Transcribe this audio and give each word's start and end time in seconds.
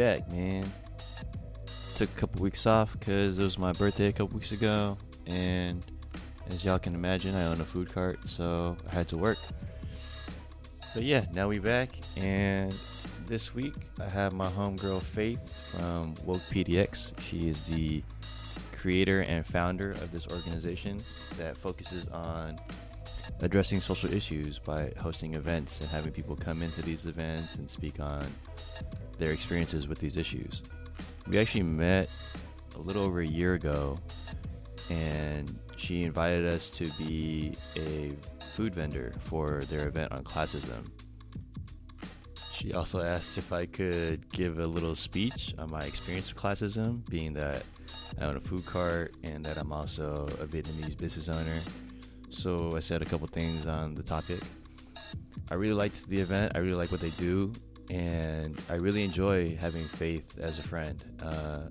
back, 0.00 0.32
man. 0.32 0.64
Took 1.96 2.08
a 2.08 2.20
couple 2.20 2.40
weeks 2.40 2.64
off 2.64 2.98
because 2.98 3.38
it 3.38 3.42
was 3.42 3.58
my 3.58 3.72
birthday 3.72 4.06
a 4.06 4.12
couple 4.12 4.34
weeks 4.34 4.50
ago, 4.50 4.96
and 5.26 5.84
as 6.48 6.64
y'all 6.64 6.78
can 6.78 6.94
imagine, 6.94 7.34
I 7.34 7.44
own 7.44 7.60
a 7.60 7.66
food 7.66 7.92
cart, 7.92 8.18
so 8.26 8.78
I 8.90 8.94
had 8.94 9.08
to 9.08 9.18
work. 9.18 9.36
But 10.94 11.02
yeah, 11.02 11.26
now 11.34 11.48
we 11.48 11.58
back, 11.58 11.90
and 12.16 12.74
this 13.26 13.54
week 13.54 13.74
I 14.00 14.08
have 14.08 14.32
my 14.32 14.50
homegirl 14.50 15.02
Faith 15.02 15.54
from 15.70 16.14
Woke 16.24 16.40
PDX. 16.50 17.12
She 17.20 17.50
is 17.50 17.64
the 17.64 18.02
creator 18.72 19.20
and 19.20 19.46
founder 19.46 19.90
of 19.90 20.12
this 20.12 20.26
organization 20.28 20.98
that 21.36 21.58
focuses 21.58 22.08
on 22.08 22.58
addressing 23.42 23.82
social 23.82 24.10
issues 24.14 24.58
by 24.58 24.94
hosting 24.98 25.34
events 25.34 25.82
and 25.82 25.90
having 25.90 26.10
people 26.10 26.36
come 26.36 26.62
into 26.62 26.80
these 26.80 27.04
events 27.04 27.56
and 27.56 27.70
speak 27.70 28.00
on 28.00 28.26
their 29.20 29.32
experiences 29.32 29.86
with 29.86 29.98
these 30.00 30.16
issues. 30.16 30.62
We 31.28 31.38
actually 31.38 31.62
met 31.62 32.10
a 32.74 32.78
little 32.78 33.02
over 33.02 33.20
a 33.20 33.26
year 33.26 33.54
ago, 33.54 33.98
and 34.90 35.58
she 35.76 36.02
invited 36.02 36.44
us 36.44 36.68
to 36.70 36.86
be 36.92 37.54
a 37.76 38.12
food 38.54 38.74
vendor 38.74 39.14
for 39.20 39.60
their 39.70 39.86
event 39.86 40.12
on 40.12 40.24
classism. 40.24 40.90
She 42.52 42.74
also 42.74 43.00
asked 43.00 43.38
if 43.38 43.52
I 43.52 43.66
could 43.66 44.30
give 44.32 44.58
a 44.58 44.66
little 44.66 44.94
speech 44.94 45.54
on 45.58 45.70
my 45.70 45.82
experience 45.82 46.34
with 46.34 46.42
classism, 46.42 47.08
being 47.08 47.32
that 47.34 47.62
I 48.20 48.24
own 48.24 48.36
a 48.36 48.40
food 48.40 48.66
cart 48.66 49.14
and 49.22 49.44
that 49.46 49.56
I'm 49.56 49.72
also 49.72 50.26
a 50.40 50.46
Vietnamese 50.46 50.96
business 50.96 51.28
owner 51.28 51.60
so 52.30 52.76
I 52.76 52.80
said 52.80 53.02
a 53.02 53.04
couple 53.04 53.26
things 53.26 53.66
on 53.66 53.94
the 53.94 54.02
topic. 54.02 54.40
I 55.50 55.54
really 55.54 55.74
liked 55.74 56.08
the 56.08 56.20
event. 56.20 56.52
I 56.54 56.58
really 56.58 56.74
like 56.74 56.92
what 56.92 57.00
they 57.00 57.10
do, 57.10 57.52
and 57.90 58.56
I 58.68 58.74
really 58.74 59.02
enjoy 59.02 59.56
having 59.56 59.82
Faith 59.82 60.38
as 60.38 60.58
a 60.58 60.62
friend. 60.62 61.04
Uh, 61.20 61.62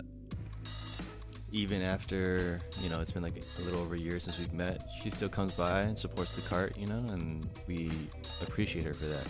even 1.52 1.81
after 1.81 2.59
you 2.81 2.89
know 2.89 3.00
it's 3.00 3.11
been 3.11 3.23
like 3.23 3.42
a 3.58 3.61
little 3.61 3.80
over 3.80 3.95
a 3.95 3.98
year 3.98 4.20
since 4.20 4.38
we've 4.38 4.53
met, 4.53 4.86
she 5.02 5.09
still 5.09 5.30
comes 5.30 5.53
by 5.53 5.81
and 5.81 5.98
supports 5.98 6.36
the 6.36 6.42
cart, 6.42 6.78
you 6.78 6.86
know, 6.86 7.00
and 7.11 7.50
we 7.67 7.89
appreciate 8.42 8.86
her 8.86 8.94
for 8.94 9.06
that. 9.06 9.26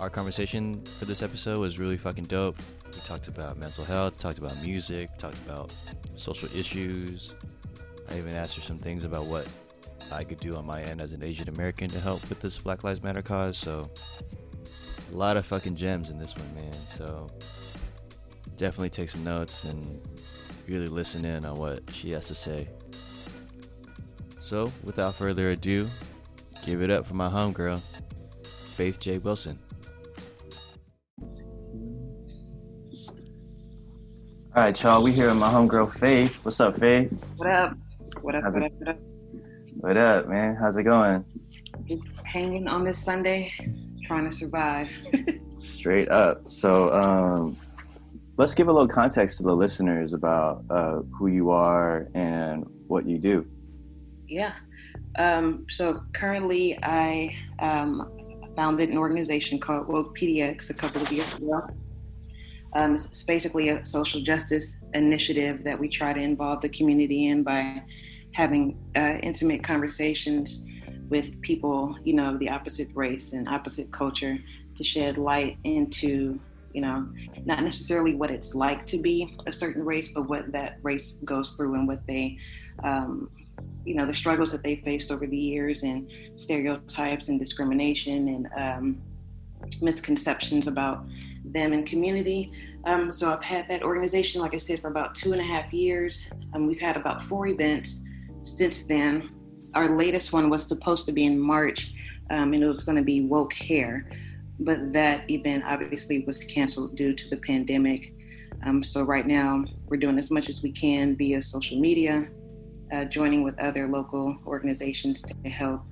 Our 0.00 0.10
conversation 0.10 0.82
for 0.98 1.04
this 1.04 1.22
episode 1.22 1.60
was 1.60 1.78
really 1.78 1.96
fucking 1.96 2.24
dope. 2.24 2.58
We 2.86 3.00
talked 3.00 3.28
about 3.28 3.58
mental 3.58 3.84
health, 3.84 4.18
talked 4.18 4.38
about 4.38 4.60
music, 4.62 5.16
talked 5.18 5.38
about 5.46 5.72
social 6.16 6.48
issues. 6.56 7.32
I 8.08 8.18
even 8.18 8.34
asked 8.34 8.56
her 8.56 8.62
some 8.62 8.78
things 8.78 9.04
about 9.04 9.26
what 9.26 9.46
I 10.12 10.24
could 10.24 10.40
do 10.40 10.54
on 10.56 10.66
my 10.66 10.82
end 10.82 11.00
as 11.00 11.12
an 11.12 11.22
Asian 11.22 11.48
American 11.48 11.88
to 11.90 12.00
help 12.00 12.26
with 12.28 12.40
this 12.40 12.58
Black 12.58 12.84
Lives 12.84 13.02
Matter 13.02 13.22
cause. 13.22 13.56
So, 13.56 13.90
a 15.12 15.16
lot 15.16 15.36
of 15.36 15.46
fucking 15.46 15.76
gems 15.76 16.10
in 16.10 16.18
this 16.18 16.34
one, 16.36 16.54
man. 16.54 16.72
So, 16.72 17.30
definitely 18.56 18.90
take 18.90 19.08
some 19.08 19.24
notes 19.24 19.64
and 19.64 20.00
really 20.68 20.88
listen 20.88 21.24
in 21.24 21.44
on 21.44 21.56
what 21.58 21.82
she 21.92 22.10
has 22.10 22.26
to 22.28 22.34
say. 22.34 22.68
So, 24.40 24.72
without 24.84 25.14
further 25.14 25.50
ado, 25.50 25.88
give 26.64 26.82
it 26.82 26.90
up 26.90 27.06
for 27.06 27.14
my 27.14 27.28
homegirl, 27.28 27.80
Faith 28.74 29.00
J. 29.00 29.18
Wilson. 29.18 29.58
All 34.56 34.62
right, 34.62 34.82
y'all. 34.82 35.02
We 35.02 35.12
here 35.12 35.28
with 35.28 35.36
my 35.36 35.52
homegirl 35.52 35.92
Faith. 35.92 36.36
What's 36.44 36.60
up, 36.60 36.78
Faith? 36.78 37.30
What 37.36 37.50
up? 37.50 37.76
What 38.22 38.34
up? 38.34 38.44
what 38.44 38.62
up? 38.62 38.72
What 38.72 38.88
up? 38.88 38.98
What 39.80 39.96
up, 39.98 40.28
man? 40.28 40.56
How's 40.56 40.76
it 40.78 40.84
going? 40.84 41.24
Just 41.84 42.08
hanging 42.24 42.66
on 42.66 42.82
this 42.82 42.98
Sunday, 42.98 43.52
trying 44.06 44.28
to 44.28 44.32
survive. 44.32 44.90
Straight 45.54 46.08
up. 46.10 46.50
So, 46.50 46.92
um, 46.92 47.56
let's 48.36 48.54
give 48.54 48.68
a 48.68 48.72
little 48.72 48.88
context 48.88 49.38
to 49.38 49.42
the 49.42 49.54
listeners 49.54 50.12
about 50.12 50.64
uh, 50.70 51.00
who 51.18 51.28
you 51.28 51.50
are 51.50 52.08
and 52.14 52.66
what 52.86 53.06
you 53.06 53.18
do. 53.18 53.46
Yeah. 54.28 54.52
Um, 55.18 55.66
so 55.68 56.02
currently, 56.12 56.78
I 56.82 57.34
um, 57.60 58.10
founded 58.54 58.90
an 58.90 58.98
organization 58.98 59.58
called 59.58 59.88
Woke 59.88 60.16
PDX 60.16 60.70
a 60.70 60.74
couple 60.74 61.02
of 61.02 61.10
years 61.10 61.34
ago. 61.38 61.66
Um, 62.74 62.94
it's 62.94 63.22
basically 63.22 63.70
a 63.70 63.84
social 63.86 64.20
justice 64.20 64.76
initiative 64.92 65.64
that 65.64 65.78
we 65.78 65.88
try 65.88 66.12
to 66.12 66.20
involve 66.20 66.60
the 66.60 66.68
community 66.68 67.28
in 67.28 67.42
by 67.42 67.82
having 68.32 68.78
uh, 68.96 69.16
intimate 69.22 69.62
conversations 69.62 70.66
with 71.08 71.40
people, 71.40 71.96
you 72.04 72.14
know, 72.14 72.34
of 72.34 72.38
the 72.38 72.48
opposite 72.48 72.88
race 72.94 73.32
and 73.32 73.48
opposite 73.48 73.90
culture 73.92 74.38
to 74.76 74.84
shed 74.84 75.18
light 75.18 75.58
into, 75.64 76.38
you 76.72 76.80
know, 76.80 77.08
not 77.44 77.62
necessarily 77.62 78.14
what 78.14 78.30
it's 78.30 78.54
like 78.54 78.86
to 78.86 78.98
be 78.98 79.36
a 79.46 79.52
certain 79.52 79.84
race, 79.84 80.08
but 80.08 80.28
what 80.28 80.52
that 80.52 80.78
race 80.82 81.12
goes 81.24 81.52
through 81.52 81.74
and 81.74 81.86
what 81.88 82.06
they, 82.06 82.38
um, 82.84 83.30
you 83.84 83.94
know, 83.94 84.04
the 84.04 84.14
struggles 84.14 84.52
that 84.52 84.62
they 84.62 84.76
faced 84.76 85.10
over 85.10 85.26
the 85.26 85.36
years 85.36 85.82
and 85.82 86.10
stereotypes 86.36 87.28
and 87.28 87.38
discrimination 87.38 88.28
and 88.28 88.48
um, 88.56 89.02
misconceptions 89.80 90.66
about 90.66 91.04
them 91.44 91.72
and 91.72 91.86
community. 91.86 92.50
Um, 92.84 93.10
so 93.10 93.30
I've 93.32 93.42
had 93.42 93.68
that 93.68 93.82
organization, 93.82 94.40
like 94.40 94.54
I 94.54 94.58
said, 94.58 94.80
for 94.80 94.88
about 94.88 95.14
two 95.14 95.32
and 95.32 95.40
a 95.40 95.44
half 95.44 95.72
years. 95.72 96.28
Um, 96.54 96.66
we've 96.66 96.80
had 96.80 96.96
about 96.96 97.22
four 97.22 97.46
events 97.46 98.02
since 98.42 98.84
then. 98.84 99.30
Our 99.76 99.90
latest 99.90 100.32
one 100.32 100.48
was 100.48 100.64
supposed 100.66 101.04
to 101.04 101.12
be 101.12 101.26
in 101.26 101.38
March, 101.38 101.92
um, 102.30 102.54
and 102.54 102.64
it 102.64 102.66
was 102.66 102.82
going 102.82 102.96
to 102.96 103.04
be 103.04 103.20
Woke 103.20 103.52
Hair, 103.52 104.08
but 104.58 104.90
that 104.94 105.30
event 105.30 105.64
obviously 105.66 106.20
was 106.20 106.38
canceled 106.38 106.96
due 106.96 107.12
to 107.12 107.28
the 107.28 107.36
pandemic. 107.36 108.14
Um, 108.64 108.82
so 108.82 109.02
right 109.02 109.26
now, 109.26 109.66
we're 109.88 109.98
doing 109.98 110.18
as 110.18 110.30
much 110.30 110.48
as 110.48 110.62
we 110.62 110.72
can 110.72 111.14
via 111.14 111.42
social 111.42 111.78
media, 111.78 112.26
uh, 112.90 113.04
joining 113.04 113.44
with 113.44 113.58
other 113.58 113.86
local 113.86 114.38
organizations 114.46 115.20
to 115.20 115.50
help 115.50 115.82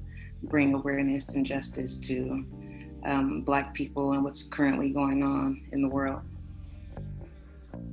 bring 0.45 0.73
awareness 0.73 1.29
and 1.35 1.45
justice 1.45 1.99
to 1.99 2.43
um, 3.05 3.43
Black 3.43 3.75
people 3.75 4.13
and 4.13 4.25
what's 4.25 4.45
currently 4.45 4.89
going 4.89 5.23
on 5.23 5.61
in 5.73 5.83
the 5.83 5.89
world. 5.89 6.23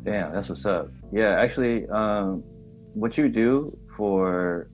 Damn, 0.03 0.31
that's 0.31 0.47
what's 0.47 0.65
up. 0.65 0.87
Yeah, 1.11 1.31
actually, 1.31 1.85
um, 1.89 2.45
what 2.93 3.17
you 3.17 3.27
do 3.27 3.77
for 3.93 4.69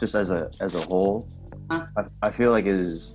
just 0.00 0.14
as 0.14 0.30
a 0.30 0.50
as 0.60 0.74
a 0.74 0.80
whole, 0.80 1.28
huh? 1.70 1.86
I, 1.96 2.04
I 2.22 2.30
feel 2.30 2.50
like 2.50 2.66
is 2.66 3.12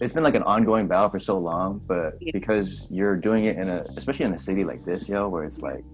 it's 0.00 0.12
been 0.12 0.22
like 0.22 0.36
an 0.36 0.44
ongoing 0.44 0.86
battle 0.86 1.08
for 1.08 1.18
so 1.18 1.38
long, 1.38 1.80
but 1.86 2.14
yeah. 2.20 2.30
because 2.32 2.86
you're 2.90 3.16
doing 3.16 3.46
it 3.46 3.56
in 3.56 3.68
a 3.68 3.80
especially 3.96 4.26
in 4.26 4.34
a 4.34 4.38
city 4.38 4.64
like 4.64 4.84
this, 4.84 5.08
yo, 5.08 5.28
where 5.28 5.44
it's 5.44 5.60
like 5.60 5.84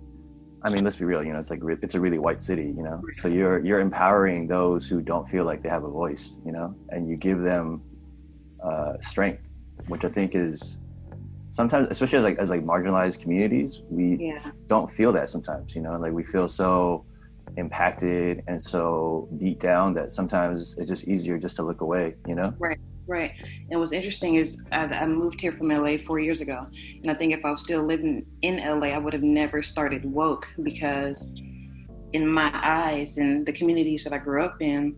I 0.65 0.70
mean, 0.70 0.82
let's 0.82 0.97
be 0.97 1.04
real. 1.04 1.22
You 1.22 1.34
know, 1.34 1.38
it's 1.38 1.50
like 1.50 1.60
it's 1.82 1.94
a 1.94 2.00
really 2.00 2.19
white 2.19 2.41
city. 2.41 2.66
You 2.66 2.82
know, 2.82 3.03
so 3.12 3.28
you're 3.28 3.65
you're 3.65 3.81
empowering 3.81 4.47
those 4.47 4.88
who 4.88 5.03
don't 5.03 5.28
feel 5.28 5.44
like 5.44 5.62
they 5.62 5.69
have 5.69 5.84
a 5.84 5.91
voice. 5.91 6.38
You 6.44 6.53
know, 6.53 6.75
and 6.88 7.06
you 7.06 7.16
give 7.16 7.42
them 7.42 7.82
uh, 8.62 8.94
strength, 9.00 9.47
which 9.88 10.06
I 10.06 10.09
think 10.09 10.34
is 10.34 10.78
sometimes, 11.48 11.88
especially 11.91 12.19
as 12.19 12.25
like 12.25 12.38
as 12.38 12.48
like 12.48 12.65
marginalized 12.65 13.21
communities, 13.21 13.82
we 13.91 14.16
yeah. 14.19 14.50
don't 14.66 14.91
feel 14.91 15.12
that 15.12 15.28
sometimes. 15.28 15.75
You 15.75 15.82
know, 15.82 15.98
like 15.98 16.12
we 16.12 16.25
feel 16.25 16.48
so 16.48 17.04
impacted 17.57 18.43
and 18.47 18.63
so 18.63 19.29
beat 19.39 19.61
down 19.61 19.95
that 19.95 20.13
sometimes 20.13 20.77
it's 20.79 20.89
just 20.89 21.07
easier 21.09 21.39
just 21.39 21.57
to 21.57 21.63
look 21.63 21.81
away, 21.81 22.15
you 22.27 22.35
know? 22.35 22.55
Right, 22.59 22.79
right. 23.07 23.33
And 23.71 23.79
what's 23.81 23.93
interesting 23.93 24.37
is 24.37 24.63
I, 24.73 24.85
I, 24.87 25.07
moved 25.07 25.41
here 25.41 25.53
from 25.53 25.69
LA 25.69 25.99
four 25.99 26.19
years 26.19 26.41
ago. 26.41 26.67
And 27.03 27.11
I 27.11 27.15
think 27.15 27.33
if 27.33 27.45
I 27.45 27.51
was 27.51 27.61
still 27.61 27.83
living 27.83 28.27
in 28.43 28.57
LA, 28.57 28.89
I 28.89 28.99
would 28.99 29.13
have 29.13 29.23
never 29.23 29.63
started 29.63 30.05
Woke 30.05 30.47
because, 30.63 31.29
in 32.13 32.27
my 32.27 32.51
eyes 32.53 33.19
and 33.19 33.45
the 33.45 33.53
communities 33.53 34.05
that 34.05 34.13
I 34.13 34.19
grew 34.19 34.45
up 34.45 34.61
in, 34.61 34.97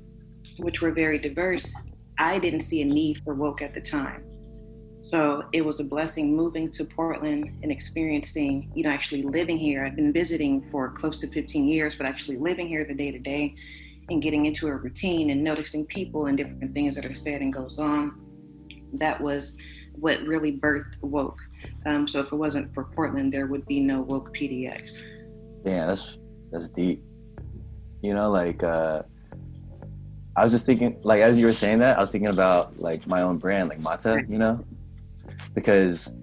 which 0.58 0.82
were 0.82 0.90
very 0.90 1.18
diverse, 1.18 1.74
I 2.18 2.38
didn't 2.38 2.60
see 2.60 2.82
a 2.82 2.84
need 2.84 3.22
for 3.24 3.34
Woke 3.34 3.62
at 3.62 3.74
the 3.74 3.80
time. 3.80 4.25
So 5.06 5.44
it 5.52 5.64
was 5.64 5.78
a 5.78 5.84
blessing 5.84 6.34
moving 6.34 6.68
to 6.70 6.84
Portland 6.84 7.60
and 7.62 7.70
experiencing, 7.70 8.72
you 8.74 8.82
know, 8.82 8.90
actually 8.90 9.22
living 9.22 9.56
here. 9.56 9.84
I'd 9.84 9.94
been 9.94 10.12
visiting 10.12 10.68
for 10.72 10.90
close 10.90 11.20
to 11.20 11.28
15 11.28 11.68
years, 11.68 11.94
but 11.94 12.06
actually 12.06 12.38
living 12.38 12.66
here 12.66 12.84
the 12.84 12.92
day 12.92 13.12
to 13.12 13.18
day 13.20 13.54
and 14.08 14.20
getting 14.20 14.46
into 14.46 14.66
a 14.66 14.74
routine 14.74 15.30
and 15.30 15.44
noticing 15.44 15.86
people 15.86 16.26
and 16.26 16.36
different 16.36 16.74
things 16.74 16.96
that 16.96 17.06
are 17.06 17.14
said 17.14 17.40
and 17.40 17.52
goes 17.52 17.78
on. 17.78 18.20
That 18.94 19.20
was 19.20 19.56
what 19.92 20.20
really 20.22 20.58
birthed 20.58 21.00
woke. 21.02 21.38
Um, 21.86 22.08
so 22.08 22.18
if 22.18 22.32
it 22.32 22.36
wasn't 22.36 22.74
for 22.74 22.82
Portland, 22.82 23.32
there 23.32 23.46
would 23.46 23.64
be 23.66 23.78
no 23.78 24.00
woke 24.00 24.34
PDX. 24.34 25.02
Yeah, 25.64 25.86
that's 25.86 26.18
that's 26.50 26.68
deep. 26.68 27.00
You 28.02 28.12
know, 28.12 28.28
like 28.28 28.64
uh, 28.64 29.04
I 30.36 30.42
was 30.42 30.52
just 30.52 30.66
thinking, 30.66 30.98
like 31.04 31.22
as 31.22 31.38
you 31.38 31.46
were 31.46 31.52
saying 31.52 31.78
that, 31.78 31.96
I 31.96 32.00
was 32.00 32.10
thinking 32.10 32.30
about 32.30 32.76
like 32.80 33.06
my 33.06 33.22
own 33.22 33.38
brand, 33.38 33.68
like 33.68 33.78
Matta. 33.78 34.24
You 34.28 34.38
know, 34.38 34.64
because 35.54 36.16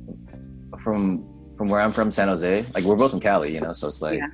from 0.79 1.29
from 1.57 1.69
where 1.69 1.79
I'm 1.79 1.91
from, 1.91 2.11
San 2.11 2.27
Jose, 2.27 2.65
like 2.73 2.83
we're 2.83 2.95
both 2.95 3.11
from 3.11 3.19
Cali, 3.19 3.53
you 3.53 3.61
know, 3.61 3.73
so 3.73 3.87
it's 3.87 4.01
like 4.01 4.19
yeah. 4.19 4.27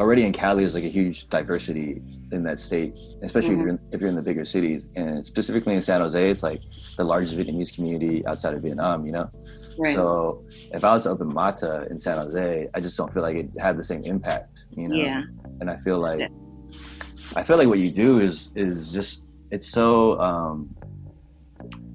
already 0.00 0.24
in 0.24 0.32
Cali 0.32 0.64
is 0.64 0.74
like 0.74 0.84
a 0.84 0.88
huge 0.88 1.28
diversity 1.28 2.02
in 2.32 2.42
that 2.42 2.58
state, 2.58 2.98
especially 3.22 3.50
mm-hmm. 3.50 3.60
if, 3.60 3.66
you're 3.66 3.68
in, 3.68 3.80
if 3.92 4.00
you're 4.00 4.10
in 4.10 4.16
the 4.16 4.22
bigger 4.22 4.44
cities. 4.44 4.88
And 4.96 5.24
specifically 5.24 5.74
in 5.74 5.82
San 5.82 6.00
Jose, 6.00 6.30
it's 6.30 6.42
like 6.42 6.62
the 6.96 7.04
largest 7.04 7.36
Vietnamese 7.36 7.74
community 7.74 8.26
outside 8.26 8.54
of 8.54 8.62
Vietnam, 8.62 9.06
you 9.06 9.12
know? 9.12 9.30
Right. 9.78 9.94
So 9.94 10.44
if 10.72 10.82
I 10.82 10.92
was 10.92 11.04
to 11.04 11.10
open 11.10 11.32
Matta 11.32 11.86
in 11.90 11.98
San 11.98 12.18
Jose, 12.18 12.68
I 12.74 12.80
just 12.80 12.96
don't 12.98 13.12
feel 13.14 13.22
like 13.22 13.36
it 13.36 13.50
had 13.60 13.76
the 13.76 13.84
same 13.84 14.02
impact, 14.02 14.64
you 14.76 14.88
know? 14.88 14.96
Yeah. 14.96 15.22
And 15.60 15.70
I 15.70 15.76
feel 15.76 15.98
like. 15.98 16.28
I 17.36 17.42
feel 17.42 17.58
like 17.58 17.68
what 17.68 17.78
you 17.78 17.90
do 17.90 18.20
is, 18.20 18.50
is 18.56 18.90
just, 18.90 19.24
it's 19.50 19.68
so, 19.68 20.18
um, 20.18 20.74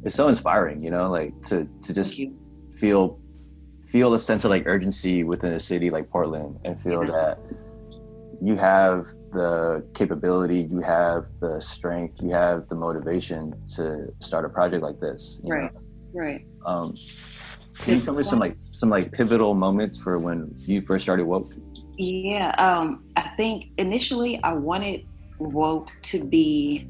it's 0.03 0.15
so 0.15 0.27
inspiring, 0.27 0.83
you 0.83 0.91
know, 0.91 1.09
like 1.09 1.39
to, 1.43 1.67
to 1.81 1.93
just 1.93 2.21
feel, 2.71 3.19
feel 3.87 4.13
a 4.13 4.19
sense 4.19 4.43
of 4.43 4.49
like 4.51 4.63
urgency 4.65 5.23
within 5.23 5.53
a 5.53 5.59
city 5.59 5.89
like 5.89 6.09
Portland 6.09 6.59
and 6.65 6.79
feel 6.79 7.03
yeah. 7.05 7.11
that 7.11 7.39
you 8.41 8.57
have 8.57 9.07
the 9.31 9.85
capability, 9.93 10.67
you 10.69 10.81
have 10.81 11.27
the 11.39 11.59
strength, 11.61 12.21
you 12.21 12.31
have 12.31 12.67
the 12.67 12.75
motivation 12.75 13.53
to 13.75 14.13
start 14.19 14.43
a 14.43 14.49
project 14.49 14.83
like 14.83 14.99
this. 14.99 15.39
right. 15.45 15.73
Know? 15.73 15.79
Right. 16.13 16.45
Um, 16.65 16.95
can 17.79 17.95
you 17.95 18.01
tell 18.01 18.13
me 18.13 18.23
some 18.23 18.39
like 18.39 18.55
some 18.71 18.89
like 18.89 19.11
pivotal 19.11 19.55
moments 19.55 19.97
for 19.97 20.19
when 20.19 20.53
you 20.59 20.81
first 20.81 21.03
started 21.03 21.25
woke? 21.25 21.51
Yeah, 21.97 22.49
um, 22.57 23.05
I 23.15 23.29
think 23.35 23.71
initially 23.77 24.39
I 24.43 24.53
wanted 24.53 25.07
woke 25.39 25.89
to 26.03 26.23
be 26.23 26.87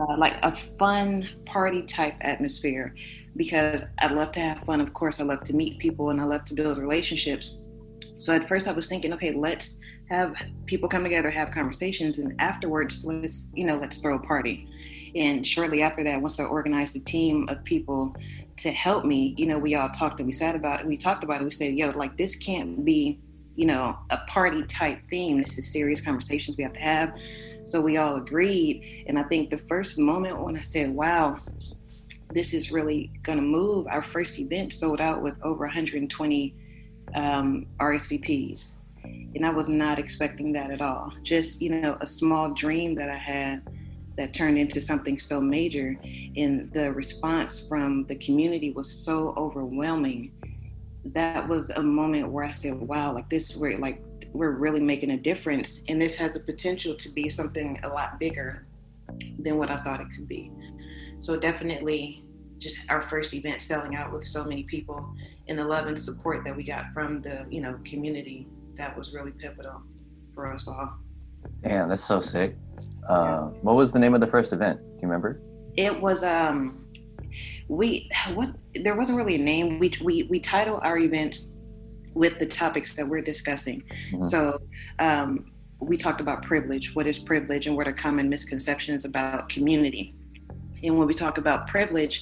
uh, 0.00 0.16
like 0.16 0.36
a 0.42 0.54
fun 0.78 1.28
party 1.46 1.82
type 1.82 2.14
atmosphere 2.20 2.94
because 3.36 3.84
I 4.00 4.08
love 4.08 4.32
to 4.32 4.40
have 4.40 4.60
fun. 4.64 4.80
Of 4.80 4.92
course, 4.92 5.20
I 5.20 5.24
love 5.24 5.42
to 5.44 5.54
meet 5.54 5.78
people 5.78 6.10
and 6.10 6.20
I 6.20 6.24
love 6.24 6.44
to 6.46 6.54
build 6.54 6.78
relationships. 6.78 7.58
So 8.16 8.34
at 8.34 8.48
first 8.48 8.66
I 8.66 8.72
was 8.72 8.88
thinking, 8.88 9.12
okay, 9.14 9.32
let's 9.32 9.78
have 10.10 10.34
people 10.66 10.88
come 10.88 11.04
together, 11.04 11.30
have 11.30 11.50
conversations, 11.50 12.18
and 12.18 12.34
afterwards, 12.40 13.04
let's 13.04 13.52
you 13.54 13.64
know, 13.64 13.76
let's 13.76 13.98
throw 13.98 14.16
a 14.16 14.18
party. 14.18 14.68
And 15.14 15.46
shortly 15.46 15.82
after 15.82 16.02
that, 16.04 16.20
once 16.20 16.40
I 16.40 16.44
organized 16.44 16.96
a 16.96 17.00
team 17.00 17.46
of 17.48 17.62
people 17.64 18.14
to 18.56 18.70
help 18.72 19.04
me, 19.04 19.34
you 19.36 19.46
know, 19.46 19.58
we 19.58 19.74
all 19.74 19.88
talked 19.88 20.20
and 20.20 20.26
we 20.26 20.32
sat 20.32 20.54
about 20.54 20.80
it. 20.80 20.86
We 20.86 20.96
talked 20.96 21.24
about 21.24 21.40
it. 21.40 21.44
We 21.44 21.50
said, 21.50 21.78
yo, 21.78 21.90
like 21.90 22.16
this 22.16 22.34
can't 22.34 22.84
be, 22.84 23.18
you 23.54 23.66
know, 23.66 23.96
a 24.10 24.18
party 24.26 24.62
type 24.64 25.00
theme. 25.08 25.40
This 25.40 25.58
is 25.58 25.70
serious 25.70 26.00
conversations 26.00 26.56
we 26.56 26.64
have 26.64 26.72
to 26.74 26.80
have. 26.80 27.14
So 27.70 27.80
we 27.80 27.96
all 27.96 28.16
agreed. 28.16 29.04
And 29.06 29.18
I 29.18 29.22
think 29.24 29.50
the 29.50 29.58
first 29.58 29.98
moment 29.98 30.40
when 30.40 30.56
I 30.56 30.62
said, 30.62 30.90
wow, 30.90 31.38
this 32.32 32.52
is 32.52 32.70
really 32.70 33.10
going 33.22 33.38
to 33.38 33.44
move, 33.44 33.86
our 33.88 34.02
first 34.02 34.38
event 34.38 34.72
sold 34.72 35.00
out 35.00 35.22
with 35.22 35.38
over 35.42 35.64
120 35.64 36.54
um, 37.14 37.66
RSVPs 37.80 38.74
and 39.34 39.44
I 39.44 39.50
was 39.50 39.68
not 39.68 39.98
expecting 39.98 40.52
that 40.52 40.70
at 40.70 40.80
all. 40.80 41.12
Just, 41.22 41.60
you 41.60 41.70
know, 41.70 41.96
a 42.00 42.06
small 42.06 42.50
dream 42.50 42.94
that 42.94 43.10
I 43.10 43.16
had 43.16 43.62
that 44.16 44.34
turned 44.34 44.58
into 44.58 44.80
something 44.80 45.18
so 45.18 45.40
major. 45.40 45.98
And 46.36 46.72
the 46.72 46.92
response 46.92 47.66
from 47.68 48.04
the 48.06 48.16
community 48.16 48.72
was 48.72 48.90
so 48.90 49.34
overwhelming. 49.36 50.32
That 51.04 51.46
was 51.46 51.70
a 51.70 51.82
moment 51.82 52.30
where 52.30 52.44
I 52.44 52.50
said, 52.50 52.74
wow, 52.74 53.14
like 53.14 53.30
this, 53.30 53.54
we're 53.54 53.78
like, 53.78 54.02
we're 54.32 54.52
really 54.52 54.80
making 54.80 55.10
a 55.12 55.16
difference. 55.16 55.80
And 55.88 56.00
this 56.00 56.14
has 56.16 56.32
the 56.32 56.40
potential 56.40 56.94
to 56.96 57.08
be 57.10 57.28
something 57.28 57.78
a 57.82 57.88
lot 57.88 58.18
bigger 58.18 58.66
than 59.38 59.56
what 59.56 59.70
I 59.70 59.76
thought 59.78 60.00
it 60.00 60.08
could 60.14 60.28
be. 60.28 60.52
So 61.18 61.38
definitely 61.38 62.24
just 62.58 62.78
our 62.88 63.02
first 63.02 63.34
event 63.34 63.60
selling 63.60 63.94
out 63.94 64.12
with 64.12 64.26
so 64.26 64.44
many 64.44 64.64
people 64.64 65.14
and 65.48 65.58
the 65.58 65.64
love 65.64 65.86
and 65.86 65.98
support 65.98 66.44
that 66.44 66.54
we 66.56 66.64
got 66.64 66.92
from 66.92 67.22
the, 67.22 67.46
you 67.50 67.60
know, 67.60 67.78
community 67.84 68.48
that 68.76 68.96
was 68.96 69.12
really 69.12 69.32
pivotal 69.32 69.82
for 70.34 70.52
us 70.52 70.68
all. 70.68 70.98
Damn, 71.62 71.88
that's 71.88 72.04
so 72.04 72.20
sick. 72.20 72.56
Uh, 73.08 73.46
what 73.62 73.76
was 73.76 73.92
the 73.92 73.98
name 73.98 74.14
of 74.14 74.20
the 74.20 74.26
first 74.26 74.52
event? 74.52 74.80
Do 74.80 74.86
you 74.86 75.02
remember? 75.02 75.40
It 75.76 76.00
was 76.00 76.22
um, 76.22 76.84
we 77.68 78.10
what 78.34 78.50
there 78.74 78.96
wasn't 78.96 79.18
really 79.18 79.36
a 79.36 79.38
name. 79.38 79.78
We 79.78 79.92
we 80.02 80.24
we 80.24 80.40
title 80.40 80.80
our 80.82 80.98
events 80.98 81.52
with 82.18 82.38
the 82.38 82.46
topics 82.46 82.90
that 82.96 83.06
we're 83.08 83.26
discussing. 83.32 83.80
Mm-hmm. 83.82 84.22
So 84.22 84.60
um, 84.98 85.52
we 85.90 85.96
talked 85.96 86.20
about 86.20 86.42
privilege. 86.42 86.94
What 86.96 87.06
is 87.06 87.18
privilege, 87.18 87.66
and 87.68 87.76
what 87.76 87.86
are 87.86 87.92
common 87.92 88.28
misconceptions 88.28 89.04
about 89.04 89.48
community? 89.48 90.14
And 90.82 90.96
when 90.98 91.06
we 91.08 91.14
talk 91.14 91.38
about 91.38 91.66
privilege, 91.66 92.16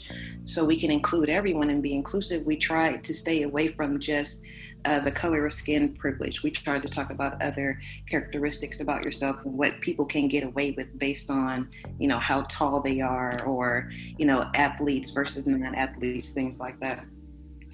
so 0.44 0.64
we 0.64 0.78
can 0.82 0.90
include 0.90 1.28
everyone 1.28 1.68
and 1.70 1.82
be 1.82 1.94
inclusive, 1.94 2.44
we 2.44 2.56
try 2.56 2.96
to 2.96 3.12
stay 3.12 3.42
away 3.42 3.66
from 3.68 3.98
just 3.98 4.42
uh, 4.86 5.00
the 5.00 5.10
color 5.10 5.46
of 5.46 5.52
skin 5.52 5.94
privilege. 5.94 6.42
We 6.42 6.50
try 6.50 6.78
to 6.78 6.88
talk 6.88 7.10
about 7.10 7.42
other 7.42 7.80
characteristics 8.08 8.80
about 8.80 9.04
yourself 9.04 9.36
and 9.44 9.52
what 9.58 9.80
people 9.80 10.06
can 10.06 10.28
get 10.28 10.44
away 10.44 10.70
with 10.70 10.98
based 10.98 11.28
on, 11.30 11.68
you 11.98 12.08
know, 12.08 12.18
how 12.18 12.42
tall 12.42 12.80
they 12.80 13.00
are 13.00 13.42
or, 13.44 13.90
you 14.18 14.24
know, 14.24 14.50
athletes 14.54 15.10
versus 15.10 15.46
non-athletes, 15.46 16.30
things 16.30 16.58
like 16.58 16.78
that. 16.80 17.04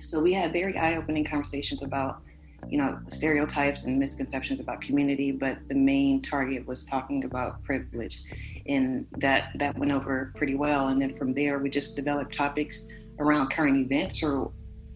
So 0.03 0.21
we 0.21 0.33
had 0.33 0.53
very 0.53 0.77
eye-opening 0.77 1.25
conversations 1.25 1.83
about, 1.83 2.23
you 2.69 2.79
know, 2.79 2.99
stereotypes 3.09 3.85
and 3.85 3.99
misconceptions 3.99 4.61
about 4.61 4.81
community, 4.81 5.33
but 5.33 5.59
the 5.69 5.75
main 5.75 6.21
target 6.21 6.67
was 6.67 6.85
talking 6.85 7.25
about 7.25 7.63
privilege, 7.65 8.21
and 8.67 9.07
that 9.19 9.51
that 9.57 9.77
went 9.79 9.93
over 9.93 10.33
pretty 10.37 10.55
well. 10.55 10.89
And 10.89 11.01
then 11.01 11.17
from 11.17 11.35
there, 11.35 11.59
we 11.59 11.71
just 11.71 11.97
developed 11.97 12.35
topics 12.35 12.89
around 13.19 13.51
current 13.51 13.77
events 13.77 14.23
or 14.23 14.51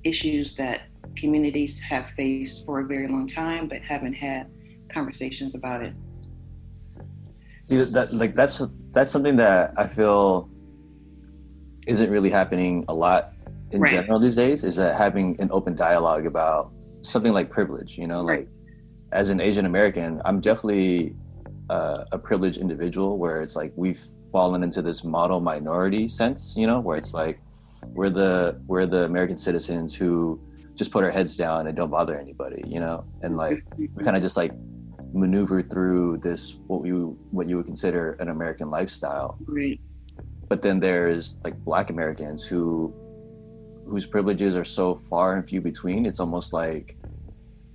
issues 0.05 0.55
that 0.57 0.83
communities 1.17 1.81
have 1.81 2.11
faced 2.11 2.65
for 2.67 2.81
a 2.81 2.85
very 2.85 3.09
long 3.09 3.27
time, 3.27 3.69
but 3.69 3.81
haven't 3.83 4.15
had 4.15 4.49
conversations 4.89 5.55
about 5.55 5.83
it. 5.83 5.95
You 7.69 7.79
know, 7.79 7.85
that 7.87 8.13
like 8.13 8.35
that's 8.35 8.63
that's 8.93 9.11
something 9.11 9.37
that 9.37 9.73
I 9.77 9.87
feel 9.87 10.49
isn't 11.87 12.11
really 12.11 12.31
happening 12.31 12.85
a 12.89 12.95
lot 12.95 13.33
in 13.73 13.81
right. 13.81 13.93
general 13.93 14.19
these 14.19 14.37
days. 14.37 14.65
Is 14.65 14.77
that 14.77 14.97
having 14.97 15.41
an 15.41 15.49
open 15.51 15.75
dialogue 15.75 16.27
about 16.27 16.71
something 17.03 17.33
like 17.33 17.51
privilege? 17.51 17.99
You 17.99 18.07
know, 18.07 18.25
right. 18.25 18.41
like 18.41 18.49
as 19.13 19.31
an 19.31 19.41
Asian 19.41 19.67
American, 19.67 20.21
I'm 20.25 20.41
definitely 20.41 21.15
uh, 21.71 22.05
a 22.13 22.19
privileged 22.19 22.59
individual 22.59 23.19
where 23.19 23.41
it's 23.43 23.57
like 23.57 23.73
we've 23.77 24.05
fallen 24.33 24.63
into 24.63 24.83
this 24.83 25.05
model 25.05 25.41
minority 25.41 26.09
sense. 26.09 26.55
You 26.57 26.67
know, 26.67 26.81
where 26.81 26.97
it's 26.97 27.15
like 27.15 27.41
we're 27.89 28.11
the 28.11 28.61
we're 28.67 28.87
the 28.87 29.05
American 29.05 29.37
citizens 29.37 29.95
who 29.95 30.41
just 30.77 30.91
put 30.91 31.03
our 31.03 31.11
heads 31.11 31.37
down 31.37 31.67
and 31.67 31.77
don't 31.77 31.91
bother 31.91 32.19
anybody, 32.19 32.63
you 32.67 32.79
know? 32.79 33.05
And 33.23 33.37
like 33.37 33.65
we 33.77 33.89
kind 34.05 34.17
of 34.17 34.23
just 34.23 34.37
like 34.37 34.53
maneuver 35.13 35.63
through 35.63 36.19
this 36.19 36.59
what 36.67 36.87
you 36.87 37.19
what 37.31 37.49
you 37.49 37.57
would 37.57 37.67
consider 37.67 38.13
an 38.21 38.29
American 38.29 38.71
lifestyle. 38.71 39.39
Right. 39.47 39.81
But 40.49 40.63
then 40.63 40.79
there's 40.79 41.39
like 41.43 41.57
black 41.65 41.91
Americans 41.91 42.45
who 42.45 42.95
whose 43.87 44.07
privileges 44.07 44.57
are 44.57 44.65
so 44.65 45.01
far 45.09 45.37
and 45.37 45.49
few 45.49 45.61
between. 45.61 46.07
It's 46.07 46.21
almost 46.21 46.53
like 46.53 46.97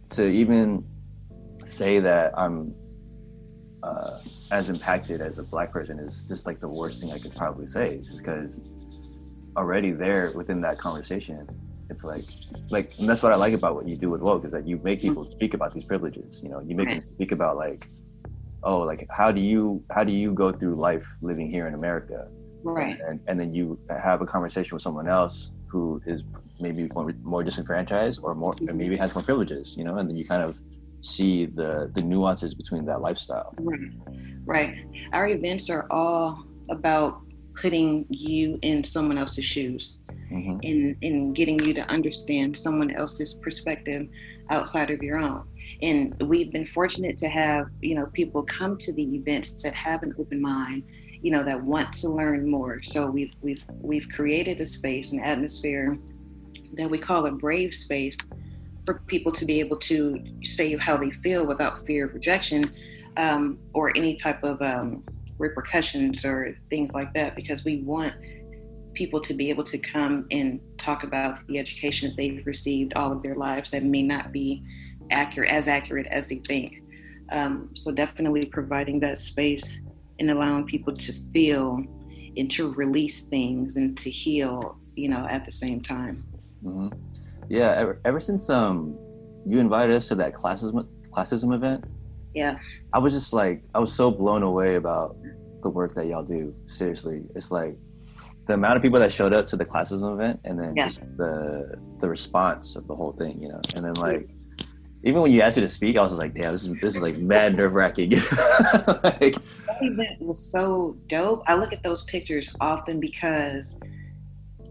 to 0.09 0.25
even 0.27 0.85
say 1.65 1.99
that 1.99 2.37
I'm 2.37 2.73
uh, 3.83 4.11
as 4.51 4.69
impacted 4.69 5.21
as 5.21 5.39
a 5.39 5.43
black 5.43 5.71
person 5.71 5.99
is 5.99 6.27
just 6.27 6.45
like 6.45 6.59
the 6.59 6.67
worst 6.67 7.01
thing 7.01 7.11
I 7.11 7.17
could 7.17 7.35
probably 7.35 7.67
say. 7.67 7.95
It's 7.95 8.09
just 8.09 8.23
because 8.23 8.59
already 9.55 9.91
there 9.91 10.31
within 10.35 10.61
that 10.61 10.77
conversation, 10.77 11.47
it's 11.89 12.03
like 12.03 12.25
like 12.69 12.97
and 12.99 13.09
that's 13.09 13.23
what 13.23 13.33
I 13.33 13.35
like 13.35 13.53
about 13.53 13.75
what 13.75 13.87
you 13.87 13.97
do 13.97 14.09
with 14.09 14.21
woke 14.21 14.45
is 14.45 14.51
that 14.51 14.67
you 14.67 14.79
make 14.83 15.01
people 15.01 15.23
speak 15.23 15.53
about 15.53 15.73
these 15.73 15.85
privileges. 15.85 16.41
You 16.43 16.49
know, 16.49 16.61
you 16.61 16.75
make 16.75 16.87
them 16.87 17.01
speak 17.01 17.31
about 17.31 17.57
like, 17.57 17.87
oh, 18.63 18.79
like 18.79 19.07
how 19.09 19.31
do 19.31 19.41
you 19.41 19.83
how 19.91 20.03
do 20.03 20.11
you 20.11 20.33
go 20.33 20.51
through 20.51 20.75
life 20.75 21.07
living 21.21 21.49
here 21.49 21.67
in 21.67 21.73
America? 21.73 22.29
Right. 22.63 22.99
And 23.07 23.19
and 23.27 23.39
then 23.39 23.53
you 23.53 23.79
have 23.89 24.21
a 24.21 24.25
conversation 24.25 24.75
with 24.75 24.83
someone 24.83 25.07
else 25.07 25.51
who 25.71 26.01
is 26.05 26.23
maybe 26.59 26.89
more, 26.93 27.13
more 27.23 27.43
disenfranchised 27.43 28.19
or 28.23 28.35
more 28.35 28.53
or 28.67 28.73
maybe 28.73 28.97
has 28.97 29.13
more 29.15 29.23
privileges, 29.23 29.75
you 29.77 29.83
know, 29.83 29.95
and 29.97 30.09
then 30.09 30.17
you 30.17 30.25
kind 30.25 30.43
of 30.43 30.57
see 31.01 31.45
the 31.45 31.91
the 31.95 32.01
nuances 32.01 32.53
between 32.53 32.85
that 32.85 33.01
lifestyle. 33.01 33.53
Right. 33.57 33.79
Right. 34.45 34.85
Our 35.13 35.27
events 35.27 35.69
are 35.69 35.87
all 35.89 36.45
about 36.69 37.21
putting 37.55 38.05
you 38.09 38.57
in 38.61 38.83
someone 38.83 39.17
else's 39.17 39.45
shoes 39.45 39.99
mm-hmm. 40.31 40.57
and, 40.63 40.95
and 41.01 41.35
getting 41.35 41.59
you 41.65 41.73
to 41.73 41.81
understand 41.89 42.55
someone 42.55 42.91
else's 42.91 43.33
perspective 43.33 44.07
outside 44.49 44.89
of 44.89 45.01
your 45.03 45.17
own. 45.17 45.45
And 45.81 46.15
we've 46.21 46.51
been 46.51 46.65
fortunate 46.65 47.17
to 47.17 47.29
have, 47.29 47.67
you 47.81 47.95
know, 47.95 48.07
people 48.07 48.43
come 48.43 48.77
to 48.77 48.93
the 48.93 49.03
events 49.15 49.61
that 49.63 49.73
have 49.73 50.03
an 50.03 50.13
open 50.17 50.41
mind, 50.41 50.83
you 51.21 51.31
know, 51.31 51.43
that 51.43 51.61
want 51.61 51.93
to 51.93 52.09
learn 52.09 52.49
more. 52.49 52.81
So 52.81 53.05
we've 53.05 53.33
we've 53.41 53.65
we've 53.69 54.09
created 54.09 54.59
a 54.61 54.65
space, 54.65 55.11
an 55.11 55.19
atmosphere 55.19 55.97
that 56.73 56.89
we 56.89 56.97
call 56.97 57.25
a 57.25 57.31
brave 57.31 57.73
space 57.73 58.17
for 58.85 58.99
people 59.07 59.31
to 59.33 59.45
be 59.45 59.59
able 59.59 59.77
to 59.77 60.23
say 60.43 60.75
how 60.77 60.97
they 60.97 61.11
feel 61.11 61.45
without 61.45 61.85
fear 61.85 62.05
of 62.05 62.13
rejection 62.13 62.63
um, 63.17 63.59
or 63.73 63.95
any 63.95 64.15
type 64.15 64.43
of 64.43 64.61
um, 64.61 65.03
repercussions 65.37 66.25
or 66.25 66.57
things 66.69 66.93
like 66.93 67.13
that 67.13 67.35
because 67.35 67.63
we 67.63 67.77
want 67.77 68.13
people 68.93 69.21
to 69.21 69.33
be 69.33 69.49
able 69.49 69.63
to 69.63 69.77
come 69.77 70.25
and 70.31 70.59
talk 70.77 71.03
about 71.03 71.45
the 71.47 71.59
education 71.59 72.09
that 72.09 72.17
they've 72.17 72.45
received 72.45 72.93
all 72.95 73.11
of 73.11 73.21
their 73.23 73.35
lives 73.35 73.69
that 73.71 73.83
may 73.83 74.01
not 74.01 74.31
be 74.31 74.63
accurate 75.11 75.49
as 75.49 75.67
accurate 75.67 76.07
as 76.07 76.27
they 76.27 76.37
think 76.47 76.81
Um, 77.31 77.69
so 77.75 77.91
definitely 77.91 78.45
providing 78.45 78.99
that 79.01 79.17
space 79.17 79.79
and 80.21 80.29
allowing 80.29 80.65
people 80.65 80.93
to 80.93 81.13
feel 81.33 81.83
and 82.37 82.49
to 82.51 82.71
release 82.73 83.21
things 83.21 83.75
and 83.75 83.97
to 83.97 84.09
heal, 84.09 84.77
you 84.95 85.09
know, 85.09 85.25
at 85.27 85.43
the 85.45 85.51
same 85.51 85.81
time. 85.81 86.23
Mm-hmm. 86.63 86.89
Yeah, 87.49 87.71
ever, 87.71 87.99
ever 88.05 88.19
since 88.19 88.49
um 88.49 88.97
you 89.45 89.57
invited 89.57 89.95
us 89.95 90.07
to 90.09 90.15
that 90.15 90.33
classism 90.33 90.87
classism 91.09 91.53
event, 91.53 91.83
yeah, 92.35 92.59
I 92.93 92.99
was 92.99 93.13
just 93.13 93.33
like 93.33 93.63
I 93.73 93.79
was 93.79 93.91
so 93.91 94.11
blown 94.11 94.43
away 94.43 94.75
about 94.75 95.17
the 95.63 95.69
work 95.69 95.95
that 95.95 96.05
y'all 96.05 96.23
do. 96.23 96.55
Seriously, 96.65 97.23
it's 97.35 97.51
like 97.51 97.75
the 98.45 98.53
amount 98.53 98.77
of 98.77 98.83
people 98.83 98.99
that 98.99 99.11
showed 99.11 99.33
up 99.33 99.47
to 99.47 99.57
the 99.57 99.65
classism 99.65 100.13
event, 100.13 100.39
and 100.45 100.59
then 100.59 100.75
yeah. 100.75 100.83
just 100.83 101.01
the 101.17 101.75
the 101.97 102.07
response 102.07 102.75
of 102.75 102.87
the 102.87 102.95
whole 102.95 103.11
thing, 103.11 103.41
you 103.41 103.49
know, 103.49 103.59
and 103.75 103.83
then 103.85 103.95
like 103.95 104.29
even 105.03 105.21
when 105.21 105.31
you 105.31 105.41
asked 105.41 105.57
me 105.57 105.61
to 105.61 105.67
speak, 105.67 105.97
I 105.97 106.01
was 106.01 106.13
like, 106.13 106.33
damn, 106.33 106.51
this 106.51 106.65
is 106.65 106.73
this 106.79 106.95
is 106.95 107.01
like 107.01 107.17
mad 107.17 107.55
nerve 107.57 107.73
wracking. 107.73 108.11
like, 108.11 109.35
that 109.35 109.77
event 109.81 110.21
was 110.21 110.39
so 110.39 110.95
dope. 111.07 111.43
I 111.47 111.55
look 111.55 111.73
at 111.73 111.81
those 111.81 112.03
pictures 112.03 112.55
often 112.59 112.99
because 112.99 113.79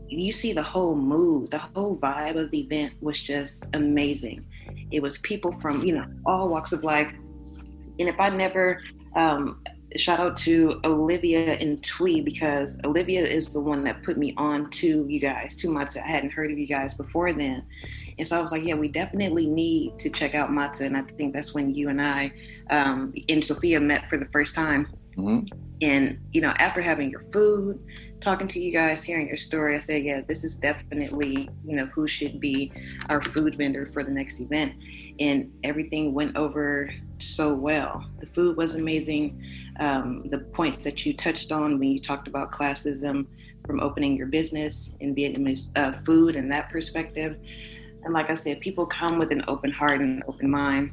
you 0.09 0.33
see 0.33 0.53
the 0.53 0.63
whole 0.63 0.95
mood, 0.95 1.51
the 1.51 1.59
whole 1.59 1.97
vibe 1.97 2.37
of 2.37 2.51
the 2.51 2.61
event 2.61 2.95
was 3.01 3.21
just 3.21 3.67
amazing. 3.75 4.45
It 4.91 5.03
was 5.03 5.19
people 5.19 5.53
from, 5.53 5.85
you 5.85 5.95
know, 5.95 6.07
all 6.27 6.49
walks 6.49 6.73
of 6.73 6.85
life. 6.85 7.13
And 7.99 8.09
if 8.09 8.19
I 8.19 8.29
never 8.31 8.81
um, 9.17 9.63
shout 9.97 10.21
out 10.21 10.37
to 10.39 10.81
Olivia 10.85 11.55
and 11.55 11.83
Twee 11.83 12.21
because 12.21 12.79
Olivia 12.85 13.27
is 13.27 13.53
the 13.53 13.61
one 13.61 13.83
that 13.85 14.03
put 14.03 14.17
me 14.17 14.35
on 14.37 14.71
to 14.71 15.07
you 15.09 15.21
guys, 15.21 15.57
to 15.57 15.71
Matta. 15.71 16.05
I 16.05 16.09
hadn't 16.09 16.31
heard 16.31 16.51
of 16.51 16.59
you 16.59 16.67
guys 16.67 16.95
before 16.95 17.33
then. 17.33 17.65
And 18.19 18.27
so 18.27 18.39
I 18.39 18.41
was 18.41 18.53
like, 18.53 18.65
yeah, 18.65 18.75
we 18.75 18.89
definitely 18.89 19.49
need 19.49 19.99
to 19.99 20.11
check 20.11 20.35
out 20.35 20.53
Matta. 20.53 20.85
And 20.85 20.97
I 20.97 21.03
think 21.03 21.35
that's 21.35 21.55
when 21.55 21.75
you 21.75 21.89
and 21.89 22.01
I 22.01 22.33
um, 22.71 23.13
and 23.29 23.45
Sophia 23.45 23.81
met 23.81 24.09
for 24.09 24.19
the 24.19 24.27
first 24.27 24.55
time. 24.55 24.87
Mm-hmm. 25.17 25.47
And, 25.83 26.21
you 26.33 26.43
know, 26.43 26.51
after 26.59 26.83
having 26.83 27.11
your 27.11 27.23
food, 27.33 27.81
talking 28.21 28.47
to 28.49 28.61
you 28.61 28.71
guys, 28.71 29.03
hearing 29.03 29.27
your 29.27 29.39
story, 29.39 29.77
I 29.77 29.79
said, 29.79 30.05
yeah, 30.05 30.21
this 30.29 30.45
is 30.45 30.57
definitely, 30.57 31.49
you 31.65 31.77
know, 31.77 31.87
who 31.87 32.07
should 32.07 32.39
be 32.39 32.71
our 33.09 33.23
food 33.23 33.57
vendor 33.57 33.87
for 33.87 34.05
the 34.05 34.11
next 34.11 34.41
event. 34.41 34.75
And 35.19 35.51
everything 35.65 36.13
went 36.13 36.37
over 36.37 36.93
so 37.23 37.55
well. 37.55 38.05
The 38.19 38.27
food 38.27 38.57
was 38.57 38.75
amazing. 38.75 39.43
Um, 39.79 40.25
the 40.27 40.41
points 40.41 40.85
that 40.85 41.05
you 41.05 41.15
touched 41.15 41.53
on 41.53 41.79
when 41.79 41.91
you 41.91 42.01
talked 42.01 42.29
about 42.29 42.51
classism 42.51 43.27
from 43.67 43.81
opening 43.81 44.17
your 44.17 44.27
business 44.27 44.95
in 45.01 45.15
Vietnamese 45.15 45.67
uh, 45.77 45.93
food 45.93 46.37
and 46.37 46.51
that 46.51 46.71
perspective. 46.71 47.37
And 48.03 48.15
like 48.15 48.31
I 48.31 48.35
said, 48.35 48.61
people 48.61 48.87
come 48.87 49.19
with 49.19 49.31
an 49.31 49.45
open 49.49 49.71
heart 49.71 50.01
and 50.01 50.17
an 50.17 50.23
open 50.27 50.51
mind 50.51 50.93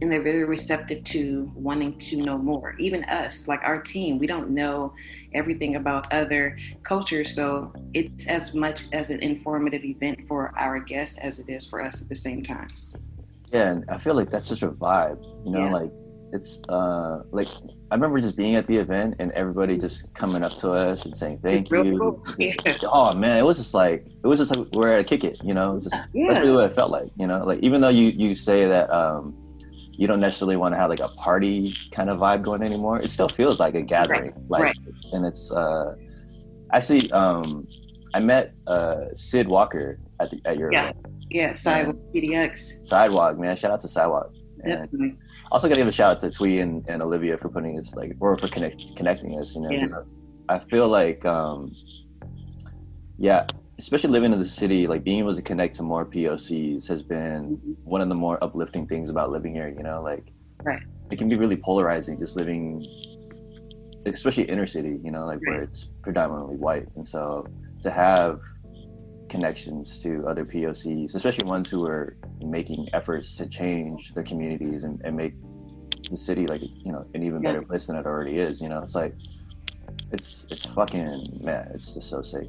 and 0.00 0.10
they're 0.10 0.22
very 0.22 0.44
receptive 0.44 1.04
to 1.04 1.50
wanting 1.54 1.98
to 1.98 2.16
know 2.16 2.38
more. 2.38 2.74
Even 2.78 3.04
us, 3.04 3.48
like 3.48 3.60
our 3.62 3.80
team, 3.80 4.18
we 4.18 4.26
don't 4.26 4.50
know 4.50 4.92
everything 5.34 5.76
about 5.76 6.12
other 6.12 6.58
cultures, 6.82 7.34
so 7.34 7.72
it's 7.94 8.26
as 8.26 8.54
much 8.54 8.84
as 8.92 9.10
an 9.10 9.20
informative 9.20 9.84
event 9.84 10.20
for 10.26 10.52
our 10.56 10.80
guests 10.80 11.18
as 11.18 11.38
it 11.38 11.48
is 11.48 11.66
for 11.66 11.80
us 11.80 12.02
at 12.02 12.08
the 12.08 12.16
same 12.16 12.42
time. 12.42 12.68
Yeah, 13.52 13.70
and 13.70 13.84
I 13.88 13.98
feel 13.98 14.14
like 14.14 14.30
that's 14.30 14.46
such 14.46 14.62
a 14.62 14.68
vibe, 14.68 15.24
you 15.44 15.52
know, 15.52 15.64
yeah. 15.64 15.72
like 15.72 15.90
it's 16.32 16.58
uh 16.68 17.22
like 17.30 17.48
I 17.90 17.94
remember 17.94 18.20
just 18.20 18.36
being 18.36 18.54
at 18.56 18.66
the 18.66 18.76
event 18.76 19.14
and 19.18 19.32
everybody 19.32 19.78
just 19.78 20.12
coming 20.14 20.42
up 20.42 20.54
to 20.56 20.72
us 20.72 21.06
and 21.06 21.16
saying 21.16 21.40
thank 21.42 21.70
you. 21.70 21.98
Cool. 21.98 22.24
Yeah. 22.38 22.54
Oh 22.84 23.14
man, 23.16 23.38
it 23.38 23.42
was 23.42 23.56
just 23.56 23.74
like 23.74 24.06
it 24.06 24.26
was 24.26 24.38
just 24.38 24.54
like 24.54 24.68
we're 24.74 24.92
at 24.92 25.00
a 25.00 25.04
kick 25.04 25.24
it, 25.24 25.42
you 25.42 25.54
know. 25.54 25.80
Just 25.80 25.94
yeah. 26.12 26.28
that's 26.28 26.40
really 26.40 26.52
what 26.52 26.70
it 26.70 26.74
felt 26.74 26.90
like, 26.90 27.08
you 27.16 27.26
know. 27.26 27.40
Like 27.40 27.60
even 27.60 27.80
though 27.80 27.88
you 27.88 28.08
you 28.08 28.34
say 28.34 28.66
that 28.66 28.90
um 28.90 29.34
you 29.98 30.06
don't 30.06 30.20
necessarily 30.20 30.56
want 30.56 30.72
to 30.74 30.78
have 30.78 30.88
like 30.88 31.00
a 31.00 31.08
party 31.08 31.74
kind 31.90 32.08
of 32.08 32.18
vibe 32.18 32.42
going 32.42 32.62
anymore. 32.62 32.98
It 32.98 33.08
still 33.08 33.28
feels 33.28 33.58
like 33.58 33.74
a 33.74 33.82
gathering, 33.82 34.32
right. 34.32 34.48
like, 34.48 34.62
right. 34.62 34.76
and 35.12 35.26
it's 35.26 35.50
uh, 35.50 35.96
actually 36.72 37.10
um, 37.10 37.66
I 38.14 38.20
met 38.20 38.54
uh, 38.68 39.06
Sid 39.14 39.48
Walker 39.48 39.98
at 40.20 40.30
the, 40.30 40.40
at 40.44 40.58
your 40.58 40.72
yeah 40.72 40.92
yeah 41.30 41.52
Sidewalk 41.52 41.96
PDX 42.14 42.86
Sidewalk 42.86 43.38
man. 43.38 43.56
Shout 43.56 43.70
out 43.70 43.80
to 43.82 43.88
Sidewalk. 43.88 44.34
And 44.64 45.16
also 45.52 45.68
gotta 45.68 45.80
give 45.80 45.88
a 45.88 45.92
shout 45.92 46.12
out 46.12 46.18
to 46.20 46.30
Twee 46.30 46.58
and, 46.58 46.84
and 46.88 47.02
Olivia 47.02 47.38
for 47.38 47.48
putting 47.48 47.78
us 47.78 47.94
like 47.94 48.12
or 48.20 48.36
for 48.36 48.48
connect, 48.48 48.96
connecting 48.96 49.38
us. 49.38 49.54
You 49.54 49.62
know, 49.62 49.70
yeah. 49.70 49.86
I 50.48 50.58
feel 50.58 50.88
like 50.88 51.24
um, 51.24 51.72
yeah, 53.18 53.46
especially 53.78 54.10
living 54.10 54.32
in 54.32 54.38
the 54.38 54.44
city, 54.44 54.86
like 54.86 55.04
being 55.04 55.18
able 55.20 55.34
to 55.34 55.42
connect 55.42 55.76
to 55.76 55.82
more 55.82 56.04
POCs 56.04 56.86
has 56.88 57.02
been 57.02 57.56
mm-hmm. 57.56 57.72
one 57.84 58.00
of 58.00 58.08
the 58.08 58.14
more 58.14 58.42
uplifting 58.42 58.86
things 58.86 59.10
about 59.10 59.30
living 59.30 59.54
here. 59.54 59.68
You 59.68 59.82
know, 59.82 60.02
like 60.02 60.32
right. 60.62 60.82
it 61.10 61.16
can 61.16 61.28
be 61.28 61.36
really 61.36 61.56
polarizing 61.56 62.18
just 62.18 62.36
living, 62.36 62.84
especially 64.06 64.44
inner 64.44 64.66
city. 64.66 64.98
You 65.02 65.10
know, 65.10 65.26
like 65.26 65.40
right. 65.46 65.54
where 65.54 65.62
it's 65.62 65.90
predominantly 66.02 66.56
white, 66.56 66.88
and 66.96 67.06
so 67.06 67.46
to 67.82 67.90
have 67.90 68.40
connections 69.28 70.02
to 70.02 70.24
other 70.26 70.44
POCs, 70.44 71.14
especially 71.14 71.46
ones 71.46 71.68
who 71.68 71.86
are 71.86 72.16
making 72.44 72.88
efforts 72.92 73.34
to 73.36 73.46
change 73.46 74.14
their 74.14 74.24
communities 74.24 74.84
and, 74.84 75.00
and 75.04 75.16
make 75.16 75.34
the 76.10 76.16
city 76.16 76.46
like 76.46 76.62
you 76.62 76.92
know 76.92 77.06
an 77.14 77.22
even 77.22 77.42
yeah. 77.42 77.50
better 77.50 77.62
place 77.62 77.86
than 77.86 77.96
it 77.96 78.06
already 78.06 78.38
is. 78.38 78.60
You 78.60 78.68
know, 78.68 78.82
it's 78.82 78.94
like 78.94 79.14
it's 80.12 80.46
it's 80.50 80.66
fucking 80.66 81.24
man, 81.40 81.70
it's 81.74 81.94
just 81.94 82.08
so 82.08 82.22
sick. 82.22 82.48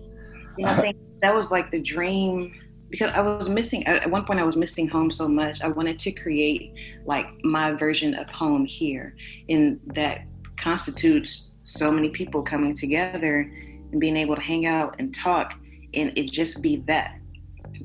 I 0.64 0.76
think 0.76 0.98
that 1.22 1.34
was 1.34 1.52
like 1.52 1.72
the 1.72 1.82
dream 1.82 2.54
because 2.90 3.14
I 3.14 3.22
was 3.22 3.50
missing 3.50 3.86
at 3.86 4.10
one 4.10 4.26
point 4.26 4.40
I 4.40 4.44
was 4.44 4.58
missing 4.58 4.88
home 4.88 5.12
so 5.12 5.28
much. 5.28 5.62
I 5.62 5.68
wanted 5.68 6.00
to 6.00 6.12
create 6.12 6.74
like 7.06 7.28
my 7.44 7.74
version 7.74 8.14
of 8.16 8.30
home 8.30 8.66
here 8.66 9.16
and 9.48 9.80
that 9.94 10.22
constitutes 10.58 11.54
so 11.64 11.92
many 11.92 12.10
people 12.10 12.44
coming 12.44 12.74
together 12.74 13.52
and 13.92 14.00
being 14.00 14.18
able 14.18 14.36
to 14.36 14.42
hang 14.42 14.66
out 14.66 14.96
and 15.00 15.14
talk 15.14 15.58
and 15.94 16.18
it 16.18 16.32
just 16.32 16.62
be 16.62 16.78
that. 16.88 17.20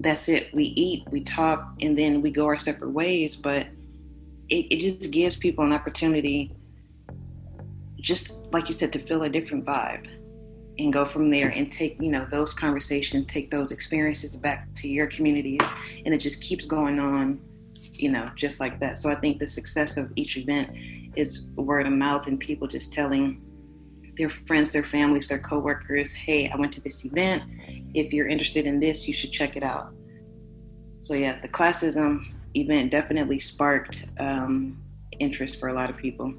That's 0.00 0.28
it. 0.28 0.52
We 0.54 0.64
eat, 0.64 1.04
we 1.10 1.22
talk, 1.22 1.76
and 1.80 1.96
then 1.96 2.20
we 2.20 2.30
go 2.30 2.46
our 2.46 2.58
separate 2.58 2.90
ways. 2.90 3.36
But 3.36 3.66
it, 4.48 4.66
it 4.70 4.80
just 4.80 5.10
gives 5.10 5.36
people 5.36 5.64
an 5.64 5.72
opportunity, 5.72 6.54
just 8.00 8.52
like 8.52 8.68
you 8.68 8.74
said, 8.74 8.92
to 8.92 8.98
feel 8.98 9.22
a 9.22 9.28
different 9.28 9.64
vibe 9.64 10.08
and 10.78 10.92
go 10.92 11.04
from 11.04 11.30
there 11.30 11.50
and 11.50 11.70
take 11.70 12.00
you 12.00 12.10
know 12.10 12.26
those 12.30 12.52
conversations 12.52 13.26
take 13.26 13.50
those 13.50 13.70
experiences 13.70 14.34
back 14.34 14.66
to 14.74 14.88
your 14.88 15.06
communities 15.06 15.60
and 16.04 16.12
it 16.12 16.18
just 16.18 16.42
keeps 16.42 16.66
going 16.66 16.98
on 16.98 17.38
you 17.92 18.10
know 18.10 18.28
just 18.34 18.60
like 18.60 18.80
that 18.80 18.98
so 18.98 19.08
i 19.08 19.14
think 19.14 19.38
the 19.38 19.46
success 19.46 19.96
of 19.96 20.10
each 20.16 20.36
event 20.36 20.68
is 21.14 21.50
word 21.54 21.86
of 21.86 21.92
mouth 21.92 22.26
and 22.26 22.40
people 22.40 22.66
just 22.66 22.92
telling 22.92 23.40
their 24.16 24.28
friends 24.28 24.70
their 24.70 24.82
families 24.82 25.28
their 25.28 25.38
coworkers 25.38 26.12
hey 26.12 26.48
i 26.50 26.56
went 26.56 26.72
to 26.72 26.80
this 26.80 27.04
event 27.04 27.42
if 27.94 28.12
you're 28.12 28.28
interested 28.28 28.66
in 28.66 28.80
this 28.80 29.06
you 29.08 29.14
should 29.14 29.32
check 29.32 29.56
it 29.56 29.64
out 29.64 29.92
so 31.00 31.14
yeah 31.14 31.40
the 31.40 31.48
classism 31.48 32.24
event 32.56 32.90
definitely 32.90 33.40
sparked 33.40 34.06
um, 34.18 34.80
interest 35.18 35.58
for 35.58 35.68
a 35.68 35.72
lot 35.72 35.90
of 35.90 35.96
people 35.96 36.32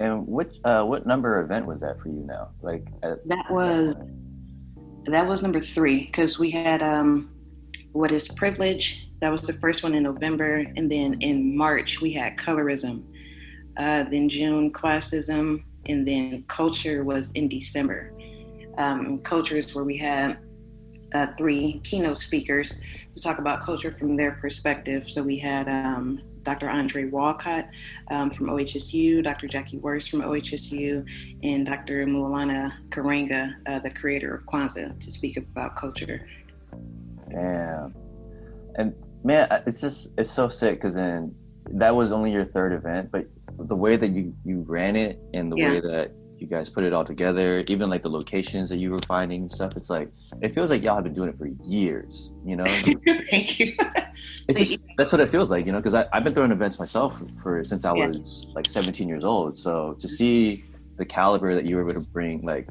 and 0.00 0.26
what 0.26 0.50
uh, 0.64 0.82
what 0.82 1.06
number 1.06 1.40
event 1.42 1.66
was 1.66 1.82
that 1.82 2.00
for 2.00 2.08
you 2.08 2.24
now? 2.26 2.48
Like 2.62 2.86
at, 3.02 3.26
that 3.28 3.50
was 3.50 3.94
that 5.04 5.26
was 5.26 5.42
number 5.42 5.60
three 5.60 6.06
because 6.06 6.38
we 6.38 6.50
had 6.50 6.82
um, 6.82 7.30
what 7.92 8.10
is 8.10 8.26
privilege. 8.26 9.06
That 9.20 9.30
was 9.30 9.42
the 9.42 9.52
first 9.54 9.82
one 9.82 9.94
in 9.94 10.02
November, 10.02 10.64
and 10.76 10.90
then 10.90 11.20
in 11.20 11.54
March 11.54 12.00
we 12.00 12.12
had 12.12 12.38
colorism. 12.38 13.04
Uh, 13.76 14.04
then 14.04 14.30
June 14.30 14.72
classism, 14.72 15.62
and 15.90 16.06
then 16.06 16.44
culture 16.48 17.04
was 17.04 17.32
in 17.32 17.48
December. 17.48 18.12
Um, 18.78 19.18
culture 19.18 19.56
is 19.56 19.74
where 19.74 19.84
we 19.84 19.96
had 19.96 20.38
uh, 21.14 21.26
three 21.36 21.80
keynote 21.84 22.18
speakers 22.18 22.78
to 23.14 23.20
talk 23.20 23.38
about 23.38 23.62
culture 23.62 23.90
from 23.90 24.16
their 24.16 24.32
perspective. 24.32 25.10
So 25.10 25.22
we 25.22 25.38
had 25.38 25.68
um, 25.68 26.22
Dr. 26.44 26.68
Andre 26.68 27.04
Walcott 27.06 27.68
um, 28.10 28.30
from 28.30 28.46
OHSU, 28.48 29.22
Dr. 29.22 29.48
Jackie 29.48 29.78
Worst 29.78 30.10
from 30.10 30.22
OHSU, 30.22 31.04
and 31.42 31.66
Dr. 31.66 32.06
Maulana 32.06 32.72
Karenga, 32.90 33.54
uh, 33.66 33.80
the 33.80 33.90
creator 33.90 34.36
of 34.36 34.44
Kwanzaa, 34.46 34.98
to 35.00 35.10
speak 35.10 35.36
about 35.36 35.76
culture. 35.76 36.26
Damn. 37.28 37.94
And 38.76 38.94
man, 39.24 39.48
it's 39.66 39.80
just, 39.80 40.08
it's 40.16 40.30
so 40.30 40.48
sick 40.48 40.76
because 40.80 40.94
then 40.94 41.34
that 41.72 41.94
was 41.94 42.12
only 42.12 42.32
your 42.32 42.44
third 42.44 42.72
event, 42.72 43.10
but 43.10 43.26
the 43.58 43.76
way 43.76 43.96
that 43.96 44.10
you, 44.10 44.34
you 44.44 44.64
ran 44.66 44.96
it 44.96 45.20
and 45.34 45.50
the 45.50 45.56
yeah. 45.56 45.70
way 45.70 45.80
that 45.80 46.12
you 46.40 46.46
guys 46.46 46.70
put 46.70 46.84
it 46.84 46.92
all 46.92 47.04
together, 47.04 47.62
even 47.68 47.90
like 47.90 48.02
the 48.02 48.08
locations 48.08 48.68
that 48.70 48.78
you 48.78 48.90
were 48.90 49.00
finding 49.06 49.42
and 49.42 49.50
stuff. 49.50 49.72
It's 49.76 49.90
like 49.90 50.12
it 50.40 50.54
feels 50.54 50.70
like 50.70 50.82
y'all 50.82 50.94
have 50.94 51.04
been 51.04 51.12
doing 51.12 51.28
it 51.28 51.36
for 51.36 51.48
years, 51.68 52.32
you 52.44 52.56
know. 52.56 52.64
Thank 53.30 53.60
you. 53.60 53.76
It 54.48 54.56
just 54.56 54.78
that's 54.96 55.12
what 55.12 55.20
it 55.20 55.28
feels 55.28 55.50
like, 55.50 55.66
you 55.66 55.72
know, 55.72 55.78
because 55.78 55.94
I've 55.94 56.24
been 56.24 56.32
throwing 56.32 56.50
events 56.50 56.78
myself 56.78 57.22
for 57.42 57.62
since 57.62 57.84
I 57.84 57.92
was 57.92 58.46
yeah. 58.48 58.54
like 58.54 58.68
17 58.68 59.06
years 59.06 59.22
old. 59.22 59.56
So 59.56 59.94
to 60.00 60.08
see 60.08 60.64
the 60.96 61.04
caliber 61.04 61.54
that 61.54 61.66
you 61.66 61.76
were 61.76 61.82
able 61.82 62.00
to 62.00 62.08
bring, 62.10 62.40
like 62.42 62.68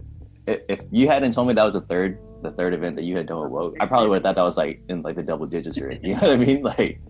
if, 0.47 0.61
if 0.67 0.81
you 0.91 1.07
hadn't 1.07 1.33
told 1.33 1.47
me 1.47 1.53
that 1.53 1.63
was 1.63 1.73
the 1.73 1.81
third 1.81 2.19
the 2.41 2.51
third 2.51 2.73
event 2.73 2.95
that 2.95 3.03
you 3.03 3.17
had 3.17 3.27
done 3.27 3.49
Woke, 3.51 3.75
I 3.79 3.85
probably 3.85 4.09
would 4.09 4.15
have 4.15 4.23
thought 4.23 4.35
that 4.35 4.43
was 4.43 4.57
like 4.57 4.81
in 4.89 5.01
like 5.03 5.15
the 5.15 5.23
double 5.23 5.45
digits 5.45 5.75
here. 5.75 5.91
You 6.01 6.15
know 6.15 6.21
what 6.21 6.31
I 6.31 6.37
mean? 6.37 6.63
Like 6.63 7.01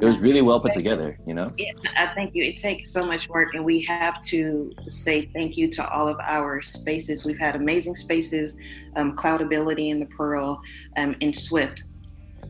it 0.00 0.04
was 0.04 0.18
really 0.18 0.42
well 0.42 0.60
put 0.60 0.72
together, 0.72 1.18
you 1.26 1.34
know? 1.34 1.50
It, 1.56 1.76
I 1.96 2.06
thank 2.14 2.34
you. 2.34 2.42
It 2.42 2.58
takes 2.58 2.90
so 2.90 3.06
much 3.06 3.28
work, 3.28 3.54
and 3.54 3.64
we 3.64 3.80
have 3.82 4.20
to 4.22 4.72
say 4.88 5.26
thank 5.32 5.56
you 5.56 5.68
to 5.68 5.88
all 5.88 6.08
of 6.08 6.18
our 6.20 6.60
spaces. 6.62 7.24
We've 7.24 7.38
had 7.38 7.54
amazing 7.54 7.96
spaces, 7.96 8.56
um, 8.96 9.16
Cloudability 9.16 9.90
in 9.90 10.00
the 10.00 10.06
Pearl, 10.06 10.60
um, 10.96 11.14
in 11.20 11.32
Swift. 11.32 11.84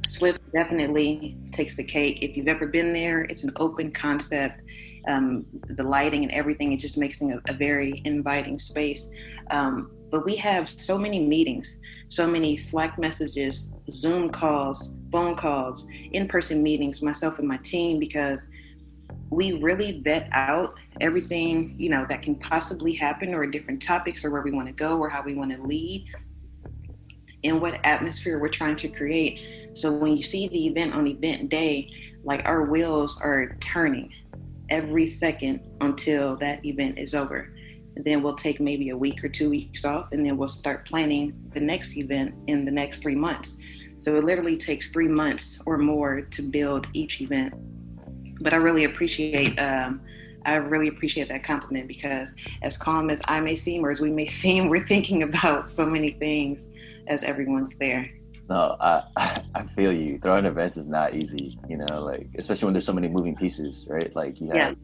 Swift 0.06 0.40
definitely 0.52 1.36
takes 1.52 1.76
the 1.76 1.84
cake. 1.84 2.18
If 2.22 2.36
you've 2.36 2.48
ever 2.48 2.66
been 2.66 2.92
there, 2.92 3.22
it's 3.22 3.44
an 3.44 3.52
open 3.56 3.90
concept. 3.92 4.60
Um, 5.06 5.44
the 5.68 5.82
lighting 5.82 6.22
and 6.22 6.32
everything, 6.32 6.72
it 6.72 6.78
just 6.78 6.96
makes 6.96 7.20
it 7.20 7.28
a, 7.30 7.40
a 7.50 7.54
very 7.54 8.00
inviting 8.06 8.58
space. 8.58 9.10
Um, 9.50 9.90
but 10.10 10.24
we 10.24 10.36
have 10.36 10.68
so 10.68 10.96
many 10.96 11.18
meetings, 11.18 11.80
so 12.08 12.26
many 12.26 12.56
Slack 12.56 12.98
messages, 12.98 13.74
Zoom 13.90 14.30
calls, 14.30 14.94
phone 15.14 15.36
calls, 15.36 15.86
in 16.10 16.26
person 16.26 16.60
meetings, 16.60 17.00
myself 17.00 17.38
and 17.38 17.46
my 17.46 17.56
team, 17.58 18.00
because 18.00 18.48
we 19.30 19.52
really 19.52 20.00
vet 20.00 20.28
out 20.32 20.80
everything 21.00 21.76
you 21.78 21.88
know 21.88 22.04
that 22.08 22.20
can 22.20 22.34
possibly 22.34 22.92
happen 22.92 23.32
or 23.32 23.46
different 23.46 23.80
topics 23.80 24.24
or 24.24 24.30
where 24.30 24.42
we 24.42 24.50
want 24.50 24.66
to 24.66 24.72
go 24.72 24.98
or 24.98 25.08
how 25.08 25.22
we 25.22 25.36
want 25.36 25.52
to 25.52 25.62
lead 25.62 26.04
and 27.44 27.60
what 27.60 27.78
atmosphere 27.84 28.40
we're 28.40 28.48
trying 28.48 28.74
to 28.74 28.88
create. 28.88 29.38
So 29.74 29.92
when 29.92 30.16
you 30.16 30.24
see 30.24 30.48
the 30.48 30.66
event 30.66 30.92
on 30.94 31.06
event 31.06 31.48
day 31.48 31.92
like 32.24 32.44
our 32.44 32.64
wheels 32.64 33.20
are 33.20 33.56
turning 33.60 34.12
every 34.68 35.06
second 35.06 35.60
until 35.80 36.36
that 36.38 36.64
event 36.64 36.98
is 36.98 37.14
over. 37.14 37.54
And 37.94 38.04
then 38.04 38.20
we'll 38.20 38.34
take 38.34 38.58
maybe 38.58 38.88
a 38.90 38.96
week 38.96 39.22
or 39.22 39.28
two 39.28 39.50
weeks 39.50 39.84
off 39.84 40.08
and 40.10 40.26
then 40.26 40.36
we'll 40.36 40.48
start 40.48 40.88
planning 40.88 41.34
the 41.52 41.60
next 41.60 41.96
event 41.96 42.34
in 42.48 42.64
the 42.64 42.72
next 42.72 43.00
three 43.00 43.14
months 43.14 43.58
so 44.04 44.16
it 44.16 44.24
literally 44.24 44.56
takes 44.56 44.90
three 44.90 45.08
months 45.08 45.58
or 45.64 45.78
more 45.78 46.20
to 46.20 46.42
build 46.42 46.86
each 46.92 47.22
event 47.22 47.54
but 48.42 48.52
i 48.52 48.56
really 48.56 48.84
appreciate 48.84 49.58
um, 49.58 50.02
i 50.44 50.56
really 50.56 50.88
appreciate 50.88 51.26
that 51.28 51.42
compliment 51.42 51.88
because 51.88 52.34
as 52.60 52.76
calm 52.76 53.08
as 53.08 53.22
i 53.28 53.40
may 53.40 53.56
seem 53.56 53.84
or 53.84 53.90
as 53.90 54.00
we 54.00 54.10
may 54.10 54.26
seem 54.42 54.68
we're 54.68 54.86
thinking 54.86 55.22
about 55.22 55.70
so 55.70 55.86
many 55.86 56.10
things 56.10 56.68
as 57.08 57.24
everyone's 57.24 57.74
there 57.76 58.10
no, 58.46 58.76
I 58.78 59.02
I 59.54 59.62
feel 59.74 59.90
you. 59.90 60.18
Throwing 60.18 60.44
events 60.44 60.76
is 60.76 60.86
not 60.86 61.14
easy, 61.14 61.58
you 61.66 61.78
know, 61.78 62.02
like 62.02 62.28
especially 62.36 62.66
when 62.66 62.74
there's 62.74 62.84
so 62.84 62.92
many 62.92 63.08
moving 63.08 63.34
pieces, 63.34 63.86
right? 63.88 64.14
Like 64.14 64.38
you 64.38 64.48
have 64.48 64.56
yeah. 64.56 64.74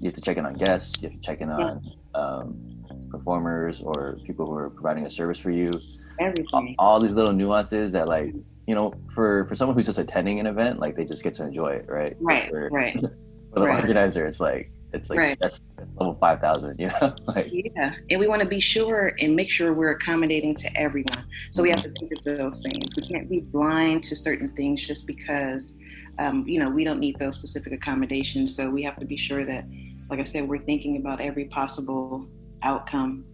you 0.00 0.06
have 0.06 0.14
to 0.14 0.20
check 0.20 0.38
in 0.38 0.44
on 0.44 0.54
guests, 0.54 1.00
you 1.00 1.10
have 1.10 1.20
to 1.20 1.24
check 1.24 1.40
in 1.40 1.48
on 1.48 1.84
yeah. 1.84 2.20
um, 2.20 2.84
performers 3.16 3.80
or 3.82 4.18
people 4.24 4.46
who 4.46 4.54
are 4.54 4.70
providing 4.70 5.06
a 5.06 5.10
service 5.10 5.38
for 5.38 5.50
you. 5.50 5.70
Everything. 6.18 6.74
All, 6.78 6.94
all, 6.94 7.00
these 7.00 7.12
little 7.12 7.32
nuances 7.32 7.92
that 7.92 8.08
like 8.08 8.34
you 8.66 8.74
know, 8.74 8.92
for 9.08 9.44
for 9.46 9.54
someone 9.54 9.76
who's 9.76 9.86
just 9.86 9.98
attending 9.98 10.40
an 10.40 10.46
event, 10.46 10.80
like 10.80 10.96
they 10.96 11.04
just 11.04 11.22
get 11.22 11.34
to 11.34 11.44
enjoy 11.44 11.68
it, 11.68 11.86
right? 11.88 12.16
Right. 12.20 12.50
For, 12.50 12.68
right. 12.70 12.98
For 13.52 13.60
the 13.60 13.68
right. 13.68 13.80
organizer, 13.80 14.26
it's 14.26 14.40
like 14.40 14.70
it's 14.92 15.08
like 15.08 15.18
right. 15.18 15.38
that's 15.40 15.62
level 15.96 16.14
five 16.14 16.40
thousand, 16.40 16.76
you 16.78 16.88
know. 16.88 17.14
like 17.26 17.48
yeah, 17.50 17.94
and 18.10 18.20
we 18.20 18.26
want 18.26 18.42
to 18.42 18.48
be 18.48 18.60
sure 18.60 19.14
and 19.18 19.34
make 19.34 19.50
sure 19.50 19.72
we're 19.72 19.92
accommodating 19.92 20.54
to 20.56 20.76
everyone. 20.76 21.24
So 21.52 21.62
we 21.62 21.70
have 21.70 21.82
to 21.82 21.90
think 21.90 22.12
of 22.12 22.24
those 22.24 22.60
things. 22.60 22.94
We 22.96 23.02
can't 23.02 23.30
be 23.30 23.40
blind 23.40 24.04
to 24.04 24.16
certain 24.16 24.50
things 24.50 24.86
just 24.86 25.06
because, 25.06 25.78
um, 26.18 26.44
you 26.46 26.60
know, 26.60 26.68
we 26.68 26.84
don't 26.84 27.00
need 27.00 27.18
those 27.18 27.36
specific 27.36 27.72
accommodations. 27.72 28.54
So 28.54 28.68
we 28.68 28.82
have 28.82 28.96
to 28.96 29.06
be 29.06 29.16
sure 29.16 29.44
that, 29.44 29.64
like 30.10 30.20
I 30.20 30.24
said, 30.24 30.48
we're 30.48 30.58
thinking 30.58 30.96
about 30.96 31.20
every 31.20 31.46
possible 31.46 32.28
outcome 32.66 33.24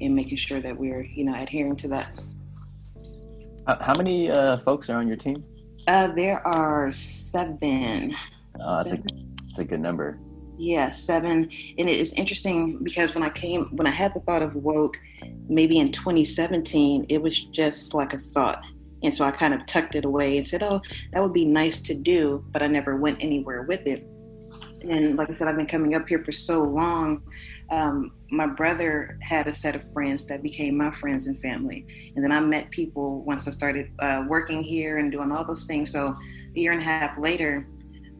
and 0.00 0.14
making 0.14 0.38
sure 0.38 0.60
that 0.60 0.76
we're, 0.76 1.04
you 1.04 1.24
know, 1.24 1.34
adhering 1.40 1.76
to 1.76 1.88
that. 1.88 2.08
How 3.66 3.94
many 3.96 4.30
uh, 4.30 4.56
folks 4.58 4.90
are 4.90 4.96
on 4.96 5.06
your 5.06 5.16
team? 5.16 5.44
Uh, 5.86 6.08
there 6.12 6.46
are 6.46 6.90
seven. 6.92 8.14
Oh, 8.60 8.76
that's 8.76 8.90
seven. 8.90 9.06
a 9.12 9.34
that's 9.44 9.58
a 9.58 9.64
good 9.64 9.80
number. 9.80 10.18
Yeah, 10.56 10.90
seven. 10.90 11.50
And 11.78 11.88
it 11.88 11.96
is 11.96 12.12
interesting 12.14 12.82
because 12.82 13.14
when 13.14 13.22
I 13.22 13.30
came, 13.30 13.66
when 13.76 13.86
I 13.86 13.90
had 13.90 14.14
the 14.14 14.20
thought 14.20 14.42
of 14.42 14.54
woke, 14.54 14.98
maybe 15.48 15.78
in 15.78 15.92
2017, 15.92 17.06
it 17.08 17.20
was 17.20 17.44
just 17.46 17.94
like 17.94 18.14
a 18.14 18.18
thought. 18.18 18.62
And 19.02 19.14
so 19.14 19.24
I 19.24 19.30
kind 19.30 19.52
of 19.52 19.66
tucked 19.66 19.94
it 19.94 20.04
away 20.04 20.38
and 20.38 20.46
said, 20.46 20.62
oh, 20.62 20.80
that 21.12 21.22
would 21.22 21.32
be 21.34 21.44
nice 21.44 21.80
to 21.82 21.94
do, 21.94 22.44
but 22.52 22.62
I 22.62 22.66
never 22.66 22.96
went 22.96 23.18
anywhere 23.20 23.62
with 23.62 23.86
it. 23.86 24.06
And 24.88 25.16
like 25.16 25.30
I 25.30 25.34
said, 25.34 25.48
I've 25.48 25.56
been 25.56 25.66
coming 25.66 25.94
up 25.94 26.08
here 26.08 26.22
for 26.24 26.32
so 26.32 26.62
long. 26.62 27.22
Um, 27.70 28.12
my 28.30 28.46
brother 28.46 29.18
had 29.22 29.48
a 29.48 29.54
set 29.54 29.74
of 29.74 29.82
friends 29.92 30.26
that 30.26 30.42
became 30.42 30.76
my 30.76 30.90
friends 30.90 31.26
and 31.26 31.40
family. 31.40 31.86
And 32.14 32.24
then 32.24 32.30
I 32.32 32.40
met 32.40 32.70
people 32.70 33.22
once 33.24 33.48
I 33.48 33.50
started 33.50 33.90
uh, 34.00 34.24
working 34.28 34.62
here 34.62 34.98
and 34.98 35.10
doing 35.10 35.32
all 35.32 35.44
those 35.44 35.64
things. 35.64 35.90
So 35.90 36.08
a 36.08 36.60
year 36.60 36.72
and 36.72 36.80
a 36.80 36.84
half 36.84 37.18
later, 37.18 37.66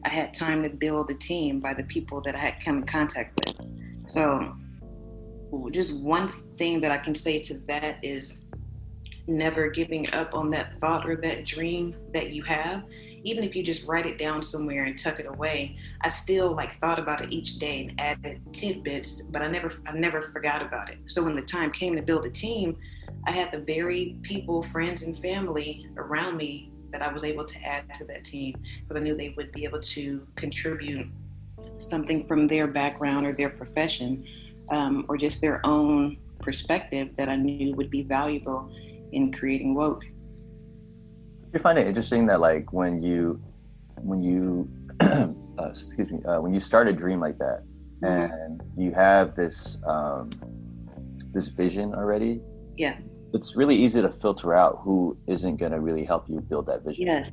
I 0.03 0.09
had 0.09 0.33
time 0.33 0.61
to 0.63 0.69
build 0.69 1.09
a 1.09 1.15
team 1.15 1.59
by 1.59 1.73
the 1.73 1.83
people 1.83 2.21
that 2.21 2.35
I 2.35 2.39
had 2.39 2.63
come 2.63 2.77
in 2.77 2.85
contact 2.85 3.39
with. 3.39 3.67
So, 4.07 4.55
just 5.71 5.95
one 5.95 6.29
thing 6.57 6.81
that 6.81 6.91
I 6.91 6.97
can 6.97 7.15
say 7.15 7.41
to 7.43 7.57
that 7.67 7.97
is 8.03 8.39
never 9.27 9.69
giving 9.69 10.11
up 10.13 10.35
on 10.35 10.51
that 10.51 10.79
thought 10.79 11.09
or 11.09 11.15
that 11.17 11.45
dream 11.45 11.95
that 12.13 12.31
you 12.31 12.43
have. 12.43 12.83
Even 13.25 13.43
if 13.43 13.55
you 13.55 13.63
just 13.63 13.85
write 13.87 14.05
it 14.05 14.19
down 14.19 14.43
somewhere 14.43 14.85
and 14.85 14.97
tuck 14.97 15.19
it 15.19 15.25
away, 15.25 15.75
I 16.01 16.09
still 16.09 16.55
like 16.55 16.79
thought 16.79 16.99
about 16.99 17.21
it 17.21 17.33
each 17.33 17.57
day 17.57 17.87
and 17.87 17.99
added 17.99 18.39
tidbits, 18.53 19.23
but 19.23 19.41
I 19.41 19.47
never 19.47 19.73
I 19.87 19.93
never 19.93 20.21
forgot 20.31 20.61
about 20.61 20.89
it. 20.91 20.99
So 21.07 21.23
when 21.23 21.35
the 21.35 21.41
time 21.41 21.71
came 21.71 21.95
to 21.95 22.03
build 22.03 22.25
a 22.27 22.29
team, 22.29 22.77
I 23.25 23.31
had 23.31 23.51
the 23.51 23.59
very 23.59 24.17
people, 24.21 24.61
friends 24.61 25.01
and 25.01 25.17
family 25.19 25.87
around 25.97 26.37
me 26.37 26.71
that 26.91 27.01
I 27.01 27.11
was 27.11 27.23
able 27.23 27.45
to 27.45 27.61
add 27.65 27.91
to 27.95 28.05
that 28.05 28.23
team 28.23 28.55
because 28.81 28.95
I 28.95 29.03
knew 29.03 29.17
they 29.17 29.33
would 29.35 29.51
be 29.51 29.63
able 29.65 29.81
to 29.81 30.25
contribute 30.35 31.07
something 31.79 32.27
from 32.27 32.47
their 32.47 32.67
background 32.67 33.25
or 33.25 33.33
their 33.33 33.49
profession 33.49 34.23
um, 34.69 35.05
or 35.09 35.17
just 35.17 35.41
their 35.41 35.65
own 35.65 36.17
perspective 36.41 37.09
that 37.17 37.27
I 37.27 37.35
knew 37.35 37.73
would 37.75 37.89
be 37.89 38.03
valuable 38.03 38.69
in 39.11 39.31
creating 39.31 39.73
woke. 39.73 40.03
You 41.55 41.59
find 41.59 41.79
it 41.79 41.87
interesting 41.87 42.27
that 42.27 42.39
like 42.39 42.71
when 42.71 43.01
you 43.01 43.41
when 43.95 44.21
you 44.21 44.69
uh, 44.99 45.29
excuse 45.69 46.11
me 46.11 46.23
uh, 46.25 46.39
when 46.39 46.53
you 46.53 46.59
start 46.59 46.87
a 46.87 46.93
dream 46.93 47.19
like 47.19 47.39
that 47.39 47.63
mm-hmm. 48.03 48.31
and 48.33 48.61
you 48.77 48.91
have 48.91 49.35
this 49.35 49.77
um, 49.87 50.29
this 51.33 51.47
vision 51.47 51.95
already. 51.95 52.41
Yeah 52.75 52.97
it's 53.35 53.55
really 53.55 53.75
easy 53.75 54.01
to 54.01 54.09
filter 54.09 54.53
out 54.53 54.79
who 54.81 55.17
isn't 55.27 55.57
going 55.57 55.73
to 55.73 55.81
really 55.81 56.05
help 56.05 56.29
you 56.29 56.39
build 56.39 56.65
that 56.67 56.83
vision. 56.83 57.05
Yes. 57.05 57.31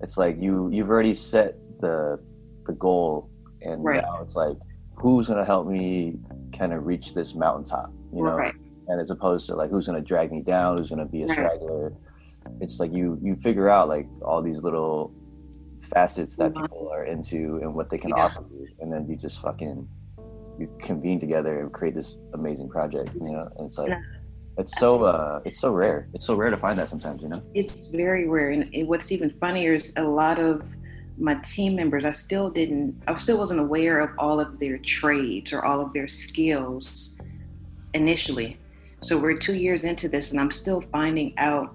It's 0.00 0.16
like 0.16 0.40
you 0.40 0.70
you've 0.72 0.88
already 0.88 1.14
set 1.14 1.54
the 1.80 2.18
the 2.64 2.72
goal, 2.72 3.30
and 3.60 3.84
right. 3.84 4.02
now 4.02 4.20
it's 4.22 4.34
like 4.34 4.56
who's 4.94 5.26
going 5.26 5.38
to 5.38 5.44
help 5.44 5.66
me 5.66 6.18
kind 6.56 6.72
of 6.72 6.86
reach 6.86 7.12
this 7.14 7.34
mountaintop, 7.34 7.92
you 8.12 8.24
know? 8.24 8.36
Right. 8.36 8.54
And 8.88 9.00
as 9.00 9.10
opposed 9.10 9.46
to 9.48 9.54
like 9.54 9.70
who's 9.70 9.86
going 9.86 9.98
to 9.98 10.04
drag 10.04 10.32
me 10.32 10.42
down, 10.42 10.78
who's 10.78 10.88
going 10.88 10.98
to 10.98 11.04
be 11.04 11.22
a 11.22 11.28
straggler. 11.28 11.92
It's 12.60 12.78
like 12.80 12.92
you 12.92 13.18
you 13.22 13.34
figure 13.36 13.68
out 13.68 13.88
like 13.88 14.06
all 14.22 14.42
these 14.42 14.62
little 14.62 15.14
facets 15.80 16.36
that 16.36 16.52
mm-hmm. 16.52 16.62
people 16.62 16.90
are 16.92 17.04
into 17.04 17.58
and 17.62 17.74
what 17.74 17.90
they 17.90 17.98
can 17.98 18.10
yeah. 18.10 18.26
offer 18.26 18.44
you, 18.52 18.68
and 18.80 18.92
then 18.92 19.08
you 19.08 19.16
just 19.16 19.40
fucking 19.40 19.88
you 20.58 20.68
convene 20.78 21.18
together 21.18 21.60
and 21.60 21.72
create 21.72 21.94
this 21.94 22.16
amazing 22.34 22.68
project, 22.68 23.14
you 23.14 23.20
know? 23.32 23.48
And 23.56 23.66
it's 23.66 23.78
like. 23.78 23.88
Yeah 23.88 24.00
it's 24.58 24.78
so 24.78 25.04
uh 25.04 25.40
it's 25.44 25.58
so 25.58 25.70
rare 25.72 26.08
it's 26.12 26.26
so 26.26 26.34
rare 26.34 26.50
to 26.50 26.56
find 26.56 26.78
that 26.78 26.88
sometimes 26.88 27.22
you 27.22 27.28
know 27.28 27.42
it's 27.54 27.80
very 27.80 28.28
rare 28.28 28.50
and 28.50 28.70
what's 28.86 29.10
even 29.10 29.30
funnier 29.30 29.74
is 29.74 29.92
a 29.96 30.02
lot 30.02 30.38
of 30.38 30.66
my 31.18 31.34
team 31.36 31.74
members 31.74 32.04
i 32.04 32.12
still 32.12 32.50
didn't 32.50 33.00
i 33.06 33.14
still 33.14 33.38
wasn't 33.38 33.58
aware 33.58 34.00
of 34.00 34.10
all 34.18 34.40
of 34.40 34.58
their 34.58 34.78
trades 34.78 35.52
or 35.52 35.64
all 35.64 35.80
of 35.80 35.92
their 35.92 36.08
skills 36.08 37.18
initially 37.94 38.58
so 39.00 39.18
we're 39.18 39.36
two 39.36 39.54
years 39.54 39.84
into 39.84 40.08
this 40.08 40.32
and 40.32 40.40
i'm 40.40 40.50
still 40.50 40.82
finding 40.92 41.32
out 41.38 41.74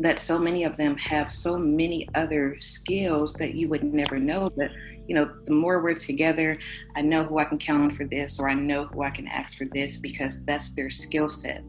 that 0.00 0.18
so 0.18 0.38
many 0.38 0.64
of 0.64 0.76
them 0.78 0.96
have 0.96 1.30
so 1.30 1.58
many 1.58 2.08
other 2.14 2.56
skills 2.60 3.34
that 3.34 3.54
you 3.54 3.68
would 3.68 3.84
never 3.84 4.16
know 4.16 4.50
but 4.56 4.70
you 5.06 5.14
know 5.14 5.30
the 5.44 5.52
more 5.52 5.82
we're 5.82 5.94
together 5.94 6.56
i 6.96 7.02
know 7.02 7.22
who 7.22 7.38
i 7.38 7.44
can 7.44 7.58
count 7.58 7.82
on 7.82 7.90
for 7.90 8.04
this 8.06 8.40
or 8.40 8.48
i 8.48 8.54
know 8.54 8.86
who 8.86 9.02
i 9.02 9.10
can 9.10 9.28
ask 9.28 9.56
for 9.58 9.66
this 9.66 9.96
because 9.98 10.44
that's 10.44 10.70
their 10.70 10.90
skill 10.90 11.28
set. 11.28 11.62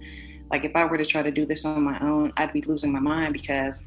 Like 0.49 0.65
if 0.65 0.75
i 0.75 0.85
were 0.85 0.97
to 0.97 1.05
try 1.05 1.21
to 1.21 1.31
do 1.31 1.45
this 1.45 1.65
on 1.65 1.83
my 1.83 1.99
own 1.99 2.33
i'd 2.37 2.53
be 2.53 2.61
losing 2.61 2.91
my 2.91 2.99
mind 2.99 3.33
because 3.33 3.81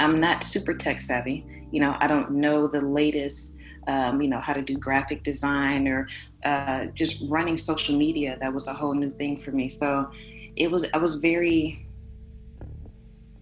i'm 0.00 0.18
not 0.18 0.44
super 0.44 0.74
tech 0.74 1.00
savvy. 1.00 1.44
You 1.70 1.80
know 1.80 1.96
i 2.00 2.06
don't 2.06 2.30
know 2.30 2.66
the 2.66 2.80
latest 2.80 3.56
um, 3.86 4.20
you 4.20 4.28
know 4.28 4.40
how 4.40 4.52
to 4.52 4.60
do 4.60 4.76
graphic 4.76 5.22
design 5.24 5.88
or 5.88 6.08
uh, 6.44 6.86
just 6.94 7.24
running 7.26 7.56
social 7.56 7.96
media. 7.96 8.36
That 8.38 8.52
was 8.52 8.66
a 8.66 8.74
whole 8.74 8.92
new 8.92 9.08
thing 9.08 9.38
for 9.38 9.50
me. 9.50 9.70
So 9.70 10.10
it 10.56 10.70
was 10.70 10.86
i 10.92 10.98
was 10.98 11.14
very 11.14 11.87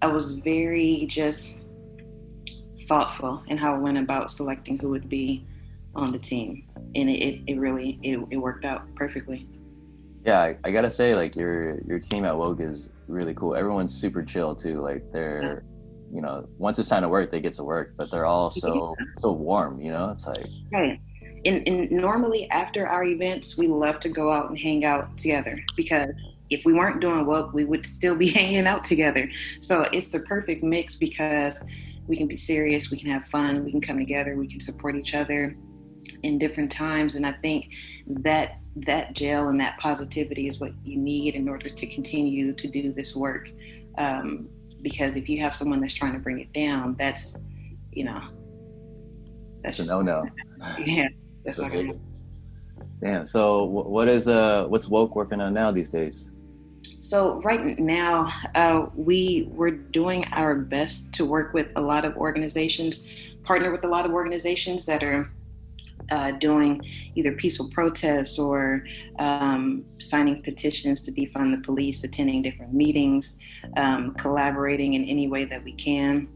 I 0.02 0.06
was 0.08 0.32
very 0.38 1.06
just 1.08 1.60
thoughtful 2.86 3.42
in 3.48 3.58
how 3.58 3.74
I 3.74 3.78
went 3.78 3.98
about 3.98 4.30
selecting 4.30 4.78
who 4.78 4.90
would 4.90 5.08
be 5.08 5.46
on 5.94 6.12
the 6.12 6.18
team, 6.18 6.64
and 6.94 7.08
it, 7.08 7.42
it, 7.46 7.58
really 7.58 7.98
it, 8.02 8.20
it 8.30 8.36
worked 8.36 8.64
out 8.64 8.82
perfectly. 8.94 9.48
Yeah, 10.24 10.40
I, 10.40 10.56
I, 10.64 10.70
gotta 10.70 10.90
say, 10.90 11.14
like 11.14 11.36
your 11.36 11.80
your 11.82 11.98
team 11.98 12.24
at 12.24 12.36
Woke 12.36 12.60
is 12.60 12.88
really 13.08 13.34
cool. 13.34 13.54
Everyone's 13.54 13.94
super 13.94 14.22
chill 14.22 14.54
too. 14.54 14.80
Like 14.80 15.10
they're 15.12 15.64
you 16.12 16.20
know, 16.20 16.48
once 16.58 16.78
it's 16.78 16.88
time 16.88 17.02
to 17.02 17.08
work, 17.08 17.30
they 17.30 17.40
get 17.40 17.52
to 17.54 17.64
work, 17.64 17.94
but 17.96 18.10
they're 18.10 18.26
all 18.26 18.50
so 18.50 18.94
yeah. 18.98 19.06
so 19.18 19.32
warm. 19.32 19.80
You 19.80 19.90
know, 19.90 20.10
it's 20.10 20.26
like 20.26 20.46
right. 20.72 21.00
And, 21.44 21.66
and 21.68 21.90
normally 21.90 22.50
after 22.50 22.88
our 22.88 23.04
events, 23.04 23.56
we 23.56 23.68
love 23.68 24.00
to 24.00 24.08
go 24.08 24.32
out 24.32 24.48
and 24.48 24.58
hang 24.58 24.84
out 24.84 25.16
together 25.16 25.62
because 25.76 26.08
if 26.50 26.64
we 26.64 26.72
weren't 26.72 27.00
doing 27.00 27.26
work, 27.26 27.52
we 27.52 27.64
would 27.64 27.84
still 27.86 28.16
be 28.16 28.28
hanging 28.40 28.66
out 28.66 28.84
together. 28.84 29.30
So 29.60 29.82
it's 29.92 30.08
the 30.08 30.20
perfect 30.20 30.62
mix 30.62 30.94
because 30.94 31.62
we 32.06 32.16
can 32.16 32.26
be 32.26 32.36
serious, 32.36 32.90
we 32.90 32.98
can 32.98 33.10
have 33.10 33.24
fun, 33.26 33.64
we 33.64 33.70
can 33.70 33.80
come 33.80 33.98
together, 33.98 34.36
we 34.36 34.46
can 34.46 34.60
support 34.60 34.96
each 34.96 35.14
other 35.14 35.56
in 36.22 36.38
different 36.38 36.70
times. 36.70 37.16
And 37.16 37.26
I 37.26 37.32
think 37.32 37.72
that 38.06 38.58
that 38.76 39.14
gel 39.14 39.48
and 39.48 39.58
that 39.60 39.78
positivity 39.78 40.48
is 40.48 40.60
what 40.60 40.72
you 40.84 40.98
need 40.98 41.34
in 41.34 41.48
order 41.48 41.68
to 41.68 41.86
continue 41.86 42.52
to 42.52 42.68
do 42.68 42.92
this 42.92 43.16
work. 43.16 43.50
Um, 43.98 44.48
because 44.82 45.16
if 45.16 45.28
you 45.28 45.40
have 45.40 45.54
someone 45.54 45.80
that's 45.80 45.94
trying 45.94 46.12
to 46.12 46.18
bring 46.18 46.38
it 46.38 46.52
down, 46.52 46.94
that's, 46.96 47.36
you 47.90 48.04
know, 48.04 48.22
that's 49.62 49.78
a 49.80 49.84
no 49.84 50.00
no. 50.02 50.24
Yeah, 50.78 51.08
that's 51.44 51.58
not 51.58 51.72
gonna 51.72 51.94
Damn. 53.00 53.26
So, 53.26 53.64
what 53.64 54.08
is 54.08 54.26
uh, 54.28 54.66
what's 54.68 54.88
woke 54.88 55.16
working 55.16 55.40
on 55.40 55.52
now 55.54 55.70
these 55.70 55.90
days? 55.90 56.32
So 57.06 57.40
right 57.42 57.78
now, 57.78 58.32
uh, 58.56 58.86
we 58.96 59.48
we're 59.52 59.70
doing 59.70 60.24
our 60.32 60.56
best 60.56 61.12
to 61.12 61.24
work 61.24 61.54
with 61.54 61.68
a 61.76 61.80
lot 61.80 62.04
of 62.04 62.16
organizations, 62.16 63.06
partner 63.44 63.70
with 63.70 63.84
a 63.84 63.88
lot 63.88 64.06
of 64.06 64.10
organizations 64.10 64.84
that 64.86 65.04
are 65.04 65.30
uh, 66.10 66.32
doing 66.32 66.80
either 67.14 67.30
peaceful 67.30 67.70
protests 67.70 68.40
or 68.40 68.84
um, 69.20 69.84
signing 70.00 70.42
petitions 70.42 71.00
to 71.02 71.12
defund 71.12 71.56
the 71.56 71.62
police, 71.64 72.02
attending 72.02 72.42
different 72.42 72.74
meetings, 72.74 73.36
um, 73.76 74.12
collaborating 74.14 74.94
in 74.94 75.04
any 75.04 75.28
way 75.28 75.44
that 75.44 75.62
we 75.62 75.74
can. 75.74 76.28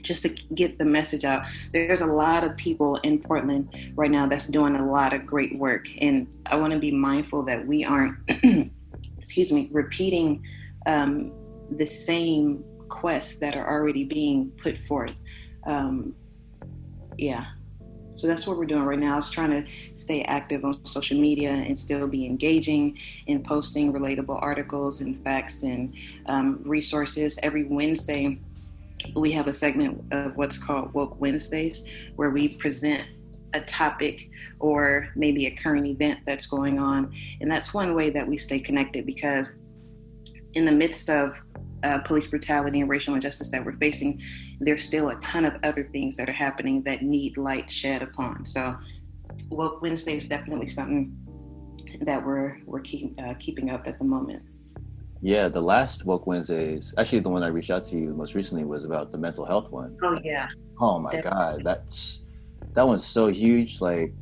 Just 0.00 0.22
to 0.22 0.30
get 0.54 0.78
the 0.78 0.84
message 0.86 1.26
out. 1.26 1.44
There's 1.74 2.00
a 2.00 2.06
lot 2.06 2.42
of 2.42 2.56
people 2.56 2.96
in 3.02 3.18
Portland 3.18 3.92
right 3.96 4.10
now 4.10 4.26
that's 4.26 4.46
doing 4.46 4.76
a 4.76 4.90
lot 4.90 5.12
of 5.12 5.26
great 5.26 5.58
work. 5.58 5.88
And 5.98 6.26
I 6.46 6.56
want 6.56 6.72
to 6.72 6.78
be 6.78 6.90
mindful 6.90 7.42
that 7.42 7.66
we 7.66 7.84
aren't, 7.84 8.16
excuse 9.20 9.52
me, 9.52 9.68
repeating 9.70 10.42
um, 10.86 11.32
the 11.70 11.86
same 11.86 12.64
quests 12.88 13.38
that 13.38 13.54
are 13.56 13.68
already 13.70 14.04
being 14.04 14.50
put 14.62 14.78
forth. 14.78 15.14
Um, 15.66 16.14
yeah, 17.18 17.46
so 18.20 18.26
that's 18.26 18.46
what 18.46 18.58
we're 18.58 18.66
doing 18.66 18.82
right 18.82 18.98
now 18.98 19.16
is 19.18 19.30
trying 19.30 19.50
to 19.50 19.70
stay 19.96 20.22
active 20.24 20.64
on 20.64 20.84
social 20.84 21.18
media 21.18 21.52
and 21.52 21.78
still 21.78 22.06
be 22.06 22.26
engaging 22.26 22.98
in 23.26 23.42
posting 23.42 23.92
relatable 23.92 24.42
articles 24.42 25.00
and 25.00 25.22
facts 25.24 25.62
and 25.62 25.94
um, 26.26 26.60
resources. 26.64 27.38
Every 27.42 27.64
Wednesday, 27.64 28.38
we 29.14 29.32
have 29.32 29.46
a 29.46 29.54
segment 29.54 30.04
of 30.12 30.36
what's 30.36 30.58
called 30.58 30.92
Woke 30.92 31.18
Wednesdays, 31.18 31.84
where 32.16 32.28
we 32.30 32.56
present 32.56 33.04
a 33.54 33.60
topic 33.62 34.28
or 34.60 35.08
maybe 35.16 35.46
a 35.46 35.50
current 35.50 35.86
event 35.86 36.20
that's 36.26 36.46
going 36.46 36.78
on. 36.78 37.12
And 37.40 37.50
that's 37.50 37.74
one 37.74 37.94
way 37.94 38.10
that 38.10 38.26
we 38.26 38.38
stay 38.38 38.60
connected 38.60 39.06
because 39.06 39.48
in 40.54 40.64
the 40.64 40.72
midst 40.72 41.10
of 41.10 41.34
uh, 41.82 41.98
police 42.00 42.26
brutality 42.26 42.80
and 42.80 42.90
racial 42.90 43.14
injustice 43.14 43.48
that 43.50 43.64
we're 43.64 43.76
facing, 43.78 44.20
there's 44.60 44.82
still 44.82 45.08
a 45.08 45.16
ton 45.16 45.44
of 45.44 45.56
other 45.62 45.84
things 45.84 46.16
that 46.16 46.28
are 46.28 46.32
happening 46.32 46.82
that 46.82 47.02
need 47.02 47.36
light 47.36 47.70
shed 47.70 48.02
upon. 48.02 48.44
So, 48.44 48.76
Woke 49.48 49.80
Wednesday 49.80 50.16
is 50.16 50.28
definitely 50.28 50.68
something 50.68 51.16
that 52.02 52.24
we're 52.24 52.58
we're 52.66 52.80
keep, 52.80 53.18
uh, 53.20 53.34
keeping 53.38 53.70
up 53.70 53.86
at 53.86 53.98
the 53.98 54.04
moment. 54.04 54.42
Yeah, 55.22 55.48
the 55.48 55.60
last 55.60 56.04
Woke 56.04 56.26
Wednesdays, 56.26 56.94
actually 56.98 57.20
the 57.20 57.28
one 57.28 57.42
I 57.42 57.48
reached 57.48 57.70
out 57.70 57.84
to 57.84 57.96
you 57.96 58.14
most 58.14 58.34
recently 58.34 58.64
was 58.64 58.84
about 58.84 59.12
the 59.12 59.18
mental 59.18 59.44
health 59.44 59.70
one. 59.70 59.96
Oh 60.02 60.18
yeah. 60.22 60.48
Oh 60.78 60.98
my 60.98 61.10
definitely. 61.12 61.38
god, 61.38 61.64
that's 61.64 62.24
that 62.74 62.86
one's 62.86 63.04
so 63.04 63.28
huge. 63.28 63.80
Like, 63.80 64.12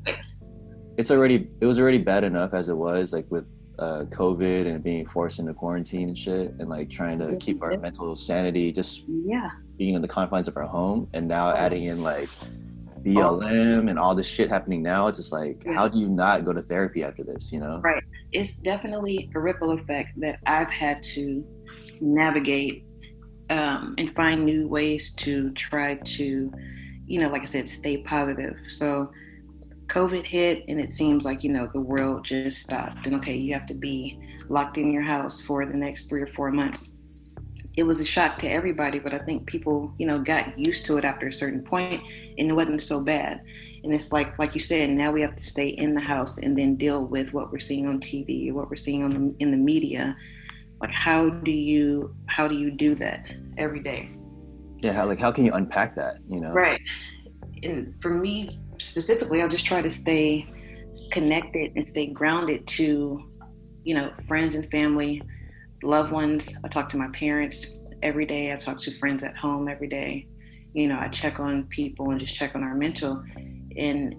it's 0.98 1.12
already 1.12 1.48
it 1.60 1.66
was 1.66 1.78
already 1.78 1.98
bad 1.98 2.24
enough 2.24 2.52
as 2.52 2.68
it 2.68 2.76
was, 2.76 3.12
like 3.12 3.24
with 3.30 3.56
uh, 3.78 4.04
COVID 4.10 4.66
and 4.66 4.82
being 4.82 5.06
forced 5.06 5.38
into 5.38 5.54
quarantine 5.54 6.08
and 6.08 6.18
shit, 6.18 6.52
and 6.58 6.68
like 6.68 6.90
trying 6.90 7.20
to 7.20 7.36
keep 7.36 7.62
our 7.62 7.78
mental 7.78 8.16
sanity, 8.16 8.72
just 8.72 9.04
yeah, 9.06 9.50
being 9.78 9.94
in 9.94 10.02
the 10.02 10.08
confines 10.08 10.48
of 10.48 10.56
our 10.56 10.66
home, 10.66 11.08
and 11.14 11.28
now 11.28 11.54
adding 11.54 11.84
in 11.84 12.02
like 12.02 12.28
BLM 13.04 13.88
and 13.88 13.96
all 13.96 14.16
this 14.16 14.26
shit 14.26 14.50
happening 14.50 14.82
now, 14.82 15.06
it's 15.06 15.18
just 15.18 15.32
like, 15.32 15.62
yeah. 15.64 15.74
how 15.74 15.86
do 15.86 16.00
you 16.00 16.08
not 16.08 16.44
go 16.44 16.52
to 16.52 16.60
therapy 16.60 17.04
after 17.04 17.22
this? 17.22 17.52
You 17.52 17.60
know? 17.60 17.78
Right. 17.78 18.02
It's 18.32 18.56
definitely 18.56 19.30
a 19.36 19.40
ripple 19.40 19.70
effect 19.70 20.20
that 20.20 20.40
I've 20.46 20.70
had 20.70 21.00
to 21.14 21.46
navigate 22.00 22.84
um, 23.50 23.94
and 23.98 24.12
find 24.16 24.44
new 24.44 24.66
ways 24.66 25.12
to 25.12 25.52
try 25.52 25.94
to, 25.94 26.52
you 27.06 27.18
know, 27.20 27.28
like 27.28 27.42
I 27.42 27.46
said, 27.46 27.68
stay 27.68 27.98
positive. 27.98 28.56
So 28.66 29.12
COVID 29.88 30.24
hit 30.24 30.64
and 30.68 30.80
it 30.80 30.90
seems 30.90 31.24
like, 31.24 31.42
you 31.42 31.50
know, 31.50 31.68
the 31.72 31.80
world 31.80 32.24
just 32.24 32.60
stopped. 32.60 33.06
And 33.06 33.16
okay, 33.16 33.34
you 33.34 33.52
have 33.54 33.66
to 33.66 33.74
be 33.74 34.18
locked 34.48 34.78
in 34.78 34.92
your 34.92 35.02
house 35.02 35.40
for 35.40 35.64
the 35.64 35.74
next 35.74 36.08
three 36.08 36.20
or 36.20 36.26
four 36.26 36.50
months. 36.50 36.90
It 37.76 37.84
was 37.84 38.00
a 38.00 38.04
shock 38.04 38.38
to 38.38 38.48
everybody, 38.48 38.98
but 38.98 39.14
I 39.14 39.18
think 39.18 39.46
people, 39.46 39.94
you 39.98 40.06
know, 40.06 40.18
got 40.18 40.58
used 40.58 40.84
to 40.86 40.98
it 40.98 41.04
after 41.04 41.28
a 41.28 41.32
certain 41.32 41.62
point 41.62 42.02
and 42.36 42.50
it 42.50 42.52
wasn't 42.52 42.82
so 42.82 43.00
bad. 43.00 43.40
And 43.84 43.94
it's 43.94 44.12
like, 44.12 44.38
like 44.38 44.54
you 44.54 44.60
said, 44.60 44.90
now 44.90 45.12
we 45.12 45.22
have 45.22 45.36
to 45.36 45.42
stay 45.42 45.68
in 45.68 45.94
the 45.94 46.00
house 46.00 46.38
and 46.38 46.58
then 46.58 46.74
deal 46.74 47.04
with 47.04 47.32
what 47.32 47.52
we're 47.52 47.60
seeing 47.60 47.86
on 47.86 48.00
TV, 48.00 48.52
what 48.52 48.68
we're 48.68 48.76
seeing 48.76 49.04
on 49.04 49.10
the, 49.14 49.34
in 49.38 49.50
the 49.52 49.56
media. 49.56 50.16
Like, 50.80 50.90
how 50.90 51.30
do 51.30 51.52
you, 51.52 52.14
how 52.26 52.46
do 52.46 52.56
you 52.56 52.70
do 52.70 52.94
that 52.96 53.30
every 53.56 53.80
day? 53.80 54.10
Yeah. 54.78 54.92
How, 54.92 55.06
like, 55.06 55.18
how 55.18 55.32
can 55.32 55.44
you 55.44 55.52
unpack 55.52 55.94
that, 55.96 56.16
you 56.28 56.40
know? 56.40 56.52
Right. 56.52 56.80
And 57.62 57.94
for 58.02 58.10
me, 58.10 58.58
specifically, 58.78 59.42
I'll 59.42 59.48
just 59.48 59.66
try 59.66 59.82
to 59.82 59.90
stay 59.90 60.46
connected 61.10 61.72
and 61.76 61.86
stay 61.86 62.06
grounded 62.06 62.66
to, 62.66 63.30
you 63.84 63.94
know, 63.94 64.12
friends 64.26 64.54
and 64.54 64.70
family, 64.70 65.22
loved 65.82 66.12
ones. 66.12 66.52
I 66.64 66.68
talk 66.68 66.88
to 66.90 66.96
my 66.96 67.08
parents 67.08 67.78
every 68.02 68.26
day. 68.26 68.52
I 68.52 68.56
talk 68.56 68.78
to 68.78 68.98
friends 68.98 69.22
at 69.22 69.36
home 69.36 69.68
every 69.68 69.88
day. 69.88 70.26
You 70.74 70.88
know, 70.88 70.98
I 70.98 71.08
check 71.08 71.40
on 71.40 71.64
people 71.64 72.10
and 72.10 72.20
just 72.20 72.34
check 72.34 72.54
on 72.54 72.62
our 72.62 72.74
mental. 72.74 73.22
And 73.76 74.14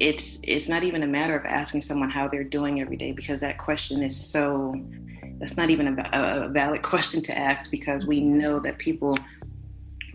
it's 0.00 0.38
it's 0.42 0.66
not 0.66 0.82
even 0.82 1.02
a 1.02 1.06
matter 1.06 1.36
of 1.36 1.44
asking 1.44 1.82
someone 1.82 2.10
how 2.10 2.26
they're 2.26 2.42
doing 2.42 2.80
every 2.80 2.96
day 2.96 3.12
because 3.12 3.40
that 3.40 3.58
question 3.58 4.02
is 4.02 4.16
so 4.16 4.74
that's 5.38 5.56
not 5.56 5.70
even 5.70 5.98
a, 5.98 6.10
a 6.12 6.48
valid 6.48 6.82
question 6.90 7.22
to 7.22 7.38
ask 7.38 7.70
because 7.70 8.06
we 8.06 8.20
know 8.20 8.58
that 8.58 8.78
people 8.78 9.16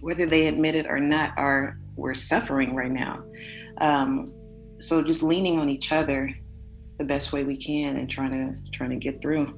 whether 0.01 0.25
they 0.25 0.47
admit 0.47 0.75
it 0.75 0.87
or 0.87 0.99
not 0.99 1.31
are 1.37 1.77
we're 1.95 2.15
suffering 2.15 2.75
right 2.75 2.91
now 2.91 3.23
um, 3.81 4.33
so 4.79 5.03
just 5.03 5.23
leaning 5.23 5.59
on 5.59 5.69
each 5.69 5.91
other 5.91 6.33
the 6.97 7.05
best 7.05 7.33
way 7.33 7.43
we 7.43 7.57
can 7.57 7.97
and 7.97 8.09
trying 8.09 8.31
to 8.31 8.71
trying 8.71 8.89
to 8.91 8.95
get 8.95 9.21
through. 9.21 9.57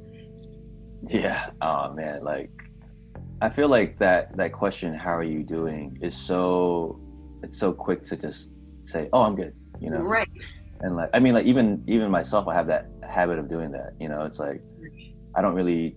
Yeah. 1.03 1.49
Oh 1.61 1.93
man, 1.93 2.19
like 2.23 2.51
I 3.41 3.49
feel 3.49 3.69
like 3.69 3.97
that 3.97 4.35
that 4.37 4.51
question, 4.51 4.93
"How 4.93 5.15
are 5.15 5.23
you 5.23 5.43
doing?" 5.43 5.97
is 6.01 6.15
so 6.15 6.99
it's 7.43 7.57
so 7.57 7.71
quick 7.71 8.01
to 8.03 8.17
just 8.17 8.51
say, 8.83 9.09
"Oh, 9.13 9.23
I'm 9.23 9.35
good," 9.35 9.53
you 9.79 9.89
know. 9.89 9.99
Right. 9.99 10.29
And 10.81 10.95
like, 10.95 11.09
I 11.13 11.19
mean, 11.19 11.33
like 11.33 11.45
even 11.45 11.83
even 11.87 12.09
myself, 12.09 12.47
I 12.47 12.53
have 12.55 12.67
that 12.67 12.87
habit 13.07 13.37
of 13.39 13.47
doing 13.47 13.71
that. 13.71 13.93
You 13.99 14.09
know, 14.09 14.25
it's 14.25 14.39
like 14.39 14.61
I 15.35 15.41
don't 15.41 15.53
really 15.53 15.95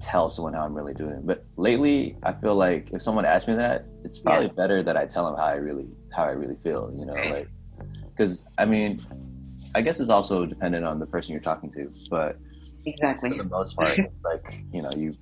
tell 0.00 0.28
someone 0.28 0.54
how 0.54 0.64
I'm 0.64 0.74
really 0.74 0.94
doing. 0.94 1.22
But 1.24 1.44
lately, 1.56 2.16
I 2.22 2.32
feel 2.32 2.54
like 2.54 2.90
if 2.92 3.02
someone 3.02 3.24
asks 3.24 3.48
me 3.48 3.54
that, 3.54 3.86
it's 4.04 4.18
probably 4.18 4.46
yeah. 4.46 4.52
better 4.52 4.82
that 4.82 4.96
I 4.96 5.06
tell 5.06 5.26
them 5.26 5.36
how 5.36 5.44
I 5.44 5.54
really 5.54 5.88
how 6.12 6.24
I 6.24 6.30
really 6.30 6.56
feel. 6.56 6.92
You 6.94 7.06
know, 7.06 7.14
like 7.14 7.48
because 8.10 8.44
I 8.58 8.64
mean, 8.64 9.00
I 9.74 9.82
guess 9.82 10.00
it's 10.00 10.10
also 10.10 10.46
dependent 10.46 10.84
on 10.84 10.98
the 10.98 11.06
person 11.06 11.32
you're 11.32 11.42
talking 11.42 11.70
to, 11.72 11.88
but 12.10 12.38
exactly 12.86 13.30
for 13.30 13.36
the 13.36 13.44
most 13.44 13.76
part, 13.76 13.98
it's 13.98 14.24
like 14.24 14.40
you 14.72 14.82
know 14.82 14.90
you 14.96 15.12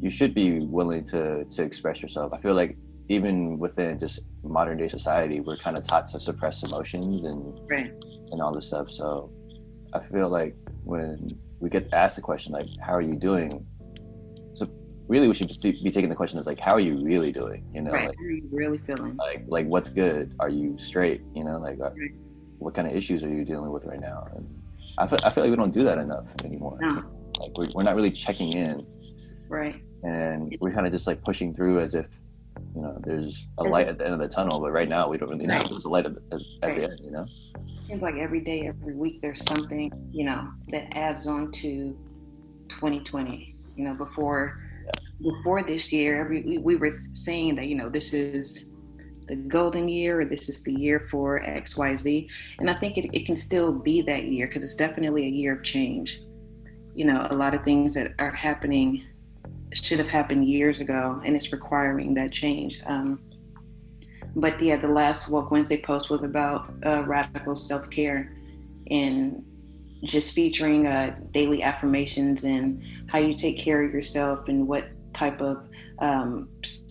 you 0.00 0.10
should 0.10 0.34
be 0.34 0.60
willing 0.60 1.04
to 1.04 1.44
to 1.44 1.62
express 1.62 2.00
yourself. 2.00 2.32
I 2.32 2.40
feel 2.40 2.54
like 2.54 2.76
even 3.08 3.58
within 3.58 3.98
just 3.98 4.20
modern 4.42 4.78
day 4.78 4.88
society, 4.88 5.40
we're 5.40 5.56
kind 5.56 5.76
of 5.76 5.82
taught 5.82 6.06
to 6.08 6.20
suppress 6.20 6.62
emotions 6.62 7.24
and 7.24 7.58
right. 7.70 7.92
and 8.30 8.40
all 8.40 8.52
this 8.52 8.66
stuff. 8.66 8.90
So 8.90 9.30
I 9.92 10.00
feel 10.00 10.28
like 10.28 10.56
when 10.84 11.30
we 11.60 11.70
get 11.70 11.92
asked 11.92 12.16
the 12.16 12.22
question 12.22 12.52
like, 12.52 12.68
"How 12.80 12.94
are 12.94 13.02
you 13.02 13.16
doing?" 13.16 13.66
Really 15.08 15.26
we 15.26 15.34
should 15.34 15.48
just 15.48 15.62
be 15.62 15.90
taking 15.90 16.08
the 16.08 16.14
question 16.14 16.38
as 16.38 16.46
like 16.46 16.60
how 16.60 16.74
are 16.74 16.80
you 16.80 17.02
really 17.02 17.32
doing? 17.32 17.64
You 17.74 17.82
know 17.82 17.90
right. 17.90 18.08
like, 18.08 18.16
how 18.16 18.24
are 18.24 18.30
you 18.30 18.48
really 18.52 18.78
feeling? 18.78 19.16
like 19.16 19.44
like 19.48 19.66
what's 19.66 19.88
good? 19.88 20.34
Are 20.38 20.50
you 20.50 20.76
straight? 20.78 21.22
You 21.34 21.44
know 21.44 21.58
like 21.58 21.78
right. 21.78 21.92
what 22.58 22.74
kind 22.74 22.86
of 22.86 22.94
issues 22.94 23.24
are 23.24 23.28
you 23.28 23.44
dealing 23.44 23.72
with 23.72 23.84
right 23.84 24.00
now? 24.00 24.28
And 24.34 24.46
i 24.98 25.06
feel, 25.06 25.18
I 25.24 25.30
feel 25.30 25.44
like 25.44 25.50
we 25.50 25.56
don't 25.56 25.72
do 25.72 25.84
that 25.84 25.98
enough 25.98 26.26
anymore. 26.44 26.78
No. 26.80 27.02
like 27.40 27.56
we're, 27.56 27.68
we're 27.74 27.82
not 27.82 27.96
really 27.96 28.10
checking 28.10 28.52
in. 28.52 28.86
Right. 29.48 29.82
And 30.04 30.56
we're 30.60 30.72
kind 30.72 30.86
of 30.86 30.92
just 30.92 31.06
like 31.06 31.22
pushing 31.24 31.54
through 31.54 31.80
as 31.80 31.94
if 31.94 32.06
you 32.74 32.82
know 32.82 32.98
there's 33.04 33.46
a 33.58 33.64
light 33.64 33.88
at 33.88 33.98
the 33.98 34.04
end 34.04 34.14
of 34.14 34.20
the 34.20 34.28
tunnel 34.28 34.58
but 34.58 34.72
right 34.72 34.88
now 34.88 35.08
we 35.08 35.16
don't 35.16 35.30
really 35.30 35.46
know 35.46 35.60
there's 35.60 35.84
a 35.84 35.88
light 35.88 36.06
at 36.06 36.14
the, 36.14 36.44
at 36.62 36.74
the 36.74 36.82
end 36.82 37.00
you 37.02 37.10
know? 37.12 37.24
Seems 37.86 38.02
like 38.02 38.16
every 38.16 38.40
day 38.40 38.66
every 38.66 38.94
week 38.94 39.22
there's 39.22 39.44
something 39.44 39.92
you 40.12 40.24
know 40.24 40.50
that 40.68 40.88
adds 40.96 41.28
on 41.28 41.52
to 41.52 41.96
2020 42.68 43.54
you 43.78 43.84
know 43.84 43.94
before 43.94 44.60
before 45.20 45.62
this 45.62 45.92
year, 45.92 46.28
we, 46.28 46.58
we 46.58 46.76
were 46.76 46.92
saying 47.12 47.56
that 47.56 47.66
you 47.66 47.76
know 47.76 47.88
this 47.88 48.12
is 48.12 48.66
the 49.26 49.36
golden 49.36 49.88
year 49.88 50.20
or 50.20 50.24
this 50.24 50.48
is 50.48 50.62
the 50.62 50.72
year 50.72 51.06
for 51.10 51.40
XYZ. 51.40 52.28
And 52.58 52.70
I 52.70 52.74
think 52.74 52.96
it, 52.96 53.10
it 53.12 53.26
can 53.26 53.36
still 53.36 53.72
be 53.72 54.00
that 54.02 54.24
year 54.24 54.46
because 54.46 54.64
it's 54.64 54.74
definitely 54.74 55.26
a 55.26 55.30
year 55.30 55.56
of 55.56 55.62
change. 55.62 56.22
You 56.94 57.04
know, 57.04 57.26
a 57.30 57.34
lot 57.34 57.54
of 57.54 57.62
things 57.62 57.94
that 57.94 58.14
are 58.18 58.30
happening 58.30 59.04
should 59.74 59.98
have 59.98 60.08
happened 60.08 60.48
years 60.48 60.80
ago 60.80 61.20
and 61.24 61.36
it's 61.36 61.52
requiring 61.52 62.14
that 62.14 62.32
change. 62.32 62.80
Um, 62.86 63.20
but 64.34 64.60
yeah, 64.62 64.76
the 64.76 64.88
last 64.88 65.28
Woke 65.28 65.50
Wednesday 65.50 65.80
post 65.80 66.08
was 66.10 66.22
about 66.22 66.72
uh, 66.86 67.02
radical 67.02 67.54
self 67.54 67.90
care 67.90 68.34
and 68.90 69.44
just 70.04 70.34
featuring 70.34 70.86
uh, 70.86 71.16
daily 71.32 71.62
affirmations 71.62 72.44
and 72.44 72.82
how 73.08 73.18
you 73.18 73.34
take 73.34 73.58
care 73.58 73.82
of 73.82 73.92
yourself 73.92 74.48
and 74.48 74.66
what 74.66 74.88
type 75.12 75.40
of 75.40 75.68
um, 75.98 76.48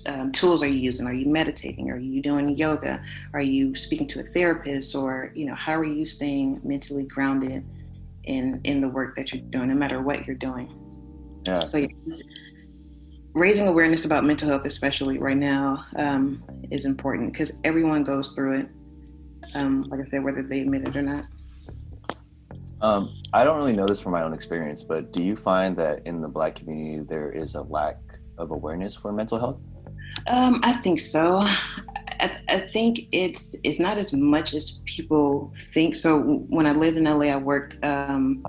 um, 0.08 0.32
tools 0.32 0.62
are 0.62 0.68
you 0.68 0.80
using? 0.80 1.08
Are 1.08 1.14
you 1.14 1.28
meditating? 1.28 1.90
Are 1.90 1.98
you 1.98 2.22
doing 2.22 2.58
yoga? 2.58 3.04
Are 3.34 3.42
you 3.42 3.76
speaking 3.76 4.08
to 4.08 4.20
a 4.20 4.24
therapist? 4.24 4.96
Or 4.96 5.32
you 5.34 5.46
know, 5.46 5.56
how 5.56 5.76
are 5.76 5.86
you 5.86 6.06
staying 6.06 6.60
mentally 6.64 7.04
grounded 7.04 7.66
in 8.26 8.60
in 8.64 8.82
the 8.82 8.90
work 8.90 9.16
that 9.16 9.32
you're 9.32 9.44
doing, 9.44 9.70
no 9.70 9.76
matter 9.76 10.02
what 10.02 10.28
you're 10.28 10.36
doing? 10.36 10.74
Yeah. 11.46 11.62
So 11.62 11.78
yeah, 11.78 11.88
raising 13.34 13.68
awareness 13.68 14.04
about 14.04 14.26
mental 14.26 14.50
health, 14.50 14.66
especially 14.66 15.20
right 15.20 15.38
now, 15.38 15.86
um, 15.96 16.44
is 16.72 16.86
important 16.86 17.32
because 17.32 17.54
everyone 17.64 18.04
goes 18.04 18.30
through 18.32 18.60
it. 18.60 18.70
Um, 19.56 19.84
like 19.84 20.02
I 20.06 20.10
said, 20.10 20.24
whether 20.24 20.44
they 20.44 20.62
admit 20.62 20.88
it 20.88 20.96
or 20.96 21.02
not. 21.02 21.28
Um, 22.82 23.12
I 23.34 23.44
don't 23.44 23.58
really 23.58 23.76
know 23.76 23.88
this 23.88 24.00
from 24.00 24.12
my 24.12 24.24
own 24.24 24.34
experience, 24.34 24.84
but 24.84 25.12
do 25.12 25.24
you 25.24 25.36
find 25.36 25.76
that 25.78 26.06
in 26.06 26.22
the 26.22 26.28
Black 26.28 26.56
community 26.56 27.04
there 27.04 27.32
is 27.32 27.56
a 27.56 27.63
lack 27.63 27.98
of 28.38 28.52
awareness 28.52 28.96
for 28.96 29.12
mental 29.12 29.40
health? 29.40 29.60
Um, 30.28 30.60
I 30.63 30.74
think 30.74 31.00
so. 31.00 31.40
I, 31.40 32.40
I, 32.50 32.60
think 32.72 33.08
it's 33.12 33.56
it's 33.63 33.80
not 33.80 33.98
as 33.98 34.13
much 34.13 34.54
as 34.54 34.82
people 34.86 35.54
think. 35.74 35.96
So 35.96 36.46
when 36.50 36.66
I 36.66 36.72
lived 36.72 36.98
in 36.98 37.04
LA, 37.04 37.28
I 37.28 37.36
worked 37.36 37.84
um, 37.84 38.46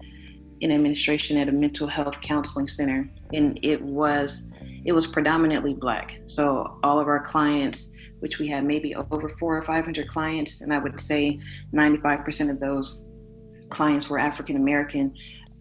in 0.61 0.73
administration 0.73 1.37
at 1.37 1.49
a 1.49 1.53
mental 1.53 1.87
health 1.87 2.21
counseling 2.21 2.69
center, 2.69 3.11
and 3.33 3.59
it 3.63 3.81
was 3.83 4.51
it 4.85 4.93
was 4.93 5.07
predominantly 5.07 5.75
black. 5.75 6.21
So 6.27 6.79
all 6.83 7.01
of 7.01 7.09
our 7.09 7.21
clients, 7.21 7.93
which 8.21 8.39
we 8.39 8.49
had 8.49 8.65
maybe 8.65 8.95
over 8.95 9.29
four 9.39 9.57
or 9.57 9.63
five 9.63 9.85
hundred 9.85 10.09
clients, 10.09 10.61
and 10.61 10.73
I 10.73 10.79
would 10.79 11.01
say 11.01 11.39
ninety 11.73 11.99
five 11.99 12.25
percent 12.25 12.51
of 12.51 12.61
those 12.61 13.08
clients 13.71 14.09
were 14.09 14.19
African 14.19 14.57
American. 14.57 15.15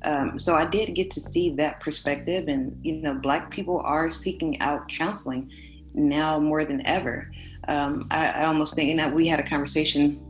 Um, 0.03 0.37
so 0.37 0.55
I 0.55 0.65
did 0.65 0.93
get 0.93 1.09
to 1.11 1.21
see 1.21 1.51
that 1.55 1.79
perspective, 1.79 2.47
and 2.47 2.77
you 2.85 2.97
know, 2.97 3.15
Black 3.15 3.49
people 3.49 3.79
are 3.79 4.11
seeking 4.11 4.59
out 4.61 4.87
counseling 4.87 5.51
now 5.93 6.39
more 6.39 6.65
than 6.65 6.85
ever. 6.85 7.31
Um, 7.67 8.07
I, 8.11 8.27
I, 8.27 8.45
almost 8.45 8.75
think, 8.75 8.91
and 8.91 8.99
that 8.99 9.13
we 9.13 9.27
had 9.27 9.39
a 9.39 9.43
conversation, 9.43 10.21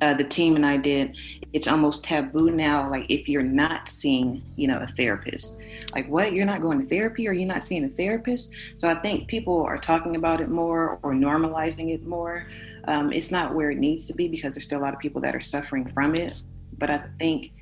uh, 0.00 0.14
the 0.14 0.24
team 0.24 0.56
and 0.56 0.66
I 0.66 0.76
did. 0.76 1.16
It's 1.52 1.68
almost 1.68 2.02
taboo 2.02 2.50
now. 2.50 2.90
Like 2.90 3.06
if 3.08 3.28
you're 3.28 3.42
not 3.42 3.88
seeing, 3.88 4.42
you 4.56 4.66
know, 4.66 4.78
a 4.78 4.86
therapist, 4.86 5.62
like 5.94 6.08
what 6.08 6.32
you're 6.32 6.46
not 6.46 6.60
going 6.60 6.80
to 6.80 6.86
therapy 6.86 7.28
or 7.28 7.32
you're 7.32 7.46
not 7.46 7.62
seeing 7.62 7.84
a 7.84 7.88
therapist. 7.88 8.52
So 8.76 8.88
I 8.88 8.94
think 8.94 9.28
people 9.28 9.62
are 9.62 9.78
talking 9.78 10.16
about 10.16 10.40
it 10.40 10.48
more 10.48 10.98
or 11.02 11.12
normalizing 11.12 11.94
it 11.94 12.04
more. 12.04 12.46
Um, 12.88 13.12
it's 13.12 13.30
not 13.30 13.54
where 13.54 13.70
it 13.70 13.78
needs 13.78 14.06
to 14.06 14.14
be 14.14 14.28
because 14.28 14.54
there's 14.54 14.64
still 14.64 14.80
a 14.80 14.82
lot 14.82 14.94
of 14.94 15.00
people 15.00 15.20
that 15.22 15.34
are 15.34 15.40
suffering 15.40 15.90
from 15.92 16.14
it. 16.14 16.34
But 16.78 16.90
I 16.90 17.04
think 17.18 17.52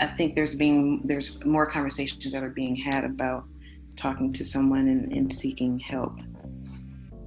I 0.00 0.06
think 0.06 0.34
there's 0.34 0.54
being 0.54 1.02
there's 1.04 1.42
more 1.44 1.66
conversations 1.66 2.32
that 2.32 2.42
are 2.42 2.50
being 2.50 2.76
had 2.76 3.04
about 3.04 3.44
talking 3.96 4.32
to 4.32 4.44
someone 4.44 4.88
and, 4.88 5.12
and 5.12 5.32
seeking 5.32 5.78
help. 5.78 6.18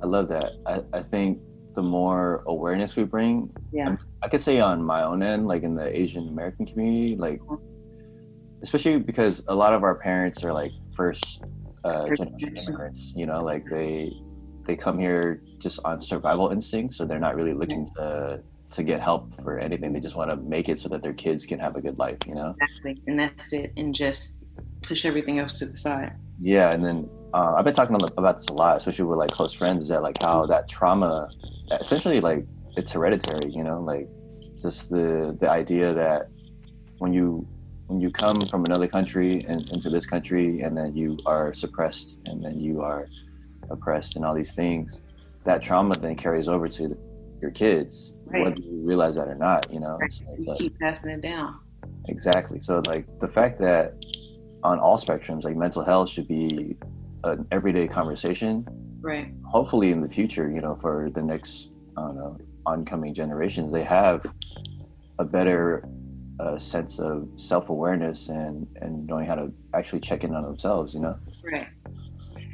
I 0.02 0.06
love 0.06 0.28
that. 0.30 0.52
I, 0.65 0.82
I 0.97 1.02
think 1.02 1.39
the 1.74 1.84
more 1.84 2.43
awareness 2.47 2.95
we 2.95 3.04
bring, 3.04 3.50
yeah, 3.71 3.95
I 4.21 4.28
could 4.28 4.41
say 4.41 4.60
on 4.60 4.84
my 4.84 5.04
own 5.04 5.21
end, 5.21 5.47
like 5.47 5.63
in 5.63 5.76
the 5.76 5.95
Asian 5.97 6.28
American 6.30 6.65
community, 6.65 7.15
like 7.15 7.41
especially 8.63 9.00
because 9.00 9.43
a 9.47 9.56
lot 9.56 9.74
of 9.74 9.84
our 9.84 9.95
parents 9.95 10.43
are 10.43 10.54
like 10.54 10.71
first 10.93 11.43
uh, 11.84 12.08
generation 12.10 12.58
immigrants. 12.58 13.13
You 13.15 13.26
know, 13.26 13.41
like 13.41 13.65
they 13.69 14.12
they 14.63 14.76
come 14.76 14.97
here 14.97 15.41
just 15.60 15.80
on 15.86 16.00
survival 16.00 16.50
instinct, 16.50 16.93
so 16.93 17.06
they're 17.06 17.19
not 17.19 17.36
really 17.36 17.54
looking 17.54 17.88
to 17.97 18.43
to 18.72 18.84
get 18.84 19.02
help 19.02 19.34
for 19.42 19.60
anything. 19.60 19.94
They 19.94 20.00
just 20.00 20.16
want 20.16 20.30
to 20.32 20.38
make 20.38 20.70
it 20.70 20.80
so 20.80 20.90
that 20.90 21.04
their 21.04 21.14
kids 21.14 21.46
can 21.46 21.60
have 21.60 21.76
a 21.76 21.82
good 21.82 21.98
life, 21.98 22.18
you 22.26 22.36
know? 22.36 22.56
Exactly. 22.62 23.02
And 23.08 23.20
that's 23.20 23.54
it. 23.54 23.74
And 23.78 23.94
just 23.94 24.36
push 24.82 25.06
everything 25.06 25.40
else 25.40 25.54
to 25.54 25.66
the 25.66 25.78
side. 25.78 26.14
Yeah. 26.40 26.72
And 26.72 26.84
then 26.84 27.10
uh, 27.34 27.54
I've 27.56 27.66
been 27.66 27.74
talking 27.74 27.96
about 27.96 28.38
this 28.38 28.48
a 28.48 28.54
lot, 28.54 28.78
especially 28.78 29.06
with 29.06 29.18
like 29.18 29.32
close 29.32 29.54
friends, 29.54 29.84
is 29.84 29.90
that 29.90 30.02
like 30.02 30.22
how 30.22 30.46
that 30.48 30.68
trauma 30.68 31.30
essentially 31.80 32.22
like 32.22 32.46
it's 32.78 32.92
hereditary, 32.92 33.52
you 33.52 33.64
know, 33.64 33.82
like 33.82 34.08
just 34.60 34.90
the, 34.90 35.38
the 35.40 35.50
idea 35.50 35.94
that 35.94 36.30
when 37.00 37.14
you, 37.14 37.48
when 37.88 38.00
you 38.00 38.10
come 38.10 38.40
from 38.42 38.64
another 38.64 38.88
country 38.88 39.46
and 39.50 39.70
into 39.72 39.90
this 39.90 40.06
country 40.06 40.62
and 40.62 40.78
then 40.78 40.96
you 40.96 41.18
are 41.26 41.54
suppressed 41.54 42.20
and 42.26 42.44
then 42.44 42.60
you 42.60 42.82
are 42.82 43.06
oppressed 43.70 44.16
and 44.16 44.24
all 44.24 44.34
these 44.34 44.54
things, 44.54 45.02
that 45.44 45.62
trauma 45.62 45.94
then 45.96 46.16
carries 46.16 46.48
over 46.48 46.68
to 46.70 46.88
the, 46.88 46.98
your 47.42 47.52
kids 47.52 48.16
right. 48.32 48.44
whether 48.44 48.62
you 48.62 48.82
realize 48.84 49.16
that 49.16 49.28
or 49.28 49.36
not. 49.36 49.72
You 49.72 49.80
know, 49.80 49.98
right. 49.98 50.06
it's, 50.06 50.22
it's 50.34 50.46
like, 50.46 50.60
keep 50.60 50.80
passing 50.80 51.12
it 51.12 51.22
down. 51.22 51.60
Exactly. 52.08 52.60
So 52.60 52.82
like 52.88 53.06
the 53.20 53.28
fact 53.28 53.58
that 53.60 53.94
on 54.64 54.80
all 54.80 54.98
spectrums, 54.98 55.44
like 55.44 55.56
mental 55.56 55.84
health 55.84 56.10
should 56.10 56.28
be 56.28 56.78
an 57.24 57.46
everyday 57.52 57.88
conversation. 57.88 58.66
Right. 59.02 59.32
Hopefully, 59.46 59.92
in 59.92 60.02
the 60.02 60.10
future, 60.10 60.50
you 60.50 60.62
know, 60.62 60.76
for 60.76 61.10
the 61.14 61.22
next 61.22 61.72
I 61.98 62.02
don't 62.02 62.16
know 62.16 62.38
oncoming 62.66 63.14
generations, 63.14 63.72
they 63.72 63.84
have 63.84 64.24
a 65.18 65.26
better 65.26 65.88
uh, 66.40 66.58
sense 66.58 67.00
of 67.00 67.28
self 67.36 67.70
awareness 67.70 68.30
and 68.30 68.68
and 68.82 69.08
knowing 69.08 69.26
how 69.26 69.36
to 69.36 69.52
actually 69.74 70.00
check 70.00 70.24
in 70.24 70.34
on 70.36 70.44
themselves. 70.44 70.94
You 70.94 71.02
know. 71.02 71.18
Right. 71.44 71.68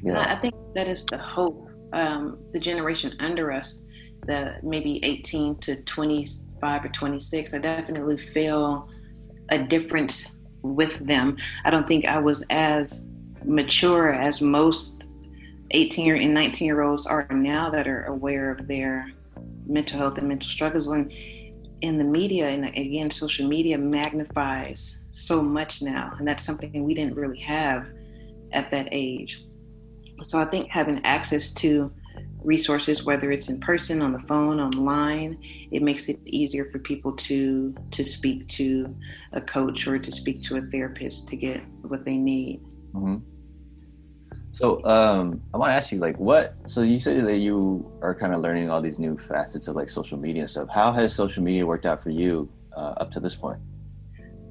Yeah. 0.01 0.33
I 0.33 0.39
think 0.39 0.55
that 0.75 0.87
is 0.87 1.05
the 1.05 1.17
hope. 1.17 1.69
Um, 1.93 2.37
the 2.51 2.59
generation 2.59 3.13
under 3.21 3.49
us 3.49 3.86
the 4.27 4.55
maybe 4.61 5.03
18 5.03 5.55
to 5.57 5.81
25 5.83 6.85
or 6.85 6.89
26, 6.89 7.53
I 7.53 7.57
definitely 7.57 8.17
feel 8.17 8.89
a 9.49 9.57
difference 9.57 10.35
with 10.61 10.99
them. 11.05 11.37
I 11.63 11.69
don't 11.69 11.87
think 11.87 12.05
I 12.05 12.19
was 12.19 12.43
as 12.49 13.07
mature 13.43 14.11
as 14.11 14.41
most 14.41 15.03
18 15.71 16.15
and 16.21 16.33
19 16.33 16.65
year 16.65 16.81
olds 16.81 17.05
are 17.05 17.27
now 17.31 17.69
that 17.69 17.87
are 17.87 18.05
aware 18.05 18.51
of 18.51 18.67
their 18.67 19.11
mental 19.65 19.97
health 19.97 20.17
and 20.17 20.27
mental 20.27 20.49
struggles. 20.49 20.87
And 20.87 21.11
in 21.81 21.97
the 21.97 22.03
media, 22.03 22.47
and 22.47 22.65
again, 22.65 23.11
social 23.11 23.47
media 23.47 23.77
magnifies 23.77 25.05
so 25.11 25.41
much 25.41 25.81
now. 25.81 26.15
And 26.17 26.27
that's 26.27 26.43
something 26.43 26.83
we 26.83 26.93
didn't 26.93 27.15
really 27.15 27.39
have 27.39 27.87
at 28.51 28.71
that 28.71 28.87
age. 28.91 29.43
So 30.23 30.39
I 30.39 30.45
think 30.45 30.69
having 30.69 31.03
access 31.05 31.51
to 31.53 31.91
resources, 32.47 33.03
whether 33.03 33.29
it's 33.29 33.49
in 33.49 33.59
person, 33.59 34.01
on 34.01 34.13
the 34.13 34.19
phone, 34.21 34.59
online, 34.59 35.37
it 35.69 35.83
makes 35.83 36.07
it 36.07 36.19
easier 36.25 36.65
for 36.71 36.79
people 36.79 37.11
to 37.27 37.75
to 37.91 38.05
speak 38.05 38.47
to 38.47 38.95
a 39.33 39.41
coach 39.41 39.85
or 39.85 39.99
to 39.99 40.11
speak 40.11 40.41
to 40.43 40.55
a 40.55 40.61
therapist 40.61 41.27
to 41.27 41.35
get 41.35 41.61
what 41.81 42.05
they 42.05 42.17
need. 42.17 42.61
Mm-hmm. 42.93 43.17
So 44.51 44.83
um, 44.85 45.41
I 45.53 45.57
want 45.57 45.71
to 45.71 45.75
ask 45.75 45.91
you, 45.91 45.99
like, 45.99 46.17
what? 46.17 46.55
So 46.65 46.81
you 46.81 46.99
said 46.99 47.27
that 47.27 47.37
you 47.37 47.91
are 48.01 48.15
kind 48.15 48.33
of 48.33 48.39
learning 48.41 48.71
all 48.71 48.81
these 48.81 48.97
new 48.97 49.17
facets 49.17 49.67
of 49.67 49.75
like 49.75 49.89
social 49.89 50.17
media 50.17 50.43
and 50.43 50.49
stuff. 50.49 50.69
How 50.69 50.91
has 50.93 51.13
social 51.13 51.43
media 51.43 51.65
worked 51.65 51.85
out 51.85 52.01
for 52.01 52.09
you 52.09 52.49
uh, 52.75 52.93
up 52.97 53.11
to 53.11 53.19
this 53.19 53.35
point? 53.35 53.59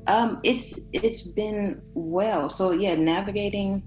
Um, 0.09 0.39
it's 0.45 0.79
it's 0.93 1.23
been 1.23 1.83
well. 1.95 2.49
So 2.49 2.71
yeah, 2.71 2.95
navigating, 2.95 3.83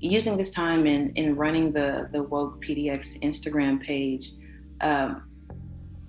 using 0.00 0.36
this 0.36 0.50
time 0.50 0.86
in 0.86 1.10
in 1.14 1.36
running 1.36 1.72
the 1.72 2.08
the 2.12 2.22
woke 2.22 2.62
PDX 2.64 3.20
Instagram 3.22 3.80
page. 3.80 4.32
Um, 4.80 5.30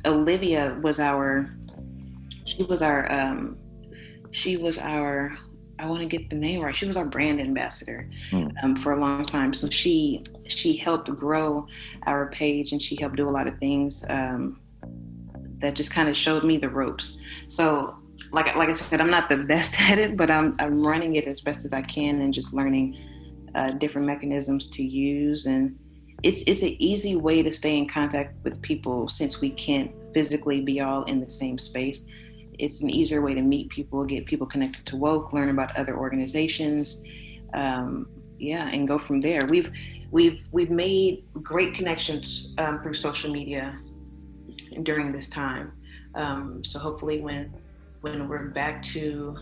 Olivia 0.06 0.78
was 0.82 1.00
our, 1.00 1.50
she 2.45 2.63
was 2.63 2.82
our, 2.82 3.12
um, 3.12 3.58
she 4.32 4.58
was 4.58 4.78
our. 4.78 5.38
I 5.80 5.88
want 5.88 6.02
to 6.02 6.06
get 6.06 6.30
the 6.30 6.36
name 6.36 6.62
right. 6.62 6.76
She 6.76 6.86
was 6.86 6.95
our 6.95 7.06
brand 7.06 7.41
ambassador 7.41 8.08
mm. 8.32 8.52
um, 8.63 8.76
for 8.76 8.91
a 8.91 9.00
long 9.00 9.24
time. 9.24 9.52
So 9.52 9.67
she 9.67 10.24
she 10.45 10.78
helped 10.78 11.10
grow 11.17 11.65
our 12.06 12.30
page 12.30 12.71
and 12.71 12.80
she 12.80 12.95
helped 12.95 13.15
do 13.15 13.28
a 13.28 13.32
lot 13.32 13.47
of 13.47 13.58
things 13.58 14.06
um, 14.08 14.62
that 15.58 15.74
just 15.74 15.89
kind 15.89 16.08
of 16.08 16.15
showed 16.15 16.43
me 16.43 16.58
the 16.58 16.69
ropes. 16.69 17.17
So 17.50 17.97
like 18.34 18.56
like 18.56 18.70
I 18.70 18.74
said, 18.74 19.02
I'm 19.02 19.10
not 19.10 19.30
the 19.30 19.38
best 19.54 19.80
at 19.82 20.00
it, 20.00 20.17
but 20.17 20.32
I'm 20.32 20.54
I'm 20.60 20.82
running 20.82 21.15
it 21.15 21.26
as 21.26 21.41
best 21.41 21.65
as 21.65 21.74
I 21.74 21.82
can 21.82 22.22
and 22.22 22.34
just 22.34 22.54
learning 22.54 22.98
uh, 23.56 23.70
different 23.72 24.08
mechanisms 24.08 24.70
to 24.72 24.84
use. 24.84 25.46
And 25.46 25.78
it's 26.24 26.44
it's 26.48 26.62
an 26.62 26.76
easy 26.82 27.15
way 27.15 27.44
to 27.44 27.52
stay 27.52 27.78
in 27.78 27.88
contact 27.88 28.44
with 28.44 28.62
people 28.62 29.08
since 29.08 29.41
we 29.41 29.50
can't 29.52 29.91
physically 30.13 30.62
be 30.62 30.82
all 30.82 31.04
in 31.04 31.20
the 31.20 31.30
same 31.30 31.58
space. 31.58 32.06
It's 32.60 32.82
an 32.82 32.89
easier 32.89 33.22
way 33.22 33.34
to 33.34 33.41
meet 33.41 33.70
people, 33.70 34.04
get 34.06 34.26
people 34.26 34.46
connected 34.46 34.86
to 34.88 34.96
woke, 34.96 35.34
learn 35.34 35.50
about 35.50 35.76
other 35.76 35.98
organizations. 35.98 37.04
Um, 37.54 38.08
yeah, 38.38 38.70
and 38.70 38.88
go 38.88 38.98
from 38.98 39.22
there. 39.22 39.46
We've 39.48 39.72
we've 40.10 40.44
we've 40.52 40.72
made 40.72 41.26
great 41.41 41.74
connections 41.74 42.54
um, 42.58 42.82
through 42.82 42.96
social 42.96 43.32
media 43.32 43.78
during 44.84 45.12
this 45.12 45.28
time. 45.28 45.74
Um, 46.15 46.63
so 46.63 46.80
hopefully, 46.80 47.22
when 47.22 47.54
when 48.02 48.28
we're 48.28 48.50
back 48.50 48.82
to 48.82 49.36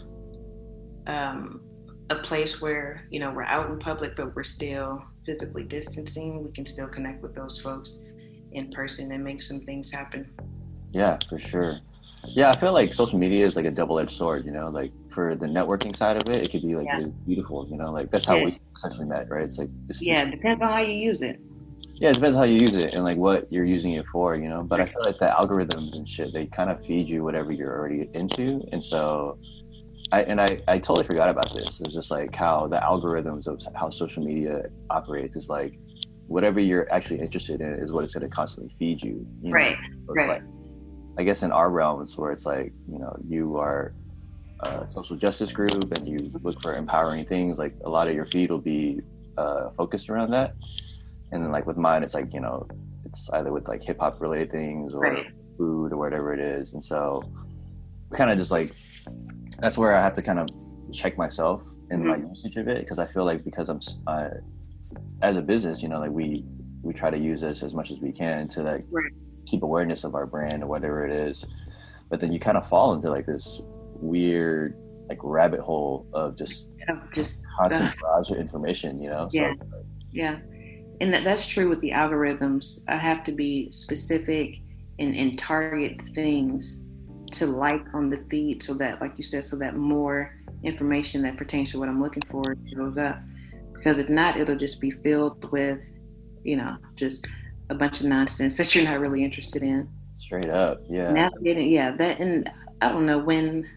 um, 1.07 1.61
a 2.09 2.15
place 2.15 2.61
where 2.61 3.05
you 3.09 3.19
know 3.19 3.31
we're 3.31 3.43
out 3.43 3.69
in 3.69 3.79
public, 3.79 4.15
but 4.15 4.35
we're 4.35 4.43
still 4.43 5.03
physically 5.25 5.63
distancing, 5.63 6.43
we 6.43 6.51
can 6.51 6.65
still 6.65 6.87
connect 6.87 7.21
with 7.21 7.35
those 7.35 7.59
folks 7.59 7.99
in 8.51 8.71
person 8.71 9.11
and 9.11 9.23
make 9.23 9.41
some 9.43 9.61
things 9.61 9.91
happen. 9.91 10.31
Yeah, 10.91 11.17
for 11.27 11.37
sure. 11.37 11.75
Yeah, 12.27 12.49
I 12.49 12.57
feel 12.57 12.73
like 12.73 12.93
social 12.93 13.17
media 13.17 13.45
is 13.45 13.55
like 13.55 13.65
a 13.65 13.71
double-edged 13.71 14.11
sword. 14.11 14.43
You 14.45 14.51
know, 14.51 14.69
like 14.69 14.91
for 15.09 15.35
the 15.35 15.45
networking 15.45 15.95
side 15.95 16.21
of 16.21 16.27
it, 16.29 16.43
it 16.43 16.51
could 16.51 16.63
be 16.63 16.75
like 16.75 16.85
Yeah. 16.85 16.97
really 16.97 17.13
beautiful. 17.25 17.67
You 17.69 17.77
know, 17.77 17.91
like 17.91 18.11
that's 18.11 18.25
how 18.25 18.37
Yeah. 18.37 18.45
we 18.45 18.59
essentially 18.75 19.07
met, 19.07 19.29
right? 19.29 19.43
It's 19.43 19.57
like 19.57 19.69
it's, 19.87 20.01
Yeah, 20.01 20.23
it 20.23 20.31
depends 20.31 20.61
on 20.61 20.69
how 20.69 20.81
you 20.81 20.93
use 20.93 21.21
it. 21.21 21.39
Yeah, 21.99 22.09
it 22.09 22.13
depends 22.13 22.37
how 22.37 22.43
you 22.43 22.59
use 22.59 22.75
it 22.75 22.93
and 22.93 23.03
like 23.03 23.17
what 23.17 23.51
you're 23.51 23.65
using 23.65 23.93
it 23.93 24.05
for. 24.07 24.35
You 24.35 24.49
know, 24.49 24.63
but 24.63 24.79
I 24.79 24.85
feel 24.85 25.03
like 25.03 25.17
the 25.17 25.27
algorithms 25.27 25.95
and 25.95 26.07
shit 26.07 26.33
they 26.33 26.45
kind 26.47 26.69
of 26.69 26.83
feed 26.85 27.07
you 27.09 27.23
whatever 27.23 27.51
you're 27.51 27.77
already 27.77 28.09
into, 28.13 28.61
and 28.71 28.83
so. 28.83 29.37
I, 30.11 30.23
and 30.23 30.41
I, 30.41 30.59
I 30.67 30.79
totally 30.79 31.05
forgot 31.05 31.29
about 31.29 31.53
this. 31.53 31.81
It's 31.81 31.93
just 31.93 32.09
like 32.09 32.35
how 32.35 32.65
the 32.65 32.77
algorithms 32.77 33.45
of 33.45 33.61
how 33.75 33.91
social 33.91 34.23
media 34.23 34.63
operates 34.89 35.35
is 35.35 35.49
like 35.49 35.77
whatever 36.25 36.59
you're 36.59 36.91
actually 36.91 37.19
interested 37.19 37.61
in 37.61 37.73
is 37.75 37.91
what 37.91 38.03
it's 38.05 38.15
going 38.15 38.27
to 38.27 38.35
constantly 38.35 38.73
feed 38.79 39.03
you. 39.03 39.23
you 39.43 39.49
know? 39.49 39.55
Right. 39.55 39.77
So 40.07 40.13
it's 40.13 40.17
Right. 40.21 40.29
like, 40.29 40.43
I 41.19 41.23
guess 41.23 41.43
in 41.43 41.51
our 41.51 41.69
realms 41.69 42.17
where 42.17 42.31
it's 42.31 42.47
like, 42.47 42.73
you 42.91 42.97
know, 42.97 43.15
you 43.27 43.57
are 43.57 43.93
a 44.61 44.87
social 44.89 45.15
justice 45.15 45.51
group 45.51 45.95
and 45.95 46.07
you 46.07 46.17
look 46.41 46.59
for 46.59 46.73
empowering 46.73 47.23
things, 47.25 47.59
like 47.59 47.75
a 47.85 47.89
lot 47.89 48.07
of 48.07 48.15
your 48.15 48.25
feed 48.25 48.49
will 48.49 48.57
be 48.57 49.01
uh, 49.37 49.69
focused 49.77 50.09
around 50.09 50.31
that. 50.31 50.55
And 51.31 51.43
then 51.43 51.51
like 51.51 51.65
with 51.65 51.77
mine, 51.77 52.03
it's 52.03 52.13
like, 52.13 52.33
you 52.33 52.39
know, 52.39 52.67
it's 53.05 53.29
either 53.33 53.51
with 53.51 53.67
like 53.67 53.83
hip 53.83 53.99
hop 53.99 54.19
related 54.21 54.51
things 54.51 54.93
or 54.93 55.01
Right. 55.01 55.25
food 55.57 55.93
or 55.93 55.97
whatever 55.97 56.33
it 56.33 56.39
is. 56.39 56.73
And 56.73 56.83
so 56.83 57.23
kind 58.13 58.31
of 58.31 58.37
just 58.37 58.51
like, 58.51 58.71
that's 59.59 59.77
where 59.77 59.95
I 59.95 60.01
have 60.01 60.13
to 60.13 60.21
kind 60.21 60.39
of 60.39 60.47
check 60.91 61.17
myself 61.17 61.61
in 61.91 62.05
my 62.05 62.17
usage 62.17 62.55
of 62.57 62.67
it. 62.67 62.87
Cause 62.87 62.99
I 62.99 63.05
feel 63.05 63.25
like 63.25 63.43
because 63.43 63.69
I'm, 63.69 63.79
uh, 64.07 64.29
as 65.21 65.37
a 65.37 65.41
business, 65.41 65.81
you 65.83 65.89
know, 65.89 65.99
like 65.99 66.11
we, 66.11 66.43
we 66.81 66.93
try 66.93 67.09
to 67.09 67.17
use 67.17 67.41
this 67.41 67.61
as 67.61 67.73
much 67.75 67.91
as 67.91 67.99
we 67.99 68.11
can 68.11 68.47
to 68.49 68.63
like 68.63 68.85
Right. 68.91 69.11
keep 69.45 69.63
awareness 69.63 70.03
of 70.03 70.15
our 70.15 70.25
brand 70.25 70.63
or 70.63 70.67
whatever 70.67 71.05
it 71.05 71.11
is. 71.11 71.45
But 72.09 72.19
then 72.19 72.31
you 72.31 72.39
kind 72.39 72.57
of 72.57 72.67
fall 72.67 72.93
into 72.93 73.09
like 73.09 73.25
this 73.27 73.61
weird 73.95 74.75
like 75.09 75.19
rabbit 75.23 75.59
hole 75.59 76.07
of 76.13 76.37
just 76.37 76.69
Yeah, 76.87 76.95
just 77.13 77.45
constant 77.57 77.89
stuff. 77.89 78.01
barrage 78.01 78.31
of 78.31 78.37
information, 78.37 78.99
you 78.99 79.09
know? 79.09 79.27
So 79.29 79.37
Yeah. 79.37 79.53
Yeah, 80.11 80.39
and 81.01 81.13
that, 81.13 81.23
that's 81.23 81.45
true 81.45 81.69
with 81.69 81.81
the 81.81 81.91
algorithms. 81.91 82.81
I 82.87 82.97
have 82.97 83.23
to 83.25 83.31
be 83.31 83.71
specific 83.71 84.59
and, 84.99 85.15
and 85.15 85.39
target 85.39 86.01
things 86.13 86.85
to 87.31 87.45
like 87.45 87.85
on 87.93 88.09
the 88.09 88.17
feed 88.29 88.63
so 88.63 88.73
that, 88.75 88.99
like 88.99 89.13
you 89.17 89.23
said, 89.23 89.45
so 89.45 89.55
that 89.57 89.75
more 89.75 90.35
information 90.63 91.21
that 91.21 91.37
pertains 91.37 91.71
to 91.71 91.79
what 91.79 91.87
I'm 91.87 92.01
looking 92.01 92.23
for 92.29 92.55
goes 92.75 92.97
up. 92.97 93.19
Because 93.73 93.97
if 93.97 94.09
not, 94.09 94.37
it'll 94.37 94.57
just 94.57 94.81
be 94.81 94.91
filled 94.91 95.49
with, 95.51 95.81
you 96.43 96.57
know, 96.57 96.75
just 96.95 97.27
a 97.69 97.75
bunch 97.75 98.01
of 98.01 98.07
nonsense 98.07 98.57
that 98.57 98.75
you're 98.75 98.83
not 98.83 98.99
really 98.99 99.23
interested 99.23 99.63
in. 99.63 99.87
straight 100.17 100.49
up. 100.49 100.81
Yeah. 100.89 101.11
Navigating, 101.11 101.69
yeah, 101.69 101.95
that, 101.95 102.19
and 102.19 102.49
I 102.81 102.89
don't 102.89 103.05
know 103.05 103.19
when 103.19 103.69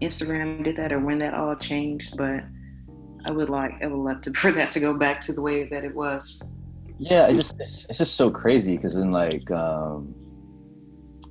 Instagram 0.00 0.62
did 0.62 0.76
that 0.76 0.92
or 0.92 1.00
when 1.00 1.18
that 1.18 1.34
all 1.34 1.56
changed, 1.56 2.16
but 2.16 2.44
I 3.26 3.32
would 3.32 3.48
like, 3.48 3.72
I 3.82 3.86
would 3.88 3.98
love 3.98 4.20
to 4.22 4.32
for 4.34 4.52
that 4.52 4.70
to 4.72 4.80
go 4.80 4.94
back 4.94 5.20
to 5.22 5.32
the 5.32 5.42
way 5.42 5.64
that 5.64 5.84
it 5.84 5.94
was 5.94 6.40
Yeah, 7.02 7.28
it's 7.28 7.38
just 7.38 7.54
it's, 7.58 7.86
it's 7.88 7.98
just 7.98 8.14
so 8.14 8.30
crazy 8.30 8.76
because 8.76 8.94
then 8.94 9.10
like 9.10 9.50
um 9.50 10.14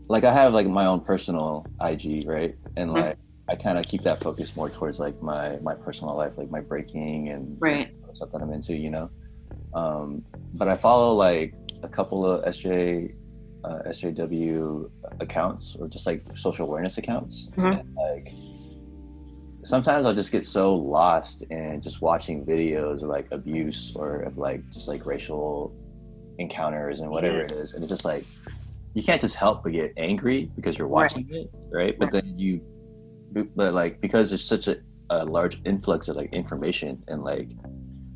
like 0.10 0.24
I 0.24 0.34
have 0.34 0.54
like 0.54 0.68
my 0.68 0.88
own 0.88 1.02
personal 1.02 1.68
IG, 1.80 2.28
right? 2.28 2.56
And 2.76 2.90
Mhm. 2.90 2.94
like 2.96 3.18
I 3.48 3.56
kind 3.56 3.78
of 3.78 3.86
keep 3.86 4.02
that 4.02 4.20
focus 4.20 4.56
more 4.56 4.70
towards 4.70 5.00
like 5.00 5.22
my 5.22 5.60
my 5.62 5.76
personal 5.76 6.16
life, 6.16 6.38
like 6.40 6.50
my 6.50 6.62
breaking 6.62 7.30
and 7.30 7.56
Right. 7.60 7.92
stuff 8.14 8.30
that 8.34 8.42
I'm 8.42 8.52
into, 8.52 8.76
you 8.76 8.90
know. 8.90 9.12
Um, 9.76 10.26
but 10.56 10.68
I 10.68 10.76
follow 10.76 11.14
like 11.14 11.54
a 11.84 11.88
couple 11.88 12.26
of 12.26 12.44
SJ 12.46 13.14
uh, 13.64 13.80
SJW 13.88 14.90
accounts 15.20 15.76
or 15.80 15.88
just 15.88 16.08
like 16.08 16.26
social 16.36 16.66
awareness 16.68 16.98
accounts. 16.98 17.50
Mhm. 17.58 17.74
And, 17.80 17.84
like 18.12 18.34
sometimes 19.64 20.06
I'll 20.06 20.14
just 20.14 20.32
get 20.32 20.46
so 20.46 20.76
lost 20.76 21.44
in 21.50 21.82
just 21.82 22.02
watching 22.02 22.46
videos 22.46 23.04
of 23.04 23.10
like 23.10 23.28
abuse 23.32 23.94
or 23.96 24.22
of 24.22 24.38
like 24.38 24.64
just 24.72 24.88
like 24.88 25.06
racial 25.06 25.74
encounters 26.40 27.02
and 27.02 27.12
whatever 27.12 27.42
it 27.42 27.52
is, 27.52 27.74
and 27.74 27.84
it's 27.84 27.92
just 27.92 28.06
like 28.06 28.26
you 28.94 29.04
can't 29.04 29.22
just 29.22 29.36
help 29.36 29.64
but 29.64 29.74
get 29.74 29.94
angry 29.98 30.50
because 30.56 30.78
you're 30.78 30.88
Right. 30.88 31.12
watching 31.12 31.28
it, 31.30 31.50
right? 31.72 31.98
But 32.00 32.12
then 32.12 32.36
you, 32.38 32.62
but 33.56 33.74
like 33.74 34.02
because 34.02 34.30
there's 34.30 34.46
such 34.46 34.68
a, 34.68 34.78
a 35.10 35.26
large 35.26 35.62
influx 35.66 36.08
of 36.08 36.16
like 36.16 36.32
information 36.34 37.04
and 37.08 37.22
like 37.22 37.50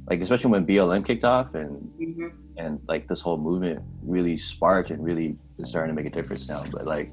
like 0.10 0.22
especially 0.22 0.52
when 0.52 0.66
BLM 0.66 1.06
kicked 1.06 1.24
off 1.24 1.54
and 1.56 1.90
hmm 1.98 2.28
and 2.58 2.80
like 2.88 3.08
this 3.08 3.22
whole 3.22 3.38
movement 3.38 3.82
really 4.04 4.38
sparked 4.38 4.92
and 4.92 5.04
really 5.04 5.36
is 5.58 5.70
starting 5.70 5.96
to 5.96 6.02
make 6.02 6.12
a 6.12 6.16
difference 6.16 6.48
now. 6.48 6.64
But 6.72 6.86
like 6.86 7.12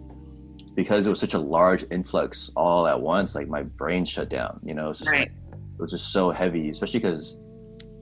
because 0.75 1.07
it 1.07 1.11
was 1.11 1.21
such 1.21 1.35
a 1.35 1.39
large 1.39 1.85
influx 1.91 2.51
all 2.57 2.87
at 2.87 3.01
once, 3.01 3.35
like 3.35 3.49
my 3.49 3.63
brain 3.63 4.05
shut 4.05 4.29
down. 4.29 4.61
You 4.65 4.75
know, 4.75 4.91
it's 4.91 5.01
just 5.01 5.11
Right. 5.11 5.21
like 5.21 5.33
it 5.53 5.81
was 5.81 5.91
just 5.91 6.13
so 6.13 6.31
heavy, 6.31 6.69
especially 6.71 7.01
because, 7.01 7.37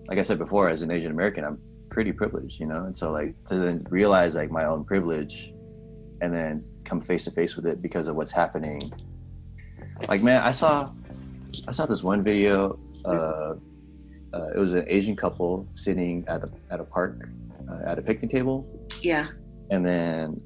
like 0.08 0.18
I 0.18 0.22
said 0.22 0.38
before, 0.38 0.68
as 0.68 0.82
an 0.82 0.90
Asian 0.90 1.10
American, 1.10 1.44
I'm 1.44 1.58
pretty 1.90 2.12
privileged. 2.12 2.60
You 2.60 2.66
know, 2.66 2.84
and 2.84 2.96
so 2.96 3.10
like 3.10 3.34
to 3.46 3.56
then 3.56 3.86
realize 3.90 4.36
like 4.36 4.50
my 4.50 4.64
own 4.64 4.84
privilege, 4.84 5.52
and 6.20 6.32
then 6.34 6.62
come 6.84 7.00
face 7.00 7.24
to 7.24 7.30
face 7.30 7.56
with 7.56 7.66
it 7.66 7.80
because 7.82 8.06
of 8.08 8.16
what's 8.16 8.32
happening. 8.32 8.80
Like 10.08 10.22
man, 10.22 10.42
I 10.42 10.52
saw, 10.52 10.90
I 11.66 11.72
saw 11.72 11.86
this 11.86 12.02
one 12.02 12.22
video. 12.22 12.78
Uh, 13.04 13.54
uh, 14.32 14.50
it 14.54 14.58
was 14.58 14.72
an 14.74 14.84
Asian 14.88 15.16
couple 15.16 15.66
sitting 15.74 16.24
at 16.28 16.42
a 16.44 16.48
at 16.70 16.80
a 16.80 16.84
park 16.84 17.28
uh, 17.70 17.80
at 17.90 17.98
a 17.98 18.02
picnic 18.02 18.30
table, 18.30 18.66
Yeah. 19.02 19.28
and 19.70 19.84
then 19.84 20.40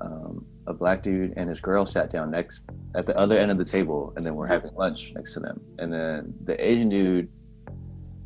um, 0.00 0.44
a 0.66 0.72
black 0.74 1.02
dude 1.02 1.32
and 1.36 1.48
his 1.48 1.60
girl 1.60 1.86
sat 1.86 2.10
down 2.10 2.30
next 2.30 2.64
at 2.94 3.06
the 3.06 3.16
other 3.16 3.38
end 3.38 3.50
of 3.50 3.58
the 3.58 3.64
table, 3.64 4.12
and 4.16 4.24
then 4.24 4.34
we're 4.34 4.46
having 4.46 4.70
lunch 4.74 5.12
next 5.14 5.34
to 5.34 5.40
them. 5.40 5.60
And 5.78 5.92
then 5.92 6.34
the 6.44 6.62
Asian 6.64 6.88
dude 6.88 7.28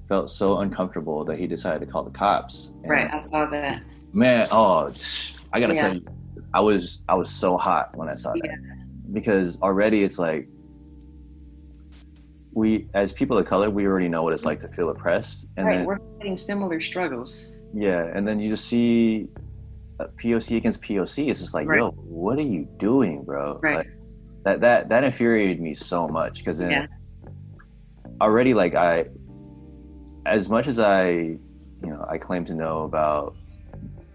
felt 0.09 0.31
so 0.31 0.59
uncomfortable 0.61 1.25
that 1.25 1.39
he 1.39 1.47
decided 1.47 1.81
to 1.81 1.87
call 1.87 2.03
the 2.03 2.11
cops. 2.11 2.71
And, 2.83 2.91
Right. 2.91 3.11
I 3.13 3.23
saw 3.23 3.47
that. 3.47 3.83
Man, 4.13 4.47
oh, 4.51 4.91
I 5.53 5.61
gotta 5.61 5.75
Yeah. 5.75 5.81
tell 5.83 5.95
you, 5.95 6.05
I 6.53 6.61
was 6.61 7.05
I 7.09 7.15
was 7.15 7.31
so 7.31 7.57
hot 7.57 7.97
when 7.97 8.09
I 8.09 8.15
saw 8.15 8.33
Yeah. 8.35 8.43
that 8.47 9.13
because 9.13 9.61
already 9.61 10.03
it's 10.03 10.19
like 10.19 10.49
we 12.53 12.89
as 12.95 13.13
people 13.13 13.39
of 13.39 13.47
color 13.47 13.71
we 13.71 13.87
already 13.87 14.09
know 14.09 14.25
what 14.25 14.33
it's 14.33 14.45
like 14.45 14.59
to 14.61 14.69
feel 14.69 14.89
oppressed 14.91 15.47
and 15.57 15.67
right. 15.67 15.77
then 15.79 15.87
We're 15.87 15.99
fighting 16.19 16.37
similar 16.39 16.81
struggles. 16.81 17.57
yeah, 17.73 18.11
and 18.13 18.27
then 18.27 18.41
you 18.41 18.51
just 18.51 18.67
see 18.67 19.29
Uh, 20.01 20.07
POC 20.17 20.57
against 20.57 20.81
POC. 20.81 21.29
It's 21.29 21.41
just 21.41 21.53
like, 21.53 21.69
Right. 21.69 21.79
yo, 21.79 21.91
what 21.91 22.39
are 22.39 22.43
you 22.43 22.67
doing, 22.79 23.23
bro? 23.23 23.61
Right. 23.63 23.77
Like, 23.77 23.87
that 24.45 24.61
that 24.63 24.89
that 24.89 25.05
infuriated 25.05 25.61
me 25.61 25.75
so 25.75 26.09
much 26.09 26.39
because 26.39 26.59
Yeah. 26.61 26.87
already, 28.23 28.55
like, 28.55 28.75
I, 28.75 29.07
as 30.25 30.49
much 30.49 30.69
as 30.69 30.79
I, 30.79 31.11
you 31.11 31.39
know, 31.83 32.03
I 32.09 32.17
claim 32.17 32.47
to 32.47 32.55
know 32.55 32.85
about 32.85 33.37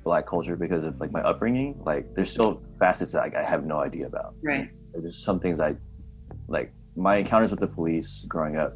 black 0.04 0.26
culture 0.26 0.56
because 0.56 0.84
of 0.84 1.00
like 1.00 1.12
my 1.12 1.22
upbringing, 1.22 1.80
like, 1.86 2.16
there's 2.16 2.32
still 2.32 2.64
facets 2.80 3.12
that 3.12 3.20
like, 3.20 3.36
I 3.36 3.44
have 3.44 3.64
no 3.66 3.78
idea 3.80 4.08
about. 4.08 4.34
Right. 4.42 4.68
Like, 4.94 5.04
there's 5.04 5.24
some 5.24 5.40
things 5.40 5.60
I, 5.60 5.76
like, 6.48 6.74
my 6.96 7.18
encounters 7.18 7.52
with 7.52 7.60
the 7.60 7.68
police 7.68 8.26
growing 8.28 8.56
up, 8.58 8.74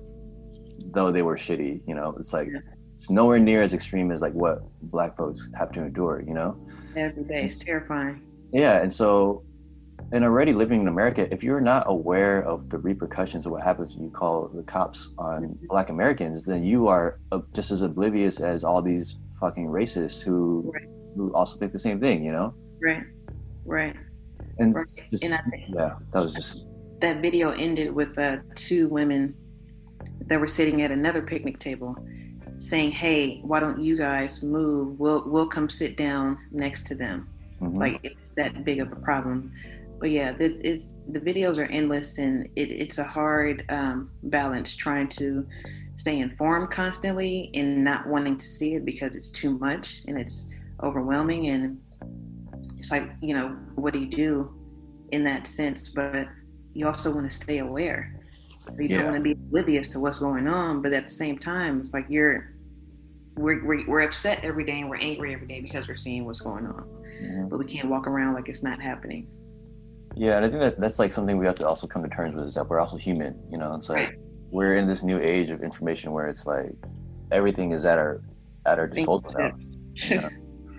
though 0.94 1.12
they 1.12 1.24
were 1.24 1.38
shitty, 1.38 1.82
you 1.88 1.96
know, 1.96 2.14
it's 2.20 2.34
like 2.34 2.50
Yeah. 2.54 2.60
It's 3.00 3.10
nowhere 3.10 3.40
near 3.40 3.62
as 3.62 3.74
extreme 3.74 4.12
as 4.12 4.20
like 4.20 4.34
what 4.34 4.60
black 4.82 5.16
folks 5.16 5.50
have 5.58 5.72
to 5.72 5.82
endure, 5.82 6.22
you 6.28 6.34
know? 6.34 6.58
Every 6.98 7.24
day. 7.24 7.44
It's 7.44 7.58
terrifying. 7.58 8.22
Yeah, 8.52 8.82
and 8.82 8.92
so 8.92 9.42
and 10.12 10.26
already 10.26 10.52
living 10.52 10.82
in 10.82 10.90
America, 10.90 11.34
if 11.34 11.42
you're 11.42 11.62
not 11.62 11.86
aware 11.88 12.44
of 12.44 12.70
the 12.70 12.78
repercussions 12.78 13.46
of 13.46 13.54
what 13.54 13.64
happens 13.64 13.96
when 13.96 14.04
you 14.04 14.12
call 14.12 14.50
the 14.54 14.64
cops 14.64 15.14
on 15.18 15.58
black 15.70 15.88
Americans, 15.88 16.44
then 16.46 16.62
you 16.62 16.90
are 16.90 17.20
just 17.56 17.72
as 17.72 17.84
oblivious 17.84 18.42
as 18.42 18.66
all 18.66 18.82
these 18.82 19.16
fucking 19.40 19.68
racists 19.68 20.22
who 20.22 20.70
Right. 20.74 20.84
who 21.16 21.34
also 21.34 21.58
think 21.58 21.72
the 21.72 21.80
same 21.80 22.02
thing, 22.02 22.26
you 22.26 22.34
know? 22.34 22.54
Right. 22.82 23.04
Right. 23.64 23.96
And 24.58 24.76
Right. 24.76 24.86
just, 25.10 25.24
And 25.24 25.34
I 25.34 25.38
think 25.38 25.64
yeah, 25.70 25.96
that 26.12 26.22
was 26.22 26.36
just 26.36 26.66
that 27.00 27.22
video 27.22 27.52
ended 27.52 27.94
with 27.96 28.20
uh, 28.20 28.40
two 28.56 28.90
women 28.90 29.36
that 30.28 30.38
were 30.38 30.48
sitting 30.48 30.82
at 30.82 30.92
another 30.92 31.22
picnic 31.22 31.60
table 31.60 31.96
saying, 32.60 32.92
"Hey, 32.92 33.42
why 33.44 33.60
don't 33.60 33.82
you 33.82 33.98
guys 33.98 34.44
move? 34.44 35.00
We'll 35.00 35.24
we'll 35.28 35.48
come 35.48 35.70
sit 35.70 35.98
down 35.98 36.38
next 36.52 36.86
to 36.88 36.96
them." 36.96 37.28
mhm. 37.62 37.78
Like 37.78 38.00
it's 38.04 38.32
that 38.36 38.64
big 38.66 38.80
of 38.80 38.92
a 38.92 38.96
problem. 38.98 39.52
but 40.00 40.12
yeah, 40.12 40.32
the, 40.32 40.46
it's 40.66 40.94
the 41.10 41.20
videos 41.20 41.58
are 41.58 41.66
endless, 41.66 42.20
and 42.20 42.46
it, 42.56 42.72
it's 42.72 43.00
a 43.00 43.04
hard 43.04 43.66
um, 43.70 44.10
balance 44.24 44.76
trying 44.76 45.10
to 45.10 45.46
stay 45.98 46.20
informed 46.20 46.72
constantly 46.72 47.52
and 47.54 47.84
not 47.84 48.08
wanting 48.08 48.38
to 48.38 48.48
see 48.48 48.76
it 48.76 48.86
because 48.86 49.16
it's 49.16 49.30
too 49.30 49.58
much 49.60 50.04
and 50.08 50.18
it's 50.18 50.48
overwhelming, 50.84 51.48
and 51.50 51.82
it's 52.78 52.92
like 52.92 53.12
you 53.22 53.34
know, 53.34 53.50
what 53.76 53.94
do 53.94 54.00
you 54.00 54.08
do 54.10 54.54
in 55.12 55.24
that 55.26 55.48
sense? 55.48 55.90
But 55.90 56.28
you 56.74 56.88
also 56.88 57.12
want 57.14 57.30
to 57.30 57.36
stay 57.36 57.60
aware. 57.60 58.19
So 58.74 58.82
you 58.82 58.90
yeah. 58.90 58.98
don't 58.98 59.12
want 59.12 59.18
to 59.18 59.24
be 59.24 59.32
oblivious 59.32 59.90
to 59.90 60.00
what's 60.00 60.20
going 60.20 60.48
on, 60.48 60.82
but 60.82 60.94
at 60.94 61.06
the 61.06 61.12
same 61.12 61.38
time, 61.38 61.80
it's 61.80 61.94
like 61.94 62.06
you're 62.10 62.54
we're, 63.40 63.64
we're, 63.64 63.88
we're 63.88 64.02
upset 64.02 64.44
every 64.44 64.66
day 64.66 64.82
and 64.82 64.90
we're 64.90 64.98
angry 64.98 65.34
every 65.34 65.48
day 65.48 65.62
because 65.62 65.88
we're 65.88 65.96
seeing 65.96 66.26
what's 66.26 66.42
going 66.42 66.66
on, 66.66 66.84
mm-hmm. 67.22 67.48
but 67.48 67.58
we 67.58 67.66
can't 67.66 67.90
walk 67.90 68.06
around 68.06 68.34
like 68.34 68.50
it's 68.50 68.64
not 68.64 68.82
happening. 68.82 69.28
Yeah, 70.16 70.38
and 70.38 70.46
I 70.46 70.50
think 70.50 70.62
that 70.62 70.80
that's 70.80 71.00
like 71.00 71.12
something 71.12 71.38
we 71.38 71.46
have 71.46 71.56
to 71.56 71.68
also 71.68 71.88
come 71.88 72.04
to 72.04 72.10
terms 72.10 72.36
with 72.36 72.48
is 72.48 72.56
that 72.56 72.68
we're 72.68 72.80
also 72.80 72.98
human. 72.98 73.40
You 73.50 73.58
know, 73.58 73.74
it's 73.76 73.90
like 73.90 74.10
right. 74.10 74.16
we're 74.50 74.76
in 74.76 74.88
this 74.88 75.04
new 75.04 75.20
age 75.20 75.50
of 75.50 75.64
information 75.64 76.12
where 76.12 76.28
it's 76.28 76.46
like 76.46 76.76
everything 77.32 77.72
is 77.72 77.86
at 77.86 77.98
our 77.98 78.22
at 78.66 78.80
our 78.80 78.88
disposal 78.88 79.34
now. 79.38 79.52
You 79.94 80.22
know? 80.22 80.30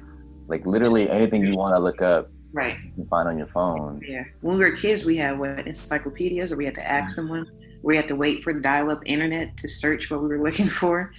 like 0.48 0.66
literally 0.66 1.08
anything 1.08 1.44
you 1.44 1.56
want 1.56 1.74
to 1.74 1.80
look 1.80 2.02
up, 2.02 2.28
right, 2.52 2.76
you 2.84 2.92
can 2.92 3.06
find 3.06 3.28
on 3.28 3.38
your 3.38 3.46
phone. 3.46 4.02
Yeah, 4.06 4.24
when 4.40 4.58
we 4.58 4.64
were 4.64 4.76
kids, 4.76 5.04
we 5.04 5.16
had 5.16 5.38
what 5.38 5.66
encyclopedias, 5.66 6.52
or 6.52 6.56
we 6.56 6.64
had 6.64 6.74
to 6.74 6.86
ask 6.86 7.14
someone. 7.14 7.46
We 7.82 7.96
had 7.96 8.08
to 8.08 8.16
wait 8.16 8.42
for 8.42 8.52
the 8.52 8.60
dial-up 8.60 9.02
internet 9.06 9.56
to 9.58 9.68
search 9.68 10.10
what 10.10 10.22
we 10.22 10.28
were 10.28 10.42
looking 10.42 10.68
for. 10.68 11.12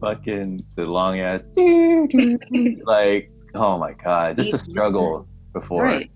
Fucking 0.00 0.60
the 0.74 0.86
long 0.86 1.20
ass, 1.20 1.44
like 2.86 3.30
oh 3.54 3.78
my 3.78 3.92
god, 3.92 4.36
just 4.36 4.50
the 4.50 4.58
struggle 4.58 5.26
before. 5.52 5.84
Right. 5.84 6.10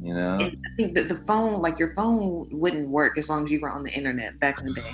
you 0.00 0.14
know? 0.14 0.38
And 0.38 0.56
i 0.66 0.76
think 0.76 0.94
that 0.94 1.08
the 1.08 1.16
phone 1.16 1.60
like 1.62 1.78
your 1.78 1.94
phone 1.94 2.48
wouldn't 2.50 2.88
work 2.88 3.18
as 3.18 3.28
long 3.28 3.44
as 3.44 3.50
you 3.50 3.60
were 3.60 3.70
on 3.70 3.82
the 3.82 3.90
internet 3.90 4.38
back 4.40 4.60
in 4.60 4.66
the 4.66 4.74
day. 4.74 4.92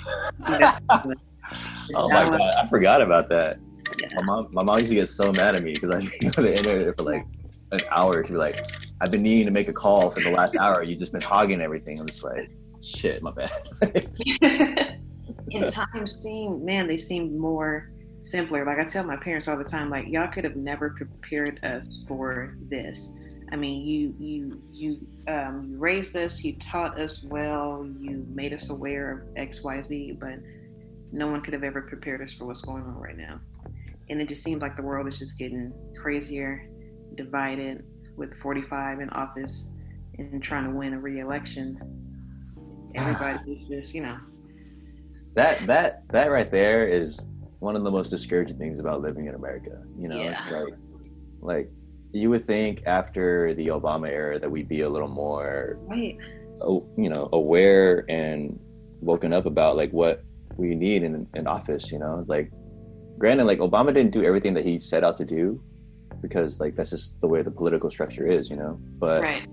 Oh 1.95 2.07
my 2.09 2.29
god 2.29 2.51
i 2.57 2.67
forgot 2.67 3.01
about 3.01 3.27
that. 3.29 3.57
Yeah. 3.99 4.07
my 4.17 4.23
mom 4.23 4.49
my 4.51 4.63
mom 4.63 4.77
used 4.77 4.89
to 4.89 4.95
get 4.95 5.09
so 5.09 5.31
mad 5.31 5.55
at 5.55 5.63
me 5.63 5.73
because 5.73 5.89
i 5.89 6.01
didn't 6.01 6.37
on 6.37 6.43
the 6.43 6.55
internet 6.55 6.97
for 6.97 7.03
like 7.05 7.25
an 7.71 7.79
hour. 7.91 8.23
She'd 8.23 8.33
be 8.33 8.37
like 8.37 8.63
i've 9.01 9.11
been 9.11 9.23
needing 9.23 9.45
to 9.45 9.51
make 9.51 9.67
a 9.67 9.73
call 9.73 10.11
for 10.11 10.21
the 10.21 10.29
last 10.29 10.55
hour. 10.57 10.83
You've 10.83 10.99
just 10.99 11.11
been 11.11 11.21
hogging 11.21 11.59
everything. 11.59 11.99
I'm 11.99 12.07
just 12.07 12.23
like 12.23 12.51
shit 12.81 13.21
my 13.21 13.31
bad 13.31 13.51
in 15.49 15.63
time 15.71 16.07
seeing 16.07 16.63
man 16.63 16.87
they 16.87 16.97
seemed 16.97 17.37
more 17.37 17.91
simpler 18.21 18.65
like 18.65 18.79
i 18.79 18.83
tell 18.83 19.03
my 19.03 19.17
parents 19.17 19.47
all 19.47 19.57
the 19.57 19.63
time 19.63 19.89
like 19.89 20.07
y'all 20.07 20.27
could 20.27 20.43
have 20.43 20.55
never 20.55 20.91
prepared 20.91 21.63
us 21.63 21.85
for 22.07 22.55
this 22.69 23.11
I 23.51 23.55
mean, 23.55 23.85
you 23.85 24.15
you 24.19 24.61
you 24.71 25.07
um, 25.27 25.69
you 25.71 25.77
raised 25.77 26.15
us, 26.15 26.43
you 26.43 26.55
taught 26.59 26.99
us 26.99 27.23
well, 27.23 27.87
you 27.97 28.25
made 28.29 28.53
us 28.53 28.69
aware 28.69 29.11
of 29.11 29.21
X, 29.35 29.63
Y, 29.63 29.81
Z, 29.83 30.17
but 30.19 30.35
no 31.11 31.27
one 31.27 31.41
could 31.41 31.53
have 31.53 31.63
ever 31.63 31.81
prepared 31.81 32.21
us 32.21 32.33
for 32.33 32.45
what's 32.45 32.61
going 32.61 32.83
on 32.83 32.99
right 32.99 33.17
now. 33.17 33.39
And 34.09 34.21
it 34.21 34.27
just 34.27 34.43
seems 34.43 34.61
like 34.61 34.75
the 34.75 34.83
world 34.83 35.07
is 35.07 35.17
just 35.17 35.37
getting 35.37 35.73
crazier, 35.99 36.69
divided, 37.15 37.85
with 38.15 38.35
45 38.39 38.99
in 38.99 39.09
office 39.11 39.69
and 40.17 40.41
trying 40.43 40.65
to 40.65 40.71
win 40.71 40.93
a 40.93 40.99
re-election. 40.99 41.79
Everybody 42.95 43.51
is 43.51 43.67
just, 43.67 43.95
you 43.95 44.01
know. 44.01 44.17
That 45.35 45.65
that 45.67 46.03
that 46.09 46.31
right 46.31 46.49
there 46.49 46.85
is 46.85 47.21
one 47.59 47.75
of 47.75 47.83
the 47.83 47.91
most 47.91 48.09
discouraging 48.09 48.57
things 48.57 48.79
about 48.79 49.01
living 49.01 49.27
in 49.27 49.35
America. 49.35 49.83
You 49.97 50.09
know, 50.09 50.17
yeah. 50.17 50.43
like 50.51 50.73
like 51.41 51.71
you 52.11 52.29
would 52.29 52.43
think 52.43 52.83
after 52.85 53.53
the 53.53 53.67
Obama 53.67 54.09
era 54.09 54.39
that 54.39 54.49
we'd 54.49 54.67
be 54.67 54.81
a 54.81 54.89
little 54.89 55.07
more, 55.07 55.77
right. 55.83 56.17
Oh, 56.61 56.85
you 56.97 57.09
know, 57.09 57.29
aware 57.31 58.05
and 58.09 58.59
woken 59.01 59.31
up 59.31 59.45
about 59.45 59.77
like 59.77 59.91
what 59.91 60.23
we 60.57 60.75
need 60.75 61.03
in 61.03 61.27
in 61.35 61.47
office. 61.47 61.91
You 61.91 61.99
know, 61.99 62.25
like 62.27 62.51
granted, 63.17 63.45
like 63.45 63.59
Obama 63.59 63.93
didn't 63.93 64.11
do 64.11 64.23
everything 64.23 64.53
that 64.55 64.65
he 64.65 64.79
set 64.79 65.03
out 65.03 65.15
to 65.17 65.25
do 65.25 65.61
because 66.21 66.59
like 66.59 66.75
that's 66.75 66.89
just 66.89 67.21
the 67.21 67.27
way 67.27 67.41
the 67.41 67.51
political 67.51 67.89
structure 67.89 68.25
is. 68.25 68.49
You 68.49 68.57
know, 68.57 68.79
but 68.97 69.21
right. 69.21 69.47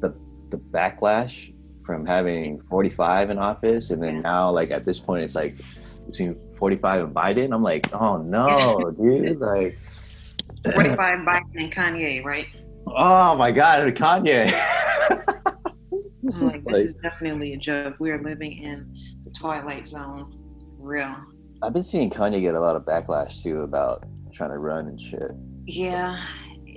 the 0.00 0.14
the 0.50 0.58
backlash 0.58 1.54
from 1.90 2.06
having 2.06 2.60
45 2.70 3.30
in 3.30 3.38
office 3.38 3.90
and 3.90 4.00
then 4.00 4.22
now 4.22 4.48
like 4.48 4.70
at 4.70 4.84
this 4.84 5.00
point 5.00 5.24
it's 5.24 5.34
like 5.34 5.56
between 6.06 6.34
45 6.34 7.04
and 7.04 7.14
Biden. 7.14 7.52
I'm 7.52 7.64
like, 7.64 7.92
oh 7.92 8.16
no, 8.22 8.92
dude, 8.92 9.38
like 9.38 9.72
45 10.64 10.96
Biden 10.96 11.42
and 11.56 11.72
Kanye, 11.72 12.24
right? 12.24 12.46
Oh 12.86 13.34
my 13.36 13.50
God, 13.50 13.94
Kanye. 13.94 14.52
Oh, 15.92 16.02
this, 16.22 16.42
is 16.42 16.52
like, 16.52 16.64
this 16.66 16.86
is 16.90 16.94
definitely 17.02 17.54
a 17.54 17.56
joke. 17.56 17.96
We 17.98 18.10
are 18.10 18.22
living 18.22 18.62
in 18.62 18.94
the 19.24 19.30
twilight 19.30 19.88
zone. 19.88 20.38
Real. 20.78 21.16
I've 21.62 21.72
been 21.72 21.82
seeing 21.82 22.10
Kanye 22.10 22.42
get 22.42 22.54
a 22.54 22.60
lot 22.60 22.76
of 22.76 22.84
backlash 22.84 23.42
too 23.42 23.62
about 23.62 24.04
trying 24.30 24.50
to 24.50 24.58
run 24.58 24.86
and 24.86 25.00
shit. 25.00 25.32
Yeah. 25.66 26.24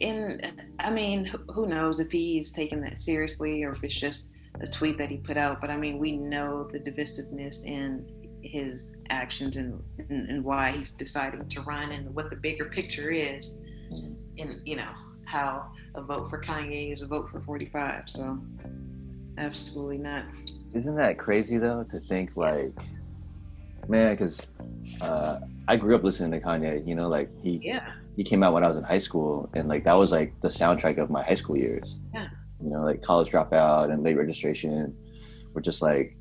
And 0.02 0.64
I 0.80 0.90
mean, 0.90 1.26
who 1.54 1.68
knows 1.68 2.00
if 2.00 2.10
he's 2.10 2.54
taking 2.54 2.80
that 2.82 2.98
seriously 2.98 3.64
or 3.64 3.72
if 3.72 3.84
it's 3.84 3.94
just 3.94 4.33
a 4.62 4.68
tweet 4.68 4.98
that 4.98 5.10
he 5.10 5.18
put 5.18 5.38
out. 5.38 5.62
But 5.62 5.70
I 5.70 5.78
mean, 5.78 5.98
we 5.98 6.14
know 6.14 6.64
the 6.64 6.80
divisiveness 6.80 7.64
in 7.64 8.06
his 8.42 8.92
actions 9.10 9.56
and, 9.56 9.82
and, 10.10 10.30
and 10.30 10.44
why 10.44 10.72
he's 10.72 10.92
deciding 10.92 11.48
to 11.48 11.62
run 11.62 11.92
and 11.92 12.14
what 12.14 12.30
the 12.30 12.36
bigger 12.36 12.66
picture 12.66 13.10
is 13.10 13.58
And, 14.38 14.60
you 14.66 14.76
know 14.76 14.90
how 15.26 15.72
a 15.96 16.02
vote 16.02 16.30
for 16.30 16.40
Kanye 16.40 16.92
is 16.92 17.02
a 17.02 17.08
vote 17.08 17.30
for 17.32 17.40
45. 17.40 18.04
So 18.08 18.40
absolutely 19.38 19.98
not. 19.98 20.26
Isn't 20.74 20.96
that 20.96 21.18
crazy 21.18 21.58
though 21.58 21.84
to 21.84 22.00
think 22.00 22.36
like, 22.36 22.74
man? 23.88 24.12
Because 24.12 24.46
uh, 25.02 25.40
I 25.68 25.78
grew 25.78 25.96
up 25.96 26.04
listening 26.04 26.40
to 26.40 26.46
Kanye. 26.46 26.86
You 26.86 26.96
know, 26.96 27.08
like 27.08 27.30
he 27.42 27.62
yeah 27.64 27.94
he 28.16 28.24
came 28.24 28.44
out 28.44 28.54
when 28.54 28.64
I 28.64 28.68
was 28.68 28.78
in 28.78 28.84
high 28.84 29.00
school, 29.00 29.50
and 29.54 29.68
like 29.68 29.84
that 29.86 29.98
was 29.98 30.12
like 30.12 30.40
the 30.42 30.48
soundtrack 30.48 30.98
of 30.98 31.10
my 31.10 31.24
high 31.24 31.36
school 31.36 31.58
years. 31.58 32.00
Yeah. 32.14 32.28
You 32.64 32.70
know, 32.70 32.82
like 32.82 33.02
college 33.02 33.30
dropout 33.30 33.92
and 33.92 34.04
late 34.04 34.18
registration 34.18 34.96
were 35.54 35.62
just 35.62 35.82
like 35.82 36.18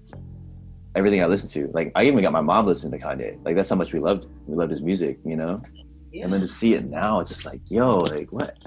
everything 0.95 1.23
I 1.23 1.27
listened 1.27 1.53
to. 1.53 1.71
Like 1.73 1.93
I 1.95 2.05
even 2.05 2.23
got 2.23 2.33
my 2.33 2.41
mom 2.41 2.67
listening 2.67 2.99
to 2.99 3.05
Kanye. 3.05 3.39
Like 3.45 3.57
that's 3.57 3.71
how 3.71 3.77
much 3.77 3.93
we 3.93 4.01
loved 4.01 4.27
we 4.47 4.57
loved 4.57 4.71
his 4.71 4.83
music. 4.83 5.19
You 5.25 5.37
know. 5.37 5.63
Yeah. 6.13 6.25
And 6.25 6.33
then 6.33 6.41
to 6.41 6.49
see 6.49 6.75
it 6.75 6.85
now, 6.85 7.21
it's 7.21 7.31
just 7.31 7.47
like, 7.47 7.61
yo, 7.71 7.97
like 7.97 8.31
what? 8.33 8.63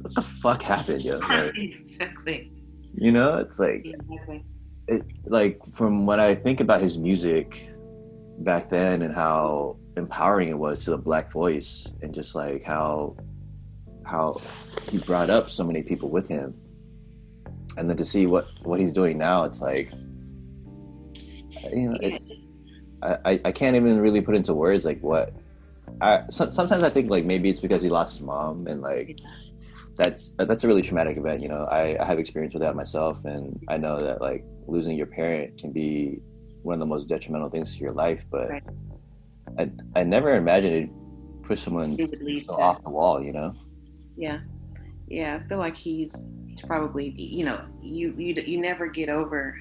What 0.00 0.14
the 0.14 0.22
fuck 0.22 0.62
happened, 0.62 1.04
yo? 1.04 1.18
Like, 1.28 1.56
exactly. 1.56 2.52
You 2.94 3.12
know, 3.12 3.38
it's 3.38 3.58
like, 3.58 3.84
exactly. 3.84 4.44
it, 4.86 5.02
like 5.26 5.60
from 5.72 6.06
when 6.06 6.20
I 6.20 6.36
think 6.36 6.60
about 6.60 6.80
his 6.80 6.96
music 6.96 7.68
back 8.38 8.68
then 8.68 9.02
and 9.02 9.14
how 9.14 9.76
empowering 9.96 10.48
it 10.48 10.58
was 10.58 10.84
to 10.84 10.90
the 10.90 10.98
black 10.98 11.32
voice, 11.32 11.92
and 12.02 12.14
just 12.14 12.34
like 12.34 12.62
how 12.62 13.16
how 14.06 14.40
he 14.90 14.98
brought 14.98 15.30
up 15.30 15.50
so 15.50 15.64
many 15.64 15.82
people 15.82 16.08
with 16.08 16.28
him, 16.28 16.54
and 17.78 17.88
then 17.88 17.96
to 17.96 18.04
see 18.04 18.26
what 18.26 18.46
what 18.62 18.80
he's 18.80 18.92
doing 18.92 19.16
now, 19.18 19.44
it's 19.44 19.60
like, 19.60 19.90
you 21.72 21.90
know, 21.90 21.98
it's. 22.00 22.32
I, 23.00 23.40
I 23.44 23.52
can't 23.52 23.76
even 23.76 24.00
really 24.00 24.20
put 24.20 24.34
into 24.34 24.52
words 24.54 24.84
like 24.84 25.00
what 25.00 25.32
I, 26.00 26.24
so, 26.30 26.50
sometimes 26.50 26.82
I 26.82 26.90
think 26.90 27.10
like 27.10 27.24
maybe 27.24 27.48
it's 27.48 27.60
because 27.60 27.80
he 27.80 27.88
lost 27.88 28.18
his 28.18 28.26
mom 28.26 28.66
and 28.66 28.82
like 28.82 29.20
that's 29.96 30.32
that's 30.38 30.64
a 30.64 30.68
really 30.68 30.82
traumatic 30.82 31.16
event. 31.16 31.42
You 31.42 31.48
know, 31.48 31.66
I, 31.70 31.96
I 32.00 32.04
have 32.04 32.18
experience 32.18 32.54
with 32.54 32.62
that 32.62 32.76
myself, 32.76 33.24
and 33.24 33.60
I 33.68 33.76
know 33.76 33.98
that 33.98 34.20
like 34.20 34.44
losing 34.66 34.96
your 34.96 35.06
parent 35.06 35.58
can 35.58 35.72
be 35.72 36.20
one 36.62 36.74
of 36.74 36.80
the 36.80 36.86
most 36.86 37.08
detrimental 37.08 37.50
things 37.50 37.76
to 37.76 37.80
your 37.80 37.92
life. 37.92 38.24
But 38.30 38.50
right. 38.50 38.62
I 39.58 39.70
I 39.96 40.04
never 40.04 40.36
imagined 40.36 40.74
it 40.74 40.90
push 41.42 41.60
someone 41.60 41.96
so 42.38 42.54
off 42.54 42.82
the 42.84 42.90
wall. 42.90 43.22
You 43.22 43.32
know. 43.32 43.54
Yeah, 44.16 44.40
yeah. 45.08 45.40
I 45.44 45.48
feel 45.48 45.58
like 45.58 45.76
he's 45.76 46.14
he's 46.58 46.66
probably 46.66 47.10
you 47.10 47.44
know 47.44 47.60
you 47.82 48.14
you 48.16 48.34
you 48.34 48.60
never 48.60 48.86
get 48.86 49.08
over 49.08 49.58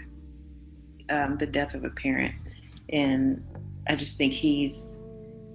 um, 1.09 1.37
the 1.37 1.45
death 1.45 1.73
of 1.73 1.85
a 1.85 1.89
parent, 1.89 2.35
and 2.89 3.43
I 3.87 3.95
just 3.95 4.17
think 4.17 4.33
he's 4.33 4.99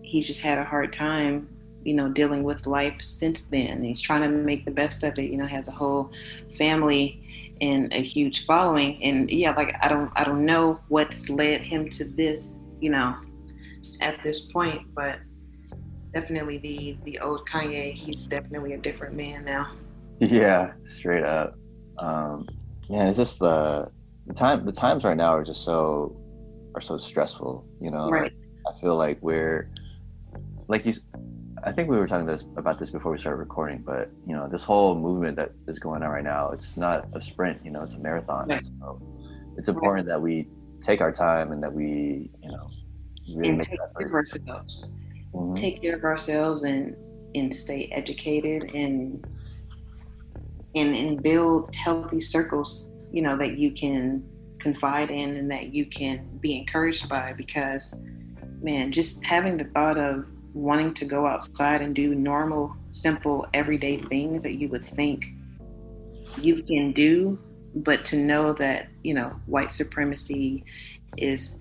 he's 0.03 0.27
just 0.27 0.41
had 0.41 0.59
a 0.59 0.65
hard 0.65 0.93
time 0.93 1.49
you 1.85 1.95
know 1.95 2.09
dealing 2.09 2.43
with 2.43 2.67
life 2.67 3.01
since 3.03 3.45
then. 3.45 3.83
He's 3.83 4.01
trying 4.01 4.23
to 4.23 4.29
make 4.29 4.65
the 4.65 4.71
best 4.71 5.03
of 5.03 5.19
it 5.19 5.31
you 5.31 5.37
know 5.37 5.47
has 5.47 5.69
a 5.69 5.73
whole 5.73 6.13
family 6.57 7.55
and 7.61 7.93
a 7.93 8.01
huge 8.01 8.47
following. 8.47 9.03
And 9.03 9.31
yeah 9.31 9.53
like 9.53 9.75
i 9.83 9.89
don't 9.89 10.11
i 10.17 10.25
don't 10.25 10.45
know 10.45 10.81
what's 10.89 11.29
led 11.29 11.63
him 11.63 11.89
to 11.91 12.05
this 12.05 12.59
you 12.81 12.91
know 12.91 13.17
at 14.01 14.21
this 14.23 14.41
point 14.41 14.83
but 14.95 15.21
definitely 16.13 16.59
the 16.59 16.99
the 17.05 17.19
old 17.21 17.49
kanye 17.49 17.95
he's 17.95 18.25
definitely 18.27 18.73
a 18.73 18.79
different 18.79 19.15
man 19.15 19.45
now 19.45 19.73
yeah 20.31 20.73
straight 20.85 21.25
up 21.25 21.55
um 21.99 22.47
man 22.89 23.09
it's 23.09 23.17
just 23.17 23.39
the 23.39 23.91
the 24.27 24.35
time 24.35 24.65
the 24.65 24.73
times 24.73 25.05
right 25.05 25.17
now 25.17 25.35
are 25.35 25.45
just 25.45 25.65
so 25.65 26.17
are 26.75 26.81
so 26.81 26.97
stressful 26.97 27.67
you 27.81 27.91
know 27.91 28.09
right. 28.09 28.23
like, 28.23 28.35
i 28.75 28.81
feel 28.81 28.97
like 28.97 29.19
we're 29.21 29.71
like 30.69 30.87
you 30.87 30.95
I 31.65 31.71
think 31.71 31.89
we 31.89 31.97
were 31.97 32.07
talking 32.07 32.27
this, 32.27 32.43
about 32.57 32.79
this 32.79 32.91
before 32.91 33.13
we 33.13 33.19
started 33.19 33.37
recording, 33.37 33.83
but 33.83 34.11
you 34.27 34.35
know, 34.35 34.49
this 34.49 34.65
whole 34.65 34.97
movement 34.97 35.37
that 35.37 35.53
is 35.69 35.79
going 35.79 36.03
on 36.03 36.11
right 36.11 36.25
now, 36.25 36.51
it's 36.51 36.77
not 36.77 37.07
a 37.15 37.23
sprint, 37.23 37.65
you 37.65 37.71
know, 37.71 37.83
it's 37.83 37.95
a 37.95 38.01
marathon. 38.01 38.49
Right. 38.49 38.65
So 38.81 39.01
it's 39.57 39.69
important 39.69 40.09
right. 40.09 40.15
that 40.15 40.21
we 40.21 40.49
take 40.81 41.01
our 41.01 41.13
time 41.13 41.53
and 41.53 41.63
that 41.63 41.73
we, 41.73 42.31
you 42.43 42.51
know, 42.51 42.69
really 43.37 43.51
and 43.51 43.61
take 43.61 43.79
care 43.97 44.07
of 44.09 44.13
ourselves. 44.13 44.93
Mm-hmm. 45.33 45.55
Take 45.55 45.83
care 45.83 45.97
of 45.97 46.05
ourselves 46.05 46.65
and 46.65 46.97
and 47.35 47.55
stay 47.55 47.89
educated 47.93 48.75
and 48.75 49.25
and 50.75 50.95
and 50.95 51.23
build 51.23 51.75
healthy 51.75 52.21
circles, 52.21 52.91
you 53.13 53.23
know, 53.23 53.37
that 53.37 53.59
you 53.59 53.73
can 53.73 54.25
confide 54.59 55.11
in 55.11 55.37
and 55.37 55.51
that 55.51 55.75
you 55.75 55.85
can 55.87 56.39
be 56.41 56.57
encouraged 56.57 57.09
by 57.09 57.33
because 57.33 57.95
man, 58.63 58.93
just 58.93 59.25
having 59.25 59.57
the 59.57 59.65
thought 59.65 59.99
of 59.99 60.25
wanting 60.55 60.95
to 60.95 61.05
go 61.05 61.27
outside 61.27 61.83
and 61.83 61.95
do 61.95 62.15
normal, 62.15 62.75
simple, 62.91 63.47
everyday 63.55 63.97
things 63.99 64.43
that 64.43 64.55
you 64.55 64.69
would 64.69 64.85
think 64.85 65.25
you 66.41 66.63
can 66.63 66.93
do, 66.93 67.39
but 67.75 68.05
to 68.05 68.17
know 68.17 68.53
that, 68.53 68.89
you 69.03 69.15
know, 69.15 69.31
white 69.47 69.73
supremacy 69.73 70.65
is 71.17 71.59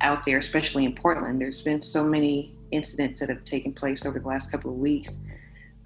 out 0.00 0.24
there, 0.24 0.38
especially 0.38 0.84
in 0.84 0.94
Portland. 0.94 1.40
There's 1.40 1.62
been 1.62 1.82
so 1.82 2.04
many 2.04 2.56
incidents 2.70 3.18
that 3.20 3.28
have 3.28 3.44
taken 3.44 3.72
place 3.72 4.04
over 4.04 4.18
the 4.18 4.26
last 4.26 4.50
couple 4.50 4.70
of 4.70 4.76
weeks 4.78 5.20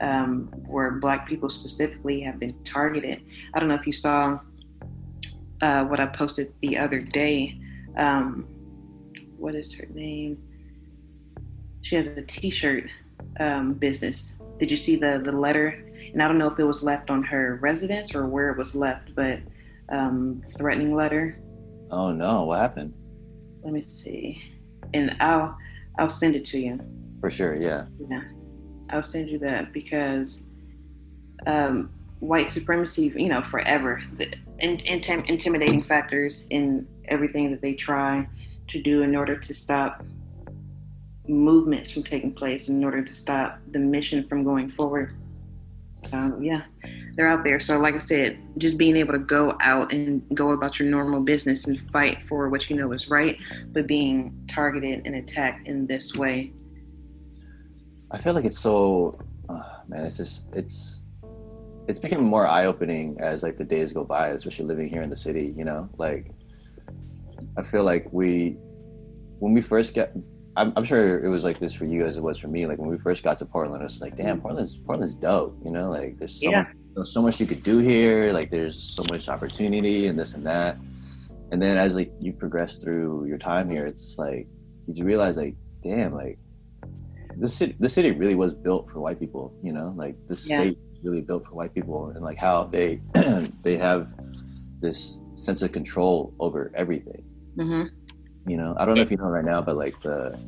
um, 0.01 0.47
where 0.66 0.92
Black 0.92 1.26
people 1.26 1.49
specifically 1.49 2.20
have 2.20 2.38
been 2.38 2.62
targeted. 2.64 3.22
I 3.55 3.61
don't 3.61 3.68
know 3.68 3.74
if 3.74 3.86
you 3.86 3.92
saw 3.92 4.38
uh, 5.62 5.84
what 5.84 6.01
I 6.01 6.07
posted 6.07 6.53
the 6.61 6.78
other 6.78 7.01
day. 7.01 7.59
Um, 7.97 8.47
what 9.38 9.55
is 9.55 9.72
her 9.74 9.86
name? 9.86 10.42
she 11.86 11.94
has 11.94 12.09
a 12.09 12.22
T-shirt 12.22 12.88
um, 13.38 13.74
business. 13.74 14.38
Did 14.59 14.72
you 14.72 14.76
see 14.76 14.97
the 14.97 15.22
the 15.24 15.30
letter? 15.30 15.84
And 16.12 16.20
I 16.20 16.26
don't 16.26 16.36
know 16.36 16.49
if 16.49 16.59
it 16.59 16.64
was 16.64 16.82
left 16.82 17.11
on 17.11 17.22
her 17.22 17.59
residence 17.62 18.12
or 18.12 18.26
where 18.26 18.51
it 18.51 18.59
was 18.59 18.74
left, 18.74 19.14
but 19.14 19.38
um, 19.90 20.42
threatening 20.59 20.97
letter. 20.97 21.38
Oh 21.92 22.11
no! 22.11 22.42
What 22.44 22.59
happened? 22.59 22.92
Let 23.62 23.72
me 23.72 23.82
see, 23.82 24.42
and 24.94 25.16
I'll 25.20 25.57
I'll 25.97 26.11
send 26.11 26.34
it 26.34 26.44
to 26.47 26.59
you. 26.59 26.80
For 27.20 27.30
sure, 27.30 27.55
yeah. 27.55 27.86
Yeah, 28.11 28.22
I'll 28.91 29.03
send 29.03 29.28
you 29.28 29.39
that 29.41 29.72
because 29.72 30.45
um, 31.47 31.91
white 32.20 32.51
supremacy, 32.51 33.12
you 33.16 33.28
know, 33.28 33.43
forever, 33.43 34.03
in, 34.59 34.76
in, 34.78 35.24
intimidating 35.26 35.82
factors 35.82 36.47
in 36.51 36.87
everything 37.07 37.51
that 37.51 37.61
they 37.61 37.74
try 37.74 38.28
to 38.68 38.82
do 38.82 39.03
in 39.03 39.14
order 39.14 39.37
to 39.37 39.55
stop 39.55 40.05
movements 41.28 41.91
from 41.91 42.03
taking 42.03 42.32
place 42.32 42.68
in 42.68 42.82
order 42.84 43.03
to 43.03 43.14
stop 43.14 43.59
the 43.72 43.78
mission 43.78 44.26
from 44.28 44.45
going 44.45 44.68
forward. 44.68 45.14
Um, 46.12 46.43
yeah, 46.43 46.62
they're 47.14 47.26
out 47.26 47.43
there. 47.43 47.59
So, 47.59 47.78
like 47.78 47.95
I 47.95 47.99
said, 47.99 48.39
just 48.59 48.78
being 48.78 48.97
able 48.97 49.12
to 49.12 49.18
go 49.18 49.57
out 49.61 49.93
and 49.93 50.22
go 50.34 50.53
about 50.53 50.78
your 50.78 50.89
normal 50.89 51.20
business 51.20 51.66
and 51.66 51.80
fight 51.91 52.22
for 52.28 52.49
what 52.49 52.70
you 52.70 52.76
know 52.76 52.93
is 52.93 53.09
right, 53.09 53.39
but 53.72 53.87
being 53.87 54.32
targeted 54.49 55.03
and 55.05 55.16
attacked 55.16 55.66
in 55.66 55.87
this 55.87 56.14
way. 56.14 56.53
I 58.11 58.18
feel 58.18 58.34
like 58.34 58.44
it's 58.44 58.59
so, 58.59 59.18
uh, 59.48 59.62
man. 59.88 60.04
It's 60.04 60.16
just 60.16 60.46
it's 60.52 61.02
it's 61.88 61.98
becoming 61.98 62.26
more 62.26 62.46
eye 62.46 62.66
opening 62.66 63.16
as 63.20 63.42
like 63.42 63.59
the 63.59 63.64
days 63.64 63.92
go 63.92 64.04
by, 64.04 64.28
especially 64.28 64.66
living 64.66 64.88
here 64.88 65.02
in 65.02 65.11
the 65.11 65.16
city. 65.16 65.54
You 65.57 65.64
know, 65.64 65.88
like 65.98 66.30
I 67.57 67.62
feel 67.62 67.84
like 67.84 68.07
we 68.12 68.57
when 69.38 69.52
we 69.52 69.61
first 69.61 69.94
get 69.94 70.14
I'm, 70.57 70.72
I'm, 70.74 70.84
sure 70.84 71.22
it 71.22 71.28
was 71.28 71.44
like 71.44 71.59
this 71.59 71.74
for 71.74 71.84
you 71.84 72.07
as 72.07 72.16
it 72.16 72.22
was 72.22 72.38
for 72.38 72.48
me. 72.48 72.66
Like 72.66 72.78
when 72.78 72.88
we 72.88 72.96
first 72.96 73.22
got 73.22 73.36
to 73.38 73.44
Portland, 73.44 73.82
it 73.82 73.84
was 73.84 74.00
like, 74.00 74.16
damn, 74.16 74.40
Portland's 74.40 74.76
Portland's 74.76 75.14
dope. 75.14 75.59
You 75.62 75.70
know, 75.70 75.90
like 75.90 76.18
there's 76.18 76.40
so 76.40 76.50
yeah. 76.50 76.62
much, 76.62 76.72
there's 76.94 77.12
so 77.12 77.20
much 77.20 77.38
you 77.40 77.46
could 77.46 77.62
do 77.62 77.78
here. 77.78 78.32
Like 78.32 78.50
there's 78.50 78.82
so 78.82 79.04
much 79.11 79.28
opportunity 79.28 80.07
and 80.07 80.18
this 80.18 80.32
and 80.32 80.46
that. 80.46 80.78
And 81.52 81.61
then 81.61 81.76
as 81.76 81.94
like 81.94 82.11
you 82.20 82.32
progress 82.32 82.76
through 82.76 83.26
your 83.26 83.36
time 83.36 83.68
here, 83.68 83.86
it's 83.86 84.02
just 84.02 84.18
like 84.18 84.46
did 84.86 84.96
you 84.96 85.04
realize 85.04 85.36
like, 85.36 85.57
damn, 85.82 86.12
like 86.12 86.38
the 87.39 87.49
city, 87.49 87.76
the 87.78 87.89
city 87.89 88.11
really 88.12 88.34
was 88.34 88.55
built 88.55 88.91
for 88.91 89.01
white 89.01 89.18
people. 89.18 89.55
You 89.62 89.72
know, 89.72 89.93
like 89.97 90.16
the 90.26 90.34
yeah. 90.47 90.61
state 90.61 90.78
really 91.03 91.22
built 91.22 91.47
for 91.47 91.55
white 91.55 91.74
people, 91.74 92.09
and 92.09 92.22
like 92.22 92.39
how 92.39 92.64
they 92.64 93.01
they 93.62 93.76
have 93.76 94.09
this 94.80 95.20
sense 95.34 95.62
of 95.62 95.72
control 95.72 96.34
over 96.39 96.72
everything. 96.74 97.24
Mm-hmm 97.57 97.97
you 98.47 98.57
know, 98.57 98.74
I 98.78 98.84
don't 98.84 98.95
know 98.95 99.03
if 99.03 99.11
you 99.11 99.16
know 99.16 99.24
right 99.24 99.45
now, 99.45 99.61
but 99.61 99.76
like 99.76 99.99
the 100.01 100.39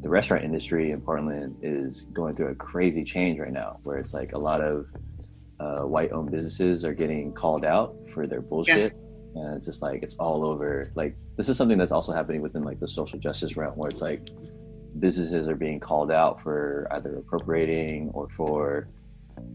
the 0.00 0.08
restaurant 0.08 0.44
industry 0.44 0.90
in 0.90 1.00
Portland 1.00 1.56
is 1.62 2.02
going 2.12 2.36
through 2.36 2.48
a 2.48 2.54
crazy 2.54 3.04
change 3.04 3.38
right 3.38 3.52
now, 3.52 3.78
where 3.84 3.96
it's 3.96 4.12
like 4.12 4.32
a 4.32 4.38
lot 4.38 4.60
of 4.60 4.86
uh, 5.58 5.82
white-owned 5.82 6.30
businesses 6.30 6.84
are 6.84 6.94
getting 6.94 7.32
called 7.32 7.64
out 7.64 7.96
for 8.12 8.26
their 8.26 8.40
bullshit, 8.40 8.92
yeah. 9.34 9.42
and 9.42 9.56
it's 9.56 9.66
just 9.66 9.82
like 9.82 10.02
it's 10.02 10.16
all 10.16 10.44
over. 10.44 10.90
Like 10.94 11.16
this 11.36 11.48
is 11.48 11.56
something 11.56 11.78
that's 11.78 11.92
also 11.92 12.12
happening 12.12 12.42
within 12.42 12.64
like 12.64 12.80
the 12.80 12.88
social 12.88 13.18
justice 13.18 13.56
realm, 13.56 13.76
where 13.76 13.90
it's 13.90 14.02
like 14.02 14.30
businesses 15.00 15.48
are 15.48 15.56
being 15.56 15.80
called 15.80 16.10
out 16.10 16.40
for 16.40 16.86
either 16.92 17.16
appropriating 17.16 18.10
or 18.14 18.28
for 18.28 18.88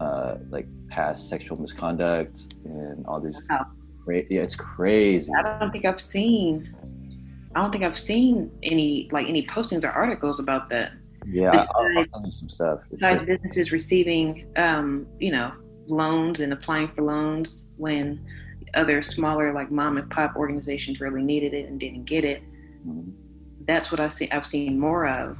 uh, 0.00 0.36
like 0.50 0.66
past 0.88 1.28
sexual 1.28 1.60
misconduct 1.60 2.54
and 2.64 3.06
all 3.06 3.20
these. 3.20 3.46
Wow. 3.50 3.66
Yeah, 4.06 4.42
it's 4.42 4.56
crazy. 4.56 5.32
I 5.32 5.58
don't 5.58 5.70
think 5.70 5.86
I've 5.86 6.00
seen 6.00 6.74
I 7.54 7.60
don't 7.60 7.70
think 7.70 7.84
I've 7.84 7.98
seen 7.98 8.50
any 8.62 9.08
like 9.12 9.28
any 9.28 9.46
postings 9.46 9.84
or 9.84 9.90
articles 9.90 10.40
about 10.40 10.68
that. 10.70 10.92
Yeah, 11.26 11.52
besides, 11.52 11.70
I'll, 11.74 11.98
I'll 11.98 12.04
send 12.12 12.26
you 12.26 12.32
some 12.32 12.48
stuff. 12.48 12.80
It's 12.82 12.90
besides 12.90 13.18
like, 13.20 13.28
businesses 13.28 13.72
receiving, 13.72 14.46
um, 14.56 15.06
you 15.18 15.32
know, 15.32 15.52
loans 15.86 16.40
and 16.40 16.52
applying 16.52 16.88
for 16.88 17.02
loans 17.02 17.66
when 17.76 18.24
other 18.74 19.00
smaller 19.02 19.52
like 19.54 19.70
mom 19.70 19.98
and 19.98 20.10
pop 20.10 20.34
organizations 20.36 21.00
really 21.00 21.22
needed 21.22 21.54
it 21.54 21.68
and 21.68 21.78
didn't 21.78 22.04
get 22.04 22.24
it. 22.24 22.42
Mm-hmm. 22.86 23.10
That's 23.66 23.90
what 23.90 24.00
I 24.00 24.08
see. 24.08 24.30
I've 24.30 24.46
seen 24.46 24.78
more 24.78 25.06
of. 25.06 25.38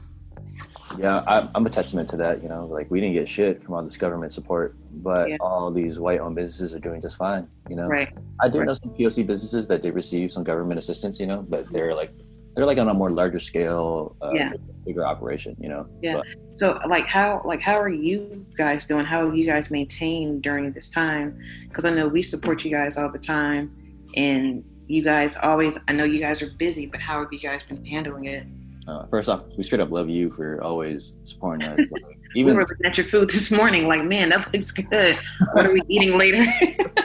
Yeah, 0.99 1.49
I'm 1.55 1.67
a 1.67 1.71
testament 1.71 2.09
to 2.11 2.17
that. 2.19 2.43
You 2.43 2.49
know, 2.49 2.67
like 2.67 2.91
we 2.91 3.01
didn't 3.01 3.15
get 3.15 3.29
shit 3.29 3.63
from 3.63 3.75
all 3.75 3.83
this 3.83 3.97
government 3.97 4.33
support, 4.33 4.77
but 5.03 5.29
yeah. 5.29 5.37
all 5.41 5.71
these 5.71 5.99
white-owned 5.99 6.37
businesses 6.37 6.75
are 6.75 6.79
doing 6.79 7.01
just 7.01 7.17
fine. 7.17 7.49
You 7.69 7.77
know, 7.77 7.89
right? 7.89 8.13
I 8.41 8.49
do 8.49 8.59
right. 8.59 8.67
know 8.67 8.75
some 8.75 8.91
POC 8.91 9.27
businesses 9.27 9.67
that 9.69 9.83
did 9.83 9.95
receive 9.95 10.31
some 10.31 10.45
government 10.45 10.79
assistance. 10.79 11.19
You 11.19 11.27
know, 11.27 11.43
but 11.49 11.71
they're 11.71 11.95
like 11.95 12.13
they're 12.55 12.67
like 12.67 12.79
on 12.79 12.89
a 12.89 12.95
more 12.95 13.11
larger 13.11 13.41
scale, 13.41 14.15
uh, 14.23 14.31
yeah. 14.33 14.53
bigger 14.85 15.05
operation. 15.05 15.57
You 15.59 15.69
know. 15.69 15.89
Yeah. 16.01 16.17
But, 16.17 16.27
so 16.57 16.79
like 16.89 17.07
how 17.07 17.43
like 17.45 17.61
how 17.61 17.77
are 17.77 17.89
you 17.89 18.47
guys 18.57 18.87
doing? 18.87 19.05
How 19.05 19.27
have 19.27 19.37
you 19.37 19.47
guys 19.47 19.71
maintained 19.71 20.43
during 20.43 20.71
this 20.73 20.89
time? 20.89 21.41
Because 21.69 21.85
I 21.85 21.91
know 21.91 22.07
we 22.07 22.23
support 22.23 22.65
you 22.65 22.71
guys 22.71 22.99
all 22.99 23.11
the 23.11 23.19
time, 23.19 23.75
and 24.17 24.65
you 24.87 25.03
guys 25.03 25.37
always. 25.37 25.79
I 25.89 25.93
know 25.93 26.05
you 26.05 26.21
guys 26.21 26.43
are 26.43 26.51
busy, 26.57 26.87
but 26.87 27.01
how 27.01 27.21
have 27.21 27.33
you 27.33 27.39
guys 27.39 27.63
been 27.63 27.85
handling 27.85 28.27
it? 28.27 28.47
Uh, 28.87 29.07
first 29.07 29.29
off, 29.29 29.45
we 29.57 29.63
straight 29.63 29.81
up 29.81 29.91
love 29.91 30.09
you 30.09 30.31
for 30.31 30.63
always 30.63 31.17
supporting 31.25 31.69
us. 31.69 31.79
Like, 31.91 32.19
even 32.37 32.57
we 32.57 32.63
were 32.63 32.69
looking 32.69 32.85
at 32.85 32.99
your 32.99 33.07
food 33.07 33.31
this 33.31 33.53
morning, 33.53 33.87
like, 33.87 34.03
man, 34.05 34.31
that 34.31 34.53
looks 34.53 34.73
good. 34.73 35.17
What 35.53 35.67
are 35.67 35.73
we 35.73 35.81
eating 35.89 36.19
later? 36.19 36.45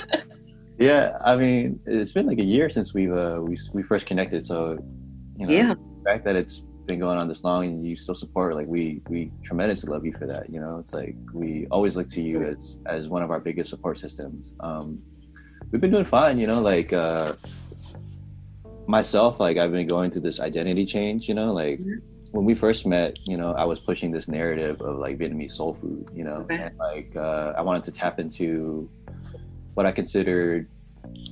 yeah, 0.79 1.17
I 1.23 1.35
mean, 1.35 1.79
it's 1.85 2.11
been 2.11 2.25
like 2.25 2.39
a 2.39 2.43
year 2.43 2.67
since 2.67 2.95
we've 2.95 3.11
uh, 3.11 3.39
we 3.39 3.55
we 3.71 3.83
first 3.83 4.07
connected, 4.07 4.43
so 4.43 4.79
you 5.37 5.45
know, 5.45 5.53
yeah. 5.53 5.73
the 5.75 6.03
fact 6.03 6.25
that 6.25 6.35
it's 6.35 6.65
been 6.87 6.99
going 6.99 7.19
on 7.19 7.27
this 7.27 7.43
long 7.43 7.65
and 7.65 7.85
you 7.85 7.95
still 7.95 8.15
support, 8.15 8.55
like, 8.55 8.65
we 8.65 9.03
we 9.07 9.31
tremendously 9.43 9.91
love 9.91 10.03
you 10.03 10.13
for 10.13 10.25
that. 10.25 10.49
You 10.49 10.59
know, 10.59 10.79
it's 10.79 10.93
like 10.93 11.15
we 11.31 11.67
always 11.69 11.95
look 11.95 12.07
to 12.07 12.21
you 12.21 12.43
as 12.43 12.77
as 12.87 13.07
one 13.07 13.21
of 13.21 13.29
our 13.29 13.39
biggest 13.39 13.69
support 13.69 13.99
systems. 13.99 14.55
Um, 14.61 14.99
we've 15.69 15.79
been 15.79 15.91
doing 15.91 16.05
fine, 16.05 16.39
you 16.39 16.47
know, 16.47 16.59
like. 16.59 16.91
Uh, 16.91 17.33
myself, 18.89 19.39
like 19.39 19.57
I've 19.57 19.71
been 19.71 19.85
going 19.85 20.09
through 20.09 20.23
this 20.23 20.39
identity 20.39 20.83
change, 20.83 21.29
you 21.29 21.35
know, 21.35 21.53
like 21.53 21.79
mm-hmm. 21.79 21.99
when 22.31 22.43
we 22.43 22.55
first 22.55 22.87
met, 22.87 23.19
you 23.27 23.37
know, 23.37 23.53
I 23.53 23.63
was 23.63 23.79
pushing 23.79 24.09
this 24.09 24.27
narrative 24.27 24.81
of 24.81 24.97
like 24.97 25.19
Vietnamese 25.19 25.51
soul 25.51 25.75
food, 25.75 26.09
you 26.11 26.23
know, 26.23 26.37
okay. 26.37 26.55
and 26.55 26.77
like 26.79 27.15
uh, 27.15 27.53
I 27.55 27.61
wanted 27.61 27.83
to 27.83 27.91
tap 27.91 28.19
into 28.19 28.89
what 29.75 29.85
I 29.85 29.91
considered 29.91 30.67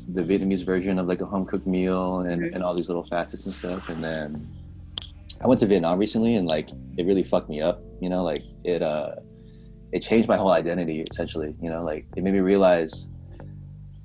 the 0.09 0.21
Vietnamese 0.21 0.63
version 0.63 0.99
of 0.99 1.07
like 1.07 1.19
a 1.21 1.25
home 1.25 1.45
cooked 1.45 1.65
meal 1.65 2.19
and, 2.19 2.43
mm-hmm. 2.43 2.53
and 2.53 2.63
all 2.63 2.75
these 2.75 2.89
little 2.89 3.05
facets 3.05 3.47
and 3.47 3.55
stuff. 3.55 3.89
And 3.89 4.03
then 4.03 4.47
I 5.43 5.47
went 5.47 5.59
to 5.61 5.65
Vietnam 5.65 5.97
recently 5.97 6.35
and 6.35 6.47
like 6.47 6.69
it 6.95 7.07
really 7.07 7.23
fucked 7.23 7.49
me 7.49 7.59
up, 7.59 7.81
you 7.99 8.09
know, 8.09 8.23
like 8.23 8.43
it 8.63 8.83
uh 8.83 9.15
it 9.91 10.01
changed 10.01 10.29
my 10.29 10.37
whole 10.37 10.51
identity 10.51 11.03
essentially, 11.09 11.55
you 11.59 11.71
know, 11.71 11.81
like 11.81 12.05
it 12.15 12.23
made 12.23 12.33
me 12.33 12.39
realize 12.39 13.09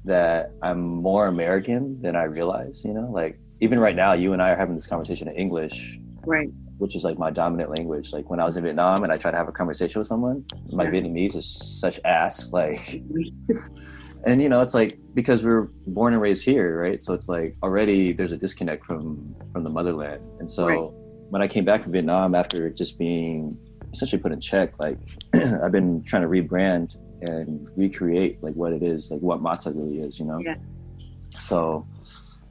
that 0.04 0.52
I'm 0.62 0.80
more 0.80 1.26
American 1.26 2.00
than 2.00 2.16
I 2.16 2.24
realize, 2.24 2.82
you 2.84 2.94
know, 2.94 3.08
like 3.10 3.38
even 3.62 3.78
right 3.78 3.94
now, 3.94 4.12
you 4.12 4.32
and 4.32 4.42
I 4.42 4.50
are 4.50 4.56
having 4.56 4.74
this 4.74 4.86
conversation 4.86 5.28
in 5.28 5.34
English, 5.36 5.98
right? 6.26 6.50
Which 6.78 6.96
is 6.96 7.04
like 7.04 7.16
my 7.16 7.30
dominant 7.30 7.70
language. 7.70 8.12
Like 8.12 8.28
when 8.28 8.40
I 8.40 8.44
was 8.44 8.56
in 8.56 8.64
Vietnam 8.64 9.04
and 9.04 9.12
I 9.12 9.16
try 9.16 9.30
to 9.30 9.36
have 9.36 9.46
a 9.46 9.52
conversation 9.52 10.00
with 10.00 10.08
someone, 10.08 10.44
my 10.72 10.86
Vietnamese 10.86 11.36
is 11.36 11.46
such 11.46 12.00
ass. 12.04 12.50
Like, 12.60 13.00
and 14.26 14.42
you 14.42 14.48
know, 14.48 14.62
it's 14.62 14.74
like 14.74 14.98
because 15.14 15.44
we 15.44 15.52
are 15.52 15.68
born 15.86 16.12
and 16.12 16.20
raised 16.20 16.44
here, 16.44 16.82
right? 16.82 17.00
So 17.00 17.14
it's 17.14 17.28
like 17.28 17.54
already 17.62 18.12
there's 18.12 18.32
a 18.32 18.36
disconnect 18.36 18.84
from 18.84 19.32
from 19.52 19.62
the 19.62 19.70
motherland. 19.70 20.22
And 20.40 20.50
so 20.50 20.66
right. 20.66 20.90
when 21.30 21.40
I 21.40 21.46
came 21.46 21.64
back 21.64 21.84
from 21.84 21.92
Vietnam 21.92 22.34
after 22.34 22.68
just 22.68 22.98
being 22.98 23.56
essentially 23.92 24.20
put 24.20 24.32
in 24.32 24.40
check. 24.40 24.72
Like 24.80 24.98
I've 25.34 25.70
been 25.70 26.02
trying 26.02 26.22
to 26.22 26.28
rebrand 26.28 26.96
and 27.20 27.68
recreate 27.76 28.42
like 28.42 28.54
what 28.54 28.72
it 28.72 28.82
is, 28.82 29.12
like 29.12 29.20
what 29.20 29.40
Matta 29.40 29.70
really 29.70 30.00
is, 30.00 30.18
you 30.18 30.24
know. 30.24 30.40
Yeah. 30.40 30.56
So 31.38 31.86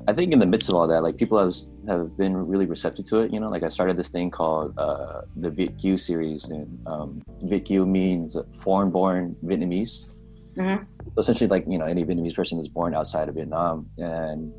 I 0.08 0.14
think 0.14 0.34
in 0.34 0.40
the 0.40 0.46
midst 0.46 0.70
of 0.70 0.76
all 0.76 0.88
that, 0.88 1.04
like 1.04 1.18
people 1.18 1.38
have 1.38 1.56
have 1.88 2.18
been 2.18 2.36
really 2.36 2.66
receptive 2.66 3.06
to 3.06 3.20
it. 3.20 3.34
You 3.34 3.40
know, 3.40 3.50
like 3.50 3.64
I 3.64 3.70
started 3.70 3.98
this 3.98 4.10
thing 4.10 4.32
called 4.32 4.78
uh, 4.78 5.22
the 5.36 5.50
Viet 5.50 5.78
Kieu 5.78 5.98
series, 5.98 6.46
and 6.46 6.88
um, 6.88 7.22
Viet 7.44 7.66
Kieu 7.66 7.86
means 7.86 8.36
foreign-born 8.60 9.36
Vietnamese. 9.44 10.10
Mhm. 10.56 10.86
Essentially, 11.18 11.48
like 11.48 11.66
you 11.68 11.78
know, 11.78 11.86
any 11.86 12.04
Vietnamese 12.04 12.36
person 12.36 12.60
is 12.60 12.68
born 12.68 12.94
outside 12.94 13.30
of 13.30 13.36
Vietnam, 13.36 13.88
and 13.98 14.54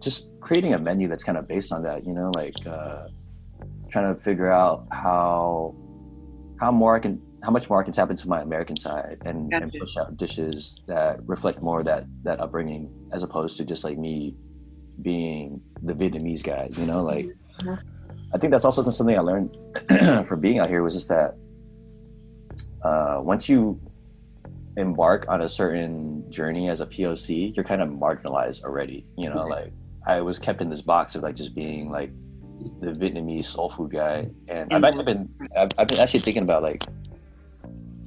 just 0.00 0.30
creating 0.40 0.74
a 0.74 0.78
menu 0.78 1.08
that's 1.08 1.24
kind 1.24 1.38
of 1.38 1.48
based 1.48 1.72
on 1.72 1.82
that. 1.82 2.06
You 2.06 2.14
know, 2.14 2.30
like 2.34 2.56
uh, 2.66 3.08
trying 3.90 4.14
to 4.14 4.20
figure 4.20 4.50
out 4.50 4.86
how 4.92 5.74
how 6.60 6.70
more 6.70 6.94
I 6.96 7.00
can 7.00 7.22
how 7.42 7.50
much 7.50 7.68
more 7.68 7.80
I 7.80 7.84
can 7.84 7.92
tap 7.92 8.10
into 8.10 8.28
my 8.28 8.40
American 8.40 8.76
side 8.76 9.18
and, 9.24 9.52
and 9.52 9.72
push 9.72 9.96
out 9.96 10.16
dishes 10.16 10.82
that 10.86 11.20
reflect 11.28 11.62
more 11.62 11.82
that 11.84 12.04
that 12.24 12.40
upbringing 12.40 12.90
as 13.12 13.22
opposed 13.22 13.56
to 13.58 13.64
just 13.64 13.84
like 13.84 13.98
me 13.98 14.34
being 15.02 15.60
the 15.82 15.94
Vietnamese 15.94 16.42
guy, 16.42 16.68
you 16.72 16.86
know, 16.86 17.02
like. 17.02 17.28
I 18.34 18.38
think 18.38 18.50
that's 18.50 18.64
also 18.64 18.82
something 18.90 19.16
I 19.16 19.20
learned 19.20 19.56
from 20.26 20.40
being 20.40 20.58
out 20.58 20.68
here 20.68 20.82
was 20.82 20.94
just 20.94 21.08
that 21.08 21.36
uh, 22.82 23.20
once 23.22 23.48
you 23.48 23.80
embark 24.76 25.26
on 25.28 25.40
a 25.40 25.48
certain 25.48 26.30
journey 26.30 26.68
as 26.68 26.80
a 26.80 26.86
POC, 26.86 27.54
you're 27.56 27.64
kind 27.64 27.80
of 27.80 27.88
marginalized 27.88 28.62
already, 28.64 29.06
you 29.16 29.30
know, 29.30 29.46
like 29.46 29.72
I 30.06 30.20
was 30.20 30.38
kept 30.38 30.60
in 30.60 30.68
this 30.68 30.82
box 30.82 31.14
of 31.14 31.22
like 31.22 31.34
just 31.34 31.54
being 31.54 31.90
like 31.90 32.10
the 32.80 32.92
Vietnamese 32.92 33.46
soul 33.46 33.70
food 33.70 33.92
guy, 33.92 34.28
and 34.48 34.72
I've 34.72 34.84
actually 34.84 35.04
been 35.04 35.28
I've, 35.56 35.70
I've 35.78 35.88
been 35.88 35.98
actually 35.98 36.20
thinking 36.20 36.42
about 36.42 36.62
like 36.62 36.84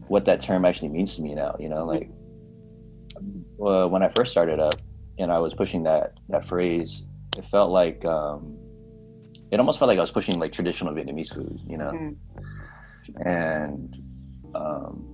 what 0.08 0.26
that 0.26 0.40
term 0.40 0.66
actually 0.66 0.90
means 0.90 1.16
to 1.16 1.22
me 1.22 1.36
now, 1.36 1.56
you 1.60 1.70
know, 1.70 1.86
like 1.86 2.10
well, 3.58 3.90
when 3.90 4.04
I 4.04 4.10
first 4.10 4.32
started 4.32 4.60
up 4.60 4.76
and 5.20 5.32
I 5.32 5.40
was 5.40 5.54
pushing 5.54 5.84
that 5.84 6.14
that 6.30 6.46
phrase, 6.46 7.04
it 7.38 7.46
felt 7.46 7.70
like 7.72 8.04
um, 8.06 8.58
it 9.52 9.60
almost 9.60 9.78
felt 9.80 9.90
like 9.90 9.98
I 9.98 10.02
was 10.02 10.12
pushing 10.12 10.40
like 10.40 10.52
traditional 10.52 10.94
Vietnamese 10.94 11.34
food, 11.34 11.60
you 11.68 11.78
know, 11.78 11.92
Mm. 11.92 12.16
and 13.26 13.96
um, 14.56 15.06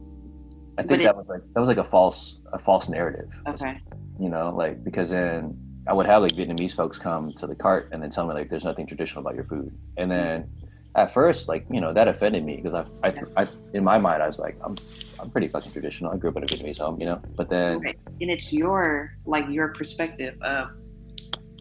I 0.78 0.84
think 0.84 1.02
it- 1.02 1.06
that 1.06 1.18
was 1.18 1.30
like 1.30 1.42
that 1.54 1.60
was 1.60 1.68
like 1.70 1.78
a 1.78 1.84
false 1.84 2.40
a 2.54 2.60
false 2.60 2.88
narrative, 2.90 3.30
Okay. 3.48 3.80
you 4.20 4.30
know, 4.30 4.54
like 4.56 4.84
because 4.84 5.10
then 5.10 5.58
I 5.88 5.94
would 5.94 6.06
have 6.06 6.22
like 6.22 6.34
Vietnamese 6.34 6.74
folks 6.76 6.98
come 6.98 7.32
to 7.34 7.48
the 7.48 7.56
cart 7.56 7.90
and 7.92 8.02
then 8.02 8.10
tell 8.10 8.26
me 8.28 8.34
like 8.34 8.50
there's 8.50 8.64
nothing 8.64 8.88
traditional 8.88 9.22
about 9.22 9.36
your 9.36 9.46
food, 9.46 9.72
and 9.98 10.10
then 10.12 10.50
at 10.96 11.14
first 11.14 11.48
like 11.50 11.66
you 11.70 11.82
know 11.82 11.94
that 11.94 12.08
offended 12.08 12.44
me 12.44 12.56
because 12.56 12.74
I, 12.74 12.86
I, 13.04 13.14
I 13.38 13.48
in 13.74 13.84
my 13.84 13.98
mind 13.98 14.24
I 14.24 14.28
was 14.28 14.40
like 14.40 14.58
I'm 14.64 14.76
I'm 15.20 15.30
pretty 15.30 15.48
fucking 15.48 15.72
traditional. 15.72 16.12
I 16.12 16.18
grew 16.18 16.30
up 16.30 16.38
in 16.38 16.44
a 16.44 16.46
Vietnamese 16.46 16.80
home, 16.80 17.00
you 17.00 17.06
know, 17.06 17.22
but 17.36 17.50
then 17.50 17.80
Right. 17.80 17.98
And 18.22 18.30
it's 18.32 18.52
your 18.54 19.14
like 19.26 19.48
your 19.50 19.70
perspective 19.70 20.36
of 20.42 20.70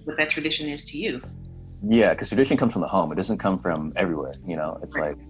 what 0.04 0.16
that 0.18 0.30
tradition 0.30 0.68
is 0.68 0.84
to 0.86 0.98
you. 0.98 1.20
Yeah, 1.86 2.10
because 2.14 2.28
tradition 2.28 2.56
comes 2.56 2.72
from 2.72 2.82
the 2.82 2.88
home. 2.88 3.12
It 3.12 3.16
doesn't 3.16 3.38
come 3.38 3.58
from 3.58 3.92
everywhere. 3.96 4.34
You 4.46 4.56
know, 4.56 4.78
it's 4.82 4.96
Right. 4.96 5.16
like 5.16 5.26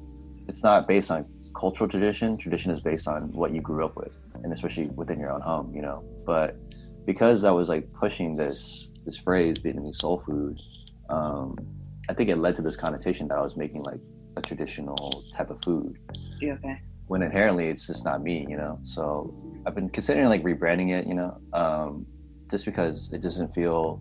it's 0.48 0.62
not 0.62 0.86
based 0.86 1.10
on 1.10 1.24
cultural 1.54 1.88
tradition. 1.88 2.36
Tradition 2.36 2.70
is 2.70 2.80
based 2.80 3.08
on 3.08 3.32
what 3.32 3.52
you 3.52 3.60
grew 3.60 3.84
up 3.84 3.96
with, 3.96 4.16
and 4.42 4.52
especially 4.52 4.86
within 4.88 5.18
your 5.18 5.30
own 5.32 5.40
home. 5.40 5.72
You 5.74 5.82
know, 5.82 6.04
but 6.26 6.56
because 7.06 7.44
I 7.44 7.50
was 7.50 7.68
like 7.68 7.90
pushing 7.92 8.34
this 8.34 8.90
this 9.04 9.16
phrase 9.16 9.58
Vietnamese 9.58 9.96
soul 9.96 10.22
food, 10.26 10.60
um, 11.08 11.56
I 12.14 12.16
think 12.16 12.30
it 12.30 12.36
led 12.36 12.54
to 12.54 12.62
this 12.62 12.76
connotation 12.76 13.26
that 13.26 13.38
I 13.38 13.42
was 13.42 13.56
making 13.56 13.82
like 13.82 13.98
a 14.36 14.40
traditional 14.40 15.24
type 15.34 15.50
of 15.50 15.60
food 15.64 15.98
Yeah, 16.40 16.52
okay. 16.52 16.80
when 17.08 17.22
inherently 17.22 17.66
it's 17.66 17.88
just 17.88 18.04
not 18.04 18.22
me. 18.22 18.46
You 18.48 18.56
know, 18.56 18.78
so 18.84 19.34
I've 19.66 19.74
been 19.74 19.88
considering 19.88 20.28
like 20.28 20.44
rebranding 20.44 20.90
it. 20.96 21.08
You 21.08 21.14
know, 21.14 21.40
um, 21.52 22.06
just 22.48 22.66
because 22.66 23.12
it 23.12 23.20
doesn't 23.20 23.52
feel 23.52 24.00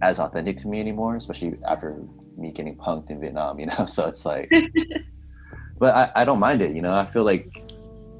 as 0.00 0.18
authentic 0.18 0.56
to 0.62 0.68
me 0.68 0.80
anymore, 0.80 1.16
especially 1.16 1.58
after 1.68 2.02
me 2.38 2.52
getting 2.52 2.74
punked 2.74 3.10
in 3.10 3.20
Vietnam, 3.20 3.60
you 3.60 3.66
know. 3.72 3.84
So 3.84 4.06
it's 4.06 4.24
like, 4.24 4.50
but 5.78 5.94
I, 5.94 6.22
I 6.22 6.24
don't 6.24 6.40
mind 6.40 6.62
it, 6.62 6.74
you 6.74 6.80
know. 6.80 6.94
I 6.94 7.04
feel 7.04 7.24
like 7.24 7.70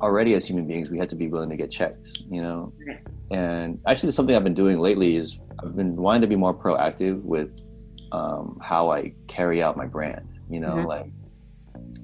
already 0.03 0.35
as 0.35 0.47
human 0.47 0.67
beings, 0.67 0.91
we 0.91 0.99
have 0.99 1.09
to 1.09 1.17
be 1.17 1.29
willing 1.29 1.49
to 1.49 1.57
get 1.57 1.71
checked, 1.71 2.19
you 2.29 2.43
know. 2.43 2.75
Right. 2.87 3.01
And 3.31 3.81
actually, 3.87 4.13
something 4.13 4.37
I've 4.37 4.45
been 4.45 4.53
doing 4.53 4.79
lately 4.79 5.17
is 5.17 5.39
I've 5.65 5.75
been 5.75 5.97
wanting 5.97 6.21
to 6.21 6.29
be 6.29 6.37
more 6.37 6.53
proactive 6.53 7.23
with 7.23 7.63
um, 8.13 8.59
how 8.63 8.91
I 8.91 9.13
carry 9.27 9.63
out 9.63 9.77
my 9.77 9.87
brand, 9.87 10.29
you 10.49 10.61
know, 10.61 10.77
Mhm. 10.77 10.87
like 10.87 11.13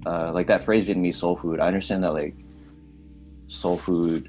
uh, 0.05 0.33
like 0.33 0.49
that 0.49 0.63
phrase 0.65 0.87
Vietnamese 0.89 1.15
soul 1.15 1.37
food. 1.37 1.61
I 1.61 1.67
understand 1.69 2.03
that 2.05 2.13
like 2.13 2.35
soul 3.47 3.77
food 3.77 4.29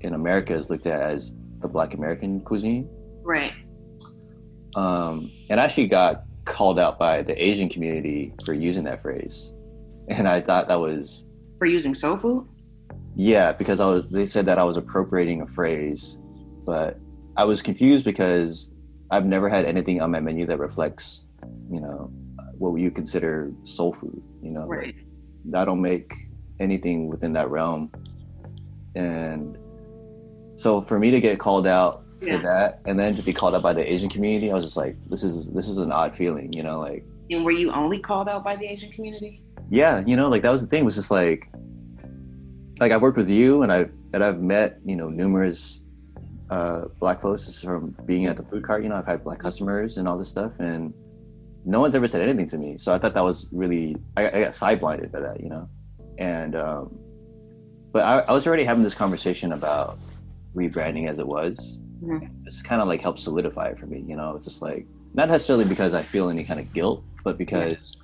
in 0.00 0.14
America 0.14 0.54
is 0.54 0.70
looked 0.70 0.86
at 0.86 1.00
as 1.00 1.32
the 1.60 1.68
Black 1.68 1.94
American 1.94 2.40
cuisine 2.40 2.88
Right. 3.24 3.52
um, 4.76 5.30
and 5.50 5.60
I 5.60 5.64
actually 5.64 5.86
got 5.86 6.24
called 6.44 6.78
out 6.78 6.98
by 6.98 7.22
the 7.22 7.40
Asian 7.42 7.68
community 7.68 8.32
for 8.44 8.52
using 8.52 8.84
that 8.84 9.00
phrase, 9.02 9.52
and 10.08 10.26
I 10.28 10.40
thought 10.40 10.68
that 10.68 10.80
was 10.80 11.26
For 11.58 11.66
using 11.66 11.94
soul 11.94 12.16
food? 12.16 12.44
yeah 13.14 13.52
because 13.52 13.78
I 13.80 13.86
was 13.86 14.08
they 14.08 14.24
said 14.24 14.46
that 14.46 14.58
I 14.58 14.64
was 14.64 14.76
appropriating 14.76 15.42
a 15.42 15.46
phrase, 15.46 16.20
but 16.64 16.98
I 17.36 17.44
was 17.44 17.60
confused 17.62 18.04
because 18.04 18.71
I've 19.12 19.26
never 19.26 19.48
had 19.48 19.64
anything 19.66 20.00
on 20.00 20.10
my 20.10 20.20
menu 20.20 20.46
that 20.46 20.58
reflects 20.58 21.26
you 21.70 21.80
know 21.80 22.10
what 22.58 22.74
you 22.80 22.90
consider 22.90 23.52
soul 23.62 23.92
food. 23.92 24.22
You 24.42 24.50
know, 24.52 24.66
Right. 24.66 24.94
like, 25.44 25.62
I 25.62 25.64
don't 25.64 25.82
make 25.82 26.12
anything 26.60 27.08
within 27.08 27.32
that 27.34 27.50
realm, 27.50 27.90
and 28.94 29.58
so 30.54 30.80
for 30.80 30.98
me 30.98 31.10
to 31.10 31.20
get 31.20 31.38
called 31.38 31.66
out 31.66 32.02
for 32.20 32.28
Yeah. 32.28 32.42
that 32.42 32.80
and 32.86 32.98
then 32.98 33.16
to 33.16 33.22
be 33.22 33.32
called 33.32 33.54
out 33.56 33.62
by 33.62 33.72
the 33.72 33.82
asian 33.92 34.08
community 34.08 34.50
i 34.52 34.54
was 34.54 34.62
just 34.62 34.76
like 34.76 34.94
this 35.04 35.24
is 35.24 35.50
this 35.50 35.66
is 35.68 35.78
an 35.78 35.90
odd 35.90 36.14
feeling 36.14 36.52
you 36.52 36.62
know 36.62 36.78
like 36.78 37.04
And 37.30 37.44
were 37.44 37.50
you 37.50 37.72
only 37.72 37.98
called 37.98 38.28
out 38.28 38.44
by 38.44 38.54
the 38.54 38.66
Asian 38.66 38.92
community? 38.92 39.42
yeah 39.70 40.04
you 40.06 40.14
know 40.14 40.28
like 40.28 40.42
that 40.42 40.52
was 40.52 40.62
the 40.62 40.68
thing 40.68 40.84
was 40.84 40.94
just 40.94 41.10
like 41.10 41.48
like 42.78 42.92
i've 42.92 43.02
worked 43.02 43.16
with 43.16 43.28
you 43.30 43.62
and 43.62 43.72
i've 43.72 43.90
and 44.12 44.22
i've 44.22 44.40
met 44.40 44.78
you 44.84 44.94
know 44.94 45.08
numerous 45.08 45.81
uh 46.52 46.80
black 47.02 47.18
folks 47.24 47.46
just 47.46 47.62
from 47.64 47.82
being 48.04 48.26
at 48.26 48.36
the 48.36 48.42
food 48.50 48.62
cart 48.66 48.82
you 48.82 48.88
know 48.90 48.96
i've 49.00 49.06
had 49.12 49.20
black 49.26 49.38
customers 49.46 49.90
and 49.98 50.04
all 50.08 50.18
this 50.22 50.28
stuff 50.36 50.52
and 50.58 50.92
no 51.64 51.78
one's 51.80 51.94
ever 51.94 52.08
said 52.08 52.20
anything 52.22 52.48
to 52.54 52.58
me. 52.58 52.70
So 52.84 52.92
i 52.92 52.98
thought 52.98 53.14
that 53.18 53.26
was 53.30 53.38
really 53.52 53.96
i, 54.16 54.22
I 54.28 54.38
got 54.44 54.52
side 54.62 54.78
blinded 54.80 55.10
by 55.12 55.20
that 55.20 55.36
you 55.44 55.48
know? 55.48 55.64
And 56.18 56.52
um 56.56 56.84
but 57.94 58.02
I, 58.04 58.12
I 58.30 58.32
was 58.32 58.46
already 58.46 58.64
having 58.64 58.82
this 58.88 58.94
conversation 58.94 59.52
about 59.52 59.98
rebranding 60.56 61.04
as 61.12 61.18
it 61.18 61.26
was. 61.36 61.78
Mhm. 62.02 62.28
it's 62.46 62.60
kind 62.70 62.80
of 62.82 62.88
like 62.88 63.00
helped 63.06 63.20
solidify 63.28 63.66
it 63.72 63.78
for 63.78 63.86
me 63.86 64.00
you 64.10 64.16
know? 64.16 64.28
It's 64.36 64.46
just 64.50 64.60
like 64.60 64.84
not 65.14 65.28
necessarily 65.28 65.66
because 65.74 65.92
i 66.00 66.02
feel 66.02 66.28
any 66.36 66.44
kind 66.50 66.58
of 66.62 66.66
guilt 66.78 66.98
but 67.26 67.34
because 67.44 67.96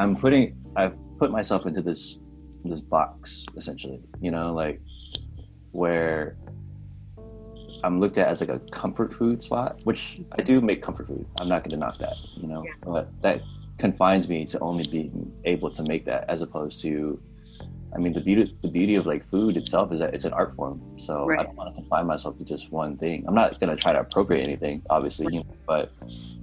i'm 0.00 0.12
putting 0.24 0.44
i've 0.80 0.96
put 1.20 1.30
myself 1.38 1.66
into 1.68 1.82
this 1.88 2.18
this 2.64 2.80
box 2.96 3.44
essentially 3.60 4.00
you 4.20 4.30
know 4.36 4.46
like 4.62 4.80
where 5.82 6.36
i'm 7.84 7.98
looked 8.00 8.18
at 8.18 8.28
as 8.28 8.40
like 8.40 8.50
a 8.50 8.58
comfort 8.70 9.12
food 9.12 9.42
spot 9.42 9.80
which 9.84 10.20
i 10.38 10.42
do 10.42 10.60
make 10.60 10.82
comfort 10.82 11.06
food 11.06 11.26
i'm 11.40 11.48
not 11.48 11.62
going 11.62 11.70
to 11.70 11.76
knock 11.76 11.96
that 11.98 12.16
you 12.36 12.46
know 12.46 12.62
Yeah. 12.64 12.72
but 12.82 13.22
that 13.22 13.42
confines 13.78 14.28
me 14.28 14.44
to 14.46 14.58
only 14.60 14.84
being 14.90 15.32
able 15.44 15.70
to 15.70 15.82
make 15.84 16.04
that 16.06 16.24
as 16.28 16.42
opposed 16.42 16.80
to 16.82 17.20
I 17.94 17.98
mean, 17.98 18.14
the 18.14 18.22
beauty 18.22 18.50
the 18.62 18.70
beauty 18.70 18.94
of 18.94 19.04
like 19.04 19.28
food 19.28 19.58
itself 19.58 19.92
is 19.92 20.00
that 20.00 20.14
it's 20.14 20.24
an 20.24 20.32
art 20.32 20.56
form. 20.56 20.80
So 20.96 21.30
I 21.30 21.42
don't 21.42 21.54
want 21.54 21.68
to 21.74 21.78
confine 21.78 22.06
myself 22.06 22.38
to 22.38 22.44
just 22.52 22.72
one 22.72 22.96
thing. 22.96 23.22
I'm 23.28 23.34
not 23.34 23.60
gonna 23.60 23.76
try 23.76 23.92
to 23.92 24.00
appropriate 24.00 24.42
anything, 24.44 24.80
obviously, 24.88 25.26
you 25.34 25.40
know, 25.44 25.54
but 25.66 25.92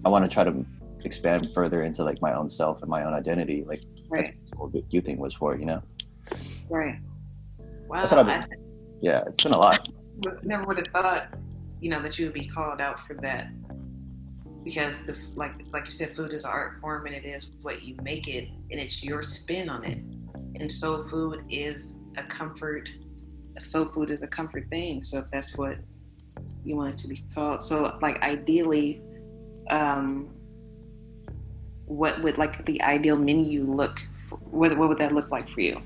I 0.05 0.09
want 0.09 0.25
to 0.25 0.29
try 0.29 0.43
to 0.43 0.63
expand 1.05 1.49
further 1.51 1.81
into 1.81 2.03
like 2.03 2.21
my 2.21 2.33
own 2.33 2.49
self 2.49 2.83
and 2.83 2.89
my 2.91 3.03
own 3.03 3.15
identity. 3.15 3.63
Like 3.67 3.81
Right. 4.09 4.25
that's 4.25 4.59
what 4.59 4.73
the 4.73 4.83
you 4.91 5.01
thing 5.01 5.17
was 5.17 5.33
for, 5.33 5.57
you 5.57 5.65
know? 5.65 5.81
Right. 6.69 6.99
Wow. 7.87 7.97
That's 8.01 8.11
what 8.11 8.19
I've 8.19 8.27
I 8.27 8.45
been- 8.45 8.59
Yeah, 9.01 9.23
it's 9.27 9.43
been 9.43 9.53
a 9.53 9.57
lot. 9.57 9.87
never 10.43 10.63
would 10.65 10.77
have 10.77 10.87
thought, 10.87 11.33
you 11.79 11.89
know, 11.89 12.01
that 12.01 12.19
you 12.19 12.25
would 12.25 12.33
be 12.33 12.47
called 12.47 12.81
out 12.81 13.05
for 13.07 13.13
that. 13.15 13.47
Because 14.63 15.05
the 15.05 15.15
like 15.35 15.53
like 15.71 15.85
you 15.85 15.91
said, 15.91 16.15
food 16.15 16.33
is 16.33 16.43
an 16.43 16.49
art 16.49 16.79
form 16.81 17.05
and 17.05 17.15
it 17.15 17.25
is 17.25 17.51
what 17.61 17.81
you 17.81 17.95
make 18.01 18.27
it 18.27 18.49
and 18.71 18.79
it's 18.79 19.03
your 19.03 19.23
spin 19.23 19.69
on 19.69 19.83
it. 19.85 19.99
And 20.59 20.69
soul 20.71 21.07
food 21.07 21.43
is 21.49 21.99
a 22.17 22.23
comfort 22.23 22.89
soul 23.59 23.85
food 23.85 24.11
is 24.11 24.21
a 24.21 24.27
comfort 24.27 24.69
thing. 24.69 25.03
So 25.03 25.19
if 25.19 25.27
that's 25.31 25.57
what 25.57 25.77
you 26.65 26.75
want 26.75 26.95
it 26.95 26.99
to 26.99 27.07
be 27.07 27.23
called. 27.33 27.61
So 27.61 27.97
like 28.01 28.21
ideally, 28.21 29.01
um 29.69 30.29
what 31.85 32.21
would 32.21 32.37
like 32.37 32.65
the 32.65 32.81
ideal 32.83 33.17
menu 33.17 33.63
look 33.63 33.99
what, 34.51 34.77
what 34.77 34.89
would 34.89 34.99
that 34.99 35.13
look 35.13 35.31
like 35.31 35.49
for 35.49 35.61
you? 35.61 35.81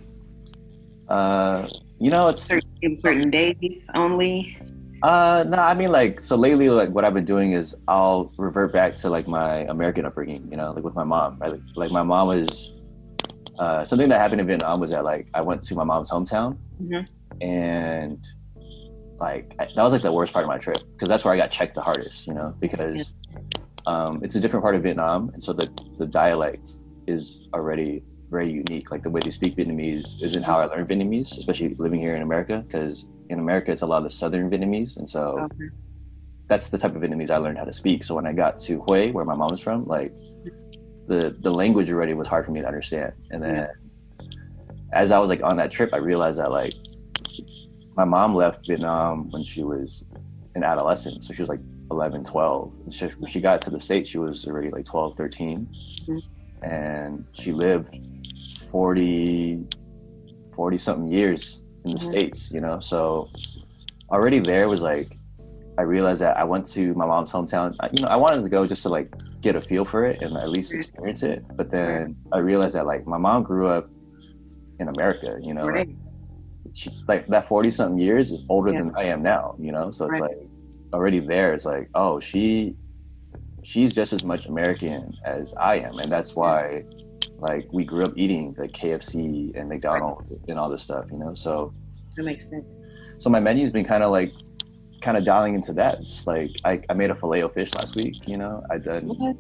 Uh, 1.08 1.68
you 2.00 2.10
know, 2.12 2.28
it's 2.30 2.42
Certain, 2.42 3.00
certain 3.00 3.30
days 3.30 3.86
only? 3.96 4.58
Uh, 5.02 5.44
no, 5.48 5.58
I 5.58 5.74
mean 5.74 5.92
like 5.92 6.22
so 6.22 6.36
lately, 6.38 6.70
like 6.70 6.90
what 6.90 7.04
I've 7.04 7.14
been 7.14 7.26
doing 7.26 7.52
is 7.52 7.76
I'll 7.88 8.32
revert 8.38 8.72
back 8.72 8.96
to 8.98 9.10
like 9.10 9.28
my 9.28 9.60
American 9.68 10.06
upbringing, 10.06 10.48
you 10.50 10.56
know, 10.58 10.72
like 10.72 10.84
with 10.84 10.96
my 10.96 11.04
mom. 11.04 11.38
Right? 11.40 11.52
Like, 11.52 11.62
like 11.76 11.92
my 11.92 12.04
mom 12.04 12.28
was 12.30 12.82
uh, 13.60 13.84
something 13.84 14.08
that 14.10 14.20
happened 14.20 14.40
in 14.42 14.48
Vietnam 14.48 14.80
was 14.80 14.92
that 14.92 15.04
like 15.04 15.28
I 15.34 15.42
went 15.42 15.62
to 15.64 15.76
my 15.76 15.84
mom's 15.84 16.10
hometown, 16.10 16.58
Mhm. 16.82 17.06
and 17.42 18.26
like 19.20 19.54
I- 19.60 19.66
that 19.76 19.84
was 19.84 19.92
like 19.94 20.02
the 20.02 20.12
worst 20.12 20.32
part 20.34 20.44
of 20.44 20.50
my 20.50 20.58
trip 20.58 20.78
because 20.94 21.10
that's 21.10 21.26
where 21.26 21.34
I 21.34 21.38
got 21.38 21.52
checked 21.52 21.76
the 21.76 21.82
hardest, 21.82 22.26
you 22.26 22.34
know, 22.34 22.56
because 22.60 23.14
um, 23.86 24.22
it's 24.24 24.36
a 24.36 24.40
different 24.40 24.64
part 24.64 24.76
of 24.76 24.84
Vietnam, 24.84 25.30
and 25.34 25.44
so 25.44 25.52
the 25.52 25.70
the 25.98 26.06
dialect 26.06 26.70
is 27.08 27.50
already 27.54 28.04
very 28.30 28.50
unique. 28.50 28.92
Like 28.92 29.04
the 29.04 29.10
way 29.10 29.22
they 29.24 29.30
speak 29.32 29.56
Vietnamese 29.56 30.22
isn't 30.22 30.44
how 30.44 30.60
I 30.60 30.66
learned 30.66 30.90
Vietnamese, 30.90 31.38
especially 31.38 31.76
living 31.78 32.00
here 32.00 32.16
in 32.16 32.22
America, 32.22 32.64
because 32.66 33.06
in 33.30 33.40
America 33.40 33.72
it's 33.72 33.82
a 33.82 33.86
lot 33.88 34.06
of 34.06 34.14
Southern 34.14 34.50
Vietnamese, 34.50 34.98
and 34.98 35.08
so 35.10 35.40
Okay. 35.40 35.70
that's 36.48 36.70
the 36.70 36.78
type 36.78 36.96
of 36.96 37.02
Vietnamese 37.02 37.30
I 37.30 37.38
learned 37.38 37.58
how 37.58 37.64
to 37.66 37.74
speak. 37.74 38.04
So 38.04 38.16
when 38.16 38.26
I 38.28 38.34
got 38.34 38.58
to 38.60 38.84
Hue, 38.88 39.12
where 39.14 39.26
my 39.26 39.36
mom's 39.36 39.62
from, 39.62 39.84
like 39.84 40.14
the 41.08 41.36
the 41.42 41.52
language 41.52 41.90
already 41.92 42.14
was 42.14 42.28
hard 42.28 42.46
for 42.46 42.52
me 42.52 42.62
to 42.62 42.68
understand. 42.68 43.14
And 43.32 43.44
then 43.44 43.68
as 44.94 45.12
I 45.12 45.20
was 45.20 45.30
like 45.30 45.44
on 45.44 45.58
that 45.58 45.72
trip, 45.72 45.90
I 45.94 45.98
realized 45.98 46.40
that 46.40 46.52
like 46.52 46.74
my 47.96 48.06
mom 48.06 48.36
left 48.36 48.68
Vietnam 48.68 49.30
when 49.32 49.44
she 49.44 49.64
was 49.64 50.04
an 50.56 50.64
adolescent. 50.64 51.24
So 51.24 51.34
she 51.34 51.42
was 51.42 51.50
like 51.50 51.60
11, 51.92 52.24
12. 52.24 52.72
And 52.86 52.94
she, 52.94 53.06
when 53.06 53.32
she 53.32 53.42
got 53.42 53.62
to 53.64 53.70
the 53.70 53.80
States, 53.80 54.10
she 54.10 54.18
was 54.18 54.48
already 54.48 54.70
like 54.70 54.86
12, 54.86 55.16
13. 55.18 55.68
Mhm. 56.08 56.22
And 56.64 57.26
she 57.34 57.52
lived 57.52 57.90
40, 58.72 59.66
40 60.56 60.78
something 60.78 61.08
years 61.08 61.60
in 61.86 61.92
the 61.92 62.00
Mhm. 62.00 62.04
States, 62.04 62.52
you 62.52 62.62
know? 62.62 62.80
So 62.80 63.30
already 64.10 64.40
there 64.40 64.70
was 64.70 64.82
like, 64.82 65.18
I 65.78 65.82
realized 65.82 66.22
that 66.22 66.38
I 66.38 66.44
went 66.44 66.66
to 66.68 66.94
my 66.94 67.06
mom's 67.06 67.32
hometown. 67.32 67.76
I, 67.80 67.90
you 67.92 68.00
know, 68.00 68.08
I 68.08 68.16
wanted 68.16 68.44
to 68.44 68.50
go 68.50 68.66
just 68.66 68.84
to 68.84 68.90
like 68.90 69.12
get 69.42 69.56
a 69.56 69.62
feel 69.62 69.86
for 69.86 70.06
it 70.06 70.22
and 70.22 70.38
at 70.38 70.50
least 70.50 70.74
experience 70.74 71.24
it. 71.24 71.44
But 71.58 71.72
then 71.72 72.16
I 72.32 72.38
realized 72.38 72.76
that 72.76 72.86
like 72.86 73.06
my 73.08 73.18
mom 73.18 73.44
grew 73.44 73.68
up 73.68 73.90
in 74.80 74.88
America, 74.88 75.40
you 75.44 75.54
know, 75.54 75.66
Right. 75.66 75.88
like, 75.88 75.98
she, 76.74 76.92
like 77.08 77.28
that 77.28 77.48
40 77.48 77.72
something 77.72 78.00
years 78.00 78.32
is 78.32 78.46
older 78.50 78.72
Yeah. 78.72 78.80
than 78.80 78.94
I 78.96 79.06
am 79.06 79.22
now, 79.22 79.56
you 79.60 79.72
know? 79.72 79.92
So 79.92 80.06
it's 80.06 80.20
Right. 80.20 80.32
like 80.32 80.50
already 80.94 81.20
there. 81.20 81.54
It's 81.54 81.66
like, 81.66 81.90
oh, 81.94 82.20
she, 82.20 82.76
she's 83.64 83.94
just 83.94 84.14
as 84.14 84.24
much 84.24 84.46
American 84.48 85.14
as 85.26 85.54
I 85.56 85.80
am. 85.80 85.98
And 86.00 86.12
that's 86.12 86.36
why 86.36 86.84
like 87.40 87.68
we 87.74 87.84
grew 87.84 88.06
up 88.06 88.14
eating 88.16 88.56
like 88.58 88.72
KFC 88.72 89.56
and 89.58 89.68
McDonald's 89.70 90.32
and 90.48 90.58
all 90.60 90.70
this 90.70 90.82
stuff, 90.84 91.06
you 91.12 91.18
know? 91.18 91.34
So, 91.34 91.74
That 92.16 92.24
makes 92.26 92.50
sense. 92.50 92.66
so 93.20 93.30
my 93.30 93.40
menu's 93.40 93.72
been 93.72 93.86
kind 93.86 94.04
of 94.04 94.12
like 94.12 94.32
kind 95.02 95.18
of 95.18 95.26
dialing 95.26 95.54
into 95.56 95.74
that 95.74 95.96
It's 96.00 96.26
like 96.26 96.52
I, 96.64 96.80
I 96.90 96.94
made 96.94 97.10
a 97.10 97.16
filet 97.16 97.44
o 97.44 97.50
fish 97.50 97.74
last 97.74 97.96
week 97.98 98.26
you 98.26 98.38
know 98.38 98.64
i've 98.72 98.86
done 98.86 99.04
What? 99.08 99.36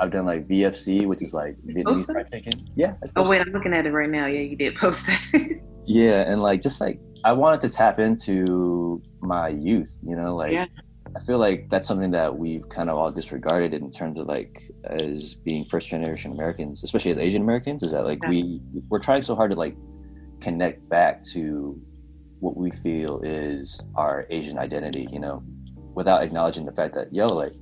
i've 0.00 0.10
done 0.10 0.24
like 0.24 0.48
vfc 0.48 1.06
which 1.06 1.20
is 1.22 1.34
like 1.34 1.54
vietnamese 1.66 2.06
fried 2.06 2.30
chicken 2.32 2.52
yeah 2.76 2.94
Oh 3.16 3.28
wait, 3.28 3.42
I'm 3.42 3.52
looking 3.52 3.74
at 3.74 3.84
it 3.84 3.92
right 3.92 4.08
now. 4.08 4.24
Yeah, 4.24 4.40
you 4.40 4.56
did 4.56 4.74
post 4.76 5.04
that. 5.08 5.60
yeah 5.86 6.22
and 6.32 6.40
like 6.40 6.62
just 6.62 6.80
like 6.80 6.98
i 7.24 7.32
wanted 7.32 7.60
to 7.60 7.68
tap 7.68 7.98
into 7.98 9.02
my 9.20 9.48
youth 9.48 9.98
you 10.02 10.16
know 10.16 10.34
like 10.34 10.52
Yeah. 10.52 10.64
I 11.16 11.20
feel 11.20 11.38
like 11.38 11.68
that's 11.68 11.86
something 11.88 12.10
that 12.10 12.36
we've 12.38 12.68
kind 12.68 12.88
of 12.90 12.96
all 12.96 13.10
disregarded 13.10 13.72
in 13.74 13.90
terms 13.90 14.18
of 14.18 14.26
like 14.26 14.62
as 14.84 15.34
being 15.34 15.64
first 15.64 15.88
generation 15.88 16.32
americans 16.32 16.82
especially 16.82 17.10
as 17.10 17.18
asian 17.18 17.42
americans 17.42 17.82
is 17.82 17.92
that 17.92 18.04
like 18.04 18.18
Yeah. 18.22 18.28
we 18.30 18.60
we're 18.88 18.98
trying 18.98 19.22
so 19.22 19.34
hard 19.34 19.50
to 19.52 19.56
like 19.56 19.76
connect 20.40 20.88
back 20.88 21.22
to 21.32 21.80
what 22.40 22.56
we 22.56 22.70
feel 22.70 23.20
is 23.22 23.80
our 23.96 24.26
asian 24.30 24.58
identity 24.58 25.06
you 25.12 25.20
know 25.20 25.42
without 25.94 26.22
acknowledging 26.22 26.64
the 26.66 26.72
fact 26.72 26.94
that 26.94 27.12
yo 27.14 27.26
like 27.26 27.52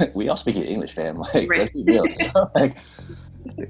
we 0.14 0.28
all 0.28 0.36
speak 0.38 0.56
English, 0.56 0.92
fam. 0.94 1.16
Like, 1.34 1.50
Right. 1.50 1.58
let's 1.58 1.70
be 1.72 1.82
real. 1.84 2.06
You 2.06 2.30
know? 2.34 2.50
like, 2.54 2.78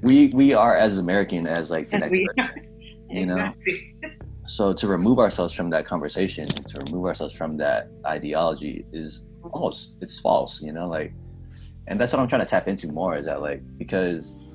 we 0.03 0.27
we 0.27 0.53
are 0.53 0.77
as 0.77 0.97
American 0.99 1.47
as 1.47 1.69
like 1.69 1.89
the 1.89 1.97
Yes, 1.97 2.01
next 2.01 2.11
we- 2.11 2.29
person. 2.37 2.67
you 3.09 3.25
know? 3.25 3.35
exactly. 3.65 3.97
So 4.45 4.73
to 4.73 4.87
remove 4.87 5.19
ourselves 5.19 5.53
from 5.53 5.69
that 5.71 5.85
conversation, 5.85 6.47
to 6.47 6.79
remove 6.81 7.05
ourselves 7.05 7.33
from 7.33 7.57
that 7.57 7.87
ideology 8.05 8.85
is 8.91 9.27
almost 9.51 9.95
it's 10.01 10.19
false. 10.19 10.61
You 10.61 10.73
know, 10.73 10.87
like, 10.87 11.13
and 11.87 11.99
that's 11.99 12.11
what 12.13 12.21
I'm 12.21 12.27
trying 12.27 12.41
to 12.41 12.47
tap 12.47 12.67
into 12.67 12.87
more. 12.91 13.15
Is 13.15 13.25
that 13.25 13.41
like 13.41 13.61
because 13.77 14.49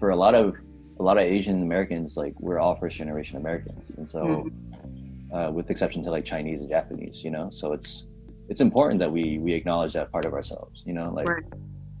for 0.00 0.10
a 0.10 0.16
lot 0.16 0.34
of 0.34 0.56
a 0.98 1.02
lot 1.02 1.16
of 1.16 1.22
Asian 1.24 1.62
Americans, 1.62 2.16
like 2.16 2.34
we're 2.40 2.58
all 2.58 2.74
first 2.76 2.96
generation 2.96 3.36
Americans, 3.36 3.94
and 3.96 4.08
so 4.08 4.18
Mm-hmm. 4.26 5.34
uh, 5.36 5.50
with 5.50 5.70
exception 5.70 6.02
to 6.02 6.10
like 6.10 6.24
Chinese 6.24 6.60
and 6.60 6.68
Japanese, 6.68 7.22
you 7.22 7.30
know, 7.30 7.50
so 7.50 7.72
it's 7.72 8.06
it's 8.48 8.60
important 8.60 8.98
that 8.98 9.12
we 9.12 9.38
we 9.38 9.52
acknowledge 9.52 9.92
that 9.92 10.10
part 10.10 10.24
of 10.24 10.32
ourselves, 10.32 10.82
you 10.86 10.92
know, 10.94 11.12
like 11.12 11.28
Right. 11.28 11.44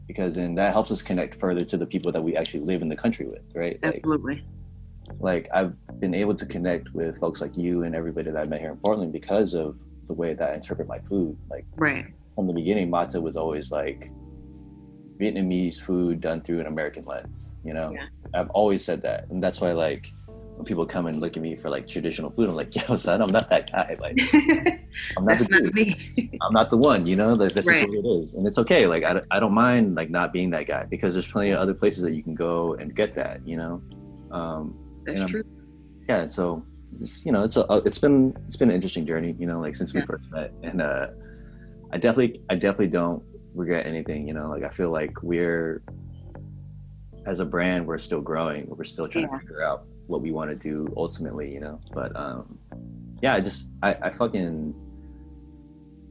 because 0.08 0.34
then 0.34 0.54
that 0.56 0.72
helps 0.72 0.90
us 0.90 1.02
connect 1.02 1.36
further 1.38 1.64
to 1.64 1.76
the 1.76 1.86
people 1.86 2.10
that 2.12 2.22
we 2.22 2.36
actually 2.36 2.60
live 2.64 2.82
in 2.82 2.88
the 2.88 2.96
country 2.96 3.26
with, 3.26 3.42
right? 3.54 3.78
Absolutely. 3.84 4.36
like 4.36 4.44
I've 5.22 5.74
been 6.00 6.14
able 6.14 6.34
to 6.34 6.46
connect 6.46 6.94
with 6.94 7.18
folks 7.18 7.40
like 7.40 7.56
you 7.56 7.82
and 7.84 7.94
everybody 7.94 8.30
that 8.30 8.40
I 8.40 8.44
met 8.48 8.60
here 8.60 8.70
in 8.70 8.76
Portland 8.78 9.12
because 9.12 9.54
of 9.54 9.78
the 10.06 10.14
way 10.14 10.34
that 10.34 10.50
I 10.50 10.54
interpret 10.54 10.88
my 10.88 10.98
food. 11.00 11.36
Like 11.50 11.66
Right. 11.76 12.06
from 12.34 12.46
the 12.46 12.52
beginning, 12.52 12.90
Matta 12.90 13.20
was 13.20 13.36
always 13.36 13.70
like 13.70 14.10
Vietnamese 15.20 15.80
food 15.80 16.20
done 16.20 16.40
through 16.40 16.60
an 16.60 16.66
American 16.66 17.04
lens. 17.04 17.54
You 17.64 17.74
know, 17.74 17.90
Yeah. 17.92 18.06
I've 18.34 18.48
always 18.50 18.84
said 18.84 19.02
that, 19.02 19.28
and 19.30 19.42
that's 19.42 19.60
why 19.60 19.72
like 19.72 20.12
when 20.56 20.64
people 20.64 20.84
come 20.86 21.06
and 21.06 21.20
look 21.20 21.36
at 21.36 21.42
me 21.42 21.54
for 21.56 21.70
like 21.70 21.86
traditional 21.86 22.30
food, 22.30 22.48
I'm 22.48 22.54
like, 22.56 22.74
yo, 22.88 22.96
son, 22.96 23.20
I'm 23.22 23.30
not 23.30 23.50
that 23.50 23.70
guy. 23.70 23.96
Like 24.00 24.18
I'm 25.16 25.24
not 25.24 25.38
That's 25.38 25.46
the 25.48 25.54
dude. 25.60 25.64
not 25.64 25.74
me. 25.74 26.38
I'm 26.42 26.52
not 26.52 26.70
the 26.70 26.76
one, 26.76 27.06
you 27.06 27.16
know, 27.16 27.34
like, 27.34 27.52
that's 27.52 27.66
Right. 27.68 27.82
just 27.84 27.96
what 27.96 28.04
it 28.04 28.08
is. 28.08 28.34
And 28.34 28.46
it's 28.46 28.58
okay. 28.58 28.86
Like, 28.86 29.04
I, 29.04 29.12
don't- 29.14 29.26
I 29.30 29.38
don't 29.40 29.52
mind 29.54 29.94
like 29.94 30.10
not 30.10 30.32
being 30.32 30.50
that 30.50 30.66
guy 30.66 30.84
because 30.84 31.14
there's 31.14 31.26
plenty 31.28 31.50
of 31.50 31.58
other 31.60 31.74
places 31.74 32.02
that 32.04 32.12
you 32.12 32.22
can 32.22 32.34
go 32.34 32.74
and 32.74 32.94
get 32.94 33.14
that, 33.16 33.46
you 33.46 33.56
know? 33.56 33.82
Um, 34.30 34.76
That's 35.08 35.20
Yeah. 35.20 35.26
true. 35.26 35.42
yeah. 36.08 36.26
So 36.26 36.64
just, 36.98 37.24
you 37.26 37.32
know, 37.32 37.42
it's 37.44 37.56
a, 37.56 37.64
it's 37.84 37.98
been, 37.98 38.36
it's 38.44 38.56
been 38.56 38.68
an 38.70 38.74
interesting 38.74 39.06
journey, 39.06 39.34
you 39.38 39.46
know, 39.46 39.60
like 39.60 39.74
since 39.74 39.92
we 39.94 40.00
Yeah. 40.00 40.06
first 40.06 40.30
met 40.30 40.52
and, 40.62 40.80
uh, 40.82 41.08
I 41.92 41.96
definitely, 41.98 42.42
I 42.50 42.54
definitely 42.54 42.88
don't 42.88 43.22
regret 43.54 43.86
anything, 43.86 44.28
you 44.28 44.34
know, 44.34 44.48
like 44.50 44.62
I 44.62 44.68
feel 44.68 44.90
like 44.90 45.22
we're, 45.22 45.82
as 47.26 47.40
a 47.40 47.44
brand, 47.44 47.86
we're 47.86 47.98
still 47.98 48.20
growing. 48.20 48.66
We're 48.68 48.84
still 48.84 49.08
trying 49.08 49.24
Yeah. 49.30 49.38
to 49.38 49.38
figure 49.40 49.62
out 49.62 49.86
what 50.06 50.20
we 50.22 50.30
want 50.30 50.50
to 50.50 50.56
do 50.56 50.92
ultimately, 50.96 51.52
you 51.52 51.60
know, 51.60 51.80
but, 51.92 52.14
um, 52.16 52.58
yeah, 53.22 53.34
I 53.34 53.40
just, 53.40 53.70
I, 53.82 53.94
I 54.02 54.10
fucking, 54.10 54.74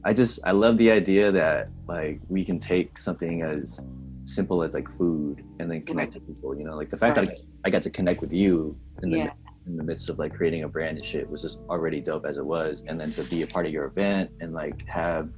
I 0.04 0.12
just 0.12 0.38
I 0.44 0.52
love 0.52 0.78
the 0.78 0.90
idea 0.92 1.32
that 1.32 1.70
like 1.86 2.20
we 2.28 2.44
can 2.44 2.58
take 2.58 2.96
something 2.96 3.42
as 3.42 3.80
simple 4.28 4.62
as 4.62 4.74
like 4.74 4.88
food 4.90 5.42
and 5.58 5.70
then 5.70 5.82
connect 5.82 6.12
to 6.12 6.20
people. 6.20 6.56
You 6.58 6.64
know, 6.64 6.76
like 6.76 6.90
the 6.90 6.96
fact 6.96 7.16
that 7.16 7.28
I, 7.30 7.36
I 7.64 7.70
got 7.70 7.82
to 7.84 7.90
connect 7.90 8.20
with 8.20 8.32
you 8.32 8.76
in 9.02 9.10
the 9.10 9.18
Yeah. 9.18 9.32
in 9.66 9.76
the 9.76 9.82
midst 9.84 10.08
of 10.10 10.18
like 10.18 10.34
creating 10.34 10.62
a 10.64 10.68
brand 10.68 10.96
and 10.98 11.06
shit 11.06 11.28
was 11.28 11.42
just 11.42 11.58
already 11.68 12.00
dope 12.00 12.26
as 12.26 12.38
it 12.38 12.44
was, 12.44 12.82
and 12.86 13.00
then 13.00 13.10
to 13.12 13.22
be 13.24 13.42
a 13.42 13.46
part 13.46 13.66
of 13.66 13.72
your 13.72 13.86
event 13.86 14.30
and 14.40 14.52
like 14.52 14.86
have 14.88 15.30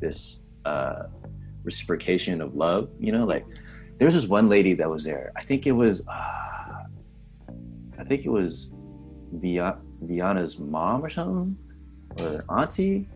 this 0.00 0.40
uh 0.64 1.04
reciprocation 1.64 2.40
of 2.40 2.54
love. 2.54 2.90
You 3.00 3.12
know, 3.12 3.24
like 3.24 3.44
there 3.98 4.06
was 4.06 4.14
this 4.14 4.26
one 4.26 4.48
lady 4.48 4.74
that 4.74 4.88
was 4.90 5.04
there. 5.04 5.32
I 5.36 5.42
think 5.42 5.66
it 5.66 5.72
was 5.72 6.06
uh, 6.06 6.82
I 7.98 8.04
think 8.04 8.24
it 8.26 8.30
was 8.30 8.70
Via- 9.32 9.78
Viana's 10.04 10.58
mom 10.58 11.04
or 11.04 11.10
something 11.10 11.56
or 12.20 12.44
auntie 12.48 13.08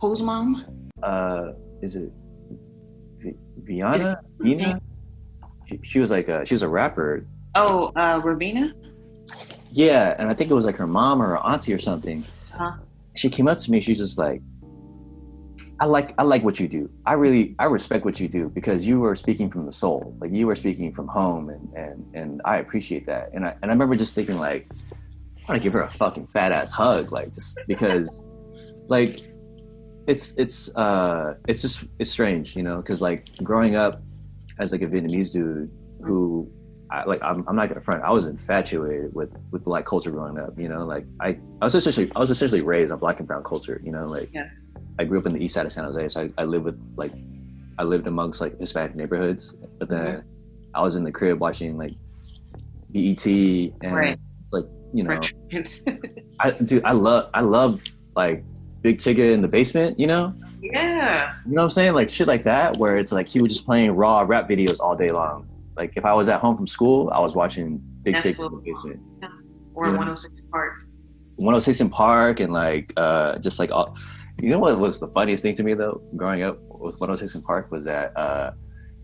Whose 0.00 0.20
mom? 0.22 0.64
uh 1.02 1.52
is 1.82 1.94
it 1.96 2.10
Viana? 3.66 4.20
Vina? 4.38 4.80
She, 5.66 5.80
she 5.82 5.98
was 5.98 6.10
like 6.10 6.28
a, 6.28 6.46
she 6.46 6.54
was 6.54 6.62
a 6.62 6.68
rapper. 6.68 7.26
Oh, 7.54 7.92
uh, 7.96 8.20
Ravina. 8.20 8.72
Yeah, 9.70 10.14
and 10.18 10.28
I 10.28 10.34
think 10.34 10.50
it 10.50 10.54
was 10.54 10.64
like 10.64 10.76
her 10.76 10.86
mom 10.86 11.20
or 11.20 11.26
her 11.26 11.38
auntie 11.38 11.72
or 11.72 11.78
something. 11.78 12.24
Huh. 12.52 12.72
She 13.14 13.28
came 13.28 13.48
up 13.48 13.58
to 13.58 13.70
me, 13.70 13.80
she's 13.80 13.98
just 13.98 14.18
like 14.18 14.40
I 15.78 15.84
like 15.84 16.14
I 16.18 16.22
like 16.22 16.42
what 16.42 16.58
you 16.58 16.68
do. 16.68 16.90
I 17.04 17.14
really 17.14 17.54
I 17.58 17.64
respect 17.66 18.04
what 18.04 18.18
you 18.18 18.28
do 18.28 18.48
because 18.48 18.86
you 18.86 19.00
were 19.00 19.14
speaking 19.14 19.50
from 19.50 19.66
the 19.66 19.72
soul. 19.72 20.16
Like 20.20 20.32
you 20.32 20.46
were 20.46 20.54
speaking 20.54 20.92
from 20.92 21.06
home 21.06 21.50
and 21.50 21.68
and 21.74 22.06
and 22.14 22.40
I 22.44 22.58
appreciate 22.58 23.04
that. 23.06 23.30
And 23.34 23.44
I 23.44 23.54
and 23.60 23.70
I 23.70 23.74
remember 23.74 23.94
just 23.94 24.14
thinking 24.14 24.38
like 24.38 24.70
I 24.72 25.52
want 25.52 25.60
to 25.60 25.62
give 25.62 25.74
her 25.74 25.82
a 25.82 25.88
fucking 25.88 26.28
fat 26.28 26.50
ass 26.50 26.72
hug 26.72 27.12
like 27.12 27.32
just 27.34 27.58
because 27.66 28.24
like 28.88 29.20
it's 30.06 30.34
it's 30.36 30.74
uh 30.76 31.34
it's 31.48 31.62
just 31.62 31.84
it's 31.98 32.10
strange, 32.10 32.56
you 32.56 32.62
know, 32.62 32.80
cuz 32.82 33.00
like 33.00 33.34
growing 33.42 33.76
up 33.76 34.02
as 34.58 34.72
like 34.72 34.82
a 34.82 34.86
Vietnamese 34.86 35.32
dude 35.32 35.70
who 36.02 36.48
I, 36.88 37.02
like 37.04 37.20
I'm, 37.22 37.44
I'm 37.48 37.56
not 37.56 37.68
gonna 37.68 37.80
front. 37.80 38.02
I 38.04 38.12
was 38.12 38.26
infatuated 38.26 39.12
with 39.14 39.30
with 39.50 39.64
black 39.64 39.84
culture 39.86 40.10
growing 40.12 40.38
up. 40.38 40.58
You 40.58 40.68
know, 40.68 40.84
like 40.86 41.04
I, 41.20 41.30
I 41.60 41.64
was 41.66 41.74
essentially 41.74 42.10
I 42.14 42.18
was 42.20 42.30
essentially 42.30 42.62
raised 42.62 42.92
on 42.92 42.98
black 43.00 43.18
and 43.18 43.26
brown 43.26 43.42
culture. 43.42 43.80
You 43.84 43.90
know, 43.92 44.06
like 44.06 44.30
Yeah. 44.32 44.48
I 44.98 45.04
grew 45.04 45.18
up 45.18 45.26
in 45.26 45.32
the 45.34 45.44
east 45.44 45.54
side 45.54 45.66
of 45.66 45.72
San 45.72 45.84
Jose, 45.84 46.08
so 46.08 46.20
I, 46.22 46.30
I 46.42 46.44
lived 46.44 46.64
with 46.64 46.78
like 46.96 47.12
I 47.78 47.82
lived 47.82 48.06
amongst 48.06 48.40
like 48.40 48.58
Hispanic 48.60 48.94
neighborhoods. 48.94 49.54
But 49.78 49.88
then 49.88 50.22
I 50.74 50.80
was 50.82 50.94
in 50.94 51.02
the 51.04 51.12
crib 51.12 51.40
watching 51.40 51.76
like 51.76 51.94
BET 52.92 53.26
and 53.26 53.92
Right. 53.94 54.18
like 54.52 54.64
you 54.94 55.02
know, 55.02 55.10
Right. 55.10 55.34
I 56.40 56.50
dude 56.52 56.84
I 56.84 56.92
love 56.92 57.30
I 57.34 57.40
love 57.40 57.82
like 58.14 58.44
Big 58.86 58.98
Tigger 58.98 59.34
in 59.34 59.40
the 59.40 59.48
basement. 59.48 59.98
You 59.98 60.06
know, 60.06 60.32
yeah. 60.62 61.34
you 61.44 61.50
know 61.54 61.62
what 61.62 61.64
I'm 61.64 61.70
saying? 61.70 61.94
Like 61.94 62.08
shit 62.08 62.28
like 62.28 62.44
that, 62.44 62.76
where 62.76 62.94
it's 62.94 63.10
like 63.10 63.26
he 63.26 63.40
was 63.42 63.52
just 63.52 63.66
playing 63.66 63.90
raw 63.90 64.20
rap 64.20 64.48
videos 64.48 64.78
all 64.78 64.94
day 64.94 65.10
long. 65.10 65.44
like 65.76 65.92
if 65.96 66.04
I 66.04 66.14
was 66.14 66.28
at 66.28 66.40
home 66.40 66.56
from 66.56 66.68
school, 66.68 67.10
I 67.12 67.18
was 67.18 67.34
watching 67.34 67.80
Big 68.04 68.14
That's 68.14 68.22
Take 68.22 68.38
in 68.38 68.44
the 68.44 68.62
basement. 68.64 69.00
Or 69.74 69.86
Yeah. 69.86 69.96
106 69.96 70.32
Park. 70.52 70.74
106 71.34 71.80
in 71.80 71.90
Park 71.90 72.38
and 72.38 72.52
like 72.52 72.92
uh 72.96 73.38
just 73.40 73.58
like 73.58 73.72
all 73.72 73.96
you 74.40 74.50
know 74.50 74.60
what 74.60 74.78
was 74.78 75.00
the 75.00 75.08
funniest 75.08 75.42
thing 75.42 75.54
to 75.56 75.64
me 75.64 75.74
though 75.74 76.00
growing 76.16 76.42
up 76.42 76.56
with 76.84 76.94
106 77.00 77.34
in 77.34 77.42
Park 77.42 77.70
was 77.72 77.82
that 77.84 78.16
uh 78.16 78.52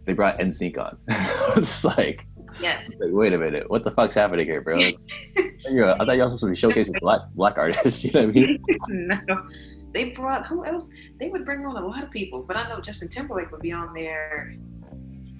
they 0.06 0.12
brought 0.12 0.38
NSYNC 0.38 0.78
on. 0.78 0.96
it's 1.56 1.84
like, 1.84 2.24
Yes. 2.60 2.88
like 3.00 3.10
wait 3.20 3.32
a 3.32 3.38
minute, 3.38 3.68
what 3.68 3.82
the 3.82 3.90
fuck's 3.90 4.14
happening 4.14 4.46
here, 4.46 4.60
bro? 4.60 4.78
Know, 5.70 5.96
I 5.98 6.04
thought 6.04 6.16
y'all 6.16 6.28
supposed 6.36 6.62
to 6.62 6.70
be 6.70 6.74
showcasing 6.74 7.00
black 7.00 7.20
black 7.34 7.58
artists, 7.58 8.04
you 8.04 8.10
know 8.12 8.26
what 8.26 8.36
I 8.36 8.40
mean? 8.40 8.58
no. 8.88 9.46
They 9.92 10.10
brought 10.10 10.46
who 10.46 10.64
else? 10.64 10.88
They 11.20 11.28
would 11.28 11.44
bring 11.44 11.66
on 11.66 11.76
a 11.76 11.86
lot 11.86 12.02
of 12.02 12.10
people, 12.10 12.44
but 12.44 12.56
I 12.56 12.68
know 12.68 12.80
Justin 12.80 13.08
Timberlake 13.08 13.52
would 13.52 13.60
be 13.60 13.72
on 13.72 13.92
there, 13.92 14.54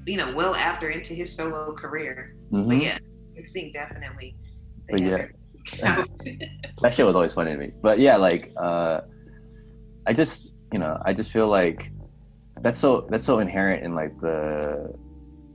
you 0.06 0.16
know, 0.18 0.32
well 0.34 0.54
after 0.54 0.90
into 0.90 1.14
his 1.14 1.34
solo 1.34 1.72
career. 1.72 2.34
But 2.50 2.58
Mhm. 2.60 2.82
yeah, 2.82 2.98
I 3.38 3.42
think 3.46 3.72
definitely. 3.72 4.36
But 4.90 5.00
yeah. 5.00 5.26
that 6.82 6.92
shit 6.92 7.06
was 7.06 7.14
always 7.16 7.32
funny 7.32 7.52
to 7.52 7.56
me. 7.56 7.70
But 7.82 7.98
yeah, 7.98 8.16
like 8.16 8.52
uh 8.56 9.00
I 10.06 10.12
just 10.12 10.52
you 10.72 10.78
know, 10.78 10.98
I 11.04 11.12
just 11.12 11.30
feel 11.30 11.48
like 11.48 11.90
that's 12.60 12.78
so 12.78 13.06
that's 13.10 13.24
so 13.24 13.38
inherent 13.38 13.84
in 13.84 13.94
like 13.94 14.18
the 14.20 14.92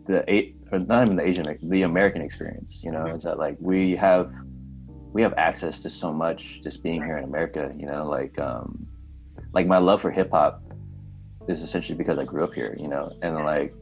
the 0.05 0.23
eight 0.27 0.55
or 0.71 0.79
not 0.79 1.03
even 1.05 1.17
the 1.17 1.23
Asian 1.23 1.45
the 1.69 1.81
American 1.83 2.21
experience, 2.21 2.83
you 2.83 2.91
know, 2.91 3.05
is 3.07 3.23
that 3.23 3.37
like 3.37 3.57
we 3.59 3.95
have 3.95 4.31
we 5.13 5.21
have 5.21 5.33
access 5.37 5.81
to 5.81 5.89
so 5.89 6.11
much 6.13 6.61
just 6.61 6.83
being 6.83 7.03
here 7.03 7.17
in 7.17 7.23
America, 7.23 7.73
you 7.77 7.85
know, 7.85 8.07
like 8.07 8.37
um 8.39 8.87
like 9.53 9.67
my 9.67 9.77
love 9.77 10.01
for 10.01 10.11
hip 10.11 10.31
hop 10.31 10.61
is 11.47 11.61
essentially 11.61 11.97
because 11.97 12.17
I 12.17 12.25
grew 12.25 12.43
up 12.43 12.53
here, 12.53 12.75
you 12.79 12.87
know, 12.87 13.11
and 13.21 13.35
like 13.35 13.73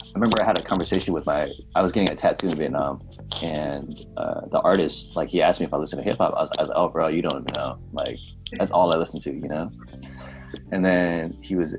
I 0.00 0.12
remember 0.14 0.42
I 0.42 0.44
had 0.44 0.58
a 0.58 0.62
conversation 0.62 1.14
with 1.14 1.26
my 1.26 1.48
I 1.74 1.82
was 1.82 1.92
getting 1.92 2.10
a 2.10 2.16
tattoo 2.16 2.48
in 2.48 2.56
Vietnam 2.56 3.00
and 3.42 4.06
uh, 4.16 4.46
the 4.46 4.60
artist 4.60 5.16
like 5.16 5.28
he 5.28 5.42
asked 5.42 5.60
me 5.60 5.66
if 5.66 5.74
I 5.74 5.76
listen 5.76 5.98
to 5.98 6.04
hip 6.04 6.18
hop. 6.18 6.34
I 6.36 6.40
was, 6.40 6.50
I 6.58 6.62
was 6.62 6.68
like, 6.70 6.78
oh 6.78 6.88
bro, 6.88 7.08
you 7.08 7.22
don't 7.22 7.54
know. 7.54 7.78
Like 7.92 8.18
that's 8.58 8.70
all 8.70 8.92
I 8.92 8.96
listen 8.96 9.20
to, 9.20 9.32
you 9.32 9.48
know. 9.48 9.70
And 10.72 10.84
then 10.84 11.32
he 11.42 11.54
was 11.54 11.76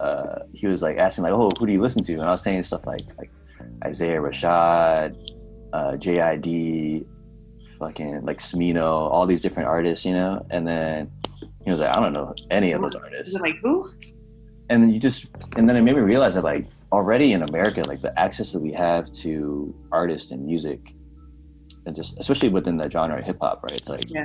uh, 0.00 0.40
he 0.52 0.66
was 0.66 0.82
like 0.82 0.98
asking 0.98 1.24
like, 1.24 1.32
oh, 1.32 1.48
who 1.58 1.66
do 1.66 1.72
you 1.72 1.80
listen 1.80 2.02
to? 2.04 2.12
And 2.14 2.22
I 2.22 2.32
was 2.32 2.42
saying 2.42 2.62
stuff 2.64 2.86
like 2.86 3.02
like 3.18 3.30
Isaiah 3.84 4.20
Rashad, 4.20 5.16
uh, 5.72 5.92
JID, 5.92 7.06
fucking 7.86 8.24
like 8.24 8.38
Smino, 8.38 8.84
all 9.12 9.26
these 9.26 9.40
different 9.40 9.68
artists, 9.68 10.04
you 10.04 10.14
know. 10.14 10.44
And 10.50 10.66
then 10.66 11.10
he 11.64 11.70
was 11.70 11.80
like, 11.80 11.96
I 11.96 12.00
don't 12.00 12.12
know 12.12 12.34
any 12.50 12.72
of 12.72 12.80
those 12.82 12.94
artists 12.94 13.34
like 13.40 13.56
who? 13.62 13.90
and 14.70 14.80
then 14.82 14.90
you 14.90 15.00
just 15.00 15.26
and 15.56 15.68
then 15.68 15.74
it 15.76 15.82
made 15.82 15.96
me 15.96 16.00
realize 16.14 16.34
that 16.34 16.44
like 16.44 16.64
already 16.92 17.32
in 17.32 17.42
america 17.42 17.82
like 17.92 18.00
the 18.00 18.12
access 18.18 18.52
that 18.52 18.60
we 18.60 18.72
have 18.72 19.10
to 19.10 19.74
artists 19.90 20.30
and 20.30 20.40
music 20.46 20.94
and 21.84 21.96
just 21.96 22.18
especially 22.20 22.48
within 22.48 22.76
the 22.76 22.88
genre 22.88 23.18
of 23.18 23.24
hip-hop 23.24 23.60
right 23.64 23.76
it's 23.80 23.88
like 23.88 24.08
Yeah. 24.08 24.24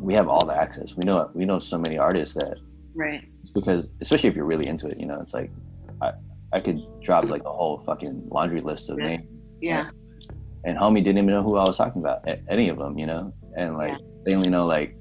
we 0.00 0.12
have 0.14 0.26
all 0.28 0.44
the 0.44 0.56
access 0.64 0.96
we 0.96 1.04
know 1.08 1.30
we 1.32 1.44
know 1.50 1.58
so 1.60 1.78
many 1.78 1.96
artists 1.96 2.34
that 2.34 2.56
Right. 2.94 3.22
because 3.54 3.88
especially 4.00 4.28
if 4.30 4.34
you're 4.36 4.50
really 4.54 4.66
into 4.66 4.88
it 4.88 4.98
you 4.98 5.06
know 5.06 5.18
it's 5.20 5.32
like 5.40 5.50
i 6.02 6.08
i 6.52 6.58
could 6.60 6.78
drop 7.00 7.24
like 7.26 7.44
a 7.44 7.52
whole 7.60 7.78
fucking 7.88 8.16
laundry 8.36 8.60
list 8.60 8.90
of 8.90 8.98
Yeah. 8.98 9.06
names 9.10 9.24
Yeah. 9.60 9.84
And 10.64 10.78
homie 10.78 11.02
didn't 11.02 11.18
even 11.18 11.26
know 11.26 11.42
who 11.42 11.56
i 11.56 11.64
was 11.64 11.76
talking 11.76 12.00
about 12.02 12.26
any 12.48 12.68
of 12.68 12.78
them 12.78 12.98
you 12.98 13.06
know 13.06 13.32
and 13.56 13.76
like 13.76 13.90
Yeah. 13.92 13.98
they 14.24 14.34
only 14.34 14.50
know 14.50 14.66
like 14.66 14.96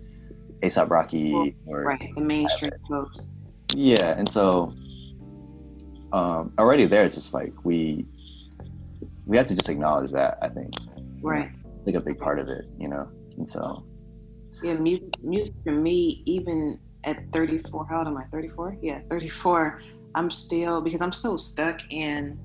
asap 0.63 0.89
rocky 0.89 1.55
or 1.65 1.85
Right. 1.85 2.11
The 2.15 2.21
mainstream 2.21 2.71
folks. 2.89 3.27
yeah 3.75 4.15
and 4.17 4.27
so 4.29 4.73
um 6.13 6.53
already 6.59 6.85
there 6.85 7.05
it's 7.05 7.15
just 7.15 7.33
like 7.33 7.53
we 7.63 8.05
we 9.25 9.37
have 9.37 9.45
to 9.47 9.55
just 9.55 9.69
acknowledge 9.69 10.11
that 10.11 10.37
i 10.41 10.49
think 10.49 10.73
Right. 11.21 11.49
like 11.85 11.95
a 11.95 12.01
big 12.01 12.17
part 12.17 12.39
of 12.39 12.47
it 12.49 12.65
you 12.77 12.87
know 12.89 13.07
and 13.37 13.47
so 13.47 13.83
Yeah, 14.63 14.75
music, 14.75 15.09
music 15.23 15.55
for 15.63 15.71
me, 15.71 16.21
even 16.25 16.77
at 17.03 17.17
34, 17.33 17.87
how 17.89 17.99
old 17.99 18.07
am 18.07 18.17
I? 18.17 18.25
34? 18.31 18.77
Yeah, 18.81 18.99
34. 19.09 19.81
I'm 20.13 20.29
still 20.29 20.81
because 20.81 21.01
I'm 21.01 21.13
so 21.13 21.35
stuck 21.37 21.79
in 21.89 22.37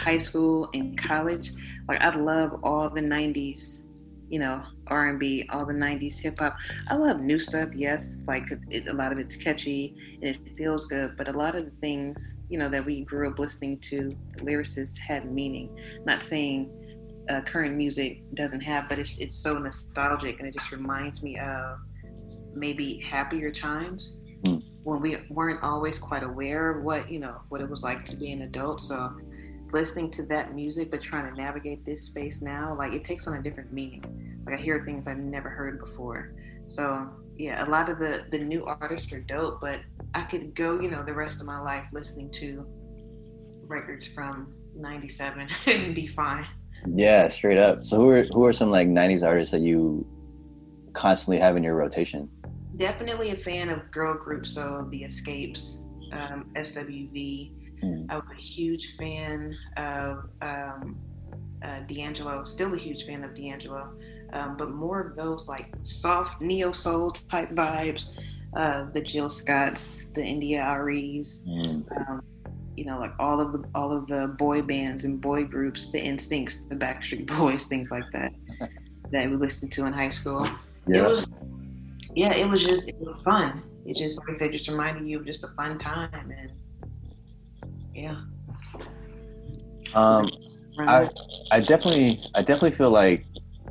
high 0.00 0.18
school 0.18 0.68
and 0.74 0.96
college. 0.96 1.52
Like 1.88 2.00
I 2.00 2.14
love 2.16 2.60
all 2.62 2.88
the 2.88 3.00
90s, 3.00 3.84
you 4.28 4.38
know, 4.38 4.62
R&B, 4.86 5.46
all 5.50 5.66
the 5.66 5.74
90s 5.74 6.18
hip 6.18 6.38
hop. 6.38 6.56
I 6.88 6.96
love 6.96 7.20
new 7.20 7.38
stuff, 7.38 7.70
yes. 7.74 8.20
Like 8.26 8.50
it, 8.70 8.88
a 8.88 8.92
lot 8.92 9.12
of 9.12 9.18
it's 9.18 9.36
catchy 9.36 9.94
and 10.22 10.34
it 10.34 10.38
feels 10.56 10.86
good, 10.86 11.16
but 11.16 11.28
a 11.28 11.32
lot 11.32 11.54
of 11.54 11.64
the 11.64 11.72
things, 11.80 12.36
you 12.48 12.58
know, 12.58 12.68
that 12.68 12.84
we 12.84 13.02
grew 13.02 13.28
up 13.30 13.38
listening 13.38 13.78
to, 13.80 14.16
the 14.36 14.42
lyricists 14.42 14.98
had 14.98 15.30
meaning. 15.30 15.76
Not 16.04 16.22
saying 16.22 16.70
uh, 17.28 17.42
current 17.42 17.76
music 17.76 18.22
doesn't 18.34 18.60
have, 18.60 18.88
but 18.88 18.98
it's 18.98 19.16
it's 19.18 19.36
so 19.36 19.54
nostalgic 19.54 20.38
and 20.38 20.48
it 20.48 20.54
just 20.54 20.72
reminds 20.72 21.22
me 21.22 21.38
of 21.38 21.78
maybe 22.54 22.98
happier 22.98 23.50
times 23.52 24.16
Mm. 24.44 24.64
when 24.84 25.02
we 25.02 25.18
weren't 25.28 25.62
always 25.62 25.98
quite 25.98 26.22
aware 26.22 26.70
of 26.70 26.82
what 26.82 27.10
you 27.10 27.18
know 27.18 27.42
what 27.50 27.60
it 27.60 27.68
was 27.68 27.82
like 27.82 28.06
to 28.06 28.16
be 28.16 28.32
an 28.32 28.42
adult. 28.42 28.80
So 28.80 29.12
listening 29.72 30.10
to 30.12 30.22
that 30.24 30.54
music, 30.54 30.90
but 30.90 31.00
trying 31.02 31.30
to 31.30 31.36
navigate 31.40 31.84
this 31.84 32.02
space 32.04 32.42
now, 32.42 32.74
like 32.76 32.92
it 32.92 33.04
takes 33.04 33.26
on 33.26 33.34
a 33.36 33.42
different 33.42 33.72
meaning. 33.72 34.04
Like 34.46 34.58
I 34.58 34.62
hear 34.62 34.84
things 34.84 35.06
I 35.06 35.14
never 35.14 35.48
heard 35.48 35.78
before. 35.80 36.32
So 36.66 37.08
yeah, 37.36 37.64
a 37.66 37.68
lot 37.68 37.88
of 37.88 37.98
the 37.98 38.24
the 38.30 38.38
new 38.38 38.64
artists 38.64 39.12
are 39.12 39.20
dope, 39.20 39.60
but 39.60 39.80
I 40.14 40.22
could 40.22 40.54
go 40.54 40.80
you 40.80 40.90
know 40.90 41.02
the 41.02 41.14
rest 41.14 41.40
of 41.40 41.46
my 41.46 41.60
life 41.60 41.84
listening 41.92 42.30
to 42.32 42.66
records 43.66 44.08
from 44.08 44.52
'97 44.74 45.48
and 45.66 45.94
be 45.94 46.06
fine. 46.06 46.46
yeah 46.94 47.28
straight 47.28 47.58
up 47.58 47.84
so 47.84 47.96
who 47.96 48.08
are 48.08 48.22
who 48.32 48.44
are 48.44 48.52
some 48.52 48.70
like 48.70 48.88
90s 48.88 49.22
artists 49.22 49.52
that 49.52 49.60
you 49.60 50.06
constantly 50.92 51.38
have 51.38 51.56
in 51.56 51.62
your 51.62 51.74
rotation 51.74 52.28
Definitely 52.76 53.30
a 53.32 53.36
fan 53.36 53.68
of 53.68 53.90
girl 53.90 54.14
groups, 54.14 54.54
so 54.54 54.88
The 54.90 55.02
Xscapes, 55.02 55.82
um, 56.12 56.46
SWV. 56.56 57.52
Mm. 57.82 58.06
I 58.10 58.16
was 58.16 58.24
a 58.32 58.40
huge 58.40 58.96
fan 58.98 59.56
of 59.76 60.28
um, 60.42 60.96
uh, 61.62 61.80
D'Angelo, 61.80 62.44
still 62.44 62.72
a 62.74 62.78
huge 62.78 63.04
fan 63.06 63.22
of 63.24 63.34
D'Angelo, 63.34 63.92
um, 64.32 64.56
but 64.56 64.70
more 64.70 65.00
of 65.00 65.16
those 65.16 65.48
like 65.48 65.74
soft 65.82 66.40
neo 66.40 66.72
soul 66.72 67.10
type 67.10 67.50
vibes. 67.50 68.10
Uh, 68.56 68.86
the 68.92 69.00
Jill 69.00 69.28
Scotts, 69.28 70.06
the 70.14 70.22
India 70.24 70.60
Aries, 70.60 71.44
Mm. 71.46 71.84
um, 72.08 72.20
you 72.76 72.84
know, 72.84 72.98
like 72.98 73.12
all 73.20 73.40
of 73.40 73.52
the 73.52 73.62
all 73.76 73.92
of 73.96 74.08
the 74.08 74.34
boy 74.38 74.60
bands 74.62 75.04
and 75.04 75.20
boy 75.20 75.44
groups, 75.44 75.92
the 75.92 75.98
NSYNCs, 76.00 76.68
the 76.68 76.74
Backstreet 76.74 77.26
Boys, 77.38 77.66
things 77.66 77.90
like 77.92 78.10
that, 78.12 78.32
that 79.12 79.30
we 79.30 79.36
listened 79.36 79.70
to 79.72 79.86
in 79.86 79.92
high 79.92 80.10
school. 80.10 80.48
yeah 80.88 81.02
It 81.02 81.04
was, 81.04 81.28
yeah, 82.16 82.32
it 82.34 82.48
was 82.48 82.64
just 82.64 82.88
it 82.88 82.96
was 82.98 83.22
fun. 83.22 83.62
It 83.86 83.96
just 83.96 84.18
like 84.18 84.30
I 84.30 84.34
said, 84.34 84.50
just 84.52 84.68
reminded 84.68 85.06
you 85.06 85.20
of 85.20 85.26
just 85.26 85.44
a 85.44 85.48
fun 85.48 85.78
time 85.78 86.32
and 86.36 86.50
yeah. 87.94 88.20
um 89.94 90.28
I, 90.78 91.10
I 91.50 91.60
definitely 91.60 92.22
I 92.34 92.42
definitely 92.42 92.72
feel 92.72 92.90
like 92.90 93.26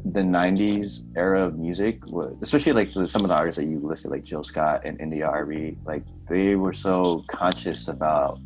the 0.06 0.22
'90s 0.22 1.02
era 1.16 1.44
of 1.46 1.58
music, 1.58 2.02
especially 2.42 2.74
like 2.74 2.94
the, 2.94 3.08
some 3.08 3.24
of 3.24 3.30
the 3.30 3.36
artists 3.36 3.58
that 3.60 3.66
you 3.66 3.80
listed, 3.80 4.12
like 4.12 4.24
Jill 4.24 4.44
Scott 4.44 4.82
and 4.86 5.00
India 5.02 5.28
Arie, 5.28 5.78
like 5.86 6.04
they 6.30 6.56
were 6.56 6.74
so 6.74 7.24
conscious 7.28 7.88
about 7.88 8.40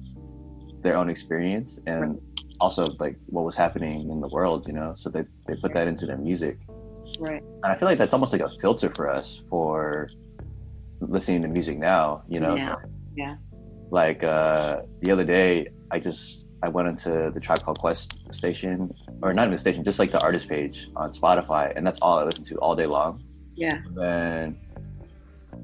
their 0.81 0.97
own 0.97 1.09
experience 1.09 1.79
and 1.87 2.19
also 2.59 2.85
like 2.99 3.17
what 3.27 3.43
was 3.43 3.55
happening 3.55 4.09
in 4.09 4.19
the 4.19 4.27
world, 4.27 4.67
you 4.67 4.73
know. 4.73 4.93
So 4.95 5.09
they 5.09 5.25
they 5.47 5.55
put 5.55 5.73
that 5.73 5.87
into 5.87 6.05
their 6.05 6.17
music, 6.17 6.59
right. 7.19 7.41
and 7.41 7.65
I 7.65 7.75
feel 7.75 7.87
like 7.87 7.97
that's 7.97 8.13
almost 8.13 8.33
like 8.33 8.41
a 8.41 8.49
filter 8.61 8.91
for 8.95 9.09
us 9.09 9.43
for 9.49 10.07
listening 11.01 11.41
to 11.41 11.47
music 11.47 11.77
now, 11.77 12.23
you 12.27 12.39
know. 12.39 12.55
Yeah. 12.55 12.75
Yeah. 13.15 13.35
Like 13.93 14.23
uh, 14.23 14.81
the 15.01 15.11
other 15.11 15.23
day, 15.23 15.67
I 15.91 15.99
just 15.99 16.47
I 16.63 16.67
went 16.67 16.87
into 16.87 17.29
the 17.31 17.39
Tribe 17.39 17.61
Called 17.61 17.77
Quest 17.77 18.33
station, 18.33 18.91
or 19.21 19.35
not 19.35 19.45
even 19.45 19.55
station, 19.59 19.83
just 19.83 19.99
like 19.99 20.09
the 20.09 20.19
artist 20.19 20.49
page 20.49 20.89
on 20.95 21.11
Spotify, 21.11 21.71
and 21.75 21.85
that's 21.85 21.99
all 21.99 22.17
I 22.17 22.23
listen 22.23 22.43
to 22.45 22.55
all 22.57 22.75
day 22.75 22.87
long. 22.87 23.23
Yeah. 23.55 23.75
And 23.85 23.95
then 23.95 24.57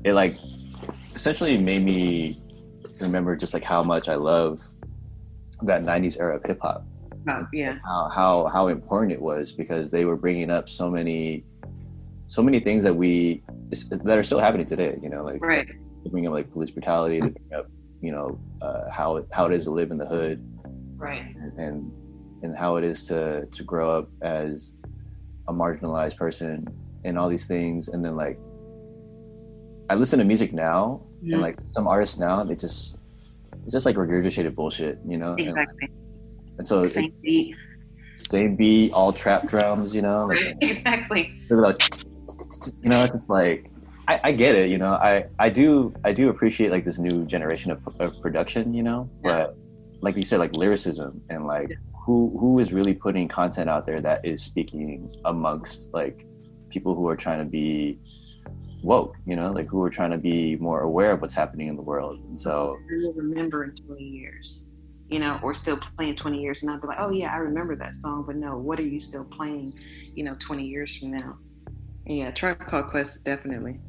it 0.04 0.14
like 0.14 0.36
essentially 1.16 1.58
made 1.58 1.82
me 1.82 2.40
remember 3.02 3.36
just 3.36 3.56
like 3.56 3.64
how 3.64 3.82
much 3.82 4.08
I 4.08 4.14
love 4.14 4.62
that 5.64 5.82
'90s 5.82 6.20
era 6.20 6.36
of 6.36 6.44
hip 6.46 6.60
hop. 6.62 6.86
Oh, 7.28 7.48
yeah. 7.52 7.80
How 7.84 8.10
how 8.10 8.46
how 8.50 8.68
important 8.68 9.12
it 9.12 9.20
was 9.20 9.54
because 9.54 9.90
they 9.90 10.06
were 10.06 10.16
bringing 10.16 10.52
up 10.52 10.70
so 10.70 10.88
many 10.92 11.46
so 12.28 12.44
many 12.44 12.60
things 12.60 12.84
that 12.84 12.96
we 12.96 13.42
that 13.72 14.16
are 14.20 14.22
still 14.22 14.40
happening 14.40 14.68
today. 14.68 15.00
You 15.02 15.10
know, 15.10 15.24
like 15.24 15.42
Right. 15.42 15.68
they 16.04 16.10
bring 16.12 16.28
up 16.28 16.34
like 16.34 16.52
police 16.54 16.70
brutality. 16.70 17.22
They 17.22 17.30
bring 17.32 17.54
up 17.56 17.66
you 18.02 18.12
know 18.12 18.40
uh, 18.62 18.90
how 18.90 19.24
how 19.32 19.46
it 19.46 19.54
is 19.54 19.66
to 19.66 19.72
live 19.72 19.92
in 19.92 19.98
the 19.98 20.06
hood 20.06 20.44
Right. 20.98 21.34
and 21.58 21.92
and 22.44 22.58
how 22.58 22.76
it 22.78 22.84
is 22.84 23.04
to 23.04 23.46
to 23.46 23.64
grow 23.64 23.98
up 23.98 24.10
as 24.22 24.74
a 25.48 25.54
marginalized 25.54 26.18
person 26.18 26.66
and 27.06 27.18
all 27.18 27.30
these 27.30 27.46
things 27.46 27.88
and 27.90 28.04
then 28.04 28.16
like 28.16 28.38
I 29.90 29.96
listen 29.96 30.20
to 30.20 30.26
music 30.26 30.54
now 30.54 31.02
and 31.24 31.42
like 31.42 31.60
some 31.62 31.88
artists 31.88 32.18
now 32.20 32.44
they 32.44 32.56
just 32.56 32.98
it's 33.64 33.72
just 33.74 33.86
like 33.86 33.96
regurgitated 33.96 34.56
bullshit 34.56 35.00
you 35.08 35.18
know 35.18 35.34
Exactly. 35.38 35.90
and 36.58 36.66
so 36.68 36.86
Same 36.88 37.06
it's, 37.06 37.18
beat. 37.18 37.56
same 38.18 38.56
beat, 38.56 38.92
all 38.94 39.14
trap 39.14 39.48
drums, 39.48 39.96
you 39.96 40.02
know. 40.02 40.26
Like, 40.26 40.58
exactly. 40.62 41.34
like, 41.50 41.82
you 42.84 42.90
know, 42.90 43.02
it's 43.04 43.14
just 43.14 43.30
like 43.30 43.69
I, 44.10 44.20
I 44.24 44.32
get 44.32 44.56
it, 44.56 44.72
you 44.72 44.80
know. 44.80 44.94
I 44.94 45.26
I 45.38 45.50
do 45.50 45.94
I 46.04 46.12
do 46.12 46.30
appreciate 46.30 46.72
like 46.72 46.84
this 46.84 46.98
new 46.98 47.26
generation 47.26 47.72
of, 47.72 47.80
of 48.00 48.20
production, 48.24 48.74
you 48.74 48.82
know. 48.82 49.08
Yeah. 49.24 49.30
But 49.30 49.58
like 50.02 50.16
you 50.16 50.24
said, 50.24 50.40
like 50.40 50.56
lyricism 50.56 51.22
and 51.30 51.46
like 51.46 51.78
who 52.06 52.36
who 52.40 52.58
is 52.58 52.74
really 52.74 52.96
putting 52.96 53.28
content 53.28 53.70
out 53.70 53.86
there 53.86 54.02
that 54.02 54.26
is 54.26 54.42
speaking 54.42 55.12
amongst 55.26 55.94
like 55.94 56.26
people 56.70 56.96
who 56.96 57.08
are 57.08 57.16
trying 57.16 57.38
to 57.38 57.46
be 57.46 58.00
woke, 58.82 59.16
you 59.28 59.36
know, 59.36 59.52
like 59.52 59.68
who 59.68 59.84
are 59.84 59.92
trying 59.92 60.10
to 60.10 60.18
be 60.18 60.56
more 60.56 60.82
aware 60.82 61.12
of 61.12 61.22
what's 61.22 61.36
happening 61.36 61.68
in 61.68 61.76
the 61.76 61.84
world. 61.84 62.20
And 62.30 62.40
so 62.40 62.80
remember 62.88 63.66
in 63.66 63.76
20 63.76 64.04
years, 64.04 64.72
you 65.08 65.20
know, 65.20 65.40
or 65.44 65.54
still 65.54 65.80
playing 65.98 66.16
20 66.16 66.42
years, 66.42 66.64
and 66.64 66.72
I'll 66.72 66.82
be 66.82 66.88
like, 66.88 66.98
oh 67.00 67.12
yeah, 67.12 67.32
I 67.32 67.38
remember 67.38 67.76
that 67.76 67.96
song, 67.96 68.24
but 68.26 68.38
no, 68.38 68.58
what 68.58 68.80
are 68.80 68.88
you 68.88 69.00
still 69.00 69.26
playing, 69.26 69.78
you 70.16 70.24
know, 70.24 70.36
20 70.40 70.66
years 70.66 70.98
from 70.98 71.12
now? 71.12 71.38
Yeah, 72.08 72.32
Tribe 72.32 72.66
Called 72.66 72.88
Quest 72.88 73.24
definitely. 73.24 73.80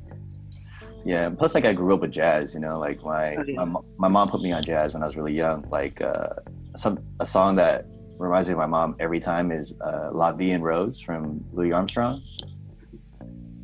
Yeah, 1.05 1.31
plus 1.31 1.55
like 1.55 1.65
I 1.65 1.73
grew 1.73 1.95
up 1.95 2.01
with 2.01 2.13
jazz, 2.13 2.53
you 2.55 2.61
know, 2.61 2.79
like 2.79 3.03
my 3.03 3.37
Oh, 3.37 3.45
yeah. 3.47 3.65
my, 3.65 3.81
my 3.97 4.09
mom 4.09 4.29
put 4.29 4.43
me 4.43 4.53
on 4.53 4.63
jazz 4.63 4.93
when 4.95 5.03
I 5.03 5.07
was 5.07 5.17
really 5.17 5.33
young. 5.35 5.67
Like 5.71 6.01
uh, 6.01 6.29
some 6.77 6.99
a 7.21 7.27
song 7.27 7.57
that 7.57 7.87
reminds 8.19 8.49
me 8.49 8.53
of 8.53 8.59
my 8.59 8.67
mom 8.67 8.97
every 9.01 9.19
time 9.21 9.51
is 9.51 9.75
uh, 9.81 10.11
"La 10.13 10.33
Vie 10.33 10.51
en 10.53 10.61
Rose" 10.63 11.01
from 11.01 11.43
Louis 11.53 11.73
Armstrong, 11.73 12.23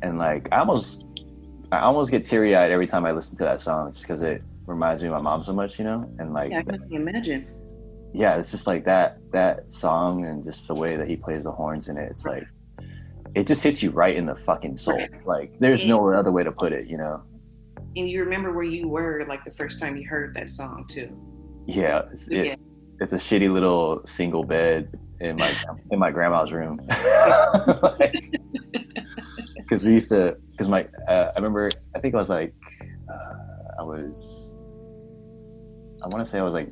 and 0.01 0.17
like 0.17 0.47
I 0.51 0.59
almost 0.59 1.05
I 1.71 1.79
almost 1.79 2.11
get 2.11 2.23
teary 2.23 2.55
eyed 2.55 2.71
every 2.71 2.87
time 2.87 3.05
I 3.05 3.11
listen 3.11 3.37
to 3.37 3.43
that 3.43 3.61
song 3.61 3.91
just 3.91 4.01
because 4.03 4.21
it 4.21 4.41
reminds 4.65 5.03
me 5.03 5.09
of 5.09 5.13
my 5.15 5.21
mom 5.21 5.43
so 5.43 5.53
much, 5.53 5.77
you 5.77 5.85
know, 5.85 6.09
and 6.19 6.33
like 6.33 6.51
Yeah, 6.51 6.59
I 6.59 6.63
can 6.63 6.87
imagine. 6.91 7.47
yeah, 8.13 8.37
it's 8.37 8.51
just 8.51 8.65
like 8.67 8.83
that 8.85 9.19
that 9.31 9.69
song 9.69 10.25
and 10.25 10.43
just 10.43 10.67
the 10.67 10.75
way 10.75 10.95
that 10.95 11.07
he 11.07 11.15
plays 11.17 11.43
the 11.43 11.51
horns 11.51 11.87
in 11.87 11.97
it. 11.97 12.09
It's 12.09 12.25
like 12.25 12.47
it 13.37 13.45
just 13.45 13.61
hits 13.61 13.83
you 13.83 13.91
right 13.91 14.15
in 14.17 14.25
the 14.25 14.35
fucking 14.35 14.75
soul. 14.77 14.99
Like 15.23 15.59
there's 15.59 15.85
no 15.85 16.11
other 16.11 16.31
way 16.31 16.43
to 16.43 16.51
put 16.51 16.73
it, 16.73 16.87
you 16.87 16.97
know. 16.97 17.21
And 17.95 18.09
you 18.09 18.23
remember 18.23 18.51
where 18.51 18.65
you 18.65 18.87
were 18.87 19.25
like 19.27 19.45
the 19.45 19.51
first 19.51 19.79
time 19.79 19.95
you 19.95 20.07
heard 20.07 20.35
that 20.35 20.49
song 20.49 20.85
too. 20.89 21.15
Yeah, 21.67 22.01
it's, 22.11 22.27
it, 22.29 22.59
it's 22.99 23.13
a 23.13 23.17
shitty 23.17 23.51
little 23.53 24.01
single 24.05 24.43
bed 24.43 24.99
in 25.19 25.35
my 25.35 25.53
in 25.91 25.99
my 25.99 26.09
grandma's 26.09 26.51
room. 26.51 26.79
Because 29.57 29.85
we 29.85 29.93
used 29.93 30.07
to, 30.09 30.37
because 30.51 30.69
my 30.69 30.87
uh, 31.09 31.31
I 31.35 31.39
remember 31.39 31.69
I 31.93 31.99
think 31.99 32.15
I 32.15 32.17
was 32.17 32.29
like 32.29 32.53
uh, 33.11 33.81
I 33.81 33.83
was 33.83 34.55
I 36.03 36.07
want 36.07 36.25
to 36.25 36.31
say 36.31 36.39
I 36.39 36.41
was 36.41 36.53
like 36.53 36.71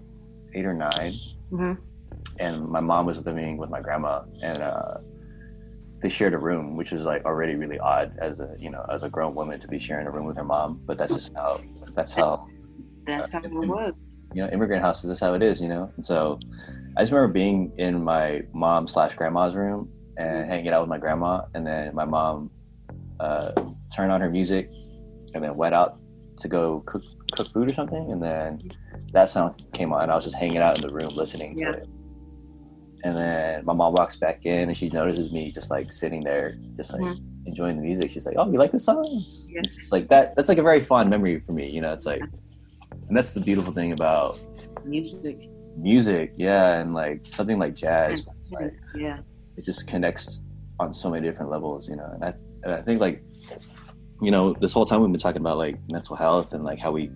eight 0.54 0.66
or 0.66 0.74
9 0.74 0.90
Mm-hmm. 1.52 1.74
and 2.40 2.66
my 2.68 2.80
mom 2.80 3.06
was 3.06 3.26
living 3.26 3.58
with 3.58 3.70
my 3.70 3.82
grandma, 3.82 4.24
and 4.42 4.64
uh, 4.64 4.98
they 6.06 6.10
shared 6.10 6.36
a 6.36 6.38
room, 6.38 6.76
which 6.76 6.92
was 6.92 7.04
like 7.04 7.26
already 7.26 7.56
really 7.56 7.80
odd 7.80 8.16
as 8.20 8.40
a 8.40 8.56
you 8.60 8.70
know 8.70 8.86
as 8.92 9.02
a 9.02 9.10
grown 9.10 9.34
woman 9.34 9.60
to 9.60 9.68
be 9.68 9.80
sharing 9.80 10.06
a 10.06 10.12
room 10.12 10.26
with 10.28 10.38
her 10.38 10.44
mom. 10.44 10.80
But 10.86 11.00
that's 11.00 11.16
just 11.16 11.32
how 11.36 11.60
that's 11.96 12.14
how 12.14 12.48
That's 13.08 13.32
how 13.32 13.40
it 13.40 13.52
was. 13.52 14.18
you 14.36 14.44
know, 14.44 14.50
immigrant 14.52 14.84
houses, 14.84 15.08
that's 15.08 15.20
how 15.20 15.34
it 15.34 15.42
is, 15.42 15.60
you 15.60 15.68
know? 15.68 15.92
And 15.96 16.06
so 16.06 16.40
I 16.96 17.02
just 17.02 17.12
remember 17.12 17.34
being 17.34 17.72
in 17.78 18.04
my 18.04 18.44
mom 18.54 18.88
slash 18.88 19.16
grandma's 19.16 19.56
room 19.56 19.90
and 20.18 20.46
hanging 20.46 20.70
out 20.70 20.82
with 20.82 20.90
my 20.90 21.00
grandma. 21.00 21.46
And 21.56 21.66
then 21.66 21.96
my 21.96 22.06
mom 22.06 22.52
uh, 23.20 23.52
turned 23.96 24.12
on 24.12 24.22
her 24.22 24.30
music 24.30 24.70
and 25.34 25.44
then 25.44 25.56
went 25.58 25.74
out 25.74 25.98
to 26.38 26.48
go 26.48 26.82
cook, 26.82 27.02
cook 27.32 27.48
food 27.52 27.72
or 27.72 27.74
something. 27.74 28.12
And 28.12 28.22
then 28.22 28.62
that 29.14 29.30
song 29.30 29.56
came 29.74 29.92
on. 29.92 30.04
and 30.04 30.12
I 30.12 30.16
was 30.16 30.24
just 30.26 30.36
hanging 30.36 30.60
out 30.60 30.78
in 30.78 30.88
the 30.88 30.94
room 30.94 31.10
listening 31.16 31.56
to 31.56 31.70
it. 31.72 31.88
And 33.06 33.16
then 33.16 33.64
my 33.66 33.74
mom 33.74 33.94
walks 33.94 34.16
back 34.16 34.48
in 34.48 34.68
and 34.70 34.76
she 34.76 34.90
notices 34.90 35.32
me 35.32 35.52
just 35.52 35.70
like 35.70 35.92
sitting 35.92 36.24
there, 36.24 36.58
just 36.76 36.92
like 36.92 37.04
Mhm. 37.04 37.20
enjoying 37.46 37.76
the 37.76 37.84
music. 37.84 38.10
She's 38.10 38.26
like, 38.26 38.36
Oh, 38.36 38.52
you 38.52 38.58
like 38.58 38.72
the 38.72 38.80
songs? 38.80 39.52
It's 39.54 39.92
like 39.92 40.08
that. 40.10 40.36
That's 40.36 40.50
like 40.50 40.58
a 40.58 40.64
very 40.64 40.80
fond 40.82 41.12
memory 41.12 41.40
for 41.40 41.52
me. 41.52 41.70
You 41.70 41.82
know, 41.82 41.94
it's 41.94 42.08
like, 42.08 42.22
and 43.08 43.16
that's 43.16 43.34
the 43.34 43.42
beautiful 43.42 43.72
thing 43.74 43.92
about 43.92 44.44
Music. 44.84 45.38
music 45.78 46.32
yeah 46.38 46.80
and 46.80 46.94
like 46.94 47.20
something 47.26 47.60
like 47.60 47.74
jazz 47.76 48.24
it's 48.40 48.52
like 48.52 48.74
Yeah. 48.96 49.20
it 49.58 49.66
just 49.66 49.88
connects 49.88 50.42
on 50.80 50.94
so 50.94 51.10
many 51.10 51.28
different 51.28 51.52
levels 51.52 51.90
you 51.90 51.96
know 51.98 52.10
and 52.14 52.24
i 52.24 52.34
and 52.64 52.74
i 52.74 52.82
think 52.82 53.02
like 53.02 53.22
you 54.22 54.32
know 54.32 54.54
this 54.54 54.72
whole 54.72 54.86
time 54.86 55.02
we've 55.02 55.12
been 55.12 55.20
talking 55.20 55.42
about 55.42 55.58
like 55.58 55.78
mental 55.90 56.16
health 56.16 56.54
and 56.54 56.64
like 56.64 56.80
how 56.80 56.92
we 56.92 57.10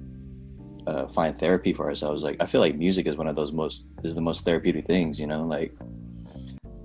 uh, 0.90 1.08
find 1.18 1.32
therapy 1.44 1.72
for 1.78 1.86
ourselves 1.90 2.20
like 2.28 2.38
i 2.44 2.46
feel 2.52 2.62
like 2.66 2.76
music 2.86 3.04
is 3.12 3.16
one 3.22 3.28
of 3.32 3.36
those 3.40 3.52
most 3.62 3.78
is 4.08 4.14
the 4.20 4.26
most 4.30 4.40
therapeutic 4.46 4.86
things 4.94 5.20
you 5.22 5.28
know 5.32 5.42
like 5.56 5.72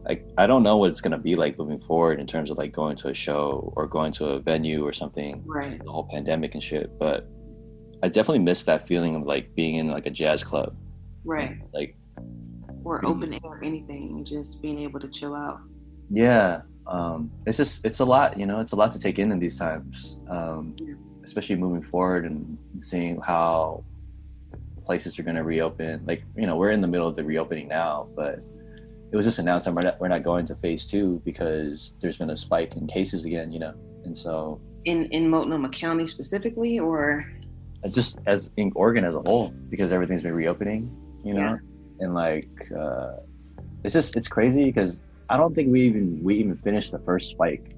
like 0.09 0.21
i 0.43 0.47
don't 0.51 0.63
know 0.63 0.77
what 0.77 0.91
it's 0.93 1.01
going 1.05 1.17
to 1.19 1.25
be 1.31 1.35
like 1.45 1.59
moving 1.59 1.81
forward 1.81 2.17
in 2.23 2.27
terms 2.27 2.51
of 2.51 2.59
like 2.63 2.73
going 2.73 2.97
to 3.03 3.09
a 3.09 3.15
show 3.15 3.73
or 3.77 3.87
going 3.87 4.13
to 4.13 4.25
a 4.35 4.39
venue 4.41 4.81
or 4.89 4.93
something 4.93 5.43
Right. 5.47 5.81
the 5.85 5.91
whole 5.91 6.09
pandemic 6.15 6.51
and 6.55 6.63
shit 6.63 6.91
but 6.99 7.19
i 8.03 8.09
definitely 8.09 8.41
miss 8.51 8.65
that 8.65 8.87
feeling 8.87 9.15
of 9.17 9.23
like 9.35 9.55
being 9.55 9.77
in 9.77 9.87
like 9.89 10.07
a 10.07 10.11
jazz 10.11 10.45
club 10.45 10.71
Right. 11.25 11.57
like 11.73 11.97
Or 12.85 13.01
open 13.07 13.33
air, 13.33 13.41
or 13.45 13.65
anything, 13.65 14.25
just 14.35 14.61
being 14.61 14.79
able 14.87 15.01
to 15.01 15.09
chill 15.09 15.35
out. 15.35 15.59
yeah 16.11 16.61
um 16.87 17.31
it's 17.47 17.57
just 17.57 17.75
it's 17.89 18.01
a 18.01 18.05
lot 18.15 18.29
you 18.39 18.45
know 18.45 18.61
it's 18.61 18.73
a 18.73 18.77
lot 18.77 18.91
to 18.93 19.01
take 19.07 19.19
in 19.19 19.33
in 19.33 19.39
these 19.45 19.57
times 19.57 20.19
um 20.29 20.77
Yeah. 20.79 20.97
especially 21.29 21.57
moving 21.57 21.81
forward 21.93 22.23
and 22.29 22.59
seeing 22.89 23.15
how 23.33 23.83
places 24.85 25.19
are 25.19 25.23
going 25.23 25.37
to 25.37 25.45
reopen 25.45 26.05
like 26.07 26.25
you 26.37 26.47
know 26.47 26.57
we're 26.57 26.71
in 26.71 26.81
the 26.81 26.89
middle 26.89 27.07
of 27.09 27.17
the 27.17 27.25
reopening 27.25 27.67
now 27.69 28.09
but 28.15 28.41
it 29.13 29.17
was 29.17 29.25
just 29.27 29.39
announced 29.39 29.65
that 29.67 29.75
we're 29.75 29.83
not, 29.83 30.01
we're 30.01 30.09
not 30.09 30.23
going 30.23 30.45
to 30.45 30.55
phase 30.57 30.85
two 30.87 31.21
because 31.25 31.95
there's 32.01 32.17
been 32.19 32.31
a 32.31 32.37
spike 32.37 32.77
in 32.77 32.87
cases 32.87 33.25
again 33.25 33.51
you 33.53 33.59
know 33.59 33.75
and 34.05 34.17
so 34.17 34.61
In 34.85 35.07
in 35.07 35.31
Multnomah 35.31 35.71
County 35.71 36.07
specifically, 36.07 36.79
or 36.79 37.25
uh, 37.85 37.89
just 37.89 38.19
as 38.27 38.51
in 38.59 38.71
Oregon 38.75 39.05
as 39.05 39.15
a 39.15 39.21
whole 39.21 39.49
because 39.71 39.93
everything's 39.93 40.23
been 40.23 40.35
reopening, 40.35 40.93
you 41.25 41.33
know, 41.33 41.41
Yeah. 41.41 42.05
and 42.05 42.13
like 42.15 42.53
uh, 42.77 43.13
it's 43.83 43.95
just 43.95 44.15
it's 44.17 44.29
crazy 44.29 44.65
because 44.67 45.01
I 45.31 45.39
don't 45.39 45.55
think 45.55 45.73
we 45.73 45.81
even 45.89 46.23
we 46.23 46.35
even 46.37 46.57
finished 46.59 46.93
the 46.93 46.99
first 46.99 47.31
spike. 47.31 47.74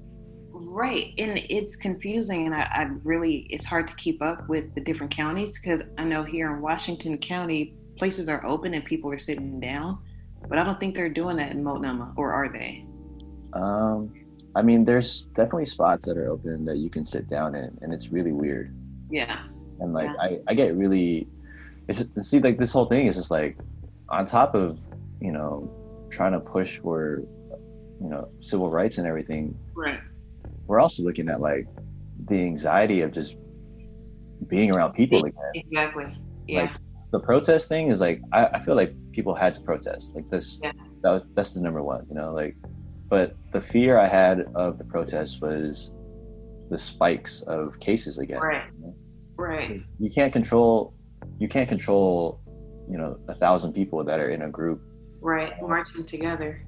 Right, 0.65 1.13
and 1.17 1.37
it's 1.49 1.75
confusing, 1.75 2.45
and 2.45 2.55
I, 2.55 2.67
I 2.71 2.89
really 3.03 3.47
it's 3.49 3.65
hard 3.65 3.87
to 3.87 3.95
keep 3.95 4.21
up 4.21 4.47
with 4.49 4.73
the 4.75 4.81
different 4.81 5.11
counties 5.11 5.59
because 5.59 5.81
I 5.97 6.03
know 6.03 6.23
here 6.23 6.53
in 6.53 6.61
Washington 6.61 7.17
County 7.17 7.75
places 7.97 8.29
are 8.29 8.45
open 8.45 8.73
and 8.73 8.85
people 8.85 9.11
are 9.11 9.17
sitting 9.17 9.59
down, 9.59 9.97
but 10.47 10.57
I 10.57 10.63
don't 10.63 10.79
think 10.79 10.95
they're 10.95 11.09
doing 11.09 11.37
that 11.37 11.51
in 11.51 11.63
Multnomah, 11.63 12.13
or 12.15 12.31
are 12.31 12.51
they? 12.51 12.85
Um, 13.53 14.13
I 14.55 14.61
mean, 14.61 14.85
there's 14.85 15.23
definitely 15.35 15.65
spots 15.65 16.05
that 16.07 16.17
are 16.17 16.29
open 16.29 16.65
that 16.65 16.77
you 16.77 16.89
can 16.89 17.05
sit 17.05 17.27
down 17.27 17.55
in, 17.55 17.77
and 17.81 17.93
it's 17.93 18.09
really 18.09 18.31
weird. 18.31 18.75
Yeah. 19.09 19.39
And 19.79 19.93
like 19.93 20.07
Yeah. 20.07 20.15
I 20.19 20.39
I 20.47 20.53
get 20.53 20.75
really, 20.75 21.27
it's 21.87 22.03
see 22.21 22.39
like 22.39 22.57
this 22.57 22.71
whole 22.71 22.85
thing 22.85 23.07
is 23.07 23.15
just 23.15 23.31
like 23.31 23.57
on 24.09 24.25
top 24.25 24.55
of 24.55 24.79
you 25.21 25.31
know 25.31 25.69
trying 26.09 26.31
to 26.31 26.39
push 26.39 26.79
for 26.79 27.23
you 28.01 28.09
know 28.09 28.27
civil 28.39 28.69
rights 28.69 28.97
and 28.97 29.07
everything 29.07 29.57
Right. 29.75 29.99
We're 30.67 30.79
also 30.79 31.03
looking 31.03 31.29
at 31.29 31.41
like 31.41 31.65
the 32.25 32.39
anxiety 32.45 33.01
of 33.01 33.11
just 33.11 33.37
being 34.47 34.71
around 34.71 34.93
people 34.93 35.23
again. 35.25 35.51
Exactly. 35.55 36.17
Yeah. 36.47 36.61
Like, 36.63 36.71
The 37.11 37.19
protest 37.19 37.67
thing 37.69 37.89
is 37.89 37.99
like 38.01 38.21
I, 38.31 38.45
I 38.47 38.59
feel 38.59 38.75
like 38.75 38.93
people 39.11 39.33
had 39.33 39.53
to 39.55 39.61
protest. 39.61 40.15
Like 40.15 40.27
this 40.27 40.59
Yeah. 40.63 40.71
that 41.03 41.11
was 41.11 41.25
that's 41.33 41.53
the 41.53 41.61
number 41.61 41.81
one, 41.83 42.05
you 42.07 42.15
know, 42.15 42.31
like 42.31 42.55
but 43.09 43.35
the 43.51 43.61
fear 43.61 43.97
I 43.97 44.07
had 44.07 44.41
of 44.55 44.77
the 44.77 44.83
protest 44.83 45.41
was 45.41 45.91
the 46.69 46.77
spikes 46.77 47.41
of 47.43 47.79
cases 47.79 48.17
again. 48.17 48.39
Right. 48.41 48.63
you 48.79 48.87
know? 48.87 48.95
right. 49.37 49.81
You 49.99 50.09
can't 50.11 50.33
control 50.33 50.93
you 51.39 51.47
can't 51.47 51.69
control, 51.69 52.39
you 52.87 52.97
know, 52.97 53.17
a 53.27 53.33
thousand 53.33 53.73
people 53.73 54.03
that 54.03 54.19
are 54.19 54.29
in 54.29 54.41
a 54.43 54.49
group 54.49 54.81
Right. 55.21 55.53
Marching 55.61 56.05
together. 56.05 56.61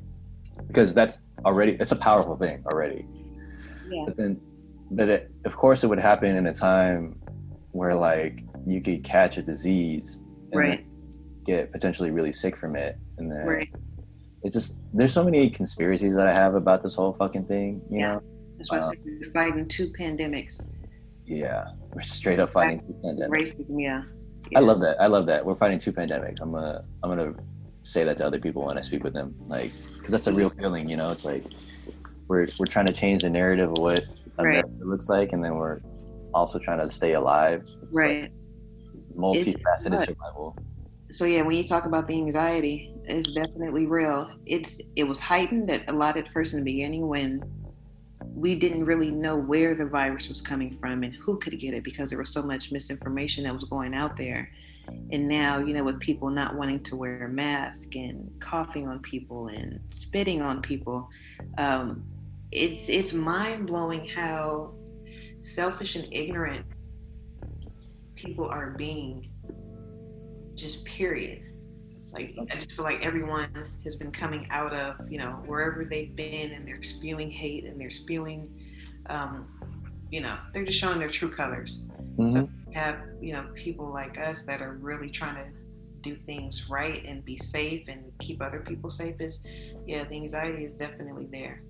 because 0.68 0.94
that's 0.94 1.20
already 1.46 1.74
it's 1.74 1.92
a 1.92 1.96
powerful 1.96 2.36
thing 2.38 2.64
already. 2.66 3.06
Yeah. 3.92 4.04
but 4.06 4.18
then 4.18 4.40
but 4.92 5.08
it, 5.10 5.32
of 5.46 5.56
course 5.56 5.84
it 5.84 5.88
would 5.88 6.00
happen 6.00 6.36
in 6.36 6.48
a 6.48 6.54
time 6.54 7.20
where 7.72 7.94
like 7.94 8.44
you 8.66 8.82
could 8.82 9.04
catch 9.04 9.38
a 9.38 9.42
disease 9.44 10.20
and 10.52 10.56
Right. 10.60 10.86
get 11.46 11.72
potentially 11.72 12.12
really 12.12 12.34
sick 12.34 12.56
from 12.56 12.76
it 12.76 12.98
and 13.18 13.32
then 13.32 13.46
Right. 13.46 13.70
it's 14.44 14.54
just 14.56 14.80
there's 14.98 15.14
so 15.14 15.24
many 15.24 15.50
conspiracies 15.50 16.16
that 16.16 16.28
i 16.28 16.34
have 16.34 16.56
about 16.56 16.82
this 16.82 16.96
whole 16.96 17.14
fucking 17.14 17.46
thing 17.46 17.82
you 17.90 18.00
Yeah. 18.00 18.14
know 18.16 18.22
That's 18.58 18.72
why 18.72 18.78
I 18.78 18.82
said 18.82 18.98
um, 18.98 19.20
we're 19.22 19.32
fighting 19.32 19.68
two 19.68 19.88
pandemics. 20.00 20.70
yeah 21.26 21.66
we're 21.94 22.02
straight 22.02 22.40
up 22.40 22.52
fighting 22.52 22.80
two 22.80 22.96
pandemics 23.04 23.30
Racism, 23.56 23.76
yeah. 23.80 24.02
i 24.56 24.60
love 24.60 24.82
that 24.82 25.00
i 25.00 25.08
love 25.08 25.26
that 25.28 25.46
we're 25.46 25.56
fighting 25.56 25.78
two 25.78 25.94
pandemics 25.94 26.42
i'm 26.42 26.52
gonna 26.52 26.84
i'm 27.04 27.10
gonna 27.10 27.34
say 27.84 28.04
that 28.04 28.18
to 28.18 28.26
other 28.26 28.40
people 28.40 28.66
when 28.66 28.78
i 28.78 28.82
speak 28.82 29.04
with 29.04 29.14
them 29.14 29.36
like 29.48 29.72
because 29.96 30.10
that's 30.10 30.28
a 30.28 30.34
real 30.34 30.50
feeling 30.50 30.90
you 30.90 30.98
know 30.98 31.10
it's 31.12 31.26
like 31.26 31.46
we're 32.30 32.48
we're 32.58 32.66
trying 32.66 32.86
to 32.86 32.94
change 32.94 33.24
the 33.24 33.30
narrative 33.30 33.70
of 33.72 33.78
what 33.80 34.06
Right. 34.38 34.64
Looks 34.80 35.10
like 35.10 35.34
and 35.34 35.44
then 35.44 35.56
we're 35.56 35.82
also 36.34 36.60
trying 36.60 36.80
to 36.80 36.88
stay 36.88 37.14
alive 37.14 37.64
It's 37.84 37.94
like 37.96 38.06
Right. 38.06 38.32
multifaceted 39.18 39.88
It's- 39.88 40.06
survival 40.06 40.56
So 41.12 41.26
yeah, 41.26 41.42
when 41.42 41.56
you 41.58 41.64
talk 41.64 41.86
about 41.86 42.06
the 42.08 42.14
anxiety, 42.14 42.94
it's 43.04 43.32
definitely 43.34 43.86
real. 43.88 44.30
It's 44.46 44.80
it 44.96 45.06
was 45.06 45.20
heightened 45.20 45.70
at 45.72 45.82
a 45.90 45.92
lot 45.92 46.16
at 46.18 46.28
first 46.32 46.54
in 46.54 46.60
the 46.60 46.66
beginning 46.74 47.08
when 47.08 47.42
we 48.36 48.54
didn't 48.54 48.86
really 48.86 49.10
know 49.10 49.36
where 49.36 49.74
the 49.74 49.86
virus 49.86 50.30
was 50.30 50.40
coming 50.40 50.78
from 50.80 51.02
and 51.04 51.14
who 51.16 51.38
could 51.40 51.58
get 51.60 51.74
it 51.74 51.84
because 51.84 52.08
there 52.12 52.20
was 52.20 52.30
so 52.30 52.44
much 52.44 52.72
misinformation 52.72 53.44
that 53.46 53.54
was 53.60 53.64
going 53.64 53.94
out 53.96 54.16
there. 54.18 54.52
And 55.12 55.28
now, 55.28 55.58
you 55.60 55.74
know, 55.74 55.84
with 55.84 56.00
people 56.00 56.30
not 56.30 56.56
wanting 56.56 56.82
to 56.90 56.96
wear 56.96 57.26
a 57.26 57.30
mask 57.30 57.96
and 57.96 58.16
coughing 58.40 58.88
on 58.88 59.00
people 59.00 59.48
and 59.48 59.80
spitting 59.90 60.42
on 60.44 60.62
people, 60.62 61.10
um, 61.58 62.04
it's 62.52 62.90
it's 62.90 63.14
mind 63.14 63.68
blowing 63.68 64.08
how 64.08 64.74
selfish 65.42 65.96
and 65.96 66.08
ignorant 66.12 66.66
people 68.16 68.46
are 68.46 68.72
being. 68.72 69.30
Just 70.56 70.84
period. 70.86 71.44
Like 72.12 72.36
I 72.52 72.56
just 72.56 72.72
feel 72.72 72.84
like 72.84 73.06
everyone 73.06 73.70
has 73.84 73.96
been 73.96 74.12
coming 74.12 74.48
out 74.50 74.74
of 74.74 75.12
you 75.12 75.20
know 75.20 75.42
wherever 75.46 75.86
they've 75.86 76.16
been, 76.16 76.52
and 76.52 76.68
they're 76.68 76.84
spewing 76.84 77.30
hate 77.30 77.66
and 77.66 77.80
they're 77.80 77.92
spewing, 77.92 78.52
um, 79.10 79.48
you 80.10 80.22
know, 80.22 80.36
they're 80.54 80.66
just 80.66 80.80
showing 80.80 81.00
their 81.00 81.10
true 81.10 81.30
colors. 81.30 81.84
Mm-hmm. 82.18 82.36
So 82.36 82.50
have 82.74 83.00
you 83.22 83.34
know 83.34 83.46
people 83.56 83.90
like 83.90 84.18
us 84.20 84.44
that 84.44 84.62
are 84.62 84.74
really 84.74 85.10
trying 85.10 85.36
to 85.36 85.62
do 86.02 86.16
things 86.16 86.66
right 86.70 87.04
and 87.06 87.26
be 87.26 87.38
safe 87.38 87.88
and 87.88 88.12
keep 88.20 88.42
other 88.42 88.60
people 88.60 88.90
safe 88.90 89.20
is 89.20 89.44
yeah 89.86 90.04
the 90.06 90.16
anxiety 90.16 90.64
is 90.64 90.76
definitely 90.76 91.28
there 91.32 91.62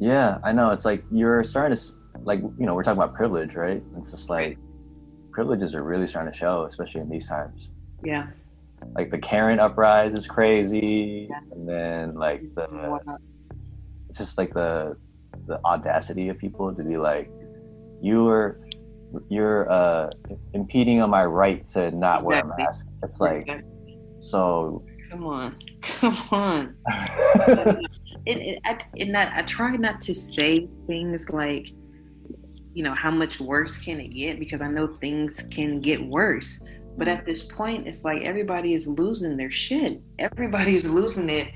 yeah 0.00 0.38
i 0.42 0.50
know 0.50 0.70
it's 0.70 0.84
like 0.84 1.04
you're 1.12 1.44
starting 1.44 1.76
to 1.76 1.82
like 2.24 2.40
you 2.40 2.66
know 2.66 2.74
we're 2.74 2.82
talking 2.82 3.00
about 3.00 3.14
privilege 3.14 3.54
right 3.54 3.82
it's 3.98 4.10
just 4.10 4.28
like 4.28 4.58
privileges 5.30 5.74
are 5.74 5.84
really 5.84 6.08
starting 6.08 6.32
to 6.32 6.36
show 6.36 6.64
especially 6.64 7.00
in 7.00 7.08
these 7.08 7.28
times 7.28 7.70
yeah 8.02 8.26
like 8.94 9.10
the 9.10 9.18
Karen 9.18 9.60
uprise 9.60 10.14
is 10.14 10.26
crazy, 10.26 11.28
yeah. 11.30 11.40
and 11.52 11.68
then 11.68 12.14
like 12.14 12.42
the 12.54 12.98
it's 14.08 14.18
just 14.18 14.38
like 14.38 14.52
the 14.52 14.96
the 15.46 15.60
audacity 15.64 16.28
of 16.28 16.38
people 16.38 16.74
to 16.74 16.82
be 16.82 16.96
like, 16.96 17.30
you're 18.02 18.60
you're 19.28 19.70
uh, 19.70 20.10
impeding 20.54 21.00
on 21.00 21.10
my 21.10 21.24
right 21.24 21.66
to 21.68 21.90
not 21.92 22.24
wear 22.24 22.40
a 22.40 22.56
mask. 22.58 22.88
It's 23.02 23.20
like 23.20 23.48
so. 24.20 24.84
Come 25.10 25.26
on, 25.26 25.56
come 25.82 26.16
on. 26.30 26.76
it, 28.26 28.38
it, 28.38 28.58
I, 28.64 28.78
it 28.94 29.08
not, 29.08 29.32
I 29.32 29.42
try 29.42 29.76
not 29.76 30.00
to 30.02 30.14
say 30.14 30.68
things 30.86 31.28
like, 31.30 31.72
you 32.74 32.84
know, 32.84 32.94
how 32.94 33.10
much 33.10 33.40
worse 33.40 33.76
can 33.76 33.98
it 33.98 34.08
get? 34.08 34.38
Because 34.38 34.62
I 34.62 34.68
know 34.68 34.86
things 34.86 35.42
can 35.50 35.80
get 35.80 36.00
worse. 36.00 36.62
But 36.96 37.08
at 37.08 37.26
this 37.26 37.42
point, 37.42 37.88
it's 37.88 38.04
like 38.04 38.22
everybody 38.22 38.74
is 38.74 38.86
losing 38.86 39.36
their 39.36 39.50
shit. 39.50 40.00
Everybody's 40.20 40.84
losing 40.84 41.28
it. 41.28 41.48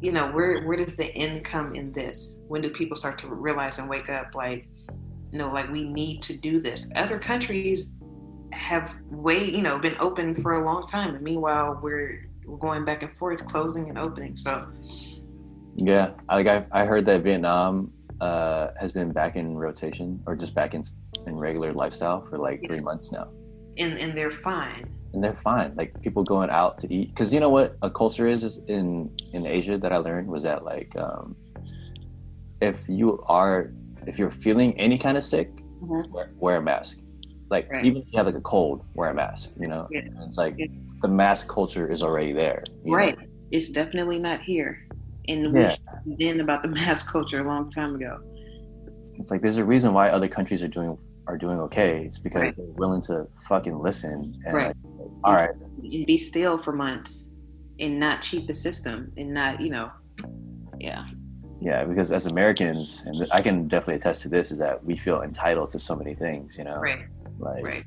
You 0.00 0.12
know, 0.12 0.30
where 0.30 0.62
where 0.64 0.76
does 0.76 0.94
the 0.94 1.12
end 1.14 1.44
come 1.44 1.74
in 1.74 1.90
this? 1.90 2.40
When 2.46 2.62
do 2.62 2.70
people 2.70 2.96
start 2.96 3.18
to 3.20 3.28
realize 3.28 3.78
and 3.78 3.88
wake 3.88 4.10
up 4.10 4.34
like, 4.34 4.68
you 5.32 5.38
know, 5.38 5.48
like 5.48 5.70
we 5.72 5.84
need 5.84 6.22
to 6.22 6.36
do 6.36 6.60
this? 6.60 6.88
Other 6.94 7.18
countries 7.18 7.92
have 8.52 8.94
way, 9.10 9.50
you 9.50 9.62
know, 9.62 9.78
been 9.78 9.96
open 9.98 10.40
for 10.40 10.52
a 10.52 10.64
long 10.64 10.86
time. 10.86 11.14
And 11.14 11.24
meanwhile, 11.24 11.80
we're 11.82 12.25
we're 12.46 12.56
going 12.56 12.84
back 12.84 13.02
and 13.02 13.16
forth, 13.16 13.44
closing 13.46 13.88
and 13.88 13.98
opening. 13.98 14.36
So 14.36 14.66
yeah, 15.76 16.12
like 16.30 16.46
I 16.46 16.64
I 16.72 16.84
heard 16.84 17.04
that 17.06 17.22
Vietnam 17.22 17.92
uh, 18.20 18.68
has 18.80 18.92
been 18.92 19.12
back 19.12 19.36
in 19.36 19.56
rotation 19.56 20.22
or 20.26 20.36
just 20.36 20.54
back 20.54 20.74
in 20.74 20.82
in 21.26 21.36
regular 21.36 21.72
lifestyle 21.72 22.24
for 22.26 22.38
like 22.38 22.60
yeah. 22.62 22.68
three 22.68 22.80
months 22.80 23.12
now 23.12 23.28
and 23.78 23.98
and 23.98 24.16
they're 24.16 24.30
fine 24.30 24.88
and 25.12 25.22
they're 25.22 25.34
fine 25.34 25.74
like 25.76 26.00
people 26.02 26.22
going 26.22 26.50
out 26.50 26.78
to 26.78 26.92
eat 26.92 27.08
because 27.08 27.32
you 27.32 27.40
know 27.40 27.48
what 27.48 27.76
a 27.82 27.90
culture 27.90 28.26
is, 28.26 28.44
is 28.44 28.60
in 28.68 29.10
in 29.32 29.46
asia 29.46 29.78
that 29.78 29.92
i 29.92 29.96
learned 29.96 30.28
was 30.28 30.42
that 30.42 30.64
like 30.64 30.94
um 30.96 31.36
if 32.60 32.78
you 32.88 33.22
are 33.26 33.72
if 34.06 34.18
you're 34.18 34.30
feeling 34.30 34.78
any 34.78 34.96
kind 34.96 35.16
of 35.16 35.24
sick 35.24 35.54
mm-hmm. 35.56 36.10
wear, 36.12 36.30
wear, 36.36 36.56
a 36.56 36.62
mask 36.62 36.98
like 37.48 37.70
right. 37.70 37.84
even 37.84 38.02
if 38.02 38.08
you 38.10 38.16
have 38.16 38.26
like 38.26 38.34
a 38.34 38.40
cold 38.40 38.84
wear 38.94 39.10
a 39.10 39.14
mask 39.14 39.52
you 39.58 39.68
know 39.68 39.86
yeah. 39.90 40.00
it's 40.22 40.36
like 40.36 40.54
yeah. 40.58 40.66
the 41.02 41.08
mask 41.08 41.48
culture 41.48 41.90
is 41.90 42.02
already 42.02 42.32
there 42.32 42.64
right 42.84 43.18
know? 43.18 43.26
it's 43.50 43.68
definitely 43.68 44.18
not 44.18 44.40
here 44.40 44.86
and 45.28 45.52
yeah. 45.54 45.76
we 46.04 46.14
been 46.16 46.40
about 46.40 46.62
the 46.62 46.68
mask 46.68 47.10
culture 47.10 47.40
a 47.40 47.44
long 47.44 47.70
time 47.70 47.94
ago 47.94 48.20
it's 49.18 49.30
like 49.30 49.42
there's 49.42 49.56
a 49.56 49.64
reason 49.64 49.92
why 49.92 50.10
other 50.10 50.28
countries 50.28 50.62
are 50.62 50.68
doing 50.68 50.98
are 51.26 51.36
doing 51.36 51.58
okay, 51.58 52.04
it's 52.04 52.18
because 52.18 52.40
right. 52.40 52.56
they're 52.56 52.66
willing 52.76 53.02
to 53.02 53.26
fucking 53.48 53.78
listen. 53.78 54.40
And 54.46 54.54
right. 54.54 54.66
Like, 54.66 55.10
all 55.24 55.34
right. 55.34 55.50
And 55.82 56.06
be 56.06 56.18
still 56.18 56.56
for 56.56 56.72
months 56.72 57.30
and 57.80 57.98
not 57.98 58.22
cheat 58.22 58.46
the 58.46 58.54
system 58.54 59.12
and 59.16 59.34
not, 59.34 59.60
you 59.60 59.70
know, 59.70 59.90
yeah. 60.78 61.06
Yeah, 61.60 61.84
because 61.84 62.12
as 62.12 62.26
Americans, 62.26 63.02
and 63.06 63.26
I 63.32 63.40
can 63.40 63.66
definitely 63.66 63.96
attest 63.96 64.22
to 64.22 64.28
this, 64.28 64.52
is 64.52 64.58
that 64.58 64.84
we 64.84 64.96
feel 64.96 65.22
entitled 65.22 65.70
to 65.70 65.78
so 65.78 65.96
many 65.96 66.14
things, 66.14 66.56
you 66.56 66.64
know? 66.64 66.78
Right. 66.78 67.06
Like, 67.38 67.64
right. 67.64 67.84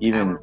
even, 0.00 0.38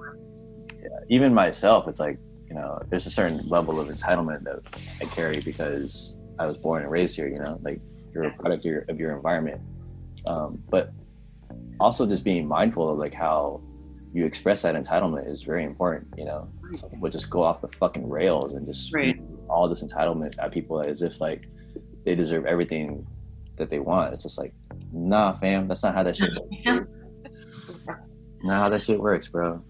yeah, 0.81 0.89
even 1.09 1.33
myself, 1.33 1.87
it's 1.87 1.99
like, 1.99 2.17
you 2.47 2.55
know, 2.55 2.81
there's 2.89 3.05
a 3.05 3.11
certain 3.11 3.37
level 3.47 3.79
of 3.79 3.87
entitlement 3.87 4.43
that 4.43 4.59
I 5.01 5.05
carry 5.05 5.39
because 5.39 6.17
I 6.37 6.45
was 6.45 6.57
born 6.57 6.81
and 6.81 6.91
raised 6.91 7.15
here, 7.15 7.27
you 7.27 7.39
know, 7.39 7.59
like 7.61 7.81
you're 8.13 8.25
a 8.25 8.31
product 8.31 8.65
of 8.65 8.71
your, 8.71 8.85
of 8.89 8.99
your 8.99 9.15
environment. 9.15 9.61
Um, 10.27 10.61
but 10.69 10.91
also 11.79 12.05
just 12.05 12.23
being 12.23 12.47
mindful 12.47 12.91
of 12.91 12.99
like 12.99 13.13
how 13.13 13.61
you 14.13 14.25
express 14.25 14.61
that 14.63 14.75
entitlement 14.75 15.29
is 15.29 15.43
very 15.43 15.63
important. 15.63 16.07
You 16.17 16.25
know, 16.25 16.49
some 16.73 16.89
people 16.89 17.09
just 17.09 17.29
go 17.29 17.41
off 17.41 17.61
the 17.61 17.69
fucking 17.69 18.07
rails 18.07 18.53
and 18.53 18.65
just 18.67 18.93
right. 18.93 19.19
all 19.49 19.67
this 19.67 19.83
entitlement 19.83 20.35
at 20.37 20.51
people 20.51 20.81
as 20.81 21.01
if 21.01 21.21
like 21.21 21.47
they 22.05 22.15
deserve 22.15 22.45
everything 22.45 23.07
that 23.57 23.69
they 23.69 23.79
want. 23.79 24.13
It's 24.13 24.23
just 24.23 24.37
like, 24.37 24.53
nah, 24.91 25.33
fam, 25.33 25.67
that's 25.67 25.83
not 25.83 25.93
how 25.95 26.03
that 26.03 26.17
shit 26.17 26.29
works. 26.65 26.89
Not 28.43 28.63
how 28.63 28.69
that 28.69 28.81
shit 28.81 28.99
works, 28.99 29.27
bro. 29.27 29.63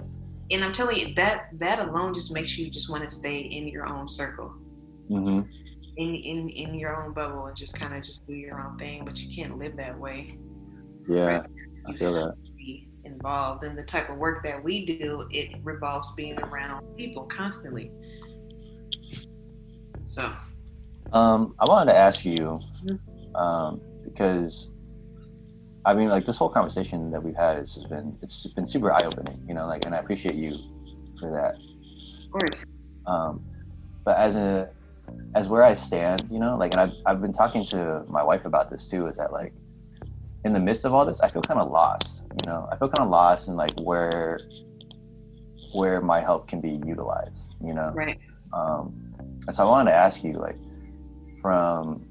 And 0.52 0.64
I'm 0.64 0.74
telling 0.74 0.98
you, 0.98 1.14
that 1.16 1.48
that 1.54 1.80
alone 1.80 2.14
just 2.14 2.34
makes 2.34 2.58
you 2.58 2.70
just 2.70 2.90
want 2.90 3.04
to 3.04 3.10
stay 3.10 3.38
in 3.38 3.68
your 3.68 3.88
own 3.88 4.08
circle. 4.08 4.54
Mm-hmm. 5.10 5.50
In, 5.98 6.16
in 6.16 6.50
in 6.50 6.76
your 6.76 7.02
own 7.04 7.14
bubble 7.14 7.48
and 7.48 7.56
just 7.56 7.80
kind 7.80 7.96
of 7.96 8.04
just 8.04 8.26
do 8.28 8.34
your 8.34 8.62
own 8.62 8.78
thing, 8.78 9.04
but 9.06 9.18
you 9.18 9.34
can't 9.34 9.58
live 9.58 9.76
that 9.78 9.98
way. 9.98 10.38
Yeah. 11.08 11.38
Right? 11.38 11.46
I 11.88 11.94
feel 11.94 12.14
that. 12.14 12.36
Be 12.56 12.88
involved 13.04 13.64
in 13.64 13.76
the 13.76 13.84
type 13.84 14.10
of 14.10 14.18
work 14.18 14.44
that 14.44 14.64
we 14.64 14.86
do, 14.86 15.28
it 15.32 15.50
revolves 15.64 16.12
being 16.14 16.40
around 16.40 16.86
people 16.96 17.24
constantly. 17.24 17.92
So, 20.06 20.32
um, 21.14 21.56
I 21.60 21.66
wanted 21.70 21.94
to 21.94 21.98
ask 21.98 22.26
you, 22.26 22.36
mm-hmm. 22.36 23.36
um, 23.36 23.82
because 24.04 24.70
I 25.86 25.94
mean, 25.94 26.10
like 26.10 26.26
this 26.26 26.38
whole 26.38 26.50
conversation 26.50 27.10
that 27.10 27.24
we've 27.24 27.36
had 27.36 27.58
has 27.58 27.76
been 27.90 28.18
it's 28.22 28.46
been 28.48 28.66
super 28.66 28.92
eye 28.92 29.02
opening, 29.04 29.44
you 29.48 29.54
know, 29.54 29.68
like, 29.68 29.86
and 29.86 29.96
I 29.96 30.00
appreciate 30.00 30.36
you 30.36 30.52
for 31.20 31.32
that. 31.32 31.56
Of 31.56 32.32
course. 32.32 32.66
Um, 33.06 33.44
but 34.04 34.18
as 34.18 34.36
a 34.36 34.72
as 35.36 35.50
where 35.50 35.64
I 35.64 35.74
stand, 35.74 36.28
you 36.32 36.40
know, 36.40 36.56
like, 36.58 36.74
and 36.74 36.82
I've 36.82 36.94
I've 37.06 37.22
been 37.22 37.34
talking 37.34 37.66
to 37.66 38.04
my 38.08 38.24
wife 38.24 38.46
about 38.46 38.70
this 38.70 38.88
too, 38.88 39.08
is 39.08 39.18
that 39.18 39.32
like 39.32 39.54
in 40.46 40.54
the 40.54 40.60
midst 40.60 40.86
of 40.86 40.94
all 40.94 41.06
this, 41.06 41.20
I 41.20 41.30
feel 41.30 41.42
kind 41.42 41.60
of 41.60 41.72
lost. 41.72 42.24
You 42.44 42.52
know, 42.52 42.68
I 42.72 42.78
feel 42.78 42.88
kind 42.88 43.04
of 43.04 43.10
lost 43.10 43.48
in 43.48 43.56
like 43.56 43.74
where 43.80 44.40
where 45.74 46.02
my 46.02 46.20
help 46.20 46.48
can 46.48 46.62
be 46.62 46.80
utilized. 46.86 47.56
You 47.64 47.74
know, 47.74 47.92
right. 47.96 48.20
Um, 48.54 48.94
and 49.48 49.56
so 49.56 49.66
I 49.66 49.70
wanted 49.70 49.92
to 49.92 49.98
ask 49.98 50.24
you, 50.24 50.34
like, 50.34 50.58
from 51.42 52.06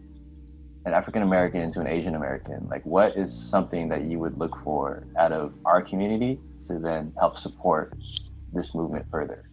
an 0.84 0.94
African 0.94 1.22
American 1.22 1.70
to 1.72 1.80
an 1.80 1.86
Asian 1.86 2.14
American, 2.14 2.66
like, 2.68 2.84
what 2.84 3.16
is 3.16 3.32
something 3.32 3.88
that 3.88 4.04
you 4.04 4.18
would 4.18 4.38
look 4.38 4.56
for 4.64 5.06
out 5.18 5.32
of 5.32 5.52
our 5.64 5.82
community 5.82 6.38
to 6.66 6.78
then 6.78 7.12
help 7.18 7.36
support 7.36 7.94
this 8.52 8.74
movement 8.74 9.06
further? 9.10 9.50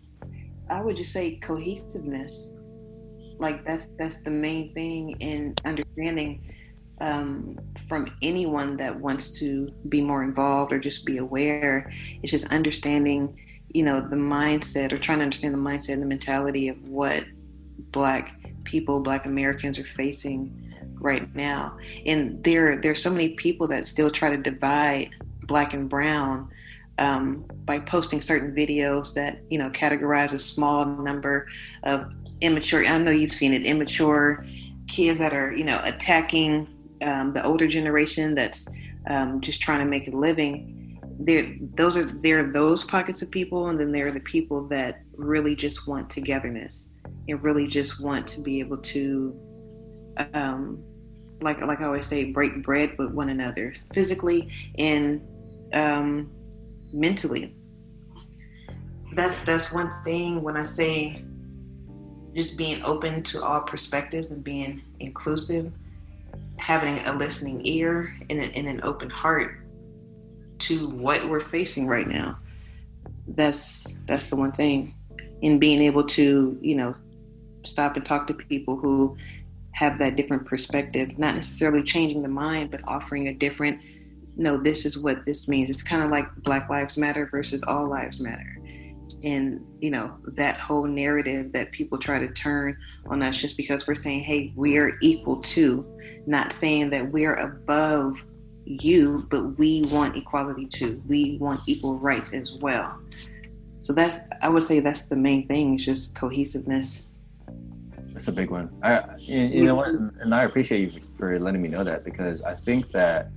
I 0.70 0.82
would 0.82 0.96
just 0.96 1.12
say 1.12 1.36
cohesiveness. 1.38 2.52
Like 3.40 3.64
that's 3.64 3.88
that's 4.00 4.22
the 4.22 4.32
main 4.32 4.74
thing 4.74 5.12
in 5.20 5.54
understanding 5.64 6.54
um, 7.00 7.58
from 7.88 8.12
anyone 8.22 8.78
that 8.78 9.00
wants 9.00 9.38
to 9.40 9.72
be 9.90 10.02
more 10.02 10.24
involved 10.24 10.74
or 10.74 10.80
just 10.80 11.06
be 11.06 11.18
aware. 11.18 11.92
It's 12.24 12.32
just 12.32 12.46
understanding, 12.48 13.40
you 13.70 13.84
know, 13.84 14.02
the 14.02 14.16
mindset 14.16 14.92
or 14.92 14.98
trying 14.98 15.20
to 15.20 15.24
understand 15.24 15.54
the 15.54 15.60
mindset 15.60 15.94
and 15.94 16.02
the 16.02 16.08
mentality 16.08 16.68
of 16.68 16.82
what 16.88 17.26
Black 17.92 18.52
people, 18.64 19.00
Black 19.00 19.26
Americans 19.26 19.78
are 19.78 19.84
facing 19.84 20.67
right 21.00 21.34
now. 21.36 21.78
And 22.06 22.44
there, 22.44 22.80
there's 22.82 23.02
so 23.02 23.10
many 23.10 23.30
people 23.30 23.68
that 23.68 23.86
still 23.86 24.10
try 24.10 24.30
to 24.30 24.38
divide 24.38 25.10
Black 25.44 25.74
and 25.74 25.90
Brown 25.90 26.50
um, 27.00 27.46
by 27.66 27.80
posting 27.80 28.22
certain 28.22 28.54
videos 28.54 29.14
that 29.14 29.40
you 29.50 29.58
know 29.58 29.70
categorize 29.70 30.34
a 30.34 30.40
small 30.40 30.86
number 30.86 31.48
of 31.84 32.12
immature. 32.42 32.86
I 32.86 32.98
know 32.98 33.12
you've 33.12 33.34
seen 33.34 33.54
it, 33.54 33.66
immature 33.66 34.46
kids 34.88 35.20
that 35.20 35.34
are 35.34 35.54
you 35.54 35.64
know 35.64 35.80
attacking 35.84 36.68
um, 37.02 37.34
the 37.34 37.44
older 37.44 37.68
generation 37.68 38.34
that's 38.34 38.68
um, 39.08 39.42
just 39.42 39.62
trying 39.62 39.80
to 39.80 39.86
make 39.86 40.08
a 40.08 40.12
living. 40.12 41.00
There, 41.20 41.56
those 41.76 41.98
are 41.98 42.06
there 42.06 42.40
are 42.40 42.52
those 42.52 42.84
pockets 42.84 43.22
of 43.22 43.32
people, 43.32 43.68
and 43.68 43.80
then 43.80 43.92
there 43.92 44.08
are 44.08 44.12
the 44.12 44.20
people 44.22 44.68
that 44.70 45.02
really 45.16 45.56
just 45.56 45.88
want 45.88 46.10
togetherness. 46.10 46.90
and 47.28 47.44
really 47.44 47.68
just 47.68 48.00
want 48.00 48.26
to 48.28 48.42
be 48.42 48.60
able 48.60 48.78
to, 48.78 49.38
um, 50.34 50.84
like 51.42 51.62
like 51.62 51.82
I 51.82 51.86
always 51.86 52.06
say, 52.06 52.26
break 52.26 52.64
bread 52.64 52.98
with 52.98 53.12
one 53.12 53.30
another 53.30 53.74
physically 53.94 54.50
and 54.78 55.22
um, 55.74 56.32
mentally. 56.94 57.56
That's 59.14 59.40
that's 59.42 59.72
one 59.72 59.92
thing 60.04 60.42
when 60.42 60.58
I 60.58 60.64
say 60.64 61.24
just 62.34 62.58
being 62.58 62.84
open 62.84 63.24
to 63.24 63.44
all 63.44 63.62
perspectives 63.62 64.32
and 64.32 64.44
being 64.44 64.82
inclusive, 65.00 65.72
having 66.60 67.04
a 67.08 67.14
listening 67.14 67.66
ear 67.66 68.16
and, 68.30 68.40
a, 68.40 68.44
and 68.44 68.68
an 68.68 68.80
open 68.84 69.10
heart 69.10 69.58
to 70.60 70.88
what 70.90 71.28
we're 71.28 71.40
facing 71.40 71.88
right 71.88 72.08
now. 72.08 72.38
That's 73.28 73.88
that's 74.08 74.28
the 74.28 74.36
one 74.36 74.52
thing. 74.52 74.94
In 75.42 75.60
being 75.60 75.82
able 75.82 76.04
to, 76.04 76.58
you 76.62 76.76
know, 76.76 76.96
stop 77.64 77.96
and 77.96 78.06
talk 78.06 78.28
to 78.28 78.34
people 78.34 78.76
who 78.76 79.16
have 79.78 80.00
that 80.00 80.16
different 80.16 80.44
perspective, 80.44 81.20
not 81.20 81.36
necessarily 81.36 81.84
changing 81.84 82.24
the 82.24 82.28
mind, 82.28 82.72
but 82.72 82.82
offering 82.88 83.28
a 83.28 83.34
different, 83.34 83.80
no, 84.36 84.58
this 84.58 84.88
is 84.88 84.98
what 84.98 85.24
this 85.28 85.48
means. 85.48 85.70
It's 85.70 85.84
kind 85.84 86.02
of 86.02 86.10
like 86.10 86.26
Black 86.38 86.68
Lives 86.68 86.98
Matter 86.98 87.28
versus 87.28 87.62
All 87.62 87.88
Lives 87.88 88.20
Matter. 88.20 88.58
And, 89.24 89.64
you 89.80 89.92
know, 89.92 90.18
that 90.30 90.60
whole 90.60 90.86
narrative 90.86 91.52
that 91.52 91.72
people 91.72 92.00
try 92.00 92.18
to 92.18 92.28
turn 92.30 92.76
on 93.06 93.22
us 93.22 93.38
just 93.38 93.56
because 93.56 93.86
we're 93.86 93.94
saying, 93.94 94.24
hey, 94.24 94.52
we 94.56 94.78
are 94.78 94.94
equal 95.00 95.38
to, 95.42 95.86
not 96.26 96.54
saying 96.54 96.90
that 96.90 97.12
we're 97.12 97.36
above 97.36 98.20
you, 98.66 99.28
but 99.30 99.60
we 99.60 99.84
want 99.92 100.18
equality 100.18 100.66
too. 100.66 101.04
We 101.08 101.38
want 101.40 101.62
equal 101.68 102.00
rights 102.00 102.34
as 102.34 102.54
well. 102.54 102.98
So 103.78 103.94
that's 103.94 104.18
I 104.42 104.50
would 104.50 104.64
say 104.64 104.80
that's 104.80 105.04
the 105.04 105.16
main 105.16 105.48
thing 105.48 105.76
is 105.76 105.86
just 105.86 106.16
cohesiveness. 106.16 107.10
That's 108.18 108.30
a 108.30 108.32
big 108.32 108.50
one. 108.50 108.76
I 108.82 109.04
you, 109.20 109.42
you 109.42 109.66
know 109.66 109.76
what, 109.76 109.90
and 109.90 110.34
I 110.34 110.42
appreciate 110.42 110.92
you 110.92 111.02
for 111.20 111.40
letting 111.40 111.62
me 111.62 111.70
know 111.70 111.84
that 111.84 112.04
because 112.04 112.42
I 112.42 112.56
think 112.56 112.90
that 112.90 113.30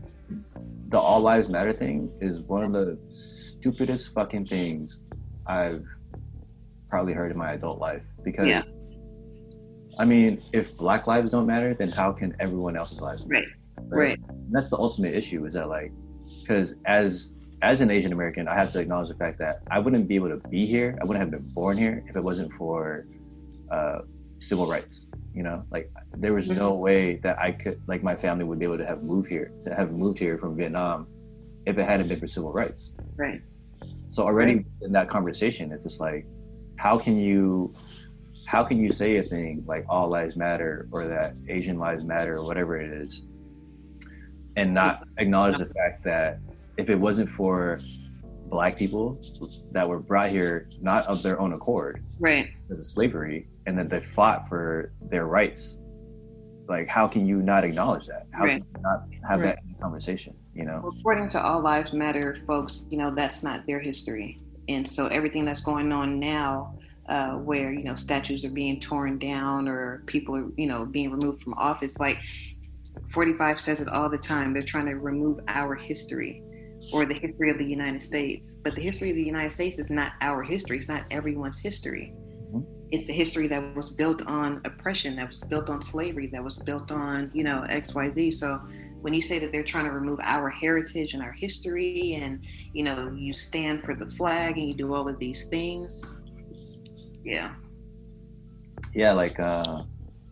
the 0.88 0.98
all 0.98 1.20
lives 1.20 1.50
matter 1.50 1.70
thing 1.70 2.10
is 2.22 2.40
one 2.40 2.64
of 2.64 2.72
the 2.72 2.98
stupidest 3.10 4.14
fucking 4.14 4.46
things 4.46 5.00
I've 5.46 5.84
probably 6.88 7.12
heard 7.12 7.30
in 7.30 7.36
my 7.36 7.52
adult 7.52 7.78
life 7.78 8.02
because 8.24 8.48
yeah. 8.48 8.62
I 9.98 10.06
mean, 10.06 10.40
if 10.54 10.74
black 10.78 11.06
lives 11.06 11.30
don't 11.30 11.46
matter, 11.46 11.74
then 11.74 11.90
how 11.90 12.10
can 12.10 12.34
everyone 12.40 12.74
else's 12.74 13.02
lives 13.02 13.26
matter? 13.26 13.48
Right. 13.76 13.98
Right. 13.98 14.18
right. 14.18 14.50
that's 14.50 14.70
the 14.70 14.78
ultimate 14.78 15.12
issue 15.12 15.44
is 15.44 15.52
that 15.52 15.68
like, 15.68 15.92
because 16.40 16.74
as 16.86 17.32
as 17.60 17.82
an 17.82 17.90
Asian 17.90 18.14
American, 18.14 18.48
I 18.48 18.54
have 18.54 18.72
to 18.72 18.80
acknowledge 18.80 19.08
the 19.08 19.14
fact 19.14 19.38
that 19.40 19.58
I 19.70 19.78
wouldn't 19.78 20.08
be 20.08 20.14
able 20.14 20.30
to 20.30 20.38
be 20.48 20.64
here. 20.64 20.98
I 21.02 21.04
wouldn't 21.04 21.20
have 21.20 21.30
been 21.30 21.52
born 21.52 21.76
here 21.76 22.02
if 22.08 22.16
it 22.16 22.24
wasn't 22.24 22.50
for 22.54 23.04
uh, 23.70 23.98
civil 24.40 24.66
rights. 24.66 25.06
You 25.34 25.44
know, 25.44 25.64
like 25.70 25.90
there 26.16 26.34
was 26.34 26.48
no 26.48 26.72
mm-hmm. 26.72 26.80
way 26.80 27.16
that 27.16 27.38
I 27.38 27.52
could, 27.52 27.80
like, 27.86 28.02
my 28.02 28.16
family 28.16 28.44
would 28.44 28.58
be 28.58 28.64
able 28.64 28.78
to 28.78 28.86
have 28.86 29.04
moved 29.04 29.28
here, 29.28 29.52
to 29.64 29.74
have 29.74 29.92
moved 29.92 30.18
here 30.18 30.36
from 30.38 30.56
Vietnam, 30.56 31.06
if 31.66 31.78
it 31.78 31.84
hadn't 31.84 32.08
been 32.08 32.18
for 32.18 32.26
civil 32.26 32.52
rights. 32.52 32.94
Right. 33.16 33.40
So 34.08 34.24
already 34.24 34.56
right. 34.56 34.66
in 34.82 34.92
that 34.92 35.08
conversation, 35.08 35.70
it's 35.70 35.84
just 35.84 36.00
like, 36.00 36.26
how 36.76 36.98
can 36.98 37.16
you, 37.16 37.72
how 38.46 38.64
can 38.64 38.78
you 38.82 38.90
say 38.90 39.18
a 39.18 39.22
thing 39.22 39.62
like 39.66 39.84
all 39.88 40.08
lives 40.08 40.34
matter 40.34 40.88
or 40.90 41.04
that 41.04 41.36
Asian 41.48 41.78
lives 41.78 42.04
matter 42.04 42.34
or 42.34 42.44
whatever 42.44 42.80
it 42.80 42.90
is, 42.90 43.22
and 44.56 44.74
not 44.74 45.06
acknowledge 45.18 45.58
the 45.58 45.66
fact 45.66 46.02
that 46.04 46.40
if 46.76 46.90
it 46.90 46.96
wasn't 46.96 47.28
for 47.28 47.78
black 48.48 48.76
people 48.76 49.20
that 49.70 49.88
were 49.88 50.00
brought 50.00 50.28
here 50.28 50.68
not 50.80 51.06
of 51.06 51.22
their 51.22 51.40
own 51.40 51.52
accord 51.52 52.02
right 52.18 52.50
because 52.62 52.80
of 52.80 52.84
slavery 52.84 53.46
and 53.70 53.78
that 53.78 53.88
they 53.88 54.00
fought 54.00 54.48
for 54.48 54.92
their 55.00 55.26
rights 55.26 55.78
like 56.68 56.88
how 56.88 57.08
can 57.08 57.26
you 57.26 57.42
not 57.42 57.64
acknowledge 57.64 58.06
that 58.06 58.26
how 58.32 58.44
right. 58.44 58.62
can 58.62 58.66
you 58.74 58.82
not 58.82 59.02
have 59.28 59.40
right. 59.40 59.56
that 59.56 59.80
conversation 59.80 60.34
you 60.54 60.64
know 60.64 60.82
according 60.98 61.28
to 61.28 61.40
all 61.40 61.62
lives 61.62 61.92
matter 61.92 62.36
folks 62.46 62.84
you 62.90 62.98
know 62.98 63.14
that's 63.14 63.42
not 63.42 63.66
their 63.66 63.80
history 63.80 64.38
and 64.68 64.86
so 64.86 65.06
everything 65.06 65.44
that's 65.44 65.62
going 65.62 65.92
on 65.92 66.20
now 66.20 66.76
uh, 67.08 67.32
where 67.32 67.72
you 67.72 67.84
know 67.84 67.94
statues 67.94 68.44
are 68.44 68.50
being 68.50 68.78
torn 68.78 69.18
down 69.18 69.66
or 69.66 70.02
people 70.06 70.36
are 70.36 70.48
you 70.56 70.66
know 70.66 70.84
being 70.84 71.10
removed 71.10 71.42
from 71.42 71.54
office 71.54 71.98
like 71.98 72.18
45 73.10 73.60
says 73.60 73.80
it 73.80 73.88
all 73.88 74.08
the 74.08 74.18
time. 74.18 74.52
They're 74.52 74.62
trying 74.62 74.86
to 74.86 74.94
remove 74.94 75.40
our 75.48 75.74
history 75.74 76.42
or 76.92 77.04
the 77.04 77.14
history 77.14 77.50
of 77.50 77.58
the 77.58 77.64
United 77.64 78.02
States. 78.02 78.58
But 78.62 78.74
the 78.74 78.82
history 78.82 79.10
of 79.10 79.16
the 79.16 79.24
United 79.24 79.52
States 79.52 79.78
is 79.78 79.90
not 79.90 80.12
our 80.20 80.42
history, 80.42 80.78
it's 80.78 80.88
not 80.88 81.04
everyone's 81.10 81.60
history. 81.60 82.14
It's 82.92 83.08
a 83.08 83.12
history 83.12 83.46
that 83.48 83.74
was 83.76 83.90
built 83.90 84.22
on 84.26 84.60
oppression, 84.64 85.14
that 85.16 85.28
was 85.28 85.38
built 85.38 85.70
on 85.70 85.80
slavery, 85.80 86.26
that 86.28 86.42
was 86.42 86.56
built 86.56 86.90
on, 86.90 87.30
you 87.32 87.44
know, 87.44 87.64
XYZ. 87.68 88.32
So 88.32 88.60
when 89.00 89.14
you 89.14 89.22
say 89.22 89.38
that 89.38 89.52
they're 89.52 89.62
trying 89.62 89.84
to 89.84 89.92
remove 89.92 90.18
our 90.22 90.50
heritage 90.50 91.14
and 91.14 91.22
our 91.22 91.32
history 91.32 92.14
and, 92.14 92.44
you 92.72 92.82
know, 92.82 93.12
you 93.16 93.32
stand 93.32 93.84
for 93.84 93.94
the 93.94 94.10
flag 94.16 94.58
and 94.58 94.68
you 94.68 94.74
do 94.74 94.92
all 94.92 95.08
of 95.08 95.18
these 95.18 95.44
things, 95.44 96.20
yeah. 97.24 97.54
Yeah, 98.92 99.12
like 99.12 99.38
uh 99.38 99.82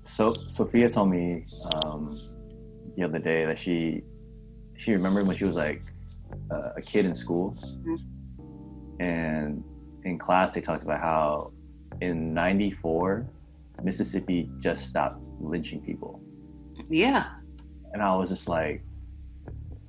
so 0.02 0.32
Sophia 0.48 0.90
told 0.90 1.10
me 1.10 1.44
um 1.84 2.18
the 2.96 3.04
other 3.04 3.18
day 3.18 3.44
that 3.44 3.58
she 3.58 4.02
she 4.76 4.92
remembered 4.92 5.26
when 5.26 5.36
she 5.36 5.44
was 5.44 5.56
like 5.56 5.82
uh, 6.50 6.70
a 6.76 6.82
kid 6.82 7.04
in 7.04 7.14
school, 7.14 7.56
mm-hmm. 7.60 9.02
and 9.02 9.64
in 10.04 10.18
class 10.18 10.52
they 10.52 10.60
talked 10.60 10.82
about 10.82 11.00
how 11.00 11.52
in 12.00 12.34
'94 12.34 13.26
Mississippi 13.82 14.50
just 14.58 14.86
stopped 14.86 15.24
lynching 15.40 15.80
people. 15.80 16.20
Yeah. 16.88 17.36
And 17.92 18.02
I 18.02 18.14
was 18.16 18.28
just 18.28 18.48
like, 18.48 18.82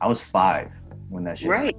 I 0.02 0.08
was 0.08 0.22
five 0.22 0.72
when 1.10 1.24
that 1.26 1.40
shit 1.40 1.50
right. 1.50 1.76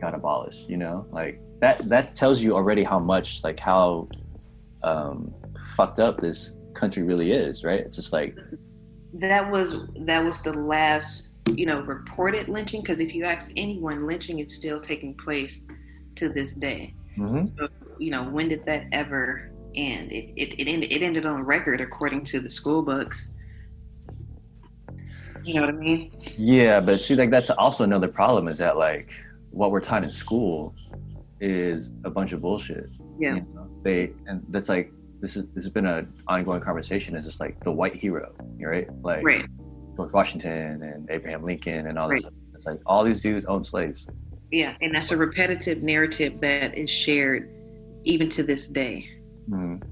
got 0.00 0.14
abolished. 0.14 0.68
You 0.68 0.76
know, 0.76 1.06
like 1.10 1.40
that 1.60 1.88
that 1.88 2.14
tells 2.14 2.40
you 2.42 2.54
already 2.54 2.82
how 2.82 2.98
much 2.98 3.42
like 3.42 3.58
how 3.58 4.08
um, 4.82 5.32
fucked 5.74 5.98
up 5.98 6.20
this 6.20 6.56
country 6.74 7.02
really 7.02 7.32
is, 7.32 7.64
right? 7.64 7.80
It's 7.80 7.96
just 7.96 8.12
like 8.12 8.36
that 9.14 9.50
was 9.50 9.78
that 10.00 10.24
was 10.24 10.42
the 10.42 10.52
last 10.52 11.34
you 11.54 11.66
know 11.66 11.80
reported 11.82 12.48
lynching 12.48 12.82
because 12.82 13.00
if 13.00 13.14
you 13.14 13.24
ask 13.24 13.50
anyone 13.56 14.06
lynching 14.06 14.40
is 14.40 14.54
still 14.54 14.80
taking 14.80 15.14
place 15.14 15.66
to 16.16 16.28
this 16.28 16.54
day 16.54 16.92
mm-hmm. 17.16 17.44
so 17.44 17.68
you 17.98 18.10
know 18.10 18.24
when 18.24 18.48
did 18.48 18.64
that 18.66 18.84
ever 18.92 19.52
end 19.76 20.12
it, 20.12 20.32
it, 20.36 20.54
it, 20.58 20.68
ended, 20.68 20.92
it 20.92 21.02
ended 21.02 21.26
on 21.26 21.42
record 21.42 21.80
according 21.80 22.22
to 22.24 22.40
the 22.40 22.50
school 22.50 22.82
books 22.82 23.34
you 25.44 25.54
know 25.54 25.62
what 25.62 25.70
i 25.70 25.76
mean 25.76 26.12
yeah 26.36 26.80
but 26.80 26.98
see 26.98 27.14
like 27.14 27.30
that's 27.30 27.50
also 27.50 27.84
another 27.84 28.08
problem 28.08 28.48
is 28.48 28.58
that 28.58 28.76
like 28.76 29.12
what 29.50 29.70
we're 29.70 29.80
taught 29.80 30.02
in 30.02 30.10
school 30.10 30.74
is 31.40 31.92
a 32.04 32.10
bunch 32.10 32.32
of 32.32 32.40
bullshit 32.40 32.90
yeah 33.18 33.34
you 33.34 33.46
know? 33.54 33.68
they 33.82 34.12
and 34.26 34.44
that's 34.48 34.68
like 34.68 34.92
this 35.20 35.36
is 35.36 35.46
this 35.54 35.64
has 35.64 35.72
been 35.72 35.86
an 35.86 36.12
ongoing 36.28 36.60
conversation. 36.60 37.16
Is 37.16 37.24
just 37.24 37.40
like 37.40 37.62
the 37.64 37.72
white 37.72 37.94
hero, 37.94 38.34
right? 38.60 38.88
Like 39.02 39.24
right. 39.24 39.46
George 39.96 40.12
Washington 40.12 40.82
and 40.82 41.08
Abraham 41.10 41.42
Lincoln 41.42 41.86
and 41.86 41.98
all 41.98 42.08
this. 42.08 42.24
Right. 42.24 42.32
It's 42.54 42.66
like 42.66 42.78
all 42.86 43.04
these 43.04 43.20
dudes 43.20 43.46
own 43.46 43.64
slaves. 43.64 44.06
Yeah, 44.50 44.76
and 44.80 44.94
that's 44.94 45.10
a 45.10 45.16
repetitive 45.16 45.82
narrative 45.82 46.40
that 46.40 46.76
is 46.76 46.90
shared 46.90 47.50
even 48.04 48.28
to 48.30 48.42
this 48.42 48.68
day. 48.68 49.08
Mm-hmm. 49.48 49.88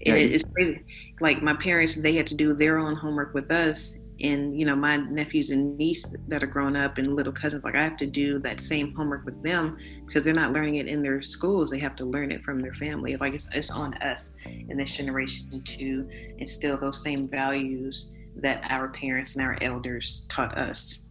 Yeah, 0.00 0.14
it's 0.14 0.44
crazy. 0.52 0.84
Like 1.20 1.42
my 1.42 1.54
parents, 1.54 1.94
they 1.94 2.14
had 2.14 2.26
to 2.28 2.34
do 2.34 2.54
their 2.54 2.78
own 2.78 2.94
homework 2.94 3.34
with 3.34 3.50
us, 3.50 3.94
and 4.20 4.58
you 4.58 4.64
know 4.64 4.74
my 4.74 4.96
nephews 4.96 5.50
and 5.50 5.76
niece 5.76 6.14
that 6.28 6.42
are 6.42 6.46
grown 6.46 6.74
up 6.74 6.98
and 6.98 7.14
little 7.14 7.32
cousins 7.32 7.64
like 7.64 7.74
i 7.74 7.82
have 7.82 7.96
to 7.96 8.06
do 8.06 8.38
that 8.38 8.60
same 8.60 8.94
homework 8.94 9.24
with 9.24 9.42
them 9.42 9.76
because 10.06 10.24
they're 10.24 10.34
not 10.34 10.52
learning 10.52 10.76
it 10.76 10.86
in 10.86 11.02
their 11.02 11.20
schools 11.20 11.70
they 11.70 11.78
have 11.78 11.94
to 11.94 12.04
learn 12.04 12.30
it 12.32 12.42
from 12.42 12.60
their 12.60 12.72
family 12.74 13.16
like 13.16 13.34
it's, 13.34 13.48
it's 13.52 13.70
on 13.70 13.92
us 13.94 14.32
in 14.68 14.76
this 14.76 14.90
generation 14.90 15.62
to 15.64 16.08
instill 16.38 16.78
those 16.78 17.02
same 17.02 17.24
values 17.24 18.12
that 18.36 18.62
our 18.70 18.88
parents 18.88 19.34
and 19.34 19.42
our 19.42 19.58
elders 19.60 20.26
taught 20.28 20.56
us 20.56 21.04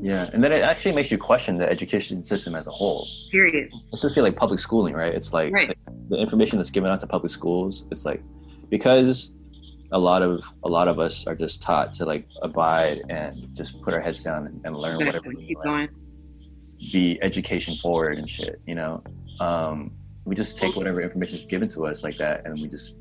yeah 0.00 0.28
and 0.32 0.42
then 0.42 0.52
it 0.52 0.62
actually 0.62 0.94
makes 0.94 1.10
you 1.10 1.18
question 1.18 1.56
the 1.56 1.68
education 1.68 2.22
system 2.22 2.54
as 2.54 2.66
a 2.66 2.70
whole. 2.70 3.06
Period. 3.30 3.70
Feel 4.14 4.24
like 4.24 4.36
public 4.36 4.60
schooling 4.60 4.94
right? 4.94 5.14
It's 5.14 5.32
like 5.32 5.52
right. 5.52 5.68
the, 5.68 6.16
the 6.16 6.20
information 6.20 6.58
that's 6.58 6.70
given 6.70 6.90
out 6.90 7.00
to 7.00 7.06
public 7.06 7.30
schools 7.30 7.84
it's 7.90 8.04
like 8.04 8.22
because 8.68 9.32
a 9.92 9.98
lot 9.98 10.22
of 10.22 10.44
a 10.64 10.68
lot 10.68 10.88
of 10.88 10.98
us 10.98 11.26
are 11.26 11.34
just 11.34 11.62
taught 11.62 11.92
to 11.94 12.04
like 12.04 12.26
abide 12.42 12.98
and 13.08 13.34
just 13.56 13.82
put 13.82 13.94
our 13.94 14.00
heads 14.00 14.22
down 14.22 14.46
and, 14.46 14.60
and 14.64 14.76
learn 14.76 14.96
whatever 14.96 15.28
we 15.28 15.36
keep 15.36 15.58
going. 15.62 15.88
be 16.92 17.18
education 17.22 17.74
forward 17.74 18.18
and 18.18 18.28
shit 18.28 18.60
you 18.66 18.74
know? 18.74 19.02
Um, 19.40 19.92
we 20.24 20.34
just 20.34 20.58
take 20.58 20.76
whatever 20.76 21.00
information 21.00 21.36
is 21.36 21.46
given 21.46 21.68
to 21.68 21.86
us 21.86 22.04
like 22.04 22.16
that 22.16 22.46
and 22.46 22.60
we 22.60 22.68
just 22.68 22.94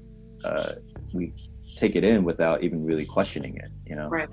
uh, 0.46 0.72
we 1.14 1.34
take 1.78 1.96
it 1.96 2.04
in 2.04 2.24
without 2.24 2.64
even 2.64 2.86
really 2.86 3.06
questioning 3.06 3.58
it 3.58 3.70
you 3.86 3.96
know? 3.96 4.08
Right. 4.08 4.30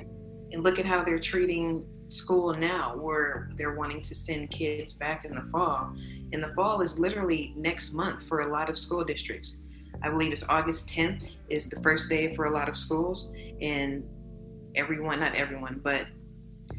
And 0.52 0.62
look 0.62 0.78
at 0.78 0.86
how 0.86 1.02
they're 1.02 1.18
treating 1.18 1.84
school 2.14 2.54
now 2.54 2.96
where 2.96 3.50
they're 3.56 3.74
wanting 3.74 4.00
to 4.02 4.14
send 4.14 4.50
kids 4.50 4.92
back 4.92 5.24
in 5.24 5.34
the 5.34 5.42
fall. 5.50 5.94
And 6.32 6.42
the 6.42 6.54
fall 6.54 6.80
is 6.80 6.98
literally 6.98 7.52
next 7.56 7.92
month 7.92 8.26
for 8.28 8.40
a 8.40 8.46
lot 8.46 8.70
of 8.70 8.78
school 8.78 9.04
districts. 9.04 9.62
I 10.02 10.10
believe 10.10 10.32
it's 10.32 10.44
August 10.48 10.88
10th 10.88 11.28
is 11.48 11.68
the 11.68 11.80
first 11.80 12.08
day 12.08 12.34
for 12.34 12.46
a 12.46 12.50
lot 12.50 12.68
of 12.68 12.76
schools, 12.76 13.32
and 13.60 14.04
everyone, 14.74 15.20
not 15.20 15.34
everyone, 15.34 15.80
but 15.82 16.06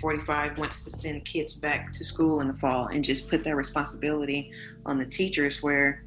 45 0.01 0.57
wants 0.57 0.83
to 0.83 0.91
send 0.91 1.25
kids 1.25 1.53
back 1.53 1.91
to 1.93 2.03
school 2.03 2.41
in 2.41 2.47
the 2.47 2.53
fall 2.55 2.87
and 2.87 3.03
just 3.03 3.29
put 3.29 3.43
that 3.43 3.55
responsibility 3.55 4.51
on 4.85 4.97
the 4.97 5.05
teachers 5.05 5.63
where 5.63 6.03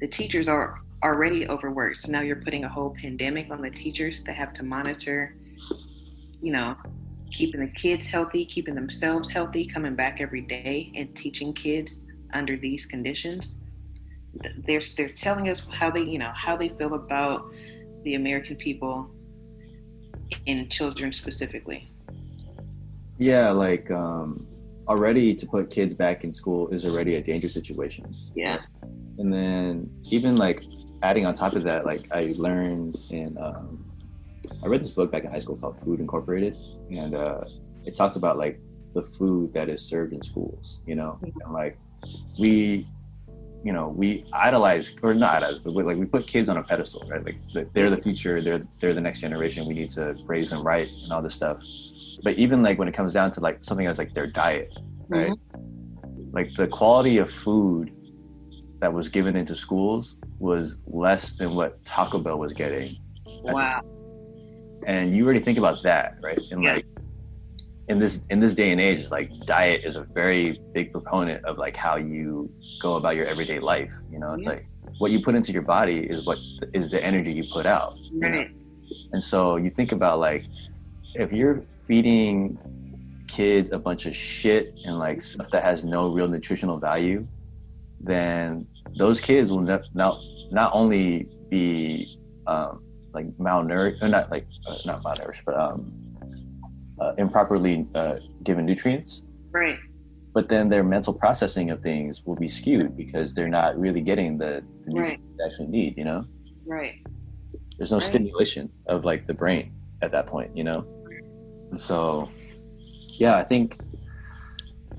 the 0.00 0.08
teachers 0.08 0.48
are 0.48 0.80
already 1.02 1.48
overworked. 1.48 1.98
So 1.98 2.12
now 2.12 2.20
you're 2.20 2.36
putting 2.36 2.64
a 2.64 2.68
whole 2.68 2.90
pandemic 2.90 3.50
on 3.50 3.60
the 3.60 3.70
teachers 3.70 4.22
to 4.24 4.32
have 4.32 4.52
to 4.54 4.62
monitor, 4.62 5.34
you 6.40 6.52
know, 6.52 6.76
keeping 7.32 7.60
the 7.60 7.68
kids 7.68 8.06
healthy, 8.06 8.44
keeping 8.44 8.74
themselves 8.74 9.30
healthy, 9.30 9.66
coming 9.66 9.94
back 9.94 10.20
every 10.20 10.42
day 10.42 10.92
and 10.94 11.14
teaching 11.16 11.52
kids 11.52 12.06
under 12.34 12.56
these 12.56 12.86
conditions. 12.86 13.60
They're 14.66 14.80
they're 14.96 15.08
telling 15.08 15.48
us 15.48 15.66
how 15.70 15.90
they, 15.90 16.02
you 16.02 16.18
know, 16.18 16.32
how 16.34 16.56
they 16.56 16.68
feel 16.68 16.94
about 16.94 17.52
the 18.04 18.14
American 18.14 18.56
people 18.56 19.10
and 20.46 20.70
children 20.70 21.12
specifically. 21.12 21.90
Yeah, 23.18 23.50
like 23.50 23.90
um, 23.90 24.46
already 24.88 25.34
to 25.34 25.46
put 25.46 25.70
kids 25.70 25.94
back 25.94 26.24
in 26.24 26.32
school 26.32 26.68
is 26.68 26.84
already 26.84 27.16
a 27.16 27.22
dangerous 27.22 27.54
situation. 27.54 28.10
Yeah. 28.34 28.58
And 29.18 29.32
then 29.32 29.90
even 30.10 30.36
like 30.36 30.64
adding 31.02 31.26
on 31.26 31.34
top 31.34 31.54
of 31.54 31.62
that, 31.64 31.84
like 31.84 32.08
I 32.10 32.32
learned 32.38 32.96
in 33.10 33.36
um, 33.38 33.91
I 34.64 34.68
read 34.68 34.80
this 34.80 34.90
book 34.90 35.10
back 35.12 35.24
in 35.24 35.30
high 35.30 35.38
school 35.38 35.56
called 35.56 35.80
Food 35.80 36.00
Incorporated, 36.00 36.56
and 36.90 37.14
uh, 37.14 37.44
it 37.84 37.96
talks 37.96 38.16
about 38.16 38.38
like 38.38 38.60
the 38.94 39.02
food 39.02 39.52
that 39.54 39.68
is 39.68 39.82
served 39.82 40.12
in 40.12 40.22
schools. 40.22 40.80
You 40.86 40.94
know, 40.94 41.18
mm-hmm. 41.22 41.40
and 41.40 41.52
like 41.52 41.78
we 42.38 42.86
you 43.64 43.72
know 43.72 43.88
we 43.88 44.24
idolize 44.32 44.94
or 45.02 45.14
not 45.14 45.42
idolize, 45.42 45.58
but 45.58 45.72
like 45.72 45.96
we 45.96 46.04
put 46.04 46.26
kids 46.26 46.48
on 46.48 46.56
a 46.56 46.62
pedestal 46.62 47.04
right 47.08 47.24
like 47.24 47.72
they're 47.72 47.90
the 47.90 48.00
future 48.00 48.40
they're 48.40 48.66
they're 48.80 48.94
the 48.94 49.00
next 49.00 49.20
generation 49.20 49.66
we 49.66 49.74
need 49.74 49.90
to 49.90 50.16
raise 50.26 50.50
them 50.50 50.62
right 50.62 50.88
and 51.04 51.12
all 51.12 51.22
this 51.22 51.34
stuff 51.34 51.62
but 52.22 52.34
even 52.34 52.62
like 52.62 52.78
when 52.78 52.88
it 52.88 52.94
comes 52.94 53.12
down 53.12 53.30
to 53.30 53.40
like 53.40 53.64
something 53.64 53.86
as 53.86 53.98
like 53.98 54.12
their 54.14 54.26
diet 54.26 54.76
right 55.08 55.30
mm-hmm. 55.30 56.30
like 56.32 56.52
the 56.54 56.66
quality 56.66 57.18
of 57.18 57.30
food 57.30 57.92
that 58.80 58.92
was 58.92 59.08
given 59.08 59.36
into 59.36 59.54
schools 59.54 60.16
was 60.38 60.80
less 60.86 61.32
than 61.32 61.54
what 61.54 61.84
taco 61.84 62.18
bell 62.18 62.38
was 62.38 62.52
getting 62.52 62.90
wow 63.44 63.80
and 64.86 65.14
you 65.14 65.24
already 65.24 65.40
think 65.40 65.58
about 65.58 65.82
that 65.82 66.16
right 66.22 66.40
and 66.50 66.62
yeah. 66.62 66.74
like 66.74 66.86
in 67.88 67.98
this 67.98 68.24
in 68.30 68.40
this 68.40 68.54
day 68.54 68.70
and 68.70 68.80
age 68.80 69.10
like 69.10 69.30
diet 69.40 69.84
is 69.84 69.96
a 69.96 70.02
very 70.02 70.60
big 70.72 70.92
proponent 70.92 71.44
of 71.44 71.58
like 71.58 71.76
how 71.76 71.96
you 71.96 72.50
go 72.80 72.96
about 72.96 73.16
your 73.16 73.26
everyday 73.26 73.58
life 73.58 73.92
you 74.10 74.18
know 74.18 74.34
it's 74.34 74.46
yeah. 74.46 74.52
like 74.52 74.66
what 74.98 75.10
you 75.10 75.20
put 75.20 75.34
into 75.34 75.52
your 75.52 75.62
body 75.62 75.98
is 75.98 76.26
what 76.26 76.38
is 76.72 76.90
the 76.90 77.02
energy 77.02 77.32
you 77.32 77.44
put 77.52 77.66
out 77.66 77.96
right 78.14 78.50
and 79.12 79.22
so 79.22 79.56
you 79.56 79.70
think 79.70 79.92
about 79.92 80.18
like 80.18 80.44
if 81.14 81.32
you're 81.32 81.62
feeding 81.86 82.58
kids 83.26 83.72
a 83.72 83.78
bunch 83.78 84.06
of 84.06 84.14
shit 84.14 84.80
and 84.86 84.98
like 84.98 85.20
stuff 85.20 85.50
that 85.50 85.64
has 85.64 85.84
no 85.84 86.08
real 86.08 86.28
nutritional 86.28 86.78
value 86.78 87.24
then 88.00 88.66
those 88.96 89.20
kids 89.20 89.50
will 89.50 89.60
ne- 89.60 89.80
not 89.94 90.18
not 90.50 90.70
only 90.74 91.28
be 91.48 92.18
um, 92.46 92.82
like 93.14 93.26
malnourished 93.38 94.02
or 94.02 94.08
not 94.08 94.30
like 94.30 94.46
uh, 94.66 94.76
not 94.86 95.02
malnourished 95.02 95.44
but 95.44 95.58
um 95.58 96.02
uh, 97.02 97.14
improperly 97.18 97.86
uh, 97.94 98.16
given 98.42 98.64
nutrients. 98.64 99.22
Right. 99.50 99.78
But 100.32 100.48
then 100.48 100.68
their 100.68 100.84
mental 100.84 101.12
processing 101.12 101.70
of 101.70 101.82
things 101.82 102.24
will 102.24 102.36
be 102.36 102.48
skewed 102.48 102.96
because 102.96 103.34
they're 103.34 103.48
not 103.48 103.78
really 103.78 104.00
getting 104.00 104.38
the, 104.38 104.64
the 104.84 104.90
nutrients 104.90 105.22
right. 105.22 105.38
they 105.38 105.44
actually 105.44 105.66
need, 105.66 105.96
you 105.96 106.04
know? 106.04 106.24
Right. 106.64 106.94
There's 107.76 107.90
no 107.90 107.98
right. 107.98 108.06
stimulation 108.06 108.70
of 108.86 109.04
like 109.04 109.26
the 109.26 109.34
brain 109.34 109.72
at 110.00 110.12
that 110.12 110.26
point, 110.26 110.56
you 110.56 110.64
know? 110.64 110.84
And 111.70 111.80
so, 111.80 112.30
yeah, 113.08 113.36
I 113.36 113.42
think, 113.42 113.78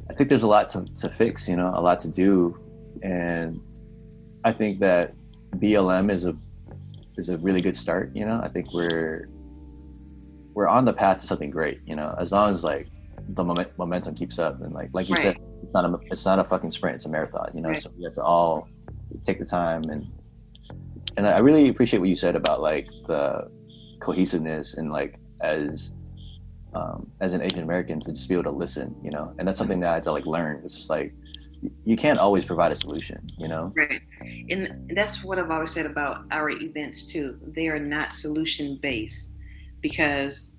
I 0.09 0.13
think 0.13 0.29
there's 0.29 0.43
a 0.43 0.47
lot 0.47 0.69
to, 0.69 0.85
to 1.01 1.09
fix, 1.09 1.47
you 1.47 1.55
know, 1.55 1.71
a 1.73 1.81
lot 1.81 1.99
to 2.01 2.09
do. 2.09 2.59
And 3.01 3.59
I 4.43 4.51
think 4.51 4.79
that 4.79 5.15
BLM 5.55 6.11
is 6.11 6.25
a, 6.25 6.35
is 7.17 7.29
a 7.29 7.37
really 7.37 7.61
good 7.61 7.75
start, 7.75 8.11
you 8.15 8.25
know? 8.25 8.39
I 8.43 8.47
think 8.47 8.73
we're, 8.73 9.29
we're 10.53 10.67
on 10.67 10.85
the 10.85 10.93
path 10.93 11.19
to 11.19 11.27
something 11.27 11.49
great. 11.49 11.81
You 11.85 11.95
know, 11.95 12.15
as 12.19 12.31
long 12.31 12.51
as 12.51 12.63
like 12.63 12.87
the 13.29 13.43
moment, 13.43 13.71
momentum 13.77 14.15
keeps 14.15 14.39
up 14.39 14.61
and 14.61 14.73
like 14.73 14.89
like 14.93 15.09
you 15.09 15.15
right. 15.15 15.23
said, 15.23 15.37
it's 15.63 15.73
not 15.73 15.85
a 15.85 15.99
it's 16.11 16.25
not 16.25 16.39
a 16.39 16.43
fucking 16.43 16.71
sprint. 16.71 16.95
It's 16.95 17.05
a 17.05 17.09
marathon. 17.09 17.51
You 17.53 17.61
know, 17.61 17.69
right. 17.69 17.79
so 17.79 17.91
we 17.97 18.03
have 18.03 18.13
to 18.13 18.23
all 18.23 18.67
take 19.23 19.39
the 19.39 19.45
time 19.45 19.83
and 19.85 20.07
and 21.17 21.27
I 21.27 21.39
really 21.39 21.69
appreciate 21.69 21.99
what 21.99 22.09
you 22.09 22.15
said 22.15 22.35
about 22.35 22.61
like 22.61 22.87
the 23.07 23.51
cohesiveness 23.99 24.75
and 24.75 24.91
like 24.91 25.19
as 25.41 25.91
um, 26.73 27.11
as 27.19 27.33
an 27.33 27.41
Asian 27.41 27.61
American 27.61 27.99
to 27.99 28.11
just 28.11 28.27
be 28.27 28.33
able 28.33 28.45
to 28.45 28.51
listen, 28.51 28.95
you 29.03 29.11
know, 29.11 29.33
and 29.37 29.47
that's 29.47 29.59
something 29.59 29.79
that 29.81 29.89
I 29.89 29.93
had 29.95 30.03
to 30.03 30.11
like 30.11 30.25
learn. 30.25 30.61
It's 30.63 30.75
just 30.75 30.89
like 30.89 31.13
you 31.85 31.95
can't 31.95 32.19
always 32.19 32.45
provide 32.45 32.71
a 32.71 32.75
solution, 32.75 33.25
you 33.37 33.47
know. 33.47 33.73
Right, 33.75 34.01
and 34.49 34.91
that's 34.95 35.23
what 35.23 35.39
I've 35.39 35.51
always 35.51 35.71
said 35.71 35.85
about 35.85 36.25
our 36.31 36.49
events 36.49 37.05
too. 37.05 37.37
They 37.47 37.67
are 37.67 37.79
not 37.79 38.13
solution 38.13 38.79
based 38.81 39.37
because 39.81 40.55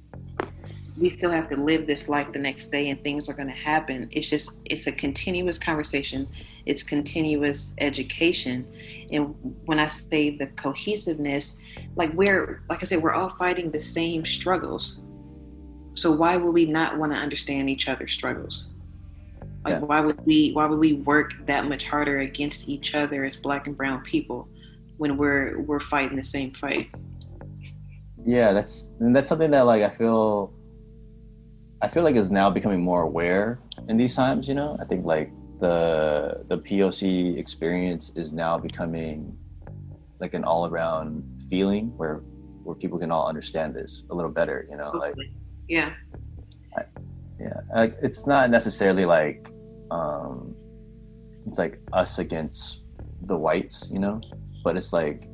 we 0.96 1.10
still 1.10 1.30
have 1.30 1.48
to 1.50 1.56
live 1.56 1.86
this 1.86 2.08
life 2.08 2.32
the 2.32 2.38
next 2.38 2.68
day 2.68 2.90
and 2.90 3.02
things 3.02 3.28
are 3.28 3.32
going 3.32 3.48
to 3.48 3.54
happen. 3.54 4.08
It's 4.12 4.28
just 4.28 4.52
it's 4.64 4.86
a 4.86 4.92
continuous 4.92 5.58
conversation. 5.58 6.28
It's 6.66 6.82
continuous 6.82 7.74
education. 7.78 8.66
And 9.10 9.34
when 9.64 9.78
i 9.78 9.86
say 9.86 10.36
the 10.36 10.46
cohesiveness 10.48 11.58
like 11.96 12.12
we're 12.14 12.62
like 12.68 12.82
i 12.82 12.86
said 12.86 13.02
we're 13.02 13.14
all 13.14 13.30
fighting 13.30 13.70
the 13.70 13.80
same 13.80 14.24
struggles. 14.24 15.00
So 15.94 16.10
why 16.12 16.36
would 16.36 16.52
we 16.52 16.66
not 16.66 16.98
want 16.98 17.12
to 17.12 17.18
understand 17.18 17.70
each 17.70 17.88
other's 17.88 18.12
struggles 18.12 18.73
like 19.64 19.74
yeah. 19.74 19.80
why 19.80 20.00
would 20.00 20.24
we 20.26 20.52
why 20.52 20.66
would 20.66 20.78
we 20.78 20.92
work 20.92 21.32
that 21.46 21.66
much 21.66 21.84
harder 21.84 22.18
against 22.18 22.68
each 22.68 22.94
other 22.94 23.24
as 23.24 23.36
black 23.36 23.66
and 23.66 23.76
brown 23.76 24.02
people 24.02 24.46
when 24.98 25.16
we're 25.16 25.60
we're 25.60 25.80
fighting 25.80 26.16
the 26.16 26.24
same 26.24 26.52
fight? 26.52 26.90
Yeah 28.24 28.52
that's 28.52 28.90
that's 29.00 29.28
something 29.28 29.50
that 29.52 29.62
like 29.62 29.82
i 29.82 29.88
feel 29.88 30.52
i 31.80 31.88
feel 31.88 32.02
like 32.02 32.14
is 32.14 32.30
now 32.30 32.50
becoming 32.50 32.80
more 32.80 33.02
aware 33.02 33.58
in 33.88 33.96
these 33.96 34.14
times 34.14 34.46
you 34.48 34.54
know? 34.54 34.76
I 34.80 34.84
think 34.84 35.06
like 35.06 35.30
the 35.60 36.44
the 36.48 36.58
poc 36.58 37.38
experience 37.38 38.12
is 38.16 38.34
now 38.34 38.58
becoming 38.58 39.36
like 40.20 40.34
an 40.34 40.44
all-around 40.44 41.24
feeling 41.48 41.96
where 41.96 42.22
where 42.64 42.76
people 42.76 42.98
can 42.98 43.10
all 43.10 43.26
understand 43.28 43.74
this 43.74 44.04
a 44.10 44.14
little 44.14 44.30
better 44.30 44.66
you 44.70 44.76
know? 44.76 44.90
Like 44.90 45.14
yeah. 45.68 45.94
I, 46.76 46.82
yeah 47.40 47.60
like 47.74 47.96
it's 48.02 48.26
not 48.26 48.50
necessarily 48.50 49.06
like 49.06 49.50
um 49.94 50.56
it's 51.46 51.58
like 51.58 51.78
us 51.92 52.18
against 52.18 52.82
the 53.22 53.36
whites 53.36 53.90
you 53.92 53.98
know? 53.98 54.20
But 54.62 54.76
it's 54.76 54.92
like 54.92 55.28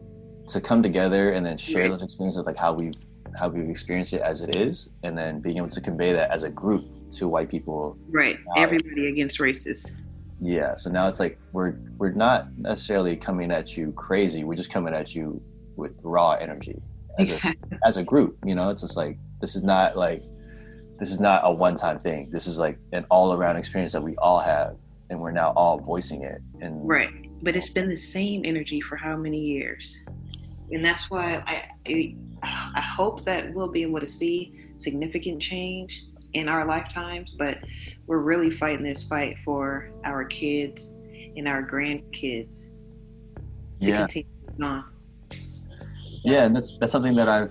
to 0.49 0.61
come 0.61 0.83
together 0.83 1.31
and 1.31 1.47
then 1.47 1.57
share 1.57 1.89
those 1.89 2.03
experiences 2.03 2.43
like 2.45 2.57
how 2.57 2.73
we've 2.73 2.95
how 3.39 3.49
we've 3.49 3.69
experienced 3.71 4.13
it 4.13 4.21
as 4.21 4.41
it 4.41 4.57
is 4.57 4.91
and 5.03 5.17
then 5.17 5.41
being 5.41 5.57
able 5.57 5.69
to 5.69 5.81
convey 5.81 6.13
that 6.13 6.31
as 6.31 6.43
a 6.43 6.51
group 6.51 6.85
to 7.13 7.29
white 7.29 7.49
people 7.49 7.97
right. 8.09 8.39
everybody 8.57 9.09
against 9.09 9.41
races. 9.41 9.97
Yeah. 10.41 10.77
So 10.77 10.91
now 10.91 11.09
it's 11.09 11.21
like 11.21 11.39
we're 11.53 11.75
we're 11.99 12.13
not 12.13 12.57
necessarily 12.59 13.17
coming 13.17 13.51
at 13.51 13.77
you 13.77 13.93
crazy. 13.93 14.43
We're 14.45 14.57
just 14.57 14.71
coming 14.71 14.95
at 14.95 15.15
you 15.15 15.41
with 15.77 15.93
raw 16.03 16.33
energy 16.33 16.83
as, 17.19 17.29
exactly. 17.29 17.79
a, 17.83 17.89
as 17.89 17.97
a 17.97 18.03
group 18.03 18.37
you 18.45 18.55
know? 18.55 18.71
It's 18.71 18.83
just 18.83 18.97
like 18.97 19.17
this 19.41 19.55
is 19.55 19.63
not 19.63 19.97
like 19.97 20.21
this 21.01 21.11
is 21.11 21.19
not 21.19 21.41
a 21.45 21.51
one-time 21.51 21.99
thing 21.99 22.31
this 22.31 22.47
is 22.47 22.59
like 22.59 22.79
an 22.93 23.05
all-around 23.11 23.57
experience 23.57 23.93
that 23.93 24.03
we 24.03 24.17
all 24.17 24.39
have 24.39 24.77
and 25.09 25.19
we're 25.19 25.33
now 25.33 25.53
all 25.57 25.79
voicing 25.79 26.23
it 26.23 26.41
and 26.61 26.87
right 26.89 27.11
but 27.43 27.57
it's 27.57 27.71
been 27.71 27.89
the 27.89 27.97
same 27.97 28.43
energy 28.45 28.81
for 28.81 28.97
how 28.97 29.17
many 29.17 29.41
years 29.41 30.05
and 30.71 30.85
that's 30.85 31.11
why 31.11 31.43
I, 31.47 32.15
I 32.43 32.81
hope 32.81 33.25
that 33.25 33.53
we'll 33.53 33.69
be 33.69 33.83
able 33.83 34.01
to 34.01 34.09
see 34.09 34.55
significant 34.77 35.43
change 35.43 36.05
in 36.33 36.49
our 36.49 36.65
lifetimes. 36.65 37.35
But 37.37 37.59
we're 38.07 38.19
really 38.19 38.51
fighting 38.51 38.85
this 38.85 39.03
fight 39.03 39.37
for 39.45 39.91
our 40.05 40.25
kids 40.25 40.95
and 41.37 41.49
our 41.49 41.63
grandkids 41.63 42.71
yeah. 43.79 44.07
Yeah, 46.23 46.45
and 46.45 46.55
that's 46.55 46.77
that's 46.79 46.93
something 46.93 47.15
that 47.15 47.29
I've 47.29 47.51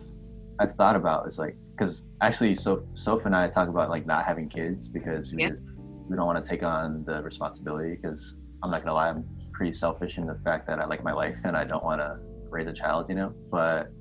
I've 0.60 0.76
thought 0.76 0.96
about. 0.96 1.28
Is 1.28 1.40
like 1.40 1.56
because 1.80 2.04
actually, 2.22 2.56
so 2.56 2.86
Soph 2.94 3.26
and 3.26 3.36
I 3.36 3.48
talk 3.48 3.70
about 3.70 3.90
like 3.90 4.06
not 4.06 4.26
having 4.26 4.50
kids 4.50 4.90
because 4.90 5.32
we 5.32 5.44
yeah. 5.44 5.50
just, 5.50 5.64
we 6.10 6.16
don't 6.18 6.26
want 6.26 6.44
to 6.44 6.50
take 6.50 6.62
on 6.62 7.06
the 7.06 7.22
responsibility 7.24 7.96
because 7.96 8.38
I'm 8.62 8.72
not 8.72 8.84
gonna 8.84 8.96
lie, 8.96 9.10
I'm 9.10 9.26
pretty 9.54 9.74
selfish 9.74 10.18
in 10.18 10.28
the 10.28 10.38
fact 10.44 10.68
that 10.68 10.80
I 10.80 10.86
like 10.86 11.04
my 11.04 11.14
life 11.14 11.38
and 11.46 11.56
I 11.56 11.64
don't 11.64 11.84
want 11.84 12.02
to 12.02 12.18
raise 12.50 12.68
a 12.68 12.74
child, 12.74 13.08
you 13.08 13.16
know. 13.16 13.34
But 13.50 13.92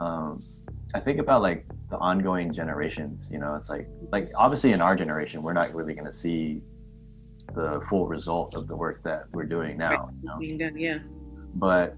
um, 0.00 0.42
I 0.94 1.00
think 1.00 1.18
about 1.18 1.40
like 1.40 1.64
the 1.88 1.96
ongoing 1.96 2.52
generations. 2.52 3.28
You 3.30 3.38
know, 3.38 3.54
it's 3.54 3.70
like 3.70 3.88
like 4.10 4.26
obviously 4.36 4.72
in 4.72 4.82
our 4.82 4.94
generation, 4.94 5.42
we're 5.42 5.54
not 5.54 5.72
really 5.74 5.94
going 5.94 6.06
to 6.06 6.12
see 6.12 6.60
the 7.54 7.80
full 7.88 8.06
result 8.06 8.54
of 8.54 8.68
the 8.68 8.76
work 8.76 9.02
that 9.04 9.24
we're 9.32 9.46
doing 9.46 9.78
now. 9.78 10.10
You 10.22 10.58
know? 10.58 10.70
Yeah. 10.76 10.98
But 11.54 11.96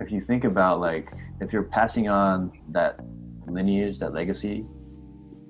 if 0.00 0.12
you 0.12 0.20
think 0.20 0.44
about 0.44 0.78
like 0.78 1.12
if 1.40 1.52
you're 1.52 1.64
passing 1.64 2.08
on 2.08 2.52
that 2.68 3.00
lineage, 3.54 3.98
that 3.98 4.14
legacy, 4.14 4.64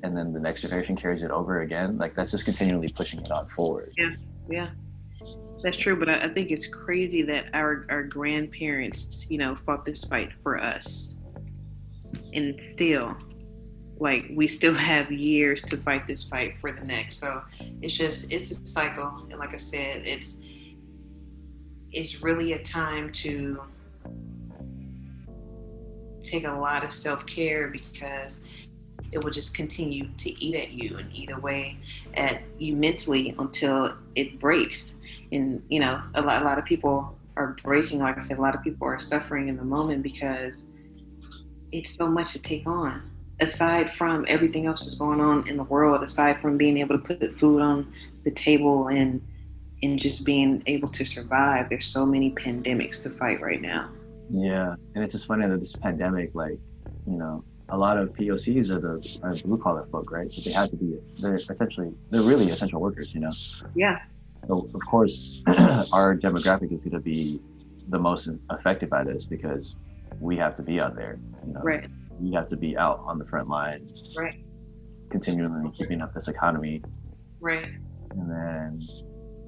and 0.02 0.16
then 0.16 0.32
the 0.32 0.40
next 0.40 0.62
generation 0.62 0.96
carries 0.96 1.22
it 1.22 1.30
over 1.30 1.62
again, 1.62 1.98
like 1.98 2.14
that's 2.14 2.30
just 2.30 2.44
continually 2.44 2.88
pushing 2.88 3.20
it 3.20 3.30
on 3.30 3.46
forward. 3.48 3.88
Yeah, 3.96 4.14
yeah. 4.48 4.68
That's 5.62 5.76
true, 5.76 5.96
but 5.96 6.08
I, 6.08 6.24
I 6.24 6.28
think 6.28 6.50
it's 6.50 6.66
crazy 6.66 7.22
that 7.22 7.46
our 7.52 7.84
our 7.90 8.02
grandparents, 8.02 9.26
you 9.28 9.38
know, 9.38 9.54
fought 9.54 9.84
this 9.84 10.04
fight 10.04 10.30
for 10.42 10.58
us, 10.58 11.20
and 12.32 12.58
still, 12.70 13.14
like 13.98 14.30
we 14.32 14.48
still 14.48 14.72
have 14.72 15.12
years 15.12 15.60
to 15.62 15.76
fight 15.76 16.06
this 16.06 16.24
fight 16.24 16.54
for 16.60 16.72
the 16.72 16.80
next. 16.82 17.18
So 17.18 17.42
it's 17.82 17.92
just 17.92 18.32
it's 18.32 18.52
a 18.52 18.66
cycle, 18.66 19.26
and 19.30 19.38
like 19.38 19.52
I 19.52 19.58
said, 19.58 20.06
it's 20.06 20.38
it's 21.92 22.22
really 22.22 22.54
a 22.54 22.62
time 22.62 23.12
to 23.12 23.60
take 26.22 26.44
a 26.44 26.52
lot 26.52 26.84
of 26.84 26.92
self 26.92 27.26
care 27.26 27.68
because 27.68 28.40
it 29.12 29.22
will 29.22 29.30
just 29.30 29.54
continue 29.54 30.08
to 30.18 30.44
eat 30.44 30.54
at 30.54 30.70
you 30.70 30.96
and 30.98 31.12
eat 31.12 31.30
away 31.32 31.78
at 32.14 32.42
you 32.58 32.76
mentally 32.76 33.34
until 33.38 33.94
it 34.14 34.38
breaks. 34.38 34.96
And 35.32 35.62
you 35.68 35.80
know, 35.80 36.00
a 36.14 36.22
lot, 36.22 36.42
a 36.42 36.44
lot 36.44 36.58
of 36.58 36.64
people 36.64 37.16
are 37.36 37.56
breaking. 37.62 38.00
Like 38.00 38.18
I 38.18 38.20
said, 38.20 38.38
a 38.38 38.42
lot 38.42 38.54
of 38.54 38.62
people 38.62 38.86
are 38.86 39.00
suffering 39.00 39.48
in 39.48 39.56
the 39.56 39.64
moment 39.64 40.02
because 40.02 40.66
it's 41.72 41.94
so 41.94 42.06
much 42.06 42.32
to 42.32 42.38
take 42.38 42.66
on. 42.66 43.10
Aside 43.40 43.90
from 43.90 44.26
everything 44.28 44.66
else 44.66 44.82
that's 44.82 44.96
going 44.96 45.20
on 45.20 45.48
in 45.48 45.56
the 45.56 45.64
world, 45.64 46.02
aside 46.02 46.40
from 46.40 46.58
being 46.58 46.78
able 46.78 46.98
to 46.98 47.02
put 47.02 47.38
food 47.38 47.62
on 47.62 47.92
the 48.24 48.30
table 48.30 48.88
and 48.88 49.22
and 49.82 49.98
just 49.98 50.26
being 50.26 50.62
able 50.66 50.88
to 50.88 51.06
survive, 51.06 51.70
there's 51.70 51.86
so 51.86 52.04
many 52.04 52.32
pandemics 52.32 53.02
to 53.02 53.08
fight 53.08 53.40
right 53.40 53.62
now. 53.62 53.88
Yeah, 54.30 54.74
and 54.94 55.04
it's 55.04 55.12
just 55.14 55.26
funny 55.26 55.46
that 55.46 55.58
this 55.58 55.74
pandemic, 55.74 56.34
like, 56.34 56.58
you 57.06 57.18
know, 57.18 57.44
a 57.70 57.76
lot 57.76 57.96
of 57.98 58.10
POCs 58.10 58.70
are 58.70 58.78
the 58.78 59.18
are 59.22 59.34
blue 59.46 59.58
collar 59.58 59.86
folk, 59.90 60.10
right? 60.10 60.30
So 60.30 60.48
they 60.48 60.54
have 60.54 60.70
to 60.70 60.76
be 60.76 60.98
they're 61.20 61.36
essentially 61.36 61.92
they're 62.10 62.22
really 62.22 62.46
essential 62.46 62.80
workers, 62.80 63.12
you 63.14 63.20
know. 63.20 63.30
Yeah. 63.74 63.98
So 64.48 64.68
of 64.74 64.80
course, 64.88 65.42
our 65.46 66.16
demographic 66.16 66.72
is 66.72 66.80
going 66.80 66.90
to 66.92 67.00
be 67.00 67.40
the 67.88 67.98
most 67.98 68.28
affected 68.50 68.90
by 68.90 69.04
this 69.04 69.24
because 69.24 69.74
we 70.20 70.36
have 70.36 70.54
to 70.56 70.62
be 70.62 70.80
out 70.80 70.96
there, 70.96 71.18
you 71.46 71.52
know. 71.52 71.60
Right. 71.60 71.88
We 72.18 72.32
have 72.32 72.48
to 72.48 72.56
be 72.56 72.76
out 72.76 73.00
on 73.04 73.18
the 73.18 73.24
front 73.24 73.48
line. 73.48 73.88
Right. 74.16 74.44
Continually 75.10 75.70
keeping 75.76 76.00
up 76.00 76.12
this 76.14 76.28
economy. 76.28 76.82
Right. 77.40 77.68
And 78.10 78.30
then 78.30 78.80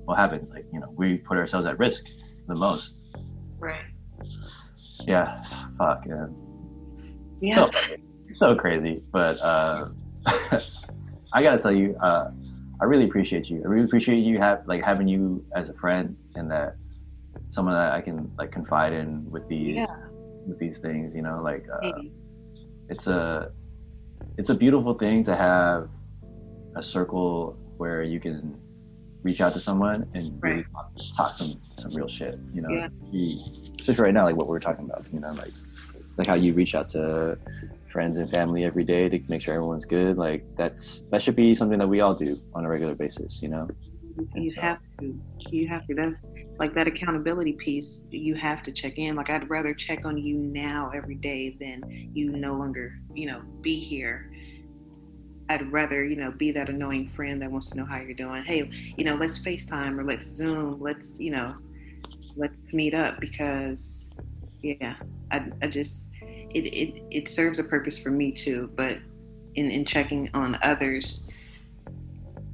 what 0.04 0.16
happens? 0.16 0.50
Like 0.50 0.66
you 0.72 0.80
know, 0.80 0.92
we 0.96 1.18
put 1.18 1.38
ourselves 1.38 1.66
at 1.66 1.78
risk 1.78 2.06
the 2.46 2.54
most. 2.54 3.00
Right. 3.58 3.84
Yeah. 5.06 5.42
Fuck. 5.78 6.04
Yeah. 6.06 6.26
Yeah. 7.40 7.66
So, 7.66 7.70
so 8.28 8.54
crazy. 8.56 9.02
But 9.12 9.40
uh, 9.40 9.88
I 11.32 11.42
gotta 11.42 11.58
tell 11.58 11.72
you, 11.72 11.96
uh, 12.02 12.30
I 12.80 12.84
really 12.84 13.04
appreciate 13.04 13.48
you. 13.48 13.62
I 13.64 13.68
really 13.68 13.84
appreciate 13.84 14.18
you 14.24 14.38
have 14.38 14.66
like 14.66 14.82
having 14.82 15.08
you 15.08 15.44
as 15.54 15.68
a 15.68 15.74
friend 15.74 16.16
and 16.36 16.50
that 16.50 16.76
someone 17.50 17.74
that 17.74 17.92
I 17.92 18.00
can 18.00 18.30
like 18.38 18.50
confide 18.52 18.92
in 18.92 19.30
with 19.30 19.48
these 19.48 19.76
Yeah. 19.76 19.86
with 20.46 20.58
these 20.58 20.78
things. 20.78 21.14
You 21.14 21.22
know, 21.22 21.40
like 21.42 21.66
uh, 21.72 21.92
it's 22.88 23.06
a 23.06 23.50
it's 24.38 24.50
a 24.50 24.54
beautiful 24.54 24.94
thing 24.94 25.24
to 25.24 25.34
have 25.36 25.88
a 26.76 26.82
circle 26.82 27.56
where 27.76 28.02
you 28.02 28.20
can 28.20 28.56
reach 29.22 29.40
out 29.40 29.52
to 29.54 29.60
someone 29.60 30.08
and 30.14 30.38
really 30.42 30.64
talk, 31.16 31.34
some 31.34 31.60
some 31.78 31.90
real 31.94 32.08
shit. 32.08 32.38
You 32.52 32.62
know, 32.62 32.68
Yeah. 32.70 32.88
You- 33.10 33.38
especially 33.78 34.04
right 34.04 34.14
now, 34.14 34.24
like 34.24 34.36
what 34.36 34.46
we're 34.48 34.60
talking 34.60 34.84
about. 34.84 35.06
You 35.12 35.20
know, 35.20 35.32
like 35.32 35.52
like 36.16 36.26
how 36.26 36.34
you 36.34 36.52
reach 36.54 36.74
out 36.74 36.88
to 36.90 37.38
friends 37.90 38.16
and 38.18 38.28
family 38.30 38.64
every 38.64 38.84
day 38.84 39.08
to 39.08 39.20
make 39.28 39.42
sure 39.42 39.54
everyone's 39.54 39.84
good. 39.84 40.16
Like 40.16 40.44
that's 40.56 41.00
that 41.10 41.22
should 41.22 41.36
be 41.36 41.54
something 41.54 41.78
that 41.78 41.88
we 41.88 42.00
all 42.00 42.14
do 42.14 42.36
on 42.54 42.64
a 42.64 42.68
regular 42.68 42.94
basis. 42.94 43.42
You 43.42 43.48
know. 43.50 43.68
you 44.34 44.50
so- 44.50 44.60
have 44.60 44.78
to 45.00 45.18
you 45.50 45.66
have 45.66 45.86
to 45.86 45.94
that's 45.94 46.20
like 46.58 46.74
that 46.74 46.86
accountability 46.86 47.54
piece 47.54 48.06
you 48.10 48.34
have 48.34 48.62
to 48.62 48.70
check 48.70 48.98
in 48.98 49.14
like 49.16 49.30
i'd 49.30 49.48
rather 49.48 49.72
check 49.72 50.04
on 50.04 50.18
you 50.18 50.36
now 50.36 50.90
every 50.94 51.14
day 51.14 51.56
than 51.58 51.80
you 52.12 52.30
no 52.30 52.52
longer 52.52 52.92
you 53.14 53.26
know 53.26 53.40
be 53.62 53.76
here 53.80 54.30
i'd 55.52 55.72
rather 55.72 56.04
you 56.04 56.16
know 56.16 56.30
be 56.30 56.50
that 56.50 56.68
annoying 56.68 57.08
friend 57.10 57.40
that 57.40 57.50
wants 57.50 57.70
to 57.70 57.76
know 57.76 57.84
how 57.84 57.98
you're 57.98 58.14
doing. 58.14 58.42
Hey 58.44 58.70
you 58.96 59.04
know 59.04 59.14
let's 59.14 59.38
facetime 59.38 59.98
or 59.98 60.04
let's 60.04 60.26
zoom. 60.26 60.80
Let's 60.80 61.20
you 61.20 61.30
know 61.30 61.54
let's 62.36 62.56
meet 62.72 62.94
up 62.94 63.20
because 63.20 64.10
yeah 64.62 64.94
i, 65.30 65.44
I 65.60 65.66
just 65.66 66.08
it, 66.22 66.66
it 66.66 67.02
it 67.10 67.28
serves 67.28 67.58
a 67.58 67.64
purpose 67.64 67.98
for 67.98 68.10
me 68.10 68.32
too 68.32 68.70
but 68.74 68.98
in 69.54 69.70
in 69.70 69.84
checking 69.84 70.30
on 70.32 70.58
others 70.62 71.28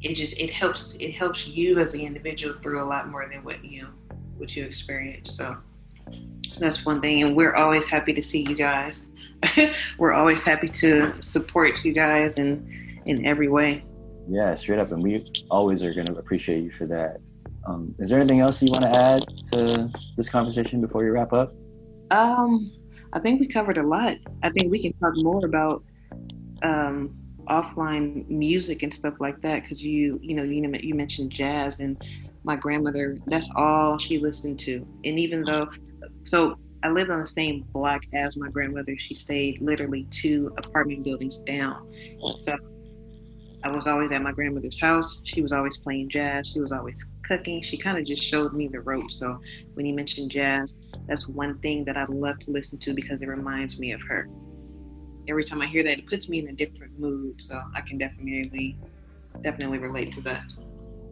it 0.02 0.14
just 0.14 0.38
it 0.38 0.50
helps 0.50 0.94
it 0.94 1.12
helps 1.12 1.46
you 1.46 1.78
as 1.78 1.94
an 1.94 2.00
individual 2.00 2.54
through 2.62 2.82
a 2.82 2.86
lot 2.86 3.08
more 3.08 3.28
than 3.28 3.42
what 3.44 3.64
you 3.64 3.88
what 4.36 4.54
you 4.54 4.64
experience. 4.64 5.34
So 5.34 5.56
that's 6.58 6.84
one 6.84 7.00
thing 7.00 7.22
and 7.22 7.36
we're 7.36 7.54
always 7.54 7.86
happy 7.86 8.12
to 8.12 8.22
see 8.22 8.46
you 8.48 8.54
guys. 8.54 9.06
We're 9.98 10.14
always 10.14 10.42
happy 10.42 10.68
to 10.68 11.14
support 11.20 11.84
you 11.84 11.92
guys 11.92 12.38
in 12.38 12.87
in 13.06 13.26
every 13.26 13.48
way. 13.48 13.82
Yeah, 14.28 14.54
straight 14.54 14.78
up, 14.78 14.92
and 14.92 15.02
we 15.02 15.24
always 15.50 15.82
are 15.82 15.94
going 15.94 16.06
to 16.06 16.16
appreciate 16.16 16.62
you 16.62 16.70
for 16.70 16.86
that. 16.86 17.18
Um, 17.66 17.94
is 17.98 18.08
there 18.10 18.18
anything 18.18 18.40
else 18.40 18.62
you 18.62 18.70
want 18.70 18.82
to 18.82 18.90
add 18.90 19.26
to 19.52 19.88
this 20.16 20.28
conversation 20.28 20.80
before 20.80 21.02
we 21.02 21.10
wrap 21.10 21.32
up? 21.32 21.52
um 22.10 22.70
i 23.12 23.18
think 23.18 23.40
we 23.40 23.46
covered 23.46 23.78
a 23.78 23.86
lot. 23.86 24.16
I 24.42 24.50
think 24.50 24.70
we 24.70 24.82
can 24.82 24.92
talk 24.94 25.14
more 25.16 25.44
about 25.44 25.82
um 26.62 27.14
offline 27.48 28.28
music 28.28 28.82
and 28.82 28.92
stuff 28.92 29.14
like 29.20 29.40
that 29.40 29.62
because 29.62 29.82
you 29.82 30.18
you 30.22 30.34
know 30.34 30.42
you 30.42 30.60
know 30.60 30.78
you 30.82 30.94
mentioned 30.94 31.30
jazz 31.30 31.80
and 31.80 32.00
my 32.44 32.56
grandmother 32.56 33.16
that's 33.26 33.50
all 33.56 33.98
she 33.98 34.18
listened 34.18 34.58
to. 34.60 34.86
And 35.04 35.18
even 35.18 35.44
though 35.44 35.68
so 36.24 36.56
i 36.82 36.88
lived 36.88 37.10
on 37.10 37.20
the 37.20 37.26
same 37.26 37.64
block 37.72 38.02
as 38.12 38.36
my 38.36 38.48
grandmother. 38.48 38.96
She 38.98 39.14
stayed 39.14 39.60
literally 39.60 40.06
two 40.10 40.52
apartment 40.58 41.04
buildings 41.04 41.38
down. 41.38 41.76
So 42.38 42.56
i 43.64 43.68
was 43.68 43.86
always 43.86 44.12
at 44.12 44.22
my 44.22 44.32
grandmother's 44.32 44.80
house 44.80 45.20
she 45.24 45.42
was 45.42 45.52
always 45.52 45.76
playing 45.78 46.08
jazz 46.08 46.48
she 46.48 46.60
was 46.60 46.72
always 46.72 47.12
cooking 47.22 47.60
she 47.62 47.76
kind 47.76 47.98
of 47.98 48.04
just 48.04 48.22
showed 48.22 48.52
me 48.52 48.68
the 48.68 48.80
ropes 48.80 49.18
so 49.18 49.38
when 49.74 49.84
you 49.86 49.94
mentioned 49.94 50.30
jazz 50.30 50.78
that's 51.06 51.28
one 51.28 51.58
thing 51.58 51.84
that 51.84 51.96
i 51.96 52.04
love 52.08 52.38
to 52.38 52.50
listen 52.50 52.78
to 52.78 52.94
because 52.94 53.22
it 53.22 53.28
reminds 53.28 53.78
me 53.78 53.92
of 53.92 54.00
her 54.02 54.28
every 55.28 55.44
time 55.44 55.60
I 55.60 55.66
hear 55.66 55.82
that, 55.84 55.98
it 55.98 56.06
puts 56.06 56.28
me 56.28 56.38
in 56.38 56.48
a 56.48 56.52
different 56.52 56.98
mood. 56.98 57.40
So 57.40 57.60
I 57.74 57.80
can 57.82 57.98
definitely, 57.98 58.76
definitely 59.42 59.78
relate 59.78 60.12
to 60.12 60.20
that. 60.22 60.52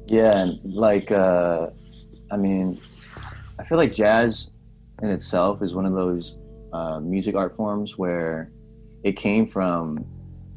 Yeah, 0.07 0.39
and 0.39 0.59
like, 0.65 1.11
uh, 1.11 1.69
I 2.31 2.37
mean, 2.37 2.81
I 3.59 3.65
feel 3.65 3.79
like 3.79 3.95
jazz 3.95 4.51
in 5.03 5.11
itself 5.11 5.63
is 5.63 5.75
one 5.75 5.87
of 5.87 5.93
those 5.93 6.37
uh, 6.73 7.01
music 7.01 7.35
art 7.35 7.55
forms 7.55 7.99
where 7.99 8.51
it 9.03 9.13
came 9.13 9.47
from. 9.47 10.05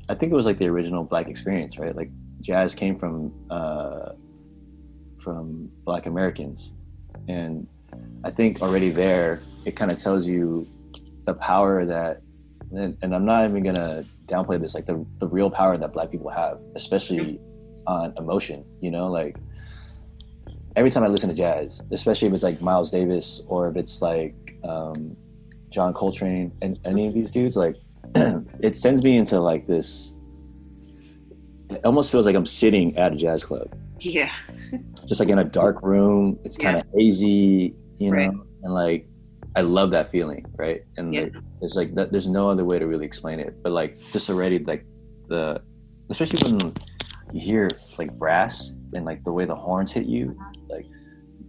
I 0.10 0.16
think 0.16 0.32
it 0.34 0.36
was 0.36 0.48
like 0.48 0.58
the 0.58 0.68
original 0.68 1.04
Black 1.04 1.28
experience, 1.28 1.78
right? 1.78 1.96
Like 1.96 2.10
jazz 2.42 2.74
came 2.74 2.98
from 2.98 3.32
uh, 3.50 4.14
from 5.20 5.70
Black 5.86 6.08
Americans, 6.08 6.72
and 7.28 7.68
I 8.24 8.32
think 8.32 8.62
already 8.62 8.90
there 8.90 9.40
it 9.66 9.76
kind 9.76 9.92
of 9.92 10.00
tells 10.00 10.26
you 10.26 10.68
the 11.26 11.36
power 11.36 11.86
that, 11.86 12.22
and, 12.72 12.98
and 13.04 13.14
I'm 13.14 13.26
not 13.26 13.48
even 13.48 13.64
gonna 13.64 14.04
downplay 14.26 14.60
this, 14.60 14.74
like 14.74 14.88
the 14.88 15.06
the 15.20 15.28
real 15.28 15.52
power 15.52 15.78
that 15.78 15.94
Black 15.94 16.10
people 16.10 16.32
have, 16.32 16.60
especially 16.76 17.40
on 17.86 18.14
emotion. 18.18 18.66
You 18.82 18.90
know, 18.90 19.08
like 19.10 19.38
every 20.76 20.90
time 20.90 21.04
I 21.04 21.08
listen 21.08 21.30
to 21.30 21.36
jazz, 21.36 21.82
especially 21.92 22.30
if 22.30 22.34
it's 22.34 22.44
like 22.44 22.62
Miles 22.62 22.90
Davis 22.90 23.44
or 23.48 23.70
if 23.70 23.76
it's 23.76 24.02
like 24.02 24.34
um, 24.64 25.16
John 25.70 25.94
Coltrane 25.94 26.52
and 26.64 26.80
any 26.84 27.08
of 27.08 27.14
these 27.14 27.30
dudes, 27.30 27.56
like 27.56 27.76
it 28.62 28.76
sends 28.76 29.04
me 29.04 29.18
into 29.18 29.40
like 29.40 29.68
this. 29.68 30.14
It 31.70 31.82
almost 31.86 32.12
feels 32.12 32.26
like 32.26 32.36
I'm 32.36 32.46
sitting 32.46 32.98
at 32.98 33.14
a 33.14 33.16
jazz 33.16 33.44
club, 33.44 33.68
Yeah. 34.00 34.32
just 35.08 35.20
like 35.20 35.30
in 35.30 35.38
a 35.40 35.44
dark 35.44 35.84
room. 35.84 36.40
It's 36.44 36.58
kind 36.58 36.78
of 36.78 36.84
hazy, 36.96 37.76
you 37.98 38.12
know, 38.12 38.18
Right. 38.18 38.32
and 38.64 38.74
like 38.74 39.06
I 39.56 39.62
love 39.62 39.92
that 39.92 40.10
feeling, 40.12 40.46
right? 40.58 40.82
And 40.98 41.14
Yeah. 41.14 41.22
like, 41.24 41.34
there's 41.60 41.76
like 41.76 41.94
that, 41.96 42.12
there's 42.12 42.28
no 42.28 42.50
other 42.50 42.66
way 42.66 42.80
to 42.80 42.88
really 42.88 43.06
explain 43.06 43.40
it, 43.40 43.54
but 43.64 43.72
like 43.72 43.98
just 44.12 44.30
already 44.30 44.60
like 44.60 44.84
the, 45.28 45.62
especially 46.10 46.52
when 46.52 46.74
you 47.34 47.40
hear 47.42 47.70
like 48.00 48.18
brass 48.18 48.72
and 48.94 49.06
like 49.06 49.24
the 49.24 49.32
way 49.32 49.46
the 49.46 49.56
horns 49.56 49.92
hit 49.92 50.06
you, 50.06 50.36
like 50.70 50.86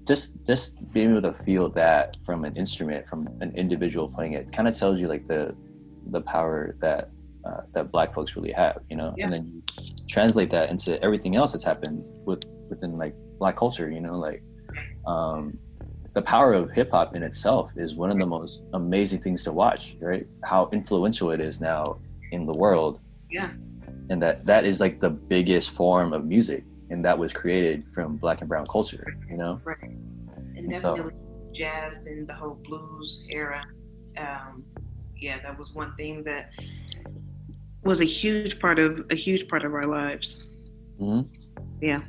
just 0.06 0.36
just 0.46 0.90
being 0.92 1.10
able 1.16 1.22
to 1.22 1.32
feel 1.44 1.68
that 1.70 2.16
from 2.26 2.44
an 2.44 2.54
instrument, 2.56 3.08
from 3.08 3.26
an 3.40 3.52
individual 3.54 4.08
playing 4.08 4.34
it, 4.34 4.52
kind 4.52 4.68
of 4.68 4.76
tells 4.76 5.00
you 5.00 5.08
like 5.08 5.24
the 5.26 5.54
the 6.10 6.20
power 6.20 6.76
that 6.80 7.10
uh, 7.44 7.62
that 7.72 7.90
Black 7.90 8.12
folks 8.12 8.36
really 8.36 8.52
have, 8.52 8.80
you 8.90 8.96
know. 8.96 9.14
Yeah. 9.16 9.24
And 9.24 9.32
then 9.32 9.52
you 9.52 10.06
translate 10.08 10.50
that 10.50 10.70
into 10.70 11.02
everything 11.02 11.36
else 11.36 11.52
that's 11.52 11.64
happened 11.64 12.02
with 12.26 12.42
within 12.68 12.96
like 12.96 13.14
Black 13.38 13.56
culture, 13.56 13.90
you 13.90 14.00
know, 14.00 14.18
like 14.18 14.42
um, 15.06 15.58
the 16.12 16.22
power 16.22 16.52
of 16.52 16.70
hip 16.70 16.90
hop 16.90 17.14
in 17.14 17.22
itself 17.22 17.70
is 17.76 17.94
one 17.94 18.10
of 18.10 18.18
the 18.18 18.26
most 18.26 18.62
amazing 18.74 19.20
things 19.20 19.42
to 19.44 19.52
watch, 19.52 19.96
right? 20.00 20.26
How 20.44 20.68
influential 20.72 21.30
it 21.30 21.40
is 21.40 21.60
now 21.60 21.98
in 22.32 22.46
the 22.46 22.52
world. 22.52 23.00
Yeah. 23.30 23.50
And 24.10 24.20
that 24.22 24.44
that 24.44 24.64
is 24.64 24.80
like 24.80 25.00
the 25.00 25.10
biggest 25.10 25.70
form 25.70 26.12
of 26.12 26.24
music 26.24 26.64
and 26.90 27.04
that 27.04 27.16
was 27.16 27.32
created 27.32 27.84
from 27.94 28.16
black 28.16 28.40
and 28.40 28.48
brown 28.48 28.66
culture, 28.66 29.06
you 29.28 29.36
know? 29.36 29.60
Right. 29.64 29.82
And 29.82 30.56
And 30.56 30.74
so- 30.74 30.96
definitely 30.96 31.22
jazz 31.54 32.06
and 32.06 32.26
the 32.26 32.34
whole 32.34 32.54
blues 32.54 33.24
era. 33.28 33.64
Um, 34.18 34.64
yeah, 35.20 35.38
that 35.42 35.58
was 35.58 35.72
one 35.72 35.94
thing 35.96 36.24
that 36.24 36.50
was 37.82 38.00
a 38.00 38.04
huge 38.04 38.58
part 38.58 38.78
of 38.78 39.06
a 39.10 39.14
huge 39.14 39.48
part 39.48 39.64
of 39.64 39.74
our 39.74 39.86
lives. 39.86 40.42
hmm 40.98 41.22
Yeah, 41.80 42.02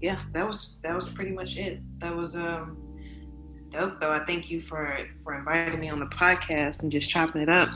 yeah, 0.00 0.20
that 0.32 0.46
was 0.46 0.78
that 0.82 0.94
was 0.94 1.08
pretty 1.08 1.32
much 1.32 1.56
it. 1.56 1.80
That 2.00 2.16
was 2.16 2.34
um 2.36 2.76
dope 3.70 4.00
though. 4.00 4.12
I 4.12 4.24
thank 4.24 4.50
you 4.50 4.60
for 4.60 4.98
for 5.22 5.34
inviting 5.34 5.80
me 5.80 5.88
on 5.88 6.00
the 6.00 6.06
podcast 6.06 6.82
and 6.82 6.92
just 6.92 7.08
chopping 7.10 7.42
it 7.42 7.48
up. 7.48 7.70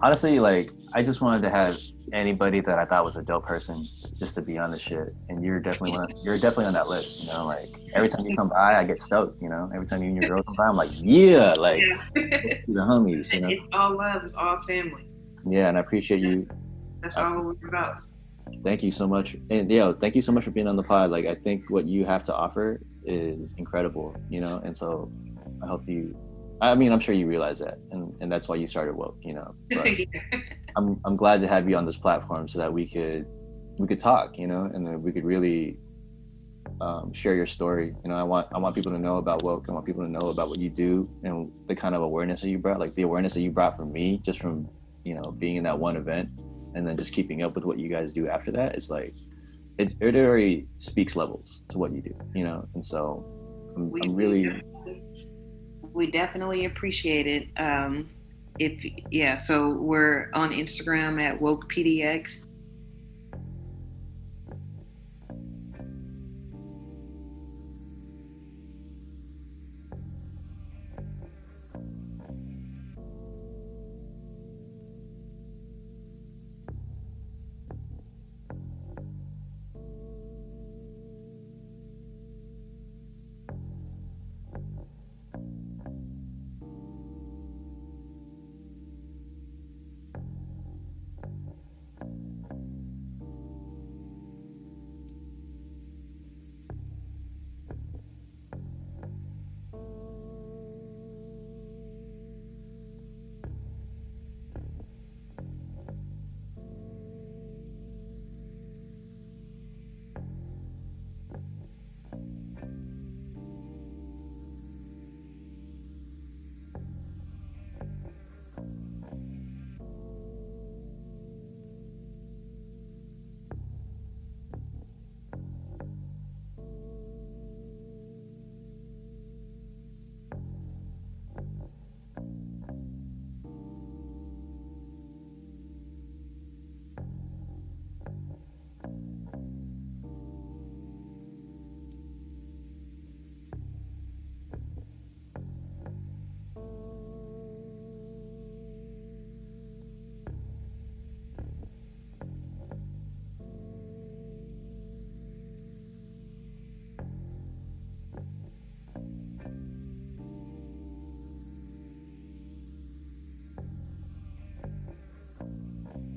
Honestly, 0.00 0.38
like 0.40 0.70
I 0.94 1.02
just 1.02 1.20
wanted 1.20 1.42
to 1.42 1.50
have 1.50 1.76
anybody 2.12 2.60
that 2.60 2.78
I 2.78 2.84
thought 2.84 3.04
was 3.04 3.16
a 3.16 3.22
dope 3.22 3.46
person 3.46 3.76
just 4.18 4.34
to 4.34 4.42
be 4.42 4.58
on 4.58 4.70
the 4.70 4.78
shit. 4.78 5.14
And 5.28 5.42
you're 5.44 5.60
definitely 5.60 5.92
one 5.92 6.08
you're 6.24 6.36
definitely 6.36 6.66
on 6.66 6.74
that 6.74 6.88
list, 6.88 7.24
you 7.24 7.32
know, 7.32 7.46
like 7.46 7.64
every 7.94 8.08
time 8.08 8.26
you 8.26 8.36
come 8.36 8.48
by 8.50 8.78
I 8.78 8.84
get 8.84 9.00
stoked, 9.00 9.40
you 9.40 9.48
know. 9.48 9.70
Every 9.74 9.86
time 9.86 10.02
you 10.02 10.08
and 10.10 10.16
your 10.16 10.28
girl 10.28 10.42
come 10.42 10.54
by, 10.54 10.66
I'm 10.66 10.76
like, 10.76 10.90
yeah, 10.94 11.54
like 11.58 11.80
Yeah. 11.80 12.02
the 12.14 12.80
homies, 12.80 13.32
you 13.32 13.40
know. 13.40 13.48
it's 13.48 13.68
all 13.72 13.96
love. 13.96 14.22
It's 14.22 14.34
all 14.34 14.60
family. 14.62 15.08
Yeah, 15.48 15.68
and 15.68 15.76
I 15.78 15.80
appreciate 15.80 16.20
you 16.20 16.46
That's 17.00 17.16
all 17.16 17.42
we're 17.42 17.68
about. 17.68 17.96
Thank 18.62 18.82
you 18.82 18.92
so 18.92 19.06
much. 19.08 19.36
And 19.50 19.70
yeah, 19.70 19.92
thank 19.92 20.14
you 20.14 20.22
so 20.22 20.32
much 20.32 20.44
for 20.44 20.50
being 20.50 20.68
on 20.68 20.76
the 20.76 20.82
pod. 20.82 21.10
Like 21.10 21.26
I 21.26 21.34
think 21.34 21.64
what 21.68 21.86
you 21.86 22.04
have 22.04 22.22
to 22.24 22.34
offer 22.34 22.80
is 23.04 23.54
incredible, 23.58 24.14
you 24.28 24.40
know, 24.40 24.60
and 24.64 24.76
so 24.76 25.10
I 25.62 25.66
hope 25.66 25.88
you 25.88 26.16
I 26.60 26.74
mean, 26.74 26.92
I'm 26.92 27.00
sure 27.00 27.14
you 27.14 27.26
realize 27.26 27.58
that 27.58 27.78
and, 27.90 28.14
and 28.20 28.32
that's 28.32 28.48
why 28.48 28.56
you 28.56 28.66
started 28.66 28.94
woke, 28.94 29.18
you 29.22 29.34
know. 29.34 29.54
But 29.70 29.88
I'm 30.76 31.00
I'm 31.04 31.16
glad 31.16 31.40
to 31.40 31.48
have 31.48 31.68
you 31.68 31.76
on 31.76 31.86
this 31.86 31.96
platform 31.96 32.48
so 32.48 32.58
that 32.58 32.72
we 32.72 32.86
could 32.86 33.26
we 33.78 33.86
could 33.86 33.98
talk, 33.98 34.38
you 34.38 34.46
know, 34.46 34.64
and 34.72 35.02
we 35.02 35.12
could 35.12 35.24
really 35.24 35.78
um, 36.80 37.12
share 37.12 37.34
your 37.34 37.46
story. 37.46 37.94
You 38.04 38.10
know, 38.10 38.16
I 38.16 38.22
want 38.22 38.48
I 38.54 38.58
want 38.58 38.74
people 38.74 38.92
to 38.92 38.98
know 38.98 39.16
about 39.16 39.42
woke. 39.42 39.68
I 39.68 39.72
want 39.72 39.86
people 39.86 40.02
to 40.02 40.10
know 40.10 40.28
about 40.28 40.48
what 40.48 40.58
you 40.58 40.70
do 40.70 41.08
and 41.24 41.54
the 41.66 41.74
kind 41.74 41.94
of 41.94 42.02
awareness 42.02 42.40
that 42.42 42.48
you 42.48 42.58
brought, 42.58 42.78
like 42.78 42.94
the 42.94 43.02
awareness 43.02 43.34
that 43.34 43.40
you 43.40 43.50
brought 43.50 43.76
from 43.76 43.92
me, 43.92 44.18
just 44.22 44.40
from 44.40 44.68
you 45.04 45.14
know 45.14 45.22
being 45.38 45.56
in 45.56 45.64
that 45.64 45.78
one 45.78 45.96
event, 45.96 46.28
and 46.74 46.86
then 46.86 46.96
just 46.96 47.12
keeping 47.12 47.42
up 47.42 47.54
with 47.54 47.64
what 47.64 47.78
you 47.78 47.88
guys 47.88 48.12
do 48.12 48.28
after 48.28 48.50
that. 48.52 48.74
It's 48.74 48.90
like 48.90 49.14
it, 49.78 49.94
it 50.00 50.16
already 50.16 50.66
speaks 50.78 51.16
levels 51.16 51.62
to 51.68 51.78
what 51.78 51.92
you 51.92 52.02
do, 52.02 52.14
you 52.34 52.44
know, 52.44 52.68
and 52.74 52.84
so 52.84 53.24
I'm, 53.76 53.92
I'm 54.04 54.14
really 54.14 54.62
we 55.96 56.10
definitely 56.10 56.66
appreciate 56.66 57.26
it. 57.26 57.48
Um, 57.60 58.08
if 58.58 58.84
yeah, 59.10 59.36
so 59.36 59.70
we're 59.70 60.30
on 60.34 60.50
Instagram 60.50 61.20
at 61.20 61.40
woke 61.40 61.72
PDX. 61.72 62.46